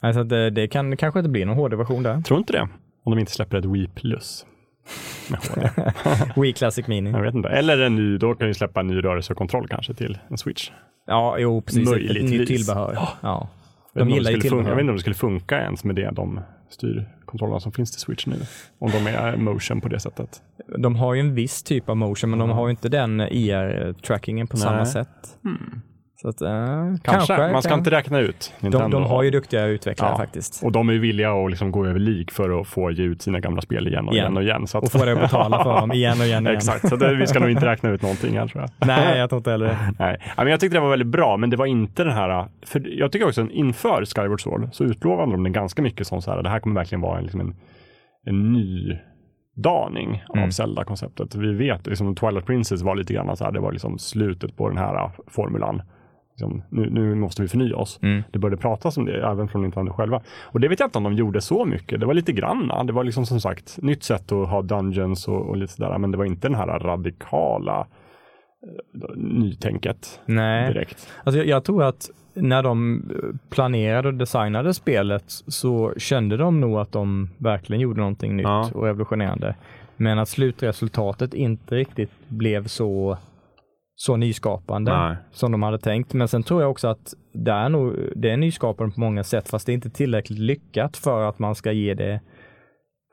Alltså 0.00 0.24
det, 0.24 0.50
det 0.50 0.68
kan 0.68 0.96
kanske 0.96 1.20
inte 1.20 1.30
bli 1.30 1.44
någon 1.44 1.56
HD-version 1.56 2.02
där. 2.02 2.22
Tror 2.22 2.38
inte 2.38 2.52
det. 2.52 2.68
Om 3.02 3.12
de 3.12 3.18
inte 3.18 3.32
släpper 3.32 3.56
ett 3.58 3.64
Wii 3.64 3.88
Plus. 3.94 4.46
Wii 6.36 6.52
Classic 6.52 6.86
Mini. 6.86 7.10
Jag 7.10 7.22
vet 7.22 7.34
inte. 7.34 7.48
Eller 7.48 7.78
en 7.78 7.96
ny, 7.96 8.18
då 8.18 8.34
kan 8.34 8.48
vi 8.48 8.54
släppa 8.54 8.80
en 8.80 8.86
ny 8.86 9.00
rörelsekontroll 9.04 9.68
kanske 9.68 9.94
till 9.94 10.18
en 10.30 10.38
Switch. 10.38 10.70
Ja, 11.06 11.38
jo, 11.38 11.62
precis. 11.62 11.88
Ett, 11.88 11.94
ett 11.96 12.00
nytt 12.06 12.22
Möjligtvis. 12.22 12.48
tillbehör. 12.66 12.98
Ja. 13.22 13.48
Jag 13.92 14.00
vet 14.00 14.00
De 14.00 14.00
inte 14.00 14.02
om 14.02 14.08
det 14.08 14.14
gillar 14.14 14.30
ju 14.30 14.36
skulle 14.40 14.50
funka, 14.50 14.68
jag 14.70 14.76
vet 14.76 14.80
tillbehör. 14.80 14.80
inte 14.80 14.90
om 14.90 14.96
det 14.96 15.00
skulle 15.00 15.14
funka 15.14 15.60
ens 15.60 15.84
med 15.84 15.94
det, 15.96 16.10
de 16.10 16.40
styrkontrollerna 16.70 17.60
som 17.60 17.72
finns 17.72 17.90
till 17.92 18.00
Switch 18.00 18.26
nu. 18.26 18.36
Om 18.78 18.90
de 18.90 19.06
är 19.06 19.36
motion 19.36 19.80
på 19.80 19.88
det 19.88 20.00
sättet. 20.00 20.42
De 20.78 20.96
har 20.96 21.14
ju 21.14 21.20
en 21.20 21.34
viss 21.34 21.62
typ 21.62 21.88
av 21.88 21.96
motion, 21.96 22.30
men 22.30 22.38
de 22.38 22.50
har 22.50 22.66
ju 22.66 22.70
inte 22.70 22.88
den 22.88 23.20
IR-trackingen 23.20 24.46
på 24.46 24.56
samma 24.56 24.76
Nej. 24.76 24.86
sätt. 24.86 25.38
Så 26.22 26.28
att, 26.28 26.40
eh, 26.42 26.48
Kanske. 26.50 27.00
kanske. 27.04 27.52
Man 27.52 27.62
ska 27.62 27.70
kan- 27.70 27.78
inte 27.78 27.90
räkna 27.90 28.18
ut. 28.18 28.52
de, 28.60 28.64
Nintendo. 28.66 29.00
de 29.00 29.08
har 29.10 29.22
ju 29.22 29.30
duktiga 29.30 29.66
utvecklare 29.66 30.10
Ja. 30.12 30.16
faktiskt. 30.16 30.64
Och 30.64 30.72
de 30.72 30.88
är 30.88 30.92
villiga 30.98 31.32
att 31.32 31.50
liksom 31.50 31.72
gå 31.72 31.86
över 31.86 31.98
lik 32.00 32.30
för 32.30 32.60
att 32.60 32.68
få 32.68 32.90
ge 32.90 33.04
ut 33.04 33.22
sina 33.22 33.40
gamla 33.40 33.60
spel 33.62 33.88
igen 33.88 34.08
och 34.08 34.14
Igen. 34.14 34.24
igen 34.24 34.36
och 34.36 34.42
igen. 34.42 34.66
Så 34.66 34.78
att... 34.78 34.84
Och 34.84 34.92
få 34.92 35.04
dig 35.04 35.12
att 35.14 35.20
betala 35.20 35.62
för 35.64 35.74
dem 35.80 35.92
igen 35.92 36.20
och 36.20 36.26
igen 36.26 36.46
och 36.46 36.50
igen. 36.52 36.56
Exakt, 36.56 36.88
så 36.88 36.96
det, 36.96 37.14
vi 37.16 37.26
ska 37.26 37.38
nog 37.40 37.50
inte 37.50 37.66
räkna 37.66 37.90
ut 37.90 38.02
någonting 38.02 38.38
här 38.38 38.46
tror 38.46 38.62
jag. 38.62 38.70
Nej, 38.88 39.18
jag 39.18 39.28
tror 39.30 39.38
inte 39.38 39.50
heller 39.50 39.66
det. 39.66 39.78
Nej, 39.98 40.18
men 40.36 40.46
jag 40.48 40.60
tyckte 40.60 40.76
det 40.76 40.80
var 40.80 40.90
väldigt 40.90 41.08
bra, 41.08 41.36
men 41.36 41.50
det 41.50 41.56
var 41.56 41.66
inte 41.66 42.04
den 42.04 42.12
här, 42.12 42.48
för 42.66 42.98
jag 42.98 43.12
tycker 43.12 43.26
också 43.26 43.42
att 43.42 43.50
inför 43.50 44.04
Skyward 44.04 44.40
Sword 44.42 44.68
så 44.72 44.84
utlovade 44.84 45.32
de 45.32 45.42
den 45.42 45.52
ganska 45.52 45.82
mycket 45.82 46.06
som 46.06 46.22
så 46.22 46.30
här, 46.30 46.42
det 46.42 46.48
här 46.48 46.60
kommer 46.60 46.74
verkligen 46.80 47.00
vara 47.00 47.18
en, 47.18 47.22
liksom 47.24 47.40
en, 47.40 47.54
en 48.26 48.52
ny 48.52 48.98
daning 49.56 50.22
av 50.28 50.36
Mm. 50.36 50.50
Zelda-konceptet. 50.52 51.34
Vi 51.34 51.52
vet, 51.52 51.86
liksom 51.86 52.14
Twilight 52.14 52.46
Princess 52.46 52.82
var 52.82 52.94
lite 52.96 53.12
grann 53.14 53.36
så 53.36 53.44
här, 53.44 53.52
det 53.52 53.60
var 53.60 53.72
liksom 53.72 53.98
slutet 53.98 54.56
på 54.56 54.68
den 54.68 54.78
här 54.78 54.94
äh, 55.04 55.10
formulan. 55.26 55.82
Liksom, 56.32 56.62
nu, 56.68 56.90
nu 56.90 57.14
måste 57.14 57.42
vi 57.42 57.48
förnya 57.48 57.76
oss. 57.76 57.98
Mm. 58.02 58.22
Det 58.30 58.38
började 58.38 58.56
pratas 58.62 58.96
om 58.96 59.04
det, 59.04 59.26
även 59.26 59.48
från 59.48 59.62
Nintendo 59.62 59.92
själva. 59.92 60.20
Och 60.42 60.60
det 60.60 60.68
vet 60.68 60.80
jag 60.80 60.86
inte 60.86 60.98
om 60.98 61.04
de 61.04 61.12
gjorde 61.12 61.40
så 61.40 61.64
mycket. 61.64 62.00
Det 62.00 62.06
var 62.06 62.14
lite 62.14 62.32
granna. 62.32 62.84
Det 62.84 62.92
var 62.92 63.04
liksom 63.04 63.26
som 63.26 63.40
sagt 63.40 63.78
nytt 63.82 64.02
sätt 64.02 64.32
att 64.32 64.48
ha 64.48 64.62
dungeons 64.62 65.28
och, 65.28 65.48
och 65.48 65.56
lite 65.56 65.72
sådär, 65.72 65.98
men 65.98 66.10
det 66.10 66.18
var 66.18 66.24
inte 66.24 66.48
den 66.48 66.54
här 66.54 66.66
radikala 66.78 67.86
eh, 69.00 69.16
nytänket 69.16 70.20
Nej, 70.26 70.72
direkt. 70.72 71.08
alltså 71.24 71.38
jag, 71.38 71.46
jag 71.46 71.64
tror 71.64 71.82
att 71.82 72.10
när 72.34 72.62
de 72.62 73.02
planerade 73.50 74.08
och 74.08 74.14
designade 74.14 74.74
spelet 74.74 75.24
så 75.28 75.92
kände 75.96 76.36
de 76.36 76.60
nog 76.60 76.78
att 76.78 76.92
de 76.92 77.30
verkligen 77.38 77.80
gjorde 77.80 78.00
någonting 78.00 78.36
nytt 78.36 78.44
Ja. 78.44 78.70
och 78.74 78.84
revolutionerande. 78.84 79.54
Men 79.96 80.18
att 80.18 80.28
slutresultatet 80.28 81.34
inte 81.34 81.74
riktigt 81.74 82.10
blev 82.28 82.66
så, 82.66 83.16
så 84.02 84.16
nyskapande 84.16 84.92
Nej. 84.98 85.16
som 85.30 85.52
de 85.52 85.62
hade 85.62 85.78
tänkt. 85.78 86.14
Men 86.14 86.28
sen 86.28 86.42
tror 86.42 86.62
jag 86.62 86.70
också 86.70 86.88
att 86.88 87.14
det 87.32 87.50
är, 87.52 87.68
nog, 87.68 87.94
det 88.16 88.30
är 88.30 88.36
nyskapande 88.36 88.94
på 88.94 89.00
många 89.00 89.24
sätt 89.24 89.48
fast 89.48 89.66
det 89.66 89.72
är 89.72 89.74
inte 89.74 89.90
tillräckligt 89.90 90.38
lyckat 90.38 90.96
för 90.96 91.22
att 91.28 91.38
man 91.38 91.54
ska 91.54 91.72
ge 91.72 91.94
det 91.94 92.20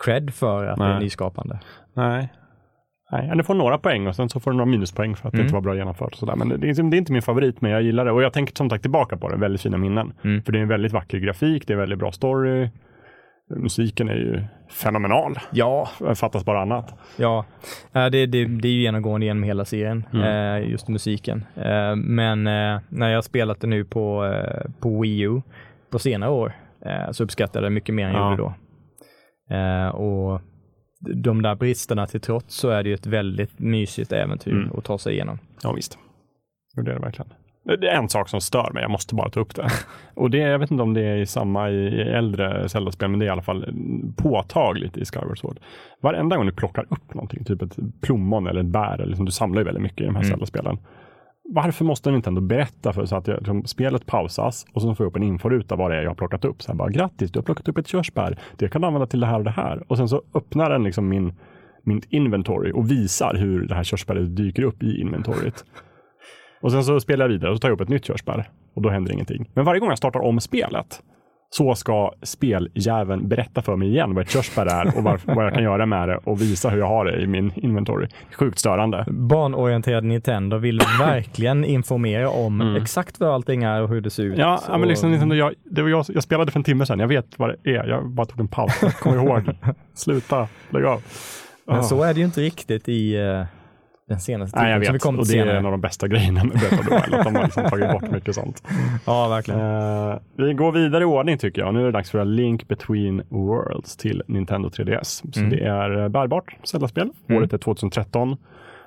cred 0.06 0.34
för 0.34 0.66
att 0.66 0.78
det 0.78 0.84
är 0.84 0.90
Nej. 0.90 1.00
nyskapande. 1.04 1.60
Nej. 1.94 2.34
Nej, 3.12 3.32
du 3.36 3.44
får 3.44 3.54
några 3.54 3.78
poäng 3.78 4.08
och 4.08 4.16
sen 4.16 4.30
så 4.30 4.40
får 4.40 4.52
du 4.52 4.58
några 4.58 4.72
minuspoäng 4.72 5.16
för 5.16 5.28
att 5.28 5.32
det 5.32 5.38
Mm. 5.38 5.46
inte 5.46 5.54
var 5.54 5.62
bra 5.62 5.76
genomfört. 5.76 6.12
Och 6.14 6.18
sådär. 6.18 6.36
Men 6.36 6.50
det 6.50 6.56
är, 6.56 6.60
liksom- 6.60 6.90
det 6.90 6.96
är 6.96 7.00
inte 7.00 7.12
min 7.14 7.22
favorit, 7.22 7.62
men 7.62 7.72
jag 7.72 7.82
gillar 7.82 8.06
det. 8.06 8.12
Och 8.12 8.22
jag 8.24 8.34
tänker 8.34 8.56
som 8.56 8.70
sagt 8.70 8.82
tillbaka 8.82 9.18
på 9.18 9.30
det, 9.30 9.38
väldigt 9.38 9.62
fina 9.62 9.78
minnen. 9.78 10.14
Mm. 10.24 10.42
För 10.42 10.52
det 10.52 10.58
är 10.60 10.62
en 10.62 10.68
väldigt 10.68 10.92
vacker 10.94 11.18
grafik, 11.18 11.68
det 11.68 11.74
är 11.74 11.78
väldigt 11.78 12.00
bra 12.00 12.12
story. 12.12 12.70
Musiken 13.50 14.10
är 14.10 14.16
ju 14.16 14.44
fenomenal. 14.70 15.40
Ja, 15.52 15.90
Fattas 16.16 16.46
bara 16.46 16.62
annat. 16.62 16.94
Ja, 17.18 17.46
eh, 17.94 18.06
det, 18.06 18.26
det, 18.26 18.46
det 18.46 18.68
är 18.68 18.72
ju 18.72 18.82
genomgående 18.82 19.26
genom 19.26 19.44
hela 19.44 19.66
serien, 19.66 20.06
Mm. 20.14 20.62
eh, 20.64 20.70
just 20.72 20.88
musiken. 20.88 21.46
Eh, 21.56 21.96
Men 21.96 22.44
när 22.90 23.10
jag 23.10 23.24
spelat 23.24 23.60
det 23.62 23.68
nu 23.68 23.86
på, 23.86 24.34
på 24.80 25.02
Wii 25.02 25.20
U 25.22 25.42
på 25.90 26.00
senare 26.00 26.30
år 26.32 26.54
så 27.12 27.24
uppskattade 27.24 27.66
jag 27.66 27.72
det 27.72 27.76
mycket 27.76 27.96
mer 27.96 28.06
än 28.08 28.14
jag 28.14 28.22
Ja. 28.22 28.32
gjorde 28.32 28.44
då. 28.44 28.54
Och 29.98 30.42
de 31.24 31.42
där 31.42 31.56
bristerna 31.56 32.08
till 32.08 32.22
trots 32.22 32.56
så 32.56 32.70
är 32.70 32.84
det 32.84 32.90
ju 32.90 32.96
ett 32.96 33.06
väldigt 33.08 33.60
mysigt 33.60 34.12
äventyr 34.12 34.52
Mm. 34.52 34.72
att 34.78 34.84
ta 34.84 34.98
sig 34.98 35.14
igenom. 35.14 35.40
Ja, 35.64 35.74
visst. 35.74 35.98
Det 36.76 36.82
är 36.82 36.86
det 36.94 37.00
verkligen. 37.00 37.34
Det 37.68 37.90
är 37.90 37.96
en 37.96 38.10
sak 38.10 38.30
som 38.30 38.42
stör 38.42 38.72
mig, 38.74 38.82
jag 38.82 38.92
måste 38.92 39.16
bara 39.16 39.30
ta 39.30 39.40
upp 39.40 39.56
det. 39.56 39.70
Och 40.14 40.30
det, 40.32 40.38
jag 40.38 40.60
vet 40.60 40.72
inte 40.72 40.84
om 40.84 40.94
det 40.94 41.02
är 41.02 41.26
samma 41.26 41.70
i 41.70 42.02
äldre 42.02 42.70
Zelda-spel, 42.70 43.10
men 43.10 43.20
det 43.20 43.26
är 43.26 43.28
i 43.28 43.30
alla 43.30 43.42
fall 43.42 43.74
påtagligt 44.18 44.98
i 44.98 45.06
Skyward 45.06 45.40
Sword. 45.40 45.60
Varenda 46.02 46.38
gång 46.38 46.46
du 46.46 46.52
plockar 46.52 46.86
upp 46.90 47.14
någonting, 47.14 47.44
typ 47.44 47.62
ett 47.62 47.78
plommon 48.02 48.48
eller 48.48 48.60
ett 48.60 48.66
bär, 48.68 48.94
eller 48.94 49.06
liksom, 49.06 49.26
du 49.26 49.32
samlar 49.32 49.62
ju 49.62 49.66
väldigt 49.66 49.84
mycket 49.84 50.02
i 50.02 50.06
de 50.06 50.16
här 50.16 50.22
Mm. 50.24 50.30
Zelda-spelen. 50.32 50.78
Varför 51.50 51.86
måste 51.86 52.12
Nintendo 52.12 52.42
berätta 52.42 52.94
för 52.94 53.06
så 53.06 53.16
att 53.16 53.28
jag, 53.28 53.38
liksom, 53.38 53.66
spelet 53.66 54.06
pausas 54.06 54.66
och 54.74 54.82
så 54.82 54.96
får 54.96 55.04
jag 55.04 55.10
upp 55.12 55.16
en 55.16 55.24
inforuta 55.24 55.76
vad 55.76 55.92
det 55.92 55.98
är 55.98 56.02
jag 56.02 56.10
har 56.10 56.16
plockat 56.16 56.46
upp. 56.46 56.62
Så 56.62 56.72
här 56.72 56.78
bara, 56.78 56.90
grattis, 56.90 57.32
du 57.32 57.40
har 57.40 57.44
plockat 57.44 57.68
upp 57.68 57.78
ett 57.78 57.88
körsbär. 57.88 58.38
Det 58.58 58.70
kan 58.70 58.82
du 58.82 58.88
använda 58.88 59.08
till 59.08 59.20
det 59.20 59.28
här 59.28 59.38
och 59.38 59.44
det 59.44 59.52
här. 59.52 59.84
Och 59.88 59.98
sen 59.98 60.10
så 60.10 60.22
öppnar 60.34 60.70
den 60.70 60.84
liksom 60.84 61.10
min, 61.10 61.34
min 61.84 62.02
inventory 62.10 62.72
och 62.72 62.92
visar 62.92 63.36
hur 63.36 63.68
det 63.68 63.76
här 63.76 63.84
körsbäret 63.84 64.36
dyker 64.36 64.64
upp 64.64 64.84
i 64.84 65.02
inventoriet. 65.02 65.66
Och 66.62 66.72
sen 66.72 66.84
så 66.84 67.00
spelar 67.00 67.26
jag 67.26 67.30
vidare 67.30 67.52
och 67.52 67.58
så 67.58 67.60
tar 67.62 67.70
jag 67.70 67.76
upp 67.76 67.82
ett 67.82 67.90
nytt 67.90 68.06
körsbär 68.06 68.50
och 68.76 68.82
då 68.82 68.90
händer 68.90 69.14
ingenting. 69.14 69.50
Men 69.54 69.66
varje 69.66 69.80
gång 69.80 69.90
jag 69.90 69.98
startar 69.98 70.20
om 70.20 70.40
spelet 70.40 71.02
så 71.50 71.76
ska 71.76 72.12
speljäveln 72.24 73.28
berätta 73.28 73.62
för 73.62 73.76
mig 73.76 73.88
igen 73.88 74.16
vad 74.16 74.24
ett 74.24 74.30
körsbär 74.32 74.66
är 74.66 74.98
och 74.98 75.04
varför, 75.04 75.36
vad 75.36 75.46
jag 75.46 75.54
kan 75.54 75.64
göra 75.64 75.86
med 75.86 76.10
det 76.10 76.18
och 76.18 76.42
visa 76.42 76.70
hur 76.70 76.80
jag 76.80 76.88
har 76.88 77.06
det 77.06 77.22
i 77.22 77.28
min 77.28 77.52
inventory. 77.56 78.08
Sjukt 78.40 78.60
störande. 78.60 79.06
Barnorienterad 79.08 80.04
Nintendo 80.04 80.58
vill 80.58 80.82
verkligen 81.00 81.66
informera 81.66 82.30
om 82.30 82.62
Mm. 82.62 82.76
exakt 82.82 83.20
vad 83.20 83.30
allting 83.30 83.64
är 83.64 83.82
och 83.82 83.90
hur 83.90 84.02
det 84.02 84.10
ser 84.10 84.24
ut. 84.24 84.38
Ja, 84.38 84.62
ja, 84.68 84.78
men 84.78 84.88
liksom, 84.90 85.08
Och- 85.08 85.12
Nintendo, 85.12 85.36
jag, 85.36 85.54
det 85.64 85.82
var 85.82 85.90
jag, 85.90 86.06
jag 86.10 86.24
spelade 86.24 86.52
för 86.52 86.60
en 86.60 86.64
timme 86.64 86.86
sedan. 86.86 87.00
Jag 87.00 87.08
vet 87.08 87.40
vad 87.40 87.56
det 87.64 87.76
är. 87.76 87.88
Jag 87.88 88.10
bara 88.10 88.26
tog 88.26 88.40
en 88.40 88.48
paus. 88.48 88.80
Kommer 89.00 89.18
ihåg. 89.18 89.42
Sluta, 89.94 90.48
lägg 90.70 90.86
av. 90.86 91.02
Men 91.68 91.80
Ah. 91.80 91.84
så 91.84 92.04
är 92.04 92.14
det 92.14 92.20
ju 92.20 92.26
inte 92.26 92.42
riktigt 92.42 92.90
i 92.90 93.16
eh, 93.16 93.44
den 94.08 94.20
senaste 94.20 94.60
Nej, 94.60 94.72
jag 94.72 94.82
titeln 94.82 95.00
som 95.00 95.16
vi 95.16 95.18
vet. 95.18 95.22
Och 95.22 95.28
det 95.28 95.34
är 95.40 95.44
senare. 95.44 95.58
en 95.58 95.66
av 95.66 95.72
de 95.72 95.82
bästa 95.82 96.08
grejerna 96.08 96.44
med 96.44 96.58
Breath 96.60 96.80
of. 96.80 97.14
Att 97.14 97.24
de 97.26 97.36
har 97.36 97.44
liksom 97.44 97.64
tagit 97.64 97.92
bort 97.92 98.12
mycket 98.12 98.36
sånt. 98.36 98.64
Ja, 99.06 99.28
verkligen. 99.28 99.60
Eh, 99.62 100.16
vi 100.36 100.54
går 100.54 100.72
vidare 100.72 101.02
i 101.04 101.06
ordning 101.06 101.38
tycker 101.38 101.62
jag. 101.62 101.74
Nu 101.74 101.82
är 101.82 101.86
det 101.86 101.92
dags 101.92 102.12
för 102.12 102.26
Link 102.26 102.68
Between 102.68 103.22
Worlds 103.30 103.98
till 103.98 104.24
Nintendo 104.28 104.70
3DS. 104.70 105.24
Så 105.34 105.40
Mm. 105.40 105.50
det 105.52 105.64
är 105.66 106.04
eh, 106.04 106.10
bärbart 106.10 106.56
Zelda-spel. 106.64 107.10
Mm. 107.28 107.42
Året 107.42 107.54
är 107.54 107.58
2013. 107.58 108.38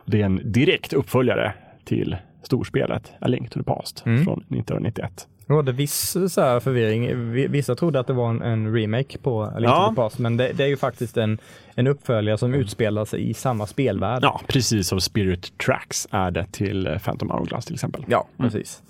Det 0.06 0.20
är 0.22 0.26
en 0.26 0.40
direkt 0.52 0.92
uppföljare 0.92 1.52
till 1.84 2.16
storspelet 2.42 3.12
A 3.20 3.26
Link 3.28 3.50
to 3.50 3.58
the 3.58 3.64
Past 3.64 4.02
Mm. 4.06 4.24
från 4.24 4.38
1991. 4.38 5.26
Det 5.50 5.54
rådde 5.54 5.72
viss 5.72 6.16
så 6.28 6.40
här 6.40 6.60
förvirring. 6.60 7.30
Vi- 7.32 7.46
Vissa 7.46 7.74
trodde 7.74 8.00
att 8.00 8.06
det 8.06 8.12
var 8.12 8.30
en, 8.30 8.42
en 8.42 8.74
remake 8.74 9.18
på 9.18 9.42
A 9.42 9.52
Link 9.58 9.70
Ja. 9.70 9.84
to 9.86 9.90
the 9.90 9.96
Past, 9.96 10.18
men 10.18 10.36
det, 10.36 10.52
det 10.52 10.64
är 10.64 10.68
ju 10.68 10.76
faktiskt 10.76 11.16
en, 11.16 11.38
en 11.74 11.86
uppföljare 11.86 12.38
som 12.38 12.54
utspelar 12.54 13.04
sig 13.04 13.30
i 13.30 13.34
samma 13.34 13.66
spelvärld. 13.66 14.22
Ja, 14.24 14.40
precis 14.48 14.88
som 14.88 15.00
Spirit 15.00 15.58
Tracks 15.58 16.08
är 16.10 16.30
det 16.30 16.46
till 16.52 16.86
eh, 16.86 16.98
Phantom 16.98 17.30
Hourglass 17.30 17.64
till 17.66 17.74
exempel. 17.74 18.04
Ja, 18.08 18.26
precis. 18.38 18.82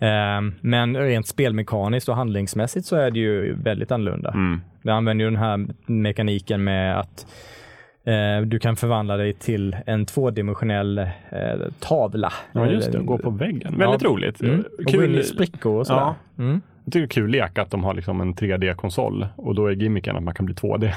Ehm, 0.00 0.54
men 0.60 0.96
rent 0.96 1.26
spelmekaniskt 1.26 2.08
och 2.08 2.16
handlingsmässigt 2.16 2.86
så 2.86 2.96
är 2.96 3.10
det 3.10 3.18
ju 3.18 3.54
väldigt 3.54 3.90
annorlunda. 3.92 4.30
Mm. 4.30 4.60
Det 4.82 4.90
använder 4.90 5.24
ju 5.24 5.30
den 5.30 5.40
här 5.40 5.66
mekaniken 5.86 6.64
med 6.64 6.98
att 7.00 7.26
eh, 7.26 7.28
du 8.46 8.58
kan 8.58 8.76
förvandla 8.76 9.16
dig 9.16 9.32
till 9.32 9.76
en 9.86 10.06
tvådimensionell 10.06 10.98
eh, 10.98 11.08
tavla. 11.80 12.32
Ja, 12.52 12.66
just 12.66 12.92
det. 12.92 12.98
Eh, 12.98 13.04
Gå 13.04 13.18
på 13.18 13.30
väggen. 13.30 13.78
Väldigt 13.78 14.02
roligt. 14.02 14.42
Mm. 14.42 14.64
Och 14.78 14.84
gå 14.84 15.04
in 15.04 15.14
i 15.14 15.22
sprickor 15.22 15.80
och 15.80 15.86
sådär. 15.86 16.00
Ja. 16.00 16.14
Mm. 16.38 16.60
Jag 16.84 16.92
tycker 16.92 17.00
det 17.00 17.04
är 17.04 17.08
kul 17.22 17.30
lek 17.30 17.58
att 17.58 17.70
de 17.70 17.84
har 17.84 17.94
liksom 17.94 18.20
en 18.20 18.34
3D-konsol 18.34 19.26
och 19.36 19.54
då 19.54 19.66
är 19.66 19.72
gimmicken 19.72 20.16
att 20.16 20.22
man 20.22 20.34
kan 20.34 20.46
bli 20.46 20.54
2D. 20.54 20.80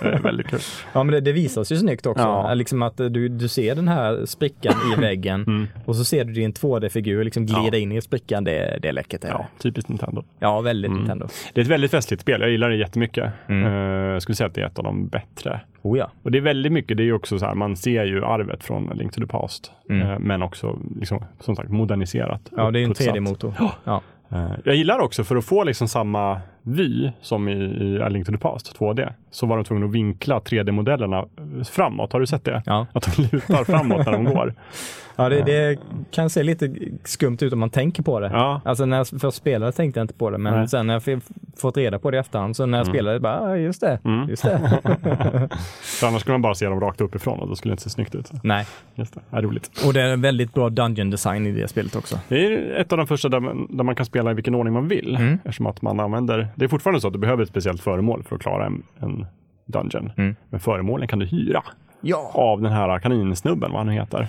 det 0.00 0.06
är 0.08 0.18
väldigt 0.22 0.46
kul. 0.48 0.60
Ja, 0.92 1.04
men 1.04 1.12
det, 1.14 1.20
det 1.20 1.32
visas 1.32 1.72
ju 1.72 1.76
snyggt 1.76 2.06
också. 2.06 2.22
Ja. 2.24 2.54
Liksom 2.54 2.82
att 2.82 2.96
du, 2.96 3.28
du 3.28 3.48
ser 3.48 3.74
den 3.74 3.88
här 3.88 4.26
sprickan 4.26 4.74
i 4.96 5.00
väggen 5.00 5.44
Mm. 5.46 5.66
och 5.84 5.96
så 5.96 6.04
ser 6.04 6.24
du 6.24 6.32
din 6.32 6.52
2D-figur 6.52 7.24
liksom 7.24 7.46
glida 7.46 7.76
Ja. 7.76 7.82
in 7.82 7.92
i 7.92 8.00
sprickan. 8.02 8.44
Det, 8.44 8.78
det 8.82 8.88
är 8.88 8.92
läckert. 8.92 9.24
är 9.24 9.28
Ja, 9.28 9.46
typiskt 9.58 9.88
Nintendo. 9.88 10.22
ja 10.38 10.60
väldigt 10.60 10.88
Mm. 10.88 10.98
Nintendo. 11.00 11.26
Det 11.54 11.60
är 11.60 11.62
ett 11.64 11.70
väldigt 11.70 11.90
festligt 11.90 12.22
spel. 12.22 12.40
Jag 12.40 12.50
gillar 12.50 12.70
det 12.70 12.76
jättemycket. 12.76 13.32
Mm. 13.48 13.66
Eh, 13.66 13.72
jag 14.12 14.22
skulle 14.22 14.36
säga 14.36 14.48
att 14.48 14.54
det 14.54 14.60
är 14.62 14.66
ett 14.66 14.78
av 14.78 14.84
de 14.84 15.08
bättre. 15.08 15.60
Oh 15.82 15.98
ja. 15.98 16.10
Och 16.22 16.30
det 16.30 16.38
är 16.38 16.42
väldigt 16.42 16.72
mycket, 16.72 16.96
det 16.96 17.02
är 17.08 17.12
också 17.12 17.38
så 17.38 17.46
här, 17.46 17.54
man 17.54 17.76
ser 17.76 18.04
ju 18.04 18.24
arvet 18.24 18.64
från 18.64 18.90
Link 18.94 19.12
to 19.14 19.20
the 19.20 19.26
Past. 19.26 19.72
Mm. 19.90 20.08
Eh, 20.10 20.18
men 20.18 20.42
också, 20.42 20.78
liksom, 21.00 21.24
som 21.40 21.56
sagt, 21.56 21.68
moderniserat. 21.70 22.40
Ja, 22.56 22.70
det 22.70 22.78
är 22.80 22.84
en 22.84 22.90
uppputsat. 22.90 23.14
3D-motor. 23.16 23.54
Ja. 23.84 24.02
Eh, 24.32 24.50
Jag 24.64 24.74
gillar 24.76 24.98
också 24.98 25.24
för 25.24 25.36
att 25.36 25.44
få 25.44 25.64
liksom 25.64 25.88
samma 25.88 26.40
vy 26.62 27.10
som 27.20 27.48
i, 27.48 27.52
i 27.52 28.02
A 28.02 28.08
Link 28.08 28.26
to 28.26 28.32
the 28.32 28.38
Past 28.38 28.78
2D 28.78 29.12
så 29.30 29.46
var 29.46 29.56
de 29.56 29.64
tvungna 29.64 29.86
att 29.86 29.92
vinkla 29.92 30.38
3D-modellerna 30.38 31.28
framåt. 31.64 32.12
Har 32.12 32.20
du 32.20 32.26
sett 32.26 32.44
det? 32.44 32.62
Ja. 32.66 32.86
Att 32.92 33.16
de 33.16 33.22
lutar 33.22 33.64
framåt 33.64 34.06
när 34.06 34.12
de 34.12 34.24
går. 34.24 34.54
Ja, 35.22 35.28
det, 35.28 35.42
det 35.42 35.78
kan 36.10 36.30
se 36.30 36.42
lite 36.42 36.74
skumt 37.04 37.36
ut 37.40 37.52
om 37.52 37.58
man 37.58 37.70
tänker 37.70 38.02
på 38.02 38.20
det. 38.20 38.30
Ja, 38.32 38.60
Alltså 38.64 38.86
när 38.86 38.96
jag 38.96 39.06
först 39.08 39.36
spelade 39.36 39.72
tänkte 39.72 40.00
jag 40.00 40.04
inte 40.04 40.14
på 40.14 40.30
det, 40.30 40.38
men 40.38 40.54
Nej. 40.54 40.68
sen 40.68 40.86
när 40.86 40.94
jag 40.94 41.08
f- 41.08 41.22
fått 41.56 41.76
reda 41.76 41.98
på 41.98 42.10
det 42.10 42.16
i 42.16 42.20
efterhand, 42.20 42.56
så 42.56 42.66
när 42.66 42.78
jag 42.78 42.86
spelade, 42.86 43.20
bara, 43.20 43.56
just 43.58 43.80
det, 43.80 43.98
Mm. 44.04 44.28
just 44.28 44.42
det. 44.42 44.78
för 46.00 46.06
annars 46.06 46.20
skulle 46.20 46.34
man 46.34 46.42
bara 46.42 46.54
se 46.54 46.66
dem 46.66 46.80
rakt 46.80 47.00
uppifrån 47.00 47.40
och 47.40 47.48
då 47.48 47.54
skulle 47.56 47.70
det 47.70 47.74
inte 47.74 47.82
se 47.82 47.90
snyggt 47.90 48.14
ut. 48.14 48.30
Nej, 48.42 48.66
Just 48.94 49.14
det, 49.14 49.20
ja, 49.30 49.40
roligt. 49.42 49.82
och 49.86 49.92
det 49.92 50.00
är 50.02 50.12
en 50.12 50.20
väldigt 50.20 50.54
bra 50.54 50.68
dungeon 50.68 51.10
design 51.10 51.46
i 51.46 51.52
det 51.52 51.68
spelet 51.68 51.96
också. 51.96 52.18
Det 52.28 52.46
är 52.46 52.74
ett 52.80 52.92
av 52.92 52.98
de 52.98 53.06
första 53.06 53.28
där 53.28 53.40
man, 53.40 53.66
där 53.76 53.84
man 53.84 53.94
kan 53.94 54.06
spela 54.06 54.30
i 54.30 54.34
vilken 54.34 54.54
ordning 54.54 54.74
man 54.74 54.88
vill. 54.88 55.16
Mm. 55.16 55.34
Eftersom 55.44 55.66
att 55.66 55.82
man 55.82 56.00
använder, 56.00 56.48
det 56.54 56.64
är 56.64 56.68
fortfarande 56.68 57.00
så 57.00 57.06
att 57.06 57.12
du 57.12 57.18
behöver 57.18 57.42
ett 57.42 57.48
speciellt 57.48 57.80
föremål 57.80 58.22
för 58.28 58.36
att 58.36 58.42
klara 58.42 58.66
en, 58.66 58.82
en 58.98 59.26
dungeon. 59.66 60.12
Mm. 60.16 60.36
Men 60.50 60.60
föremålen 60.60 61.08
kan 61.08 61.18
du 61.18 61.26
hyra 61.26 61.62
Ja. 62.00 62.30
av 62.34 62.62
den 62.62 62.72
här 62.72 62.98
kaninsnubben, 62.98 63.70
vad 63.70 63.78
han 63.80 63.86
nu 63.86 63.92
heter. 63.92 64.28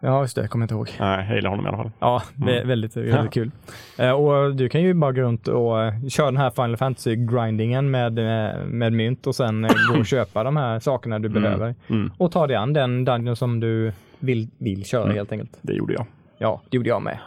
Ja, 0.00 0.20
just 0.20 0.34
det, 0.34 0.40
jag 0.40 0.50
kommer 0.50 0.64
inte 0.64 0.74
ihåg. 0.74 0.90
Nej, 1.00 1.26
jag 1.28 1.36
gillar 1.36 1.50
honom 1.50 1.64
i 1.66 1.68
alla 1.68 1.76
fall. 1.76 1.90
Ja, 1.98 2.22
vä- 2.36 2.66
väldigt, 2.66 2.96
väldigt 2.96 3.14
Ja. 3.14 3.26
kul. 3.30 3.50
Eh, 3.98 4.10
och 4.10 4.54
du 4.56 4.68
kan 4.68 4.82
ju 4.82 4.94
bara 4.94 5.12
gå 5.12 5.20
runt 5.20 5.48
och 5.48 5.82
eh, 5.84 5.94
köra 6.08 6.26
den 6.26 6.36
här 6.36 6.50
Final 6.50 6.76
Fantasy-grindingen 6.76 7.90
med, 7.90 8.18
eh, 8.18 8.64
med 8.64 8.92
mynt 8.92 9.26
och 9.26 9.34
sen 9.34 9.66
gå 9.92 9.98
och 9.98 10.06
köpa 10.06 10.44
de 10.44 10.56
här 10.56 10.78
sakerna 10.80 11.18
du 11.18 11.28
behöver. 11.28 11.74
Mm, 11.90 12.12
Och 12.18 12.32
ta 12.32 12.46
dig 12.46 12.56
an 12.56 12.72
den 12.72 13.04
dungeon 13.04 13.36
som 13.36 13.60
du 13.60 13.92
vill, 14.18 14.48
vill 14.58 14.84
köra 14.84 15.02
Mm. 15.04 15.16
helt 15.16 15.32
enkelt. 15.32 15.58
det 15.62 15.72
gjorde 15.72 15.92
jag. 15.94 16.06
Ja, 16.38 16.62
det 16.70 16.76
gjorde 16.76 16.88
jag 16.88 17.02
med. 17.02 17.18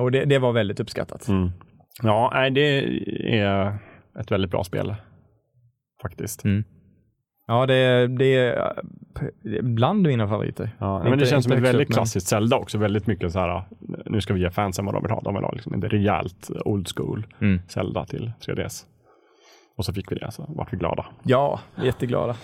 Och 0.00 0.12
det, 0.12 0.24
det 0.24 0.38
var 0.38 0.52
väldigt 0.52 0.80
uppskattat. 0.80 1.28
Mm. 1.28 1.50
Ja, 2.02 2.50
det 2.50 2.78
är 3.40 3.78
ett 4.20 4.30
väldigt 4.30 4.50
bra 4.50 4.64
spel. 4.64 4.94
Faktiskt. 6.02 6.42
Ja, 7.48 7.66
det, 7.66 8.06
det 8.06 8.24
är 8.36 8.56
eh, 9.44 9.62
bland 9.62 10.06
mina 10.06 10.28
favoriter. 10.28 10.70
Ja, 10.78 10.96
Inte- 10.96 11.10
men 11.10 11.18
det 11.18 11.26
känns 11.26 11.44
som 11.44 11.52
ett 11.52 11.58
väldigt 11.58 11.74
upp, 11.82 11.88
men- 11.88 11.94
klassiskt 11.94 12.26
Zelda 12.26 12.56
också. 12.56 12.78
Väldigt 12.78 13.06
mycket 13.06 13.32
så 13.32 13.38
här, 13.38 13.62
nu 14.06 14.20
ska 14.20 14.34
vi 14.34 14.40
ge 14.40 14.50
fansen 14.50 14.84
vad 14.84 14.94
de 14.94 15.02
vill 15.02 15.10
ha. 15.12 15.20
De 15.20 15.34
vill 15.34 15.44
ha 15.44 15.52
liksom 15.52 15.74
ett 15.74 15.92
rejält 15.92 16.50
old 16.64 16.88
school 16.96 17.26
Mm. 17.40 17.60
Zelda 17.68 18.04
till 18.04 18.32
3DS. 18.46 18.84
Och 19.76 19.84
så 19.84 19.92
fick 19.92 20.12
vi 20.12 20.16
det, 20.16 20.30
så 20.32 20.44
vart 20.48 20.72
vi 20.72 20.76
glada. 20.76 21.06
Ja, 21.22 21.60
jätteglada. 21.82 22.36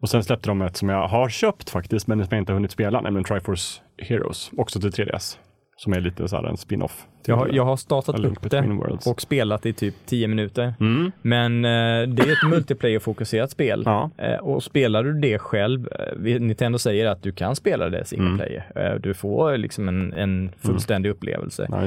Och 0.00 0.08
sen 0.08 0.24
släppte 0.24 0.48
de 0.50 0.62
ett 0.62 0.76
som 0.76 0.88
jag 0.88 1.08
har 1.08 1.28
köpt 1.28 1.70
faktiskt, 1.70 2.06
men 2.06 2.18
som 2.18 2.28
jag 2.30 2.42
inte 2.42 2.52
har 2.52 2.54
hunnit 2.54 2.70
spela, 2.70 3.00
nämligen 3.00 3.24
Triforce 3.24 3.80
Heroes, 3.98 4.50
också 4.56 4.80
till 4.80 4.90
3DS. 4.90 5.38
Som 5.80 5.92
är 5.92 6.00
lite 6.00 6.28
så 6.28 6.36
här 6.36 6.44
en 6.44 6.56
spin-off. 6.56 7.06
Jag 7.26 7.36
har, 7.36 7.48
jag 7.52 7.64
har 7.64 7.76
startat 7.76 8.18
upp 8.24 8.50
det 8.50 8.78
och 9.06 9.20
spelat 9.20 9.66
i 9.66 9.72
typ 9.72 9.94
10 10.06 10.28
minuter. 10.28 10.74
Mm. 10.80 11.12
Men 11.22 11.64
eh, 11.64 12.08
det 12.14 12.22
är 12.22 12.32
ett 12.32 12.50
multiplayer-fokuserat 12.50 13.50
spel. 13.50 13.82
Ja. 13.86 14.10
Eh, 14.18 14.34
och 14.38 14.62
spelar 14.62 15.02
du 15.04 15.12
det 15.20 15.38
själv, 15.38 15.88
eh, 15.92 16.18
Nintendo 16.40 16.78
säger 16.78 17.06
att 17.06 17.22
du 17.22 17.32
kan 17.32 17.56
spela 17.56 17.88
det 17.88 18.04
single 18.04 18.26
Mm. 18.26 18.38
player. 18.38 18.64
Eh, 18.74 19.00
du 19.00 19.14
får 19.14 19.56
liksom 19.56 19.88
en, 19.88 20.12
en 20.12 20.50
fullständig 20.58 21.10
upplevelse. 21.10 21.66
ja. 21.70 21.86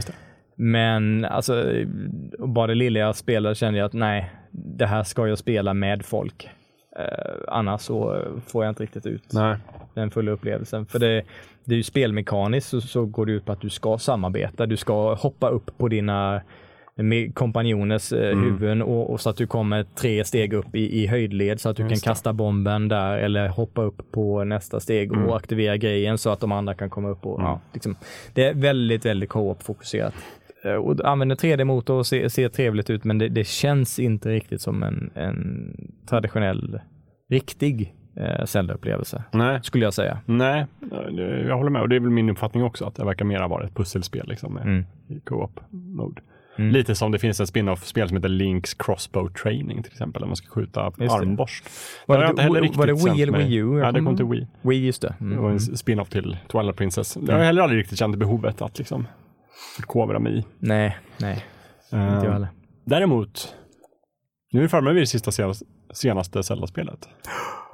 Men 0.55 1.25
alltså, 1.25 1.65
bara 2.39 2.67
det 2.67 2.75
lilla 2.75 2.99
jag 2.99 3.15
spelade 3.15 3.55
kände 3.55 3.79
jag 3.79 3.85
att 3.85 3.93
nej, 3.93 4.31
det 4.51 4.85
här 4.85 5.03
ska 5.03 5.27
jag 5.27 5.37
spela 5.37 5.73
med 5.73 6.05
folk. 6.05 6.49
Eh, 6.99 7.35
annars 7.47 7.81
så 7.81 8.23
får 8.47 8.63
jag 8.65 8.71
inte 8.71 8.83
riktigt 8.83 9.05
ut 9.05 9.33
Nej. 9.33 9.57
Den 9.93 10.11
fulla 10.11 10.31
upplevelsen. 10.31 10.85
För 10.85 10.99
det, 10.99 11.23
det 11.65 11.73
är 11.73 11.77
ju 11.77 11.83
spelmekaniskt 11.83 12.69
så, 12.69 12.81
så 12.81 13.05
går 13.05 13.25
det 13.25 13.31
ut 13.31 13.45
på 13.45 13.51
att 13.51 13.61
du 13.61 13.69
ska 13.69 13.97
samarbeta. 13.97 14.65
Du 14.65 14.77
ska 14.77 15.13
hoppa 15.13 15.49
upp 15.49 15.77
på 15.77 15.87
dina 15.87 16.41
kompanjoners 17.33 18.13
eh, 18.13 18.31
Mm. 18.31 18.43
huvuden 18.43 18.81
och, 18.81 19.09
och 19.09 19.21
så 19.21 19.29
att 19.29 19.37
du 19.37 19.47
kommer 19.47 19.83
tre 19.83 20.23
steg 20.25 20.53
upp 20.53 20.75
i, 20.75 21.01
i 21.03 21.07
höjdled 21.07 21.59
så 21.61 21.69
att 21.69 21.77
du 21.77 21.83
Just 21.83 22.03
kan 22.03 22.11
kasta 22.11 22.33
bomben 22.33 22.87
där 22.87 23.17
eller 23.17 23.47
hoppa 23.47 23.81
upp 23.81 24.11
på 24.11 24.43
nästa 24.43 24.79
steg 24.79 25.11
Mm. 25.11 25.25
och 25.25 25.35
aktivera 25.35 25.77
grejen 25.77 26.17
så 26.17 26.29
att 26.29 26.39
de 26.39 26.51
andra 26.51 26.73
kan 26.73 26.89
komma 26.89 27.09
upp. 27.09 27.25
Och, 27.25 27.39
Mm. 27.41 27.57
liksom, 27.73 27.95
det 28.33 28.45
är 28.45 28.53
väldigt, 28.53 29.05
väldigt 29.05 29.29
co-op-fokuserat. 29.29 30.13
Eh, 30.65 30.73
Och 30.73 31.05
använder 31.05 31.35
3D-motor 31.35 31.93
och 31.97 32.05
ser, 32.07 32.27
ser 32.29 32.49
trevligt 32.49 32.89
ut 32.89 33.03
men 33.03 33.17
det, 33.17 33.29
det 33.29 33.47
känns 33.47 33.99
inte 33.99 34.29
riktigt 34.29 34.61
som 34.61 34.83
en, 34.83 35.11
en 35.15 35.75
traditionell, 36.09 36.79
riktig 37.29 37.93
eh, 38.21 38.45
Zelda-upplevelse 38.45 39.23
Nej. 39.31 39.59
skulle 39.63 39.83
jag 39.85 39.93
säga. 39.93 40.19
Nej, 40.25 40.65
det- 41.11 41.41
jag 41.47 41.57
håller 41.57 41.69
med. 41.69 41.81
Och 41.81 41.89
det 41.89 41.95
är 41.95 41.99
väl 41.99 42.09
min 42.09 42.29
uppfattning 42.29 42.63
också, 42.63 42.85
att 42.85 42.95
det 42.95 43.05
verkar 43.05 43.25
mera 43.25 43.47
vara 43.47 43.65
ett 43.65 43.75
pusselspel 43.75 44.27
liksom, 44.27 44.57
Mm. 44.57 44.85
i 45.07 45.19
co-op 45.19 45.59
mode. 45.69 46.21
Mm. 46.57 46.71
Lite 46.71 46.95
som 46.95 47.11
det 47.11 47.19
finns 47.19 47.39
ett 47.39 47.47
spin-off-spel 47.49 48.07
som 48.07 48.17
heter 48.17 48.29
Links 48.29 48.73
Crossbow 48.73 49.29
Training 49.33 49.83
till 49.83 49.91
exempel, 49.91 50.19
där 50.21 50.27
man 50.27 50.35
ska 50.35 50.47
skjuta 50.49 50.85
Just 50.85 50.97
det. 50.97 51.21
armborst. 51.21 51.63
Var 52.05 52.17
det- 52.17 52.23
jag 52.23 52.39
heller 52.39 52.61
var- 52.61 52.77
var 52.77 52.87
det 52.87 52.93
Wii 52.93 53.21
eller 53.23 53.37
Wii 53.37 53.55
U? 53.55 53.77
Jag 53.77 53.87
Ja, 53.87 53.91
det 53.91 54.01
kom 54.01 54.15
till 54.17 54.25
Wii. 54.25 54.47
Wii, 54.61 54.85
just 54.85 55.01
det. 55.01 55.15
Det 55.19 55.25
Mm. 55.25 55.41
var 55.43 55.49
en 55.51 55.59
spin-off 55.59 56.09
till 56.09 56.37
Twilight 56.51 56.75
Princess. 56.75 57.13
Det 57.13 57.31
har 57.31 57.39
jag 57.39 57.45
heller 57.45 57.61
aldrig 57.61 57.79
riktigt 57.79 57.99
känt 57.99 58.15
behovet 58.15 58.61
att 58.61 58.77
liksom 58.77 59.07
förkovra 59.75 60.19
mig 60.19 60.39
i. 60.39 60.45
Nej, 60.59 60.97
nej, 61.17 61.45
inte 61.93 61.97
jag 61.97 62.25
Eh, 62.25 62.31
heller. 62.33 62.47
Däremot, 62.85 63.55
nu 64.53 64.59
är 64.59 64.63
vi 64.63 64.69
framme 64.69 64.93
vid 64.93 65.01
det 65.01 65.07
sista 65.07 65.31
senaste, 65.31 65.65
senaste 65.93 66.43
Zelda-spelet. 66.43 67.09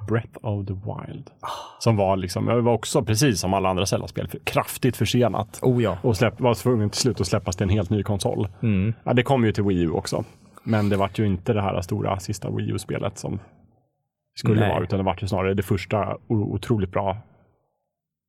Breath 0.08 0.38
of 0.42 0.68
the 0.68 0.74
Wild. 0.74 1.30
Som 1.80 1.98
var 1.98 2.18
liksom, 2.18 2.46
det 2.46 2.62
var 2.62 2.74
också 2.74 3.04
precis 3.04 3.40
som 3.40 3.54
alla 3.54 3.70
andra 3.70 3.86
Zelda-spel, 3.86 4.30
kraftigt 4.44 4.98
försenat. 4.98 5.60
Oh 5.62 5.84
ja. 5.84 5.98
Och 6.02 6.18
släpp, 6.18 6.42
var 6.42 6.54
tvungen 6.54 6.90
till 6.90 7.02
slut 7.02 7.22
att 7.22 7.28
släppas 7.28 7.56
till 7.56 7.64
en 7.64 7.70
helt 7.70 7.90
ny 7.90 8.04
konsol. 8.04 8.48
Mm. 8.64 8.94
Ja, 9.04 9.14
det 9.14 9.24
kom 9.24 9.46
ju 9.46 9.52
till 9.52 9.64
Wii 9.64 9.82
U 9.82 9.90
också. 9.90 10.24
Men 10.64 10.90
det 10.90 10.98
vart 10.98 11.20
ju 11.20 11.26
inte 11.26 11.54
det 11.54 11.62
här 11.62 11.82
stora 11.82 12.20
sista 12.20 12.50
Wii 12.50 12.70
U-spelet 12.72 13.18
som 13.18 13.40
skulle 14.36 14.60
Nej. 14.60 14.70
vara, 14.70 14.84
utan 14.84 15.00
det 15.00 15.06
vart 15.06 15.24
ju 15.24 15.28
snarare 15.28 15.54
det 15.54 15.64
första 15.64 16.18
otroligt 16.28 16.92
bra 16.92 17.18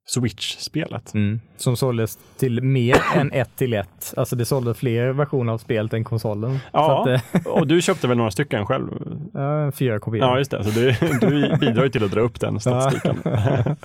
Switch-spelet. 0.09 1.15
Mm. 1.15 1.41
Som 1.57 1.77
såldes 1.77 2.19
till 2.37 2.63
mer 2.63 2.97
än 3.17 3.33
ett 3.33 3.57
till 3.57 3.75
ett. 3.75 4.15
Alltså 4.17 4.37
det 4.37 4.45
sålde 4.45 4.75
fler 4.75 5.09
versioner 5.09 5.53
av 5.53 5.59
spelet 5.59 5.93
än 5.93 6.05
konsolen. 6.05 6.59
Ja, 6.73 7.05
Så 7.07 7.13
att, 7.13 7.47
och 7.61 7.67
du 7.67 7.83
köpte 7.83 8.09
väl 8.09 8.17
några 8.17 8.31
stycken 8.31 8.67
själv? 8.67 8.89
ja, 9.35 9.73
fyra 9.73 9.99
kopior. 9.99 10.25
Ja, 10.25 10.39
just 10.39 10.51
det. 10.51 10.65
Så 10.65 10.71
du, 10.71 10.91
du 11.21 11.57
bidrar 11.57 11.85
ju 11.85 11.91
till 11.91 12.05
att 12.05 12.11
dra 12.11 12.21
upp 12.21 12.41
den 12.41 12.61
statistiken. 12.61 13.23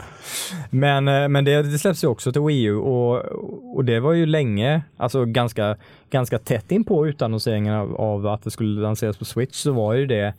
Men, 0.70 1.08
eh, 1.08 1.28
men 1.28 1.46
det, 1.46 1.64
det 1.64 1.80
släpps 1.80 2.04
ju 2.04 2.08
också 2.08 2.32
till 2.32 2.42
Wii 2.42 2.64
U 2.64 2.76
och, 2.76 3.26
och 3.76 3.86
det 3.86 4.00
var 4.00 4.14
ju 4.14 4.26
länge, 4.26 4.82
alltså 4.98 5.26
ganska, 5.26 5.76
ganska 6.10 6.40
tätt 6.40 6.72
in 6.72 6.84
på 6.84 7.08
utannonseringen 7.08 7.74
av, 7.74 7.96
av 7.96 8.28
att 8.28 8.44
det 8.44 8.52
skulle 8.52 8.82
lanseras 8.82 9.18
på 9.18 9.26
Switch 9.26 9.56
så 9.56 9.72
var 9.72 9.94
ju 9.94 10.06
det 10.06 10.34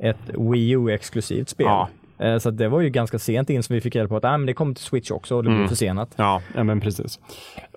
ett 0.00 0.30
Wii 0.38 0.70
U-exklusivt 0.70 1.48
spel. 1.48 1.66
Ja. 1.66 1.88
Eh, 2.18 2.38
Så 2.38 2.50
det 2.50 2.68
var 2.68 2.80
ju 2.80 2.90
ganska 2.90 3.18
sent 3.18 3.50
in 3.50 3.62
som 3.62 3.74
vi 3.74 3.80
fick 3.80 3.96
reda 3.96 4.08
på 4.08 4.16
att 4.16 4.24
ah, 4.24 4.36
men 4.38 4.46
det 4.46 4.54
kommer 4.54 4.74
till 4.74 4.84
Switch 4.84 5.10
också 5.10 5.36
och 5.36 5.42
det 5.42 5.48
blir 5.48 5.56
Mm. 5.58 5.68
försenat. 5.68 6.14
Ja, 6.16 6.42
ja, 6.54 6.64
men 6.64 6.80
precis. 6.80 7.20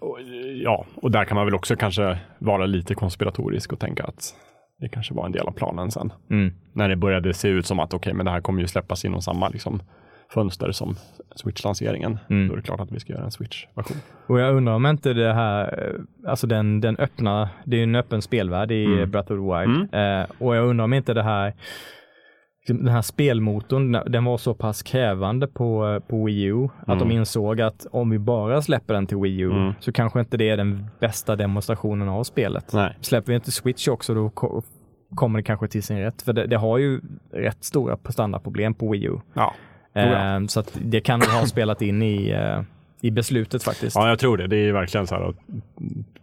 Och, 0.02 0.18
ja, 0.64 0.86
och 0.96 1.12
där 1.12 1.26
kan 1.26 1.36
man 1.36 1.46
väl 1.46 1.56
också 1.56 1.76
kanske 1.76 2.18
vara 2.40 2.66
lite 2.66 2.96
konspiratorisk 2.96 3.74
och 3.74 3.80
tänka 3.80 4.04
att 4.04 4.36
det 4.80 4.90
kanske 4.90 5.14
var 5.14 5.26
en 5.26 5.32
del 5.32 5.48
av 5.48 5.52
planen 5.52 5.92
sen. 5.92 6.14
Mm. 6.30 6.54
När 6.74 6.90
det 6.90 6.96
började 6.96 7.34
se 7.34 7.48
ut 7.48 7.66
som 7.66 7.80
att 7.80 7.94
okej, 7.94 8.14
men 8.14 8.26
det 8.26 8.32
här 8.32 8.42
kommer 8.42 8.62
ju 8.62 8.68
släppas 8.68 9.06
inom 9.06 9.22
samma 9.22 9.50
liksom, 9.50 9.82
fönster 10.34 10.72
som 10.72 10.96
Switch-lanseringen. 11.36 12.18
Mm. 12.30 12.48
Då 12.48 12.54
är 12.54 12.58
det 12.58 12.64
klart 12.64 12.80
att 12.80 12.92
vi 12.92 13.00
ska 13.00 13.14
göra 13.14 13.24
en 13.26 13.32
Switch-version. 13.32 13.98
Och 14.28 14.40
jag 14.40 14.56
undrar 14.56 14.74
om 14.74 14.86
inte 14.86 15.14
det 15.14 15.34
här, 15.34 15.64
eh, 16.24 16.30
alltså 16.30 16.48
den, 16.48 16.82
den 16.82 16.98
öppna, 16.98 17.50
det 17.66 17.76
är 17.76 17.78
ju 17.78 17.84
en 17.84 17.96
öppen 17.96 18.22
spelvärld 18.22 18.72
i 18.72 18.86
Mm. 18.86 19.12
Breath 19.12 19.32
of 19.32 19.38
the 19.38 19.44
Wild. 19.66 19.94
Eh, 19.94 20.26
och 20.48 20.56
jag 20.56 20.66
undrar 20.68 20.84
om 20.84 20.94
inte 20.94 21.14
det 21.14 21.24
här, 21.24 21.54
den 22.74 22.88
här 22.88 23.02
spelmotorn, 23.02 23.92
den 23.92 24.24
var 24.26 24.38
så 24.38 24.54
pass 24.54 24.84
krävande 24.84 25.48
på, 25.48 25.88
eh, 25.88 26.00
på 26.00 26.26
Wii 26.26 26.44
U 26.44 26.68
att 26.80 26.88
Mm. 26.88 27.00
de 27.00 27.12
insåg 27.16 27.62
att 27.62 27.86
om 27.92 28.10
vi 28.10 28.20
bara 28.20 28.62
släpper 28.62 28.94
den 28.94 29.08
till 29.08 29.18
Wii 29.18 29.40
U 29.40 29.52
Mm. 29.52 29.74
så 29.80 29.92
kanske 29.92 30.20
inte 30.20 30.38
det 30.38 30.50
är 30.50 30.58
den 30.58 30.86
bästa 31.00 31.36
demonstrationen 31.36 32.10
av 32.10 32.24
spelet. 32.24 32.74
Nej. 32.74 32.96
Släpper 33.02 33.28
vi 33.32 33.36
inte 33.36 33.52
Switch 33.52 33.88
också 33.88 34.14
då 34.14 34.30
ko- 34.30 34.62
kommer 35.16 35.40
det 35.40 35.44
kanske 35.44 35.68
till 35.68 35.84
sin 35.84 35.98
rätt. 36.00 36.22
För 36.22 36.34
det, 36.34 36.48
det 36.48 36.58
har 36.58 36.78
ju 36.78 37.02
rätt 37.32 37.64
stora 37.64 37.98
standardproblem 38.10 38.74
på 38.74 38.92
Wii 38.92 39.06
U. 39.06 39.14
Ja. 39.34 39.54
Eh, 39.94 40.46
så 40.48 40.60
att 40.60 40.80
det 40.84 41.00
kan 41.02 41.22
ha 41.22 41.46
spelat 41.46 41.82
in 41.82 42.02
i, 42.02 42.30
eh, 42.30 42.62
i 43.02 43.12
beslutet 43.12 43.64
faktiskt. 43.64 43.96
ja, 43.96 44.10
jag 44.10 44.20
tror 44.20 44.38
det. 44.38 44.48
Det 44.48 44.58
är 44.58 44.72
verkligen 44.74 45.08
så 45.08 45.16
här 45.16 45.30
att 45.30 45.36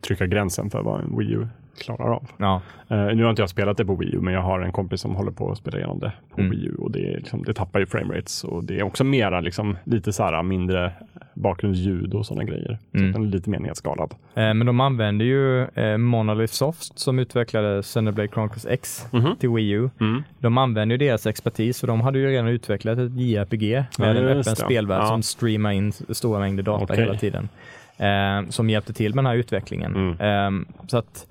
trycka 0.06 0.26
gränsen 0.26 0.70
för 0.70 0.82
vad 0.82 1.00
en 1.00 1.18
Wii 1.18 1.32
U 1.32 1.46
klarar 1.78 2.14
av. 2.14 2.26
Ja. 2.36 2.60
Eh, 2.88 3.04
nu 3.06 3.22
har 3.22 3.30
inte 3.30 3.42
jag 3.42 3.48
spelat 3.50 3.76
det 3.76 3.84
på 3.84 3.94
Wii 3.94 4.14
U, 4.14 4.18
men 4.20 4.34
jag 4.34 4.40
har 4.40 4.60
en 4.60 4.72
kompis 4.72 5.00
som 5.00 5.14
håller 5.14 5.30
på 5.32 5.50
att 5.50 5.58
spela 5.58 5.78
igenom 5.78 5.98
det 5.98 6.12
på 6.34 6.40
Mm. 6.40 6.50
Wii 6.50 6.66
U 6.66 6.74
och 6.78 6.90
det, 6.90 6.98
liksom, 7.16 7.42
det 7.42 7.54
tappar 7.54 7.80
ju 7.80 7.86
framerates 7.86 8.44
och 8.44 8.64
det 8.64 8.78
är 8.78 8.82
också 8.82 9.04
mera 9.04 9.40
liksom, 9.40 9.76
lite 9.84 10.12
så 10.12 10.22
här 10.22 10.42
mindre 10.42 10.92
bakgrundsljud 11.34 12.14
och 12.14 12.26
sådana 12.26 12.44
grejer. 12.44 12.78
Så 12.92 12.98
Mm. 12.98 13.08
att 13.10 13.14
den 13.14 13.22
är 13.22 13.26
lite 13.30 13.50
mer 13.50 13.58
nedskalad. 13.58 14.14
Eh, 14.34 14.54
Men 14.54 14.66
de 14.66 14.80
använder 14.80 15.24
ju 15.24 15.62
eh, 15.64 15.96
Monolith 15.98 16.52
Soft 16.52 16.98
som 16.98 17.18
utvecklade 17.18 17.82
Xenoblade 17.82 18.28
Chronicles 18.28 18.66
X 18.66 19.06
Mhm. 19.12 19.36
till 19.36 19.48
Wii 19.50 19.70
U. 19.70 19.90
Mm. 20.00 20.22
De 20.38 20.58
använder 20.58 20.94
ju 20.98 21.06
deras 21.06 21.26
expertis 21.26 21.80
för 21.80 21.86
de 21.86 22.00
hade 22.00 22.18
ju 22.18 22.26
redan 22.26 22.48
utvecklat 22.48 22.98
ett 22.98 23.12
JRPG 23.12 23.84
med 23.98 24.16
Ja, 24.16 24.20
en 24.20 24.28
öppen 24.28 24.56
spelvärld 24.56 25.02
Ja. 25.02 25.06
som 25.06 25.22
streamar 25.22 25.72
in 25.72 25.92
stora 25.92 26.40
mängder 26.40 26.62
data 26.62 26.84
Okej. 26.84 26.96
hela 26.96 27.14
tiden. 27.14 27.48
Eh, 27.96 28.48
som 28.48 28.70
hjälpte 28.70 28.92
till 28.92 29.14
med 29.14 29.24
den 29.24 29.30
här 29.30 29.36
utvecklingen. 29.36 29.94
Mm. 30.18 30.60
Eh, 30.60 30.66
så 30.86 30.96
att 30.98 31.26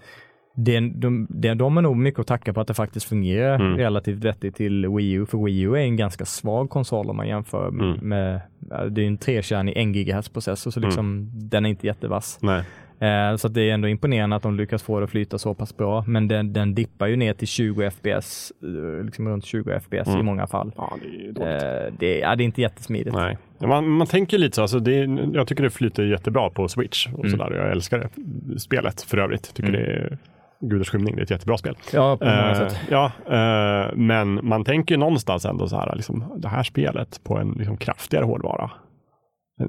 det, 0.55 0.79
de, 0.79 1.27
det, 1.29 1.53
de 1.53 1.77
är 1.77 1.81
nog 1.81 1.97
mycket 1.97 2.19
att 2.19 2.27
tacka 2.27 2.53
på 2.53 2.61
att 2.61 2.67
det 2.67 2.73
faktiskt 2.73 3.05
fungerar 3.09 3.55
Mm. 3.55 3.77
relativt 3.77 4.23
vettigt 4.23 4.55
till 4.55 4.87
Wii 4.87 5.11
U. 5.11 5.25
För 5.25 5.37
Wii 5.45 5.61
U 5.61 5.71
är 5.75 5.79
en 5.81 5.95
ganska 5.97 6.25
svag 6.25 6.69
konsol 6.69 7.09
om 7.09 7.17
man 7.17 7.27
jämför 7.27 7.67
Mm. 7.67 7.97
med, 8.01 8.41
det 8.91 9.01
är 9.01 9.07
en 9.07 9.17
trekärnig 9.17 9.73
1 9.77 9.87
GHz 9.93 10.29
processor 10.29 10.71
så 10.71 10.79
liksom 10.79 11.29
den 11.33 11.65
är 11.65 11.69
inte 11.69 11.87
jättevass. 11.87 12.39
Nej. 12.41 12.63
Eh, 12.99 13.35
så 13.35 13.47
att 13.47 13.53
det 13.53 13.61
är 13.69 13.73
ändå 13.73 13.87
imponerande 13.87 14.35
att 14.35 14.43
de 14.43 14.57
lyckas 14.57 14.83
få 14.83 14.99
det 14.99 15.03
att 15.03 15.09
flyta 15.09 15.37
så 15.37 15.53
pass 15.53 15.77
bra. 15.77 16.03
Men 16.07 16.27
den, 16.27 16.53
den 16.53 16.75
dippar 16.75 17.07
ju 17.07 17.15
ner 17.15 17.33
till 17.33 17.47
20 17.47 17.91
FPS, 17.91 18.51
eh, 18.63 19.05
liksom 19.05 19.27
runt 19.29 19.45
20 19.45 19.79
FPS 19.79 20.07
Mm. 20.07 20.19
i 20.19 20.23
många 20.23 20.47
fall. 20.47 20.71
Ja, 20.77 20.93
det 21.01 21.07
är 21.27 21.31
dåligt. 21.31 21.63
Eh, 21.63 21.99
det, 21.99 22.19
ja, 22.19 22.35
det 22.35 22.43
är 22.43 22.45
inte 22.45 22.61
jättesmidigt. 22.61 23.15
Nej. 23.15 23.37
Man, 23.59 23.89
man 23.89 24.07
tänker 24.07 24.37
lite 24.37 24.55
så, 24.55 24.61
alltså 24.61 24.79
det 24.79 24.95
jag 25.33 25.47
tycker 25.47 25.63
det 25.63 25.69
flyter 25.69 26.03
jättebra 26.03 26.49
på 26.49 26.67
Switch 26.67 27.07
och 27.07 27.25
Mm. 27.25 27.31
sådär. 27.31 27.51
Jag 27.55 27.71
älskar 27.71 28.09
det 28.15 28.59
spelet 28.59 29.01
för 29.01 29.17
övrigt. 29.17 29.53
Tycker 29.55 29.69
Mm. 29.69 29.81
det 29.81 29.87
är 29.87 30.17
Gudars 30.69 30.89
skymning, 30.89 31.15
det 31.15 31.21
är 31.21 31.23
ett 31.23 31.31
jättebra 31.31 31.57
spel. 31.57 31.75
Ja, 31.93 32.17
på 32.17 32.25
många 32.25 32.51
Eh, 32.51 32.57
sätt. 32.57 32.77
ja, 32.89 33.11
eh, 33.27 33.95
men 33.95 34.39
man 34.47 34.63
tänker 34.63 34.95
ju 34.95 34.99
någonstans 34.99 35.45
ändå 35.45 35.67
så 35.67 35.75
här, 35.77 35.95
liksom, 35.95 36.33
det 36.37 36.47
här 36.47 36.63
spelet 36.63 37.21
på 37.23 37.37
en 37.37 37.51
liksom, 37.51 37.77
kraftigare 37.77 38.25
hårdvara. 38.25 38.71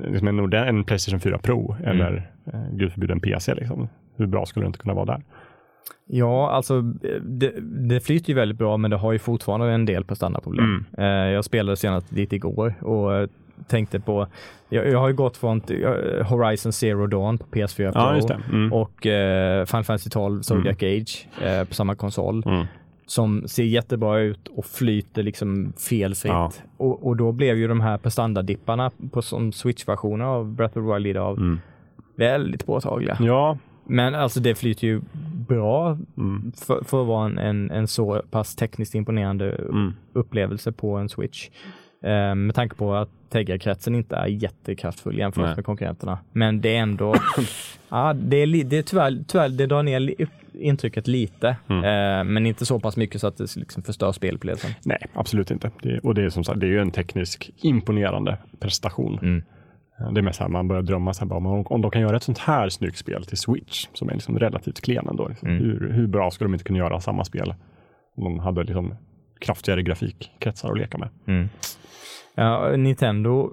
Liksom 0.09 0.29
en, 0.29 0.53
en 0.53 0.85
Playstation 0.85 1.21
4 1.21 1.39
Pro 1.39 1.77
Mm. 1.79 1.91
eller 1.91 2.31
eh, 2.53 2.61
gud 2.73 2.93
förbjude 2.93 3.13
en 3.13 3.21
PC. 3.21 3.55
Liksom. 3.55 3.89
Hur 4.17 4.27
bra 4.27 4.47
skulle 4.47 4.65
det 4.65 4.67
inte 4.67 4.79
kunna 4.79 4.95
vara 4.95 5.05
där? 5.05 5.23
Ja, 6.07 6.51
alltså 6.51 6.81
det, 7.23 7.53
det 7.89 8.01
flyter 8.01 8.29
ju 8.29 8.35
väldigt 8.35 8.59
bra, 8.59 8.77
men 8.77 8.91
det 8.91 8.97
har 8.97 9.13
ju 9.13 9.19
fortfarande 9.19 9.73
en 9.73 9.85
del 9.87 10.05
prestandaproblem. 10.05 10.85
Mm. 10.99 11.27
Eh, 11.27 11.33
jag 11.33 11.45
spelade 11.45 11.77
senast 11.77 12.13
lite 12.13 12.37
igår 12.37 12.75
och 12.83 13.29
tänkte 13.67 14.01
på, 14.01 14.27
jag, 14.69 14.89
jag 14.89 14.99
har 14.99 15.09
ju 15.09 15.15
gått 15.15 15.37
från 15.37 15.63
eh, 15.71 16.27
Horizon 16.27 16.73
Zero 16.73 17.07
Dawn 17.07 17.39
på 17.39 17.45
PS4 17.47 17.93
Pro 17.93 18.29
Ja. 18.29 18.37
Mm. 18.53 18.73
och 18.73 19.07
eh, 19.07 19.65
Final 19.67 19.85
Fantasy 19.85 20.11
12 20.11 20.43
Zodiac 20.43 20.77
Age 20.83 21.29
eh, 21.43 21.65
på 21.65 21.75
samma 21.75 21.95
konsol. 21.95 22.43
Mm. 22.47 22.67
som 23.07 23.49
ser 23.49 23.65
jättebra 23.65 24.19
ut 24.19 24.49
och 24.49 24.67
flyter 24.67 25.23
liksom 25.23 25.73
felfritt. 25.79 26.33
Ja. 26.33 26.53
Och, 26.77 27.07
och 27.07 27.17
då 27.17 27.33
blev 27.33 27.57
ju 27.57 27.69
de 27.69 27.81
här 27.81 27.99
prestandadipparna 27.99 28.91
på 29.13 29.23
som 29.23 29.53
Switch-versioner 29.53 30.25
av 30.25 30.53
Breath 30.53 30.79
of 30.79 30.85
the 30.87 30.93
Wild 30.93 31.03
lider 31.03 31.21
av 31.21 31.37
Mm. 31.39 31.61
väldigt 32.17 32.67
påtagliga. 32.67 33.17
Ja, 33.21 33.59
Men 33.87 34.15
alltså 34.15 34.41
det 34.41 34.55
flyter 34.55 34.87
ju 34.87 35.01
bra 35.49 35.99
mm. 36.17 36.53
för, 36.57 36.85
för 36.85 37.01
att 37.03 37.07
vara 37.09 37.27
en, 37.27 37.39
en, 37.39 37.71
en 37.71 37.89
så 37.89 38.23
pass 38.31 38.57
tekniskt 38.57 38.95
imponerande 38.95 39.51
Mm. 39.53 39.93
upplevelse 40.13 40.73
på 40.73 40.97
en 40.97 41.09
Switch. 41.09 41.49
Eh, 42.05 42.35
med 42.35 42.55
tanke 42.55 42.77
på 42.77 42.95
att 42.95 43.09
Tegra-kretsen 43.29 43.95
inte 43.95 44.17
är 44.17 44.27
jättekraftfull 44.27 45.19
jämfört 45.19 45.45
Nej. 45.45 45.57
med 45.57 45.65
konkurrenterna. 45.65 46.19
Men 46.33 46.61
det 46.61 46.77
är 46.77 46.81
ändå, 46.81 47.15
ja, 47.89 48.13
det, 48.13 48.37
är, 48.37 48.65
det 48.65 48.79
är 48.79 48.83
tyvärr, 48.83 49.25
tyvärr, 49.29 49.49
det 49.49 49.67
drar 49.67 49.83
ner 49.83 50.15
intrycket 50.53 51.07
lite. 51.07 51.57
Mm. 51.69 51.85
Eh, 51.85 52.33
men 52.33 52.47
inte 52.47 52.67
så 52.67 52.81
pass 52.81 52.97
mycket 52.97 53.21
så 53.21 53.27
att 53.27 53.37
det 53.37 53.57
liksom 53.57 53.83
förstör 53.83 54.13
spelupplevelsen. 54.13 54.71
Nej, 54.85 55.07
absolut 55.15 55.51
inte. 55.51 55.71
Det, 55.83 55.99
och 55.99 56.15
det 56.15 56.25
är 56.25 56.29
som 56.29 56.45
sagt, 56.45 56.61
det 56.61 56.67
är 56.67 56.71
ju 56.71 56.81
en 56.81 56.91
teknisk 56.91 57.51
imponerande 57.57 58.39
prestation. 58.61 59.19
Mm. 59.23 59.43
Det 60.15 60.21
är 60.21 60.23
mest 60.23 60.39
så 60.39 60.45
här, 60.45 60.51
man 60.51 60.69
börjar 60.69 60.83
drömma 60.83 61.15
så 61.15 61.21
här, 61.21 61.27
bara, 61.27 61.37
om, 61.37 61.67
om 61.67 61.83
de 61.83 61.91
kan 61.91 62.03
göra 62.03 62.17
ett 62.17 62.23
sånt 62.23 62.39
här 62.39 62.69
snyggt 62.69 62.99
spel 62.99 63.25
till 63.25 63.39
Switch, 63.39 63.87
som 63.93 64.09
är 64.09 64.13
liksom 64.13 64.39
relativt 64.39 64.81
klen 64.81 65.09
ändå. 65.09 65.29
Liksom. 65.29 65.49
Mm. 65.49 65.63
Hur, 65.63 65.93
hur 65.93 66.07
bra 66.07 66.31
skulle 66.31 66.49
de 66.49 66.55
inte 66.55 66.65
kunna 66.65 66.79
göra 66.79 67.01
samma 67.01 67.25
spel 67.25 67.55
om 68.17 68.25
de 68.25 68.39
hade 68.39 68.65
liksom 68.65 68.95
kraftigare 69.45 69.83
grafikkretsar 69.83 70.71
att 70.73 70.79
leka 70.79 70.99
med? 70.99 71.09
Mm. 71.27 71.49
Ja, 72.35 72.77
Nintendo, 72.77 73.53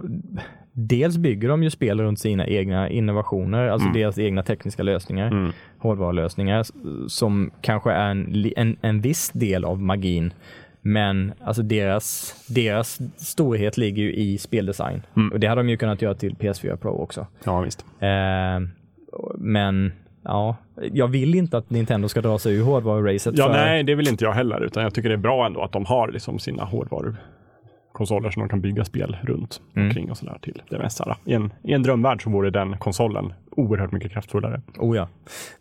dels 0.73 1.18
bygger 1.18 1.49
de 1.49 1.63
ju 1.63 1.69
spel 1.69 2.01
runt 2.01 2.19
sina 2.19 2.47
egna 2.47 2.89
innovationer, 2.89 3.68
alltså 3.68 3.88
Mm. 3.88 3.99
deras 4.01 4.18
egna 4.18 4.43
tekniska 4.43 4.84
lösningar, 4.84 5.27
Mm. 5.27 5.51
hårdvarulösningar 5.77 6.65
som 7.07 7.51
kanske 7.61 7.91
är 7.91 8.09
en, 8.11 8.51
en, 8.55 8.77
en 8.81 9.01
viss 9.01 9.30
del 9.34 9.65
av 9.65 9.81
magin. 9.81 10.34
Men 10.84 11.34
alltså 11.43 11.61
deras, 11.63 12.35
deras 12.47 12.99
storhet 13.18 13.77
ligger 13.77 14.03
ju 14.03 14.13
i 14.13 14.38
speldesign. 14.38 15.01
Mm. 15.15 15.31
Och 15.31 15.39
det 15.39 15.47
hade 15.47 15.61
de 15.61 15.69
ju 15.69 15.77
kunnat 15.77 16.01
göra 16.01 16.15
till 16.15 16.35
PS4 16.35 16.76
Pro 16.76 16.91
också. 16.91 17.27
Ja, 17.43 17.61
visst. 17.61 17.85
Eh, 17.99 18.59
men 19.38 19.91
ja, 20.23 20.56
jag 20.93 21.07
vill 21.07 21.35
inte 21.35 21.57
att 21.57 21.69
Nintendo 21.69 22.07
ska 22.07 22.22
dra 22.22 22.39
sig 22.39 22.56
ur 22.56 22.64
hårdvaruracet. 22.64 23.38
Ja, 23.38 23.45
för- 23.45 23.53
nej, 23.53 23.84
det 23.84 23.95
vill 23.95 24.07
inte 24.07 24.23
jag 24.26 24.31
heller, 24.31 24.61
utan 24.61 24.84
jag 24.84 24.93
tycker 24.93 25.10
det 25.10 25.15
är 25.15 25.18
bra 25.18 25.45
ändå 25.45 25.61
att 25.61 25.72
de 25.72 25.85
har 25.85 26.07
liksom 26.11 26.39
sina 26.39 26.64
hårdvarukonsoler 26.64 27.27
konsoler 27.93 28.31
som 28.31 28.39
de 28.43 28.49
kan 28.49 28.61
bygga 28.61 28.85
spel 28.85 29.18
runt 29.23 29.61
Mm. 29.76 29.88
omkring 29.88 30.11
och 30.11 30.18
sådär 30.18 30.38
till 30.41 30.61
det 30.69 30.77
mesta. 30.77 31.18
I 31.26 31.34
en, 31.34 31.53
I 31.64 31.73
en 31.73 31.84
drömvärld 31.84 32.23
så 32.23 32.30
vore 32.30 32.49
den 32.49 32.77
konsolen 32.77 33.34
oerhört 33.52 33.91
mycket 33.91 34.11
kraftfullare. 34.11 34.61
Oh 34.77 34.98
ja. 34.98 35.07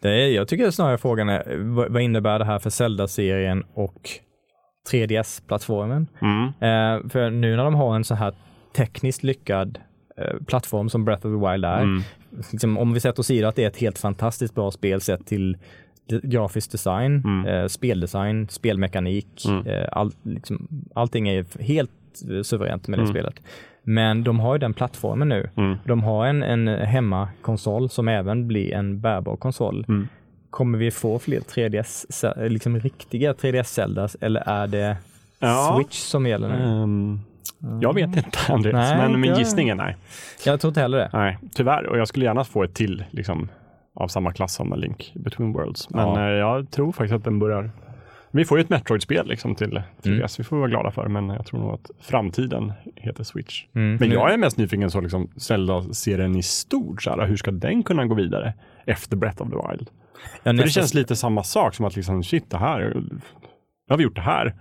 Det 0.00 0.08
är, 0.08 0.28
jag 0.28 0.48
tycker 0.48 0.70
snarare 0.70 0.98
frågan 0.98 1.28
är, 1.28 1.56
vad, 1.90 2.02
innebär 2.02 2.38
det 2.38 2.44
här 2.44 2.58
för 2.58 2.70
Zelda-serien 2.70 3.64
och 3.74 4.08
3DS-plattformen? 4.92 6.06
Mm. 6.22 6.44
Eh, 6.46 7.08
för 7.10 7.30
nu 7.30 7.56
när 7.56 7.64
de 7.64 7.74
har 7.74 7.96
en 7.96 8.04
så 8.04 8.14
här 8.14 8.32
tekniskt 8.76 9.22
lyckad 9.22 9.78
plattform 10.46 10.88
som 10.88 11.04
Breath 11.04 11.26
of 11.26 11.32
the 11.42 11.50
Wild 11.50 11.64
är, 11.64 11.82
Mm. 11.82 12.02
liksom, 12.52 12.78
om 12.78 12.92
vi 12.92 13.00
sätter 13.00 13.20
åsido 13.20 13.46
att 13.48 13.56
det 13.56 13.64
är 13.64 13.68
ett 13.68 13.76
helt 13.80 13.98
fantastiskt 13.98 14.54
bra 14.54 14.70
spel 14.70 15.00
sett 15.00 15.26
till 15.26 15.56
grafisk 16.22 16.72
design, 16.72 17.22
Mm. 17.24 17.46
eh, 17.46 17.66
speldesign, 17.66 18.48
spelmekanik, 18.48 19.44
Mm. 19.48 19.66
eh, 19.66 19.88
all, 19.92 20.12
liksom, 20.22 20.68
allting 20.94 21.28
är 21.28 21.62
helt 21.62 21.90
eh, 22.30 22.42
suveränt 22.42 22.88
med 22.88 22.98
det 22.98 23.02
Mm. 23.02 23.12
spelet. 23.14 23.34
Men 23.82 24.24
de 24.24 24.40
har 24.40 24.54
ju 24.54 24.58
den 24.58 24.74
plattformen 24.74 25.28
nu. 25.28 25.50
Mm. 25.56 25.76
De 25.84 26.02
har 26.02 26.26
en, 26.26 26.42
en 26.42 26.68
hemmakonsol 26.68 27.90
som 27.90 28.08
även 28.08 28.48
blir 28.48 28.74
en 28.74 29.00
bärbar 29.00 29.36
konsol. 29.36 29.84
Mm. 29.88 30.08
Kommer 30.50 30.78
vi 30.78 30.90
få 30.90 31.18
fler 31.18 31.40
3DS, 31.40 32.06
ce- 32.10 32.48
liksom 32.48 32.80
riktiga 32.80 33.32
3DS-Zeldas 33.32 34.16
eller 34.20 34.40
är 34.46 34.66
det 34.66 34.96
Ja. 35.38 35.74
Switch 35.76 35.96
som 35.98 36.26
gäller 36.26 36.48
nu? 36.48 37.18
Ehm, 37.62 37.80
jag 37.82 37.94
vet 37.94 38.16
inte 38.16 38.38
Andreas, 38.48 38.74
Nej, 38.74 38.92
inte 38.92 39.08
men 39.10 39.20
min 39.20 39.30
jag. 39.30 39.38
gissning 39.38 39.68
är 39.68 39.74
nej. 39.74 39.96
Jag 40.44 40.60
tror 40.60 40.68
inte 40.70 40.80
heller 40.80 40.98
det. 40.98 41.10
Nej, 41.12 41.38
tyvärr. 41.54 41.86
Och 41.86 41.98
jag 41.98 42.08
skulle 42.08 42.24
gärna 42.24 42.44
få 42.44 42.62
ett 42.64 42.74
till 42.74 43.04
liksom, 43.10 43.48
av 43.94 44.08
samma 44.08 44.32
klass 44.32 44.54
som 44.54 44.74
Link 44.76 45.12
Between 45.14 45.52
Worlds. 45.52 45.90
Men 45.90 46.08
Ja. 46.08 46.20
eh, 46.28 46.32
jag 46.34 46.70
tror 46.70 46.92
faktiskt 46.92 47.14
att 47.14 47.24
den 47.24 47.38
börjar... 47.38 47.70
Vi 48.32 48.44
får 48.44 48.58
ju 48.58 48.62
ett 48.64 48.68
Metroid-spel 48.70 49.26
liksom 49.28 49.54
till 49.54 49.82
3DS. 50.02 50.34
Vi 50.38 50.44
får 50.44 50.56
vara 50.56 50.68
glada 50.68 50.90
för, 50.90 51.08
men 51.08 51.28
jag 51.28 51.46
tror 51.46 51.60
nog 51.60 51.74
att 51.74 51.90
framtiden 52.00 52.72
heter 52.96 53.24
Switch. 53.24 53.64
Mm. 53.74 53.96
Men 54.00 54.10
jag 54.10 54.32
är 54.32 54.36
mest 54.36 54.56
nyfiken 54.58 54.90
så 54.90 55.00
liksom 55.00 55.28
Zelda-serien 55.36 56.36
i 56.36 56.42
stort. 56.42 57.02
Så 57.02 57.10
här, 57.10 57.26
hur 57.26 57.36
ska 57.36 57.50
den 57.50 57.82
kunna 57.82 58.06
gå 58.06 58.14
vidare 58.14 58.54
efter 58.86 59.16
Breath 59.16 59.42
of 59.42 59.48
the 59.50 59.56
Wild? 59.68 59.88
Ja, 60.42 60.52
För 60.52 60.52
det 60.52 60.68
känns 60.70 60.94
lite 60.94 61.16
samma 61.16 61.42
sak 61.42 61.74
som 61.74 61.84
att 61.86 61.96
liksom, 61.96 62.22
shit, 62.22 62.50
det 62.50 62.56
här, 62.56 62.78
nu 62.94 63.20
har 63.88 63.96
vi 63.96 64.04
gjort 64.04 64.14
det 64.16 64.20
här. 64.20 64.54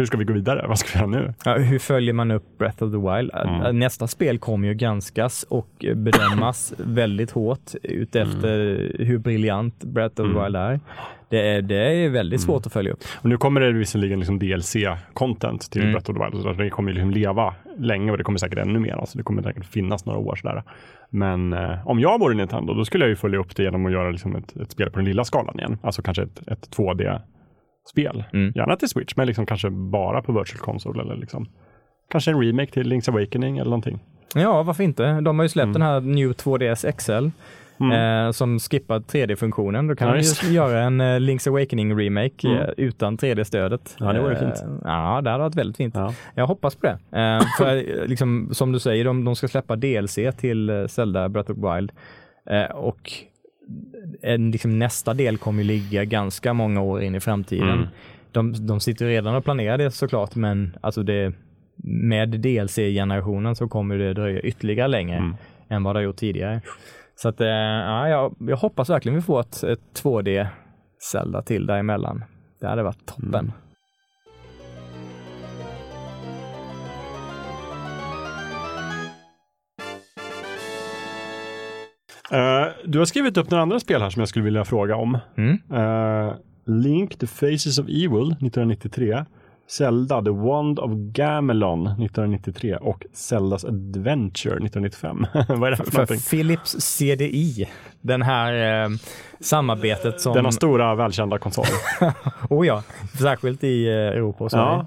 Hur 0.00 0.06
ska 0.06 0.16
vi 0.16 0.24
gå 0.24 0.32
vidare? 0.32 0.64
Vad 0.68 0.78
ska 0.78 0.98
vi 0.98 1.12
göra 1.12 1.22
nu? 1.22 1.34
Ja, 1.44 1.54
hur 1.54 1.78
följer 1.78 2.12
man 2.12 2.30
upp 2.30 2.58
Breath 2.58 2.82
of 2.82 2.92
the 2.92 2.98
Wild? 2.98 3.30
Mm. 3.34 3.78
Nästa 3.78 4.06
spel 4.06 4.38
kommer 4.38 4.68
ju 4.68 4.74
granskas 4.74 5.42
och 5.48 5.84
bedömas 5.94 6.74
väldigt 6.78 7.30
hårt 7.30 7.74
utefter 7.82 8.92
hur 8.98 9.18
briljant 9.18 9.84
Breath 9.84 10.20
of 10.20 10.26
the 10.26 10.30
Mm. 10.32 10.44
Wild 10.44 10.56
är. 10.56 10.80
Det 11.28 11.48
är, 11.48 11.62
det 11.62 11.76
är 12.04 12.08
väldigt 12.08 12.40
svårt 12.40 12.66
att 12.66 12.72
följa 12.72 12.92
upp. 12.92 12.98
Och 13.16 13.28
nu 13.28 13.36
kommer 13.36 13.60
det 13.60 13.72
visserligen 13.72 14.18
liksom 14.18 14.38
DLC-content 14.40 15.70
till 15.70 15.80
Mm. 15.80 15.92
Breath 15.92 16.10
of 16.10 16.16
the 16.16 16.24
Wild, 16.24 16.42
så 16.42 16.52
det 16.62 16.70
kommer 16.70 16.92
liksom 16.92 17.10
leva 17.10 17.54
länge 17.78 18.10
och 18.12 18.18
det 18.18 18.24
kommer 18.24 18.38
säkert 18.38 18.58
ännu 18.58 18.78
mer. 18.78 18.92
Alltså 18.92 19.18
det 19.18 19.24
kommer 19.24 19.42
säkert 19.42 19.64
finnas 19.64 20.06
några 20.06 20.18
år 20.18 20.36
sådär. 20.36 20.62
Men 21.10 21.52
eh, 21.52 21.88
om 21.88 22.00
jag 22.00 22.18
vore 22.20 22.34
Nintendo, 22.34 22.74
då 22.74 22.84
skulle 22.84 23.04
jag 23.04 23.08
ju 23.08 23.16
följa 23.16 23.38
upp 23.38 23.56
det 23.56 23.62
genom 23.62 23.86
att 23.86 23.92
göra 23.92 24.10
liksom 24.10 24.36
ett, 24.36 24.56
ett 24.56 24.70
spel 24.70 24.90
på 24.90 24.96
den 24.98 25.04
lilla 25.04 25.24
skalan 25.24 25.58
igen. 25.58 25.78
Alltså 25.82 26.02
kanske 26.02 26.22
ett, 26.22 26.48
ett 26.48 26.70
2D-spel. 27.94 28.24
Mm. 28.32 28.52
Gärna 28.54 28.76
till 28.76 28.88
Switch, 28.88 29.16
men 29.16 29.26
liksom 29.26 29.46
kanske 29.46 29.70
bara 29.70 30.22
på 30.22 30.32
Virtual 30.32 30.60
Console 30.60 31.02
eller 31.02 31.16
liksom 31.16 31.46
kanske 32.10 32.30
en 32.30 32.40
remake 32.42 32.72
till 32.72 32.92
Link's 32.92 33.10
Awakening 33.10 33.58
eller 33.58 33.70
någonting. 33.70 33.98
Ja, 34.34 34.62
varför 34.62 34.84
inte? 34.84 35.20
De 35.20 35.38
har 35.38 35.44
ju 35.44 35.48
släppt 35.48 35.64
Mm. 35.64 35.72
den 35.72 35.82
här 35.82 36.00
New 36.00 36.32
2DS 36.32 36.92
XL 36.96 37.26
eh, 37.92 38.30
som 38.32 38.58
skippar 38.58 39.00
3D-funktionen. 39.00 39.86
Då 39.86 39.96
kan 39.96 40.08
Ja, 40.08 40.16
ju 40.42 40.52
göra 40.54 40.80
en 40.82 41.00
eh, 41.00 41.04
Link's 41.04 41.48
Awakening 41.48 41.98
remake 41.98 42.48
Mm. 42.48 42.58
eh, 42.62 42.68
utan 42.76 43.16
3D-stödet. 43.18 43.96
Ja, 43.98 44.12
det 44.12 44.20
vore 44.20 44.32
Eh, 44.34 44.38
fint. 44.40 44.62
Ja, 44.84 45.20
det 45.24 45.30
hade 45.30 45.42
varit 45.44 45.54
väldigt 45.54 45.76
fint. 45.76 45.94
Ja. 45.94 46.14
Jag 46.34 46.46
hoppas 46.46 46.74
på 46.76 46.86
det. 46.86 47.18
Eh, 47.20 47.42
för 47.58 47.76
eh, 47.76 48.06
liksom, 48.06 48.48
som 48.52 48.72
du 48.72 48.78
säger, 48.78 49.04
de, 49.04 49.24
de 49.24 49.36
ska 49.36 49.48
släppa 49.48 49.76
DLC 49.76 50.18
till 50.38 50.86
Zelda 50.88 51.28
Breath 51.28 51.50
of 51.50 51.56
Wild. 51.76 51.92
Och 52.74 53.12
en, 54.22 54.50
liksom, 54.50 54.78
nästa 54.78 55.14
del 55.14 55.38
kommer 55.38 55.64
ligga 55.64 56.04
ganska 56.04 56.52
många 56.52 56.80
år 56.82 57.02
in 57.02 57.14
i 57.14 57.20
framtiden. 57.20 57.68
Mm. 57.68 57.88
De, 58.32 58.66
de 58.66 58.80
sitter 58.80 59.06
redan 59.06 59.34
och 59.34 59.44
planerar 59.44 59.78
det 59.78 59.90
såklart, 59.90 60.34
men 60.34 60.76
alltså 60.80 61.02
det, 61.02 61.32
med 61.84 62.28
DLC-generationen 62.28 63.56
så 63.56 63.68
kommer 63.68 63.98
det 63.98 64.14
dröja 64.14 64.40
ytterligare 64.40 64.88
längre 64.88 65.16
Mm. 65.16 65.36
än 65.68 65.82
vad 65.82 65.94
det 65.94 65.98
har 65.98 66.04
gjort 66.04 66.16
tidigare. 66.16 66.60
Så 67.16 67.28
att, 67.28 67.40
eh, 67.40 67.46
ja, 67.48 68.08
jag, 68.08 68.36
jag 68.38 68.56
hoppas 68.56 68.90
verkligen 68.90 69.16
vi 69.16 69.22
får 69.22 69.40
ett, 69.40 69.62
ett 69.62 69.80
2D 70.02 70.46
Zelda 71.12 71.42
till 71.42 71.66
däremellan. 71.66 72.24
Det 72.60 72.66
hade 72.66 72.82
varit 72.82 73.06
toppen. 73.06 73.34
Mm. 73.34 73.52
Eh, 82.30 82.66
du 82.84 82.98
har 82.98 83.04
skrivit 83.04 83.36
upp 83.36 83.50
några 83.50 83.62
andra 83.62 83.80
spel 83.80 84.02
här 84.02 84.10
som 84.10 84.20
jag 84.20 84.28
skulle 84.28 84.44
vilja 84.44 84.64
fråga 84.64 84.96
om. 84.96 85.18
Mm. 85.36 85.58
Eh, 85.72 86.34
Link, 86.66 87.18
The 87.18 87.26
Faces 87.26 87.78
of 87.78 87.86
Evil 87.88 88.32
1993. 88.32 89.24
Zelda, 89.70 90.22
The 90.22 90.30
Wand 90.30 90.78
of 90.78 90.90
Gamelon 90.94 91.86
1993 91.86 92.76
och 92.76 93.04
Zeldas 93.12 93.64
Adventure 93.64 94.52
1995. 94.52 95.26
Vad 95.48 95.66
är 95.66 95.70
det 95.70 95.76
här 95.76 95.84
för 95.84 95.84
För 95.84 95.92
någonting? 95.92 96.20
Philips 96.20 96.76
CDI, 96.80 97.68
den 98.00 98.22
här 98.22 98.84
eh, 98.84 98.90
samarbetet 99.40 100.20
som... 100.20 100.34
Denna 100.34 100.52
stora 100.52 100.94
välkända 100.94 101.38
konsol. 101.38 101.64
oh 102.50 102.66
ja, 102.66 102.82
särskilt 103.18 103.64
i 103.64 103.86
eh, 103.86 103.92
Europa 103.94 104.44
och 104.44 104.50
Sverige. 104.50 104.86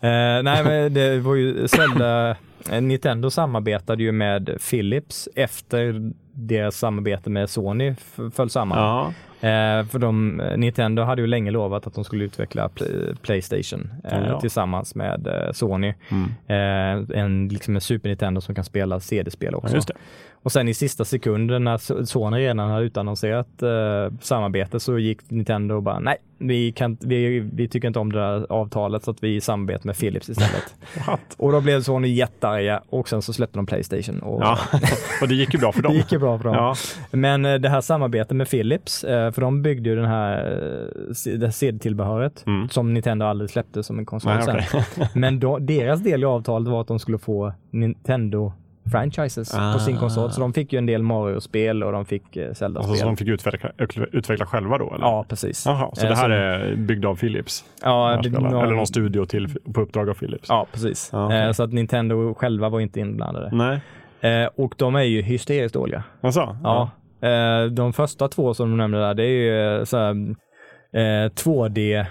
Ja. 0.00 0.08
Eh, 0.08 0.42
nej, 0.42 0.64
men 0.64 0.94
det 0.94 1.18
var 1.18 1.34
ju 1.34 1.68
Zelda, 1.68 2.36
eh, 2.70 2.80
Nintendo 2.80 3.30
samarbetade 3.30 4.02
ju 4.02 4.12
med 4.12 4.58
Philips 4.70 5.28
efter 5.34 6.12
deras 6.34 6.76
samarbete 6.76 7.30
med 7.30 7.50
Sony 7.50 7.94
föll 8.34 8.50
samman. 8.50 8.78
ja. 8.78 9.12
Eh, 9.48 9.86
för 9.86 9.98
de, 9.98 10.40
eh, 10.40 10.56
Nintendo 10.56 11.02
hade 11.02 11.20
ju 11.22 11.26
länge 11.26 11.50
lovat 11.50 11.86
att 11.86 11.94
de 11.94 12.04
skulle 12.04 12.24
utveckla 12.24 12.68
Play, 12.68 13.14
Playstation 13.22 13.90
eh, 14.04 14.18
Ja. 14.28 14.40
tillsammans 14.40 14.94
med 14.94 15.26
eh, 15.26 15.52
Sony. 15.52 15.94
Mm. 16.10 16.30
Eh, 16.46 17.18
en, 17.20 17.48
liksom 17.48 17.74
en 17.74 17.80
Super 17.80 18.08
Nintendo 18.08 18.40
som 18.40 18.54
kan 18.54 18.64
spela 18.64 19.00
CD-spel 19.00 19.54
också. 19.54 19.76
ja. 19.76 19.82
Och 20.42 20.52
sen 20.52 20.68
i 20.68 20.74
sista 20.74 21.04
sekunden 21.04 21.64
när 21.64 21.76
So- 21.76 22.04
Sony 22.04 22.38
redan 22.38 22.58
hade 22.70 22.84
utannonserat 22.84 23.62
eh, 23.62 24.18
samarbete 24.20 24.80
så 24.80 24.98
gick 24.98 25.30
Nintendo 25.30 25.74
och 25.74 25.82
bara 25.82 25.98
nej, 25.98 26.16
vi, 26.38 26.72
kan, 26.72 26.96
vi, 27.00 27.40
vi 27.40 27.68
tycker 27.68 27.88
inte 27.88 27.98
om 27.98 28.12
det 28.12 28.18
där 28.18 28.46
avtalet 28.52 29.04
så 29.04 29.10
att 29.10 29.22
vi 29.22 29.40
samarbetar 29.40 29.86
med 29.86 29.98
Philips 29.98 30.28
istället. 30.28 30.74
Och 31.36 31.52
då 31.52 31.60
blev 31.60 31.82
Sony 31.82 32.08
jättearga 32.08 32.82
och 32.88 33.08
sen 33.08 33.22
så 33.22 33.32
släppte 33.32 33.58
de 33.58 33.66
Playstation. 33.66 34.18
Och 34.22 34.42
Ja, 34.42 34.58
och 35.22 35.28
det 35.28 35.34
gick 35.34 35.54
ju 35.54 35.60
bra 35.60 35.72
för 35.72 35.82
dem. 35.82 35.92
Det 35.92 35.98
gick 35.98 36.12
ju 36.12 36.18
bra 36.18 36.38
för 36.38 36.44
dem. 36.44 36.54
Ja. 36.54 36.74
Men 37.10 37.44
eh, 37.44 37.54
det 37.54 37.68
här 37.68 37.80
samarbetet 37.80 38.36
med 38.36 38.50
Philips, 38.50 39.04
eh, 39.04 39.32
för 39.32 39.40
de 39.40 39.62
byggde 39.62 39.90
ju 39.90 39.96
den 39.96 40.04
här, 40.06 40.38
eh, 41.26 41.32
det 41.38 41.46
här 41.46 41.50
CD-tillbehöret 41.52 42.44
Mm. 42.46 42.68
som 42.68 42.94
Nintendo 42.94 43.26
aldrig 43.26 43.50
släppte 43.50 43.82
som 43.82 43.98
en 43.98 44.06
konsol 44.06 44.32
Nej, 44.34 44.42
sen. 44.42 44.56
okej. 44.56 45.08
Men 45.14 45.40
då, 45.40 45.58
deras 45.58 46.00
del 46.02 46.22
i 46.22 46.26
avtalet 46.26 46.68
var 46.68 46.80
att 46.80 46.88
de 46.88 46.98
skulle 46.98 47.18
få 47.18 47.52
Nintendo 47.70 48.52
franchises 48.90 49.52
på 49.74 49.78
sin 49.78 49.96
Ah. 49.96 50.00
konsol. 50.00 50.30
Så 50.32 50.40
de 50.40 50.52
fick 50.52 50.72
ju 50.72 50.78
en 50.78 50.86
del 50.86 51.02
Mario-spel 51.02 51.82
och 51.82 51.92
de 51.92 52.04
fick 52.04 52.36
eh, 52.36 52.52
Zelda-spel. 52.52 52.90
Alltså, 52.90 52.94
så 53.02 53.06
de 53.06 53.16
fick 53.16 53.28
utveckla, 53.28 53.70
utveckla 54.12 54.46
själva 54.46 54.78
då? 54.78 54.94
Eller? 54.94 55.04
Ja, 55.04 55.24
precis. 55.28 55.66
Jaha, 55.66 55.90
så 55.94 56.06
Eh, 56.06 56.10
det 56.10 56.16
här 56.16 56.22
som- 56.22 56.32
är 56.32 56.76
byggd 56.76 57.04
av 57.04 57.16
Philips? 57.16 57.64
Ja, 57.82 58.20
det, 58.22 58.30
någon- 58.30 58.62
Eller 58.64 58.74
någon 58.74 58.86
studio 58.86 59.24
till, 59.26 59.48
på 59.74 59.80
uppdrag 59.80 60.08
av 60.10 60.14
Philips? 60.14 60.48
Ja, 60.48 60.66
precis. 60.72 61.10
Ja, 61.12 61.26
okej. 61.26 61.38
Eh, 61.46 61.52
Så 61.52 61.62
att 61.62 61.72
Nintendo 61.72 62.34
själva 62.34 62.68
var 62.68 62.80
inte 62.80 63.00
inblandade. 63.00 63.50
Nej, 63.52 63.80
Och 64.56 64.74
de 64.78 64.94
är 64.96 65.02
ju 65.02 65.22
hysteriskt 65.22 65.74
dåliga. 65.74 66.02
alltså? 66.20 66.56
Ja. 66.64 66.90
Eh, 67.28 67.64
De 67.64 67.92
första 67.92 68.28
två 68.28 68.54
som 68.54 68.70
du 68.70 68.76
nämnde 68.76 68.98
där, 69.00 69.14
det 69.14 69.24
är 69.24 69.78
ju 69.78 69.86
så 69.86 69.96
här, 69.96 70.10
eh, 71.24 71.28
2D 71.30 72.06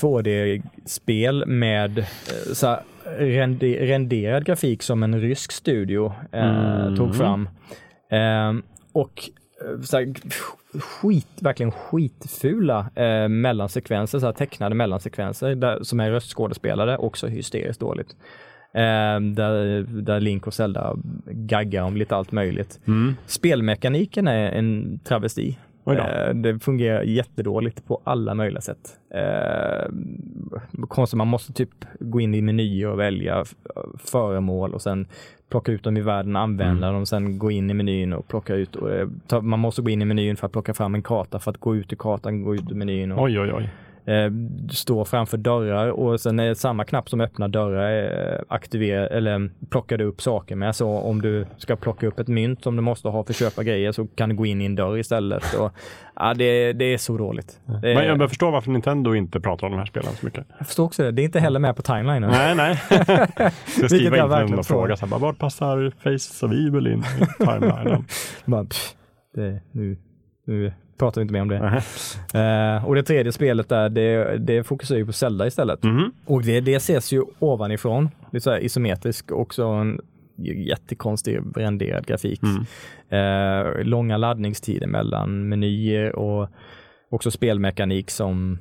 2D-spel 0.00 1.44
med 1.46 2.06
så 2.52 2.66
här, 2.66 2.80
rende, 3.18 3.66
renderad 3.66 4.44
grafik 4.44 4.82
som 4.82 5.02
en 5.02 5.20
rysk 5.20 5.52
studio 5.52 6.12
eh, 6.32 6.80
Mm. 6.82 6.96
tog 6.96 7.16
fram. 7.16 7.48
Eh, 8.10 8.52
och 8.92 9.22
så 9.84 9.96
här, 9.96 10.12
skit, 10.80 11.28
verkligen 11.40 11.72
skitfula 11.72 12.90
eh, 12.94 13.28
mellansekvenser, 13.28 14.18
så 14.18 14.26
här 14.26 14.32
tecknade 14.32 14.74
mellansekvenser 14.74 15.54
där, 15.54 15.82
som 15.82 16.00
är 16.00 16.10
röstskådespelare, 16.10 16.96
också 16.96 17.26
hysteriskt 17.26 17.80
dåligt. 17.80 18.16
Eh, 18.74 19.20
där, 19.20 19.82
där 20.02 20.20
Link 20.20 20.46
och 20.46 20.54
Zelda 20.54 20.96
gaggar 21.26 21.82
om 21.82 21.96
lite 21.96 22.16
allt 22.16 22.32
möjligt. 22.32 22.80
Mm. 22.86 23.16
Spelmekaniken 23.26 24.28
är 24.28 24.52
en 24.52 24.98
travesti. 25.04 25.58
Eh, 26.28 26.34
Det 26.34 26.58
fungerar 26.58 27.02
jättedåligt 27.02 27.86
på 27.86 28.00
alla 28.04 28.34
möjliga 28.34 28.60
sätt. 28.60 28.98
Eh, 29.14 29.90
konstigt, 30.88 31.16
man 31.18 31.28
måste 31.28 31.52
typ 31.52 31.70
gå 32.00 32.20
in 32.20 32.34
i 32.34 32.42
menyer 32.42 32.88
och 32.88 32.98
välja 33.00 33.44
föremål 33.98 34.74
och 34.74 34.82
sen 34.82 35.06
plocka 35.50 35.72
ut 35.72 35.82
dem 35.82 35.96
i 35.96 36.00
världen, 36.00 36.36
använda 36.36 36.86
Mm. 36.86 36.94
dem, 36.94 37.06
sen 37.06 37.38
gå 37.38 37.50
in 37.50 37.70
i 37.70 37.74
menyn 37.74 38.12
och 38.12 38.28
plocka 38.28 38.54
ut. 38.54 38.76
Och, 38.76 38.90
eh, 38.92 39.08
man 39.42 39.58
måste 39.58 39.82
gå 39.82 39.90
in 39.90 40.02
i 40.02 40.04
menyn 40.04 40.36
för 40.36 40.46
att 40.46 40.52
plocka 40.52 40.74
fram 40.74 40.94
en 40.94 41.02
karta 41.02 41.38
för 41.38 41.50
att 41.50 41.58
gå 41.58 41.76
ut 41.76 41.92
i 41.92 41.96
kartan, 41.96 42.42
gå 42.42 42.54
ut 42.54 42.70
i 42.70 42.74
menyn. 42.74 43.12
Och, 43.12 43.22
Oj, 43.22 43.40
oj, 43.40 43.52
oj. 43.52 43.70
Eh, 44.04 44.30
står 44.70 45.04
framför 45.04 45.36
dörrar 45.36 45.88
och 45.88 46.20
sen 46.20 46.38
är 46.38 46.48
det 46.48 46.54
samma 46.54 46.84
knapp 46.84 47.10
som 47.10 47.20
öppnar 47.20 47.48
dörrar 47.48 48.34
eh, 48.34 48.40
aktiverar 48.48 49.06
eller 49.06 49.50
plockar 49.70 49.98
du 49.98 50.04
upp 50.04 50.22
saker 50.22 50.56
med. 50.56 50.76
Så 50.76 50.88
om 50.88 51.22
du 51.22 51.46
ska 51.56 51.76
plocka 51.76 52.06
upp 52.06 52.18
ett 52.18 52.28
mynt 52.28 52.62
som 52.62 52.76
du 52.76 52.82
måste 52.82 53.08
ha 53.08 53.24
för 53.24 53.32
att 53.32 53.36
köpa 53.36 53.62
grejer 53.62 53.92
så 53.92 54.06
kan 54.06 54.28
du 54.28 54.34
gå 54.34 54.46
in 54.46 54.62
i 54.62 54.64
en 54.64 54.74
dörr 54.74 54.98
istället. 54.98 55.54
Och, 55.54 55.72
ja, 56.16 56.34
det, 56.34 56.72
det 56.72 56.84
är 56.84 56.98
så 56.98 57.18
dåligt. 57.18 57.60
Det, 57.66 57.94
Men 57.94 58.04
jag 58.20 58.28
förstår 58.28 58.50
varför 58.50 58.70
Nintendo 58.70 59.14
inte 59.14 59.40
pratar 59.40 59.66
om 59.66 59.72
de 59.72 59.78
här 59.78 59.86
spelen 59.86 60.12
så 60.20 60.26
mycket. 60.26 60.46
jag 60.58 60.66
förstår 60.66 60.84
också 60.84 61.02
det. 61.02 61.10
Det 61.10 61.22
är 61.22 61.24
inte 61.24 61.40
heller 61.40 61.60
med 61.60 61.76
på 61.76 61.82
timeline. 61.82 62.22
Nej, 62.22 62.54
nej. 62.54 62.80
Jag 62.90 63.90
verkligen 64.10 64.28
dem 64.28 64.40
och 64.42 64.48
tror. 64.48 64.62
fråga 64.62 64.96
så 64.96 65.06
här, 65.06 65.10
bara, 65.10 65.20
var 65.20 65.32
passar 65.32 65.92
Face 65.98 66.46
of 66.46 66.52
Evil 66.52 66.86
in 66.86 66.98
i 67.00 67.44
timelinen? 67.44 68.04
Bara, 68.44 68.64
pff, 68.64 68.94
det, 69.34 69.60
nu, 69.72 69.96
nu 70.46 70.72
pratar 71.02 71.20
vi 71.20 71.22
inte 71.22 71.32
mer 71.32 71.42
om 71.42 71.48
det. 71.48 71.82
Eh, 72.34 72.86
och 72.86 72.94
det 72.94 73.02
tredje 73.02 73.32
spelet 73.32 73.68
där, 73.68 73.88
det, 73.88 74.38
det 74.38 74.64
fokuserar 74.64 74.98
ju 74.98 75.06
på 75.06 75.12
Zelda 75.12 75.46
istället. 75.46 75.82
Mhm. 75.82 76.12
Och 76.26 76.42
det, 76.42 76.60
det 76.60 76.74
ses 76.74 77.12
ju 77.12 77.22
ovanifrån, 77.38 78.08
lite 78.30 78.44
så 78.44 78.50
här 78.50 78.58
isometrisk, 78.58 79.32
också 79.32 79.64
en 79.64 80.00
jättekonstig 80.36 81.40
renderad 81.56 82.06
grafik. 82.06 82.40
Mm. 82.42 82.64
Eh, 83.08 83.84
långa 83.84 84.16
laddningstider 84.16 84.86
mellan 84.86 85.48
menyer 85.48 86.16
och 86.16 86.48
också 87.10 87.30
spelmekanik 87.30 88.10
som 88.10 88.58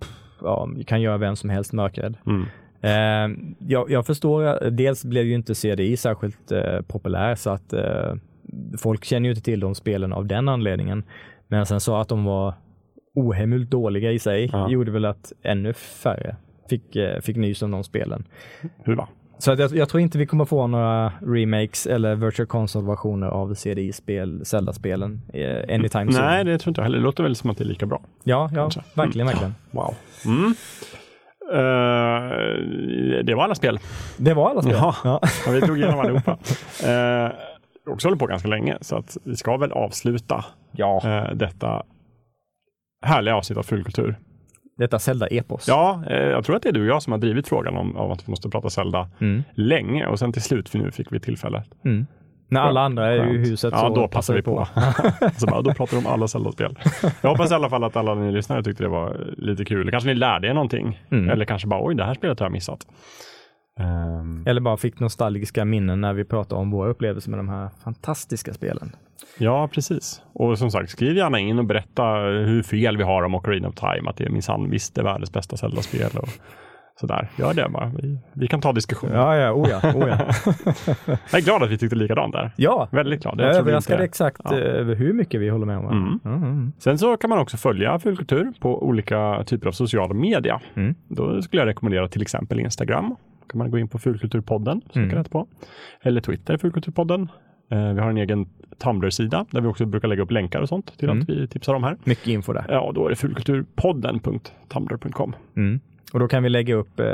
pff, 0.00 0.10
ja, 0.40 0.68
kan 0.86 1.00
göra 1.00 1.18
vem 1.18 1.36
som 1.36 1.50
helst 1.50 1.72
mörkrädd. 1.72 2.16
Mm. 2.26 2.46
Eh, 2.80 3.38
jag, 3.58 3.90
jag 3.90 4.06
förstår, 4.06 4.70
dels 4.70 5.04
blev 5.04 5.24
ju 5.24 5.34
inte 5.34 5.54
CDI 5.54 5.96
särskilt 5.96 6.52
eh, 6.52 6.80
populär 6.80 7.34
så 7.34 7.50
att 7.50 7.74
folk 8.78 9.04
känner 9.04 9.28
ju 9.28 9.30
inte 9.30 9.44
till 9.44 9.60
de 9.60 9.74
spelen 9.74 10.12
av 10.12 10.26
den 10.26 10.48
anledningen. 10.48 11.04
Men 11.48 11.66
sen 11.66 11.80
så 11.80 11.96
att 11.96 12.08
de 12.08 12.24
var 12.24 12.54
ohemult 13.14 13.70
dåliga 13.70 14.12
i 14.12 14.18
sig 14.18 14.50
Ja. 14.52 14.70
gjorde 14.70 14.90
väl 14.90 15.04
att 15.04 15.32
ännu 15.42 15.72
färre 15.74 16.36
fick, 16.70 16.96
eh, 16.96 17.20
fick 17.20 17.36
nys 17.36 17.62
om 17.62 17.70
de 17.70 17.84
spelen. 17.84 18.24
Hur 18.84 18.96
va? 18.96 19.08
Så 19.38 19.50
jag, 19.50 19.76
jag 19.76 19.88
tror 19.88 20.00
inte 20.00 20.18
vi 20.18 20.26
kommer 20.26 20.44
få 20.44 20.66
några 20.66 21.12
remakes 21.20 21.86
eller 21.86 22.14
virtual 22.14 22.46
console-versioner 22.46 23.26
av 23.26 23.54
CDI-spel, 23.54 24.44
Zelda-spelen 24.44 25.20
eh, 25.32 25.74
anytime 25.74 26.12
soon. 26.12 26.24
Nej, 26.24 26.44
det 26.44 26.58
tror 26.58 26.70
inte 26.70 26.80
jag 26.80 26.84
heller. 26.84 26.98
Det 26.98 27.04
låter 27.04 27.22
väl 27.22 27.36
som 27.36 27.50
att 27.50 27.58
det 27.58 27.64
är 27.64 27.68
lika 27.68 27.86
bra. 27.86 28.00
Ja, 28.24 28.50
ja 28.52 28.60
Kanske. 28.60 28.80
verkligen, 28.94 29.26
verkligen. 29.26 29.54
Wow. 29.70 29.94
Mm. 30.26 30.54
Eh, 31.52 33.24
det 33.24 33.34
var 33.34 33.44
alla 33.44 33.54
spel. 33.54 33.78
Det 34.16 34.34
var 34.34 34.50
alla 34.50 34.62
spel. 34.62 34.74
Ja. 34.80 34.94
Ja. 35.04 35.20
Ja, 35.46 35.52
vi 35.52 35.60
drog 35.60 35.78
igenom 35.78 36.00
allihopa. 36.00 36.30
Uh, 36.32 37.30
också 37.92 38.08
håller 38.08 38.18
på 38.18 38.26
ganska 38.26 38.48
länge, 38.48 38.78
så 38.80 38.96
att 38.96 39.16
vi 39.24 39.36
ska 39.36 39.56
väl 39.56 39.72
avsluta 39.72 40.44
ja. 40.78 41.00
eh, 41.04 41.34
detta 41.34 41.82
härliga 43.06 43.36
avsnitt 43.36 43.58
av 43.58 43.62
Fulkultur. 43.62 44.18
Detta 44.76 44.98
Zelda-epos. 44.98 45.68
Ja, 45.68 46.02
eh, 46.10 46.16
jag 46.16 46.44
tror 46.44 46.56
att 46.56 46.62
det 46.62 46.68
är 46.68 46.72
du 46.72 46.80
och 46.80 46.86
jag 46.86 47.02
som 47.02 47.12
har 47.12 47.18
drivit 47.18 47.48
frågan 47.48 47.76
om, 47.76 47.96
om 47.96 48.10
att 48.10 48.28
vi 48.28 48.30
måste 48.30 48.48
prata 48.48 48.70
Zelda 48.70 49.10
Mm. 49.20 49.42
länge 49.54 50.06
och 50.06 50.18
sen 50.18 50.32
till 50.32 50.42
slut, 50.42 50.68
för 50.68 50.78
nu 50.78 50.90
fick 50.90 51.12
vi 51.12 51.20
tillfälle. 51.20 51.62
Mm. 51.84 52.06
När 52.50 52.60
alla 52.60 52.80
andra 52.80 53.06
är 53.06 53.34
i 53.34 53.38
huset 53.38 53.72
Ja, 53.72 53.78
så 53.80 53.94
då 53.94 54.08
passar 54.08 54.34
vi 54.34 54.42
på. 54.42 54.68
så 55.36 55.46
bara, 55.46 55.62
då 55.62 55.74
pratar 55.74 55.96
vi 55.96 56.06
om 56.06 56.12
alla 56.12 56.28
Zelda-spel. 56.28 56.78
Jag 57.20 57.30
hoppas 57.30 57.50
i 57.50 57.54
alla 57.54 57.70
fall 57.70 57.84
att 57.84 57.96
alla 57.96 58.14
ni 58.14 58.32
lyssnare 58.32 58.62
tyckte 58.62 58.82
det 58.84 58.88
var 58.88 59.34
lite 59.36 59.64
kul. 59.64 59.90
Kanske 59.90 60.08
ni 60.08 60.14
lärde 60.14 60.48
er 60.48 60.54
någonting. 60.54 61.00
Mm. 61.10 61.30
Eller 61.30 61.44
kanske 61.44 61.68
bara, 61.68 61.84
oj, 61.86 61.94
det 61.94 62.04
här 62.04 62.14
spelet 62.14 62.38
har 62.40 62.46
jag 62.46 62.52
missat. 62.52 62.86
Ehm, 63.78 64.42
Eller 64.46 64.60
bara 64.60 64.76
fick 64.76 65.00
nostalgiska 65.00 65.64
minnen 65.64 66.00
när 66.00 66.12
vi 66.12 66.24
pratade 66.24 66.60
om 66.60 66.70
våra 66.70 66.88
upplevelser 66.90 67.30
med 67.30 67.38
de 67.38 67.48
här 67.48 67.68
fantastiska 67.84 68.52
spelen. 68.54 68.96
Ja, 69.38 69.68
precis. 69.72 70.22
Och 70.32 70.58
som 70.58 70.70
sagt, 70.70 70.90
skriv 70.90 71.16
gärna 71.16 71.38
in 71.38 71.58
och 71.58 71.64
berätta 71.64 72.02
hur 72.46 72.62
fel 72.62 72.96
vi 72.96 73.02
har 73.02 73.22
om 73.22 73.34
Ocarina 73.34 73.68
of 73.68 73.74
Time, 73.74 74.10
att 74.10 74.16
det 74.16 74.24
är 74.24 74.30
minsann 74.30 74.70
visst 74.70 74.98
är 74.98 75.02
världens 75.02 75.32
bästa 75.32 75.56
Zelda-spel 75.56 76.10
och 76.22 76.28
sådär. 77.00 77.28
Gör 77.36 77.54
det 77.54 77.68
bara. 77.68 77.92
Vi, 78.02 78.18
vi 78.32 78.46
kan 78.48 78.60
ta 78.60 78.72
diskussion. 78.72 79.10
Ja, 79.12 79.36
ja, 79.36 79.52
oh 79.52 79.68
ja, 79.70 79.92
oh 79.94 80.08
ja. 80.08 80.18
Jag 81.30 81.38
är 81.40 81.44
glad 81.44 81.62
att 81.62 81.70
vi 81.70 81.78
tyckte 81.78 81.96
likadant 81.96 82.32
där. 82.32 82.50
ja, 82.56 82.88
Väldigt 82.90 83.22
glad. 83.22 83.40
jag 83.40 83.76
inte- 83.76 83.96
exakt 83.96 84.40
Ja. 84.44 84.56
över 84.56 84.94
hur 84.94 85.12
mycket 85.12 85.40
vi 85.40 85.48
håller 85.48 85.66
med 85.66 85.78
om. 85.78 85.84
va? 85.84 85.90
Mm. 85.92 86.20
Mm, 86.24 86.42
mm. 86.42 86.72
Sen 86.78 86.98
så 86.98 87.16
kan 87.16 87.30
man 87.30 87.38
också 87.38 87.56
följa 87.56 87.98
Fulkultur 87.98 88.52
på 88.60 88.82
olika 88.86 89.44
typer 89.46 89.68
av 89.68 89.72
sociala 89.72 90.14
media. 90.14 90.60
Mm. 90.74 90.94
Då 91.08 91.42
skulle 91.42 91.62
jag 91.62 91.66
rekommendera 91.68 92.08
till 92.08 92.22
exempel 92.22 92.60
Instagram. 92.60 93.16
Kan 93.48 93.58
man 93.58 93.70
gå 93.70 93.78
in 93.78 93.88
på 93.88 93.98
Fulkulturpodden, 93.98 94.80
söka 94.86 95.00
Mm. 95.00 95.16
rätt 95.16 95.30
på. 95.30 95.46
Eller 96.02 96.20
Twitter, 96.20 96.56
Fulkulturpodden. 96.56 97.28
Eh, 97.70 97.92
vi 97.92 98.00
har 98.00 98.10
en 98.10 98.16
egen 98.16 98.46
Tumblr-sida 98.78 99.46
där 99.50 99.60
vi 99.60 99.66
också 99.68 99.86
brukar 99.86 100.08
lägga 100.08 100.22
upp 100.22 100.30
länkar 100.30 100.60
och 100.60 100.68
sånt 100.68 100.98
till 100.98 101.08
Mm. 101.08 101.22
att 101.22 101.28
vi 101.28 101.46
tipsar 101.48 101.74
om 101.74 101.84
här. 101.84 101.96
Mycket 102.04 102.26
info 102.26 102.52
där. 102.52 102.64
Ja, 102.68 102.92
då 102.94 103.06
är 103.06 103.10
det 103.10 103.16
fulkulturpodden.tumblr.com. 103.16 105.34
Mm. 105.56 105.80
Och 106.12 106.20
då 106.20 106.28
kan 106.28 106.42
vi 106.42 106.48
lägga 106.48 106.74
upp 106.74 107.00
eh, 107.00 107.06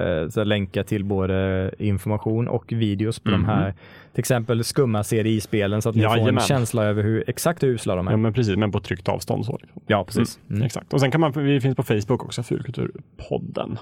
länkar 0.45 0.83
till 0.83 1.05
både 1.05 1.71
information 1.79 2.49
och 2.49 2.73
videos 2.73 3.19
på 3.21 3.31
Mhm. 3.31 3.41
de 3.43 3.47
här, 3.49 3.75
till 4.13 4.21
exempel 4.21 4.65
skumma 4.65 5.05
CDI-spelen 5.05 5.83
så 5.83 5.89
att 5.89 5.95
ni 5.97 6.03
får 6.03 6.29
en 6.29 6.41
känsla 6.41 6.85
över 6.85 7.03
hur, 7.03 7.25
exakt 7.27 7.63
hur 7.63 7.69
usla 7.69 7.97
de 7.97 8.07
är. 8.09 8.13
Ja, 8.13 8.17
men 8.17 8.33
precis, 8.33 8.57
men 8.57 8.73
på 8.73 8.81
tryckt 8.81 9.09
avstånd. 9.09 9.47
Så. 9.47 9.59
liksom. 9.63 9.83
Ja, 9.87 10.05
precis. 10.05 10.39
Mm. 10.51 10.63
Exakt. 10.63 10.93
Och 10.95 11.01
sen 11.01 11.11
kan 11.11 11.21
man, 11.21 11.33
vi 11.37 11.61
finns 11.61 11.77
på 11.77 11.83
Facebook 11.83 12.25
också, 12.25 12.43
Fulkulturpodden. 12.43 13.79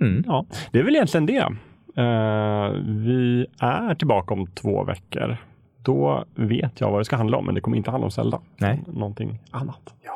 Mm. 0.00 0.22
Ja, 0.26 0.46
det 0.72 0.78
är 0.78 0.82
väl 0.82 0.94
egentligen 0.94 1.26
det. 1.26 1.38
Eh, 2.02 2.70
vi 2.84 3.46
är 3.60 3.94
tillbaka 3.94 4.34
om 4.34 4.46
två 4.46 4.84
veckor. 4.84 5.36
Då 5.84 6.24
vet 6.34 6.80
jag 6.80 6.90
vad 6.90 7.00
det 7.00 7.04
ska 7.04 7.16
handla 7.16 7.36
om, 7.36 7.46
men 7.46 7.54
det 7.54 7.60
kommer 7.60 7.76
inte 7.76 7.90
handla 7.90 8.04
om 8.04 8.10
Zelda. 8.10 8.40
Nej. 8.56 8.82
Någonting 8.86 9.38
annat. 9.50 9.94
Ja. 10.04 10.12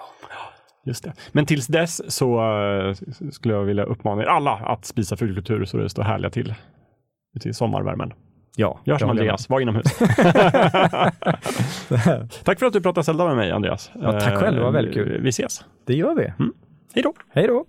Just 0.85 1.05
det. 1.05 1.13
Men 1.33 1.47
tills 1.47 1.67
dess 1.67 2.13
så 2.17 2.41
eh, 2.63 2.95
skulle 3.31 3.55
jag 3.55 3.63
vilja 3.65 3.85
uppmana 3.85 4.23
er 4.23 4.27
alla 4.27 4.53
att 4.53 4.85
spisa 4.85 5.17
fulkultur 5.17 5.65
så 5.65 5.77
det 5.77 5.89
står 5.89 6.03
härliga 6.03 6.31
till 6.31 6.55
i 7.45 7.53
sommarvärmen. 7.53 8.13
Ja, 8.57 8.81
Gör 8.85 8.99
som 8.99 9.11
Andreas, 9.11 9.49
var 9.49 9.61
inomhus. 9.61 9.99
Tack 12.45 12.59
för 12.59 12.67
att 12.67 12.73
du 12.73 12.81
pratade 12.81 13.05
Zelda 13.05 13.27
med 13.27 13.37
mig, 13.37 13.51
Andreas. 13.51 13.91
Ja, 13.95 14.21
tack 14.21 14.39
själv, 14.39 14.57
det 14.57 14.63
var 14.63 14.71
väldigt 14.71 14.97
Eh, 14.97 15.05
kul. 15.05 15.21
Vi 15.23 15.29
ses. 15.29 15.65
Det 15.87 15.95
gör 15.95 16.15
vi. 16.15 16.33
Hej 16.95 17.03
då! 17.03 17.15
Hej 17.35 17.47
då! 17.47 17.65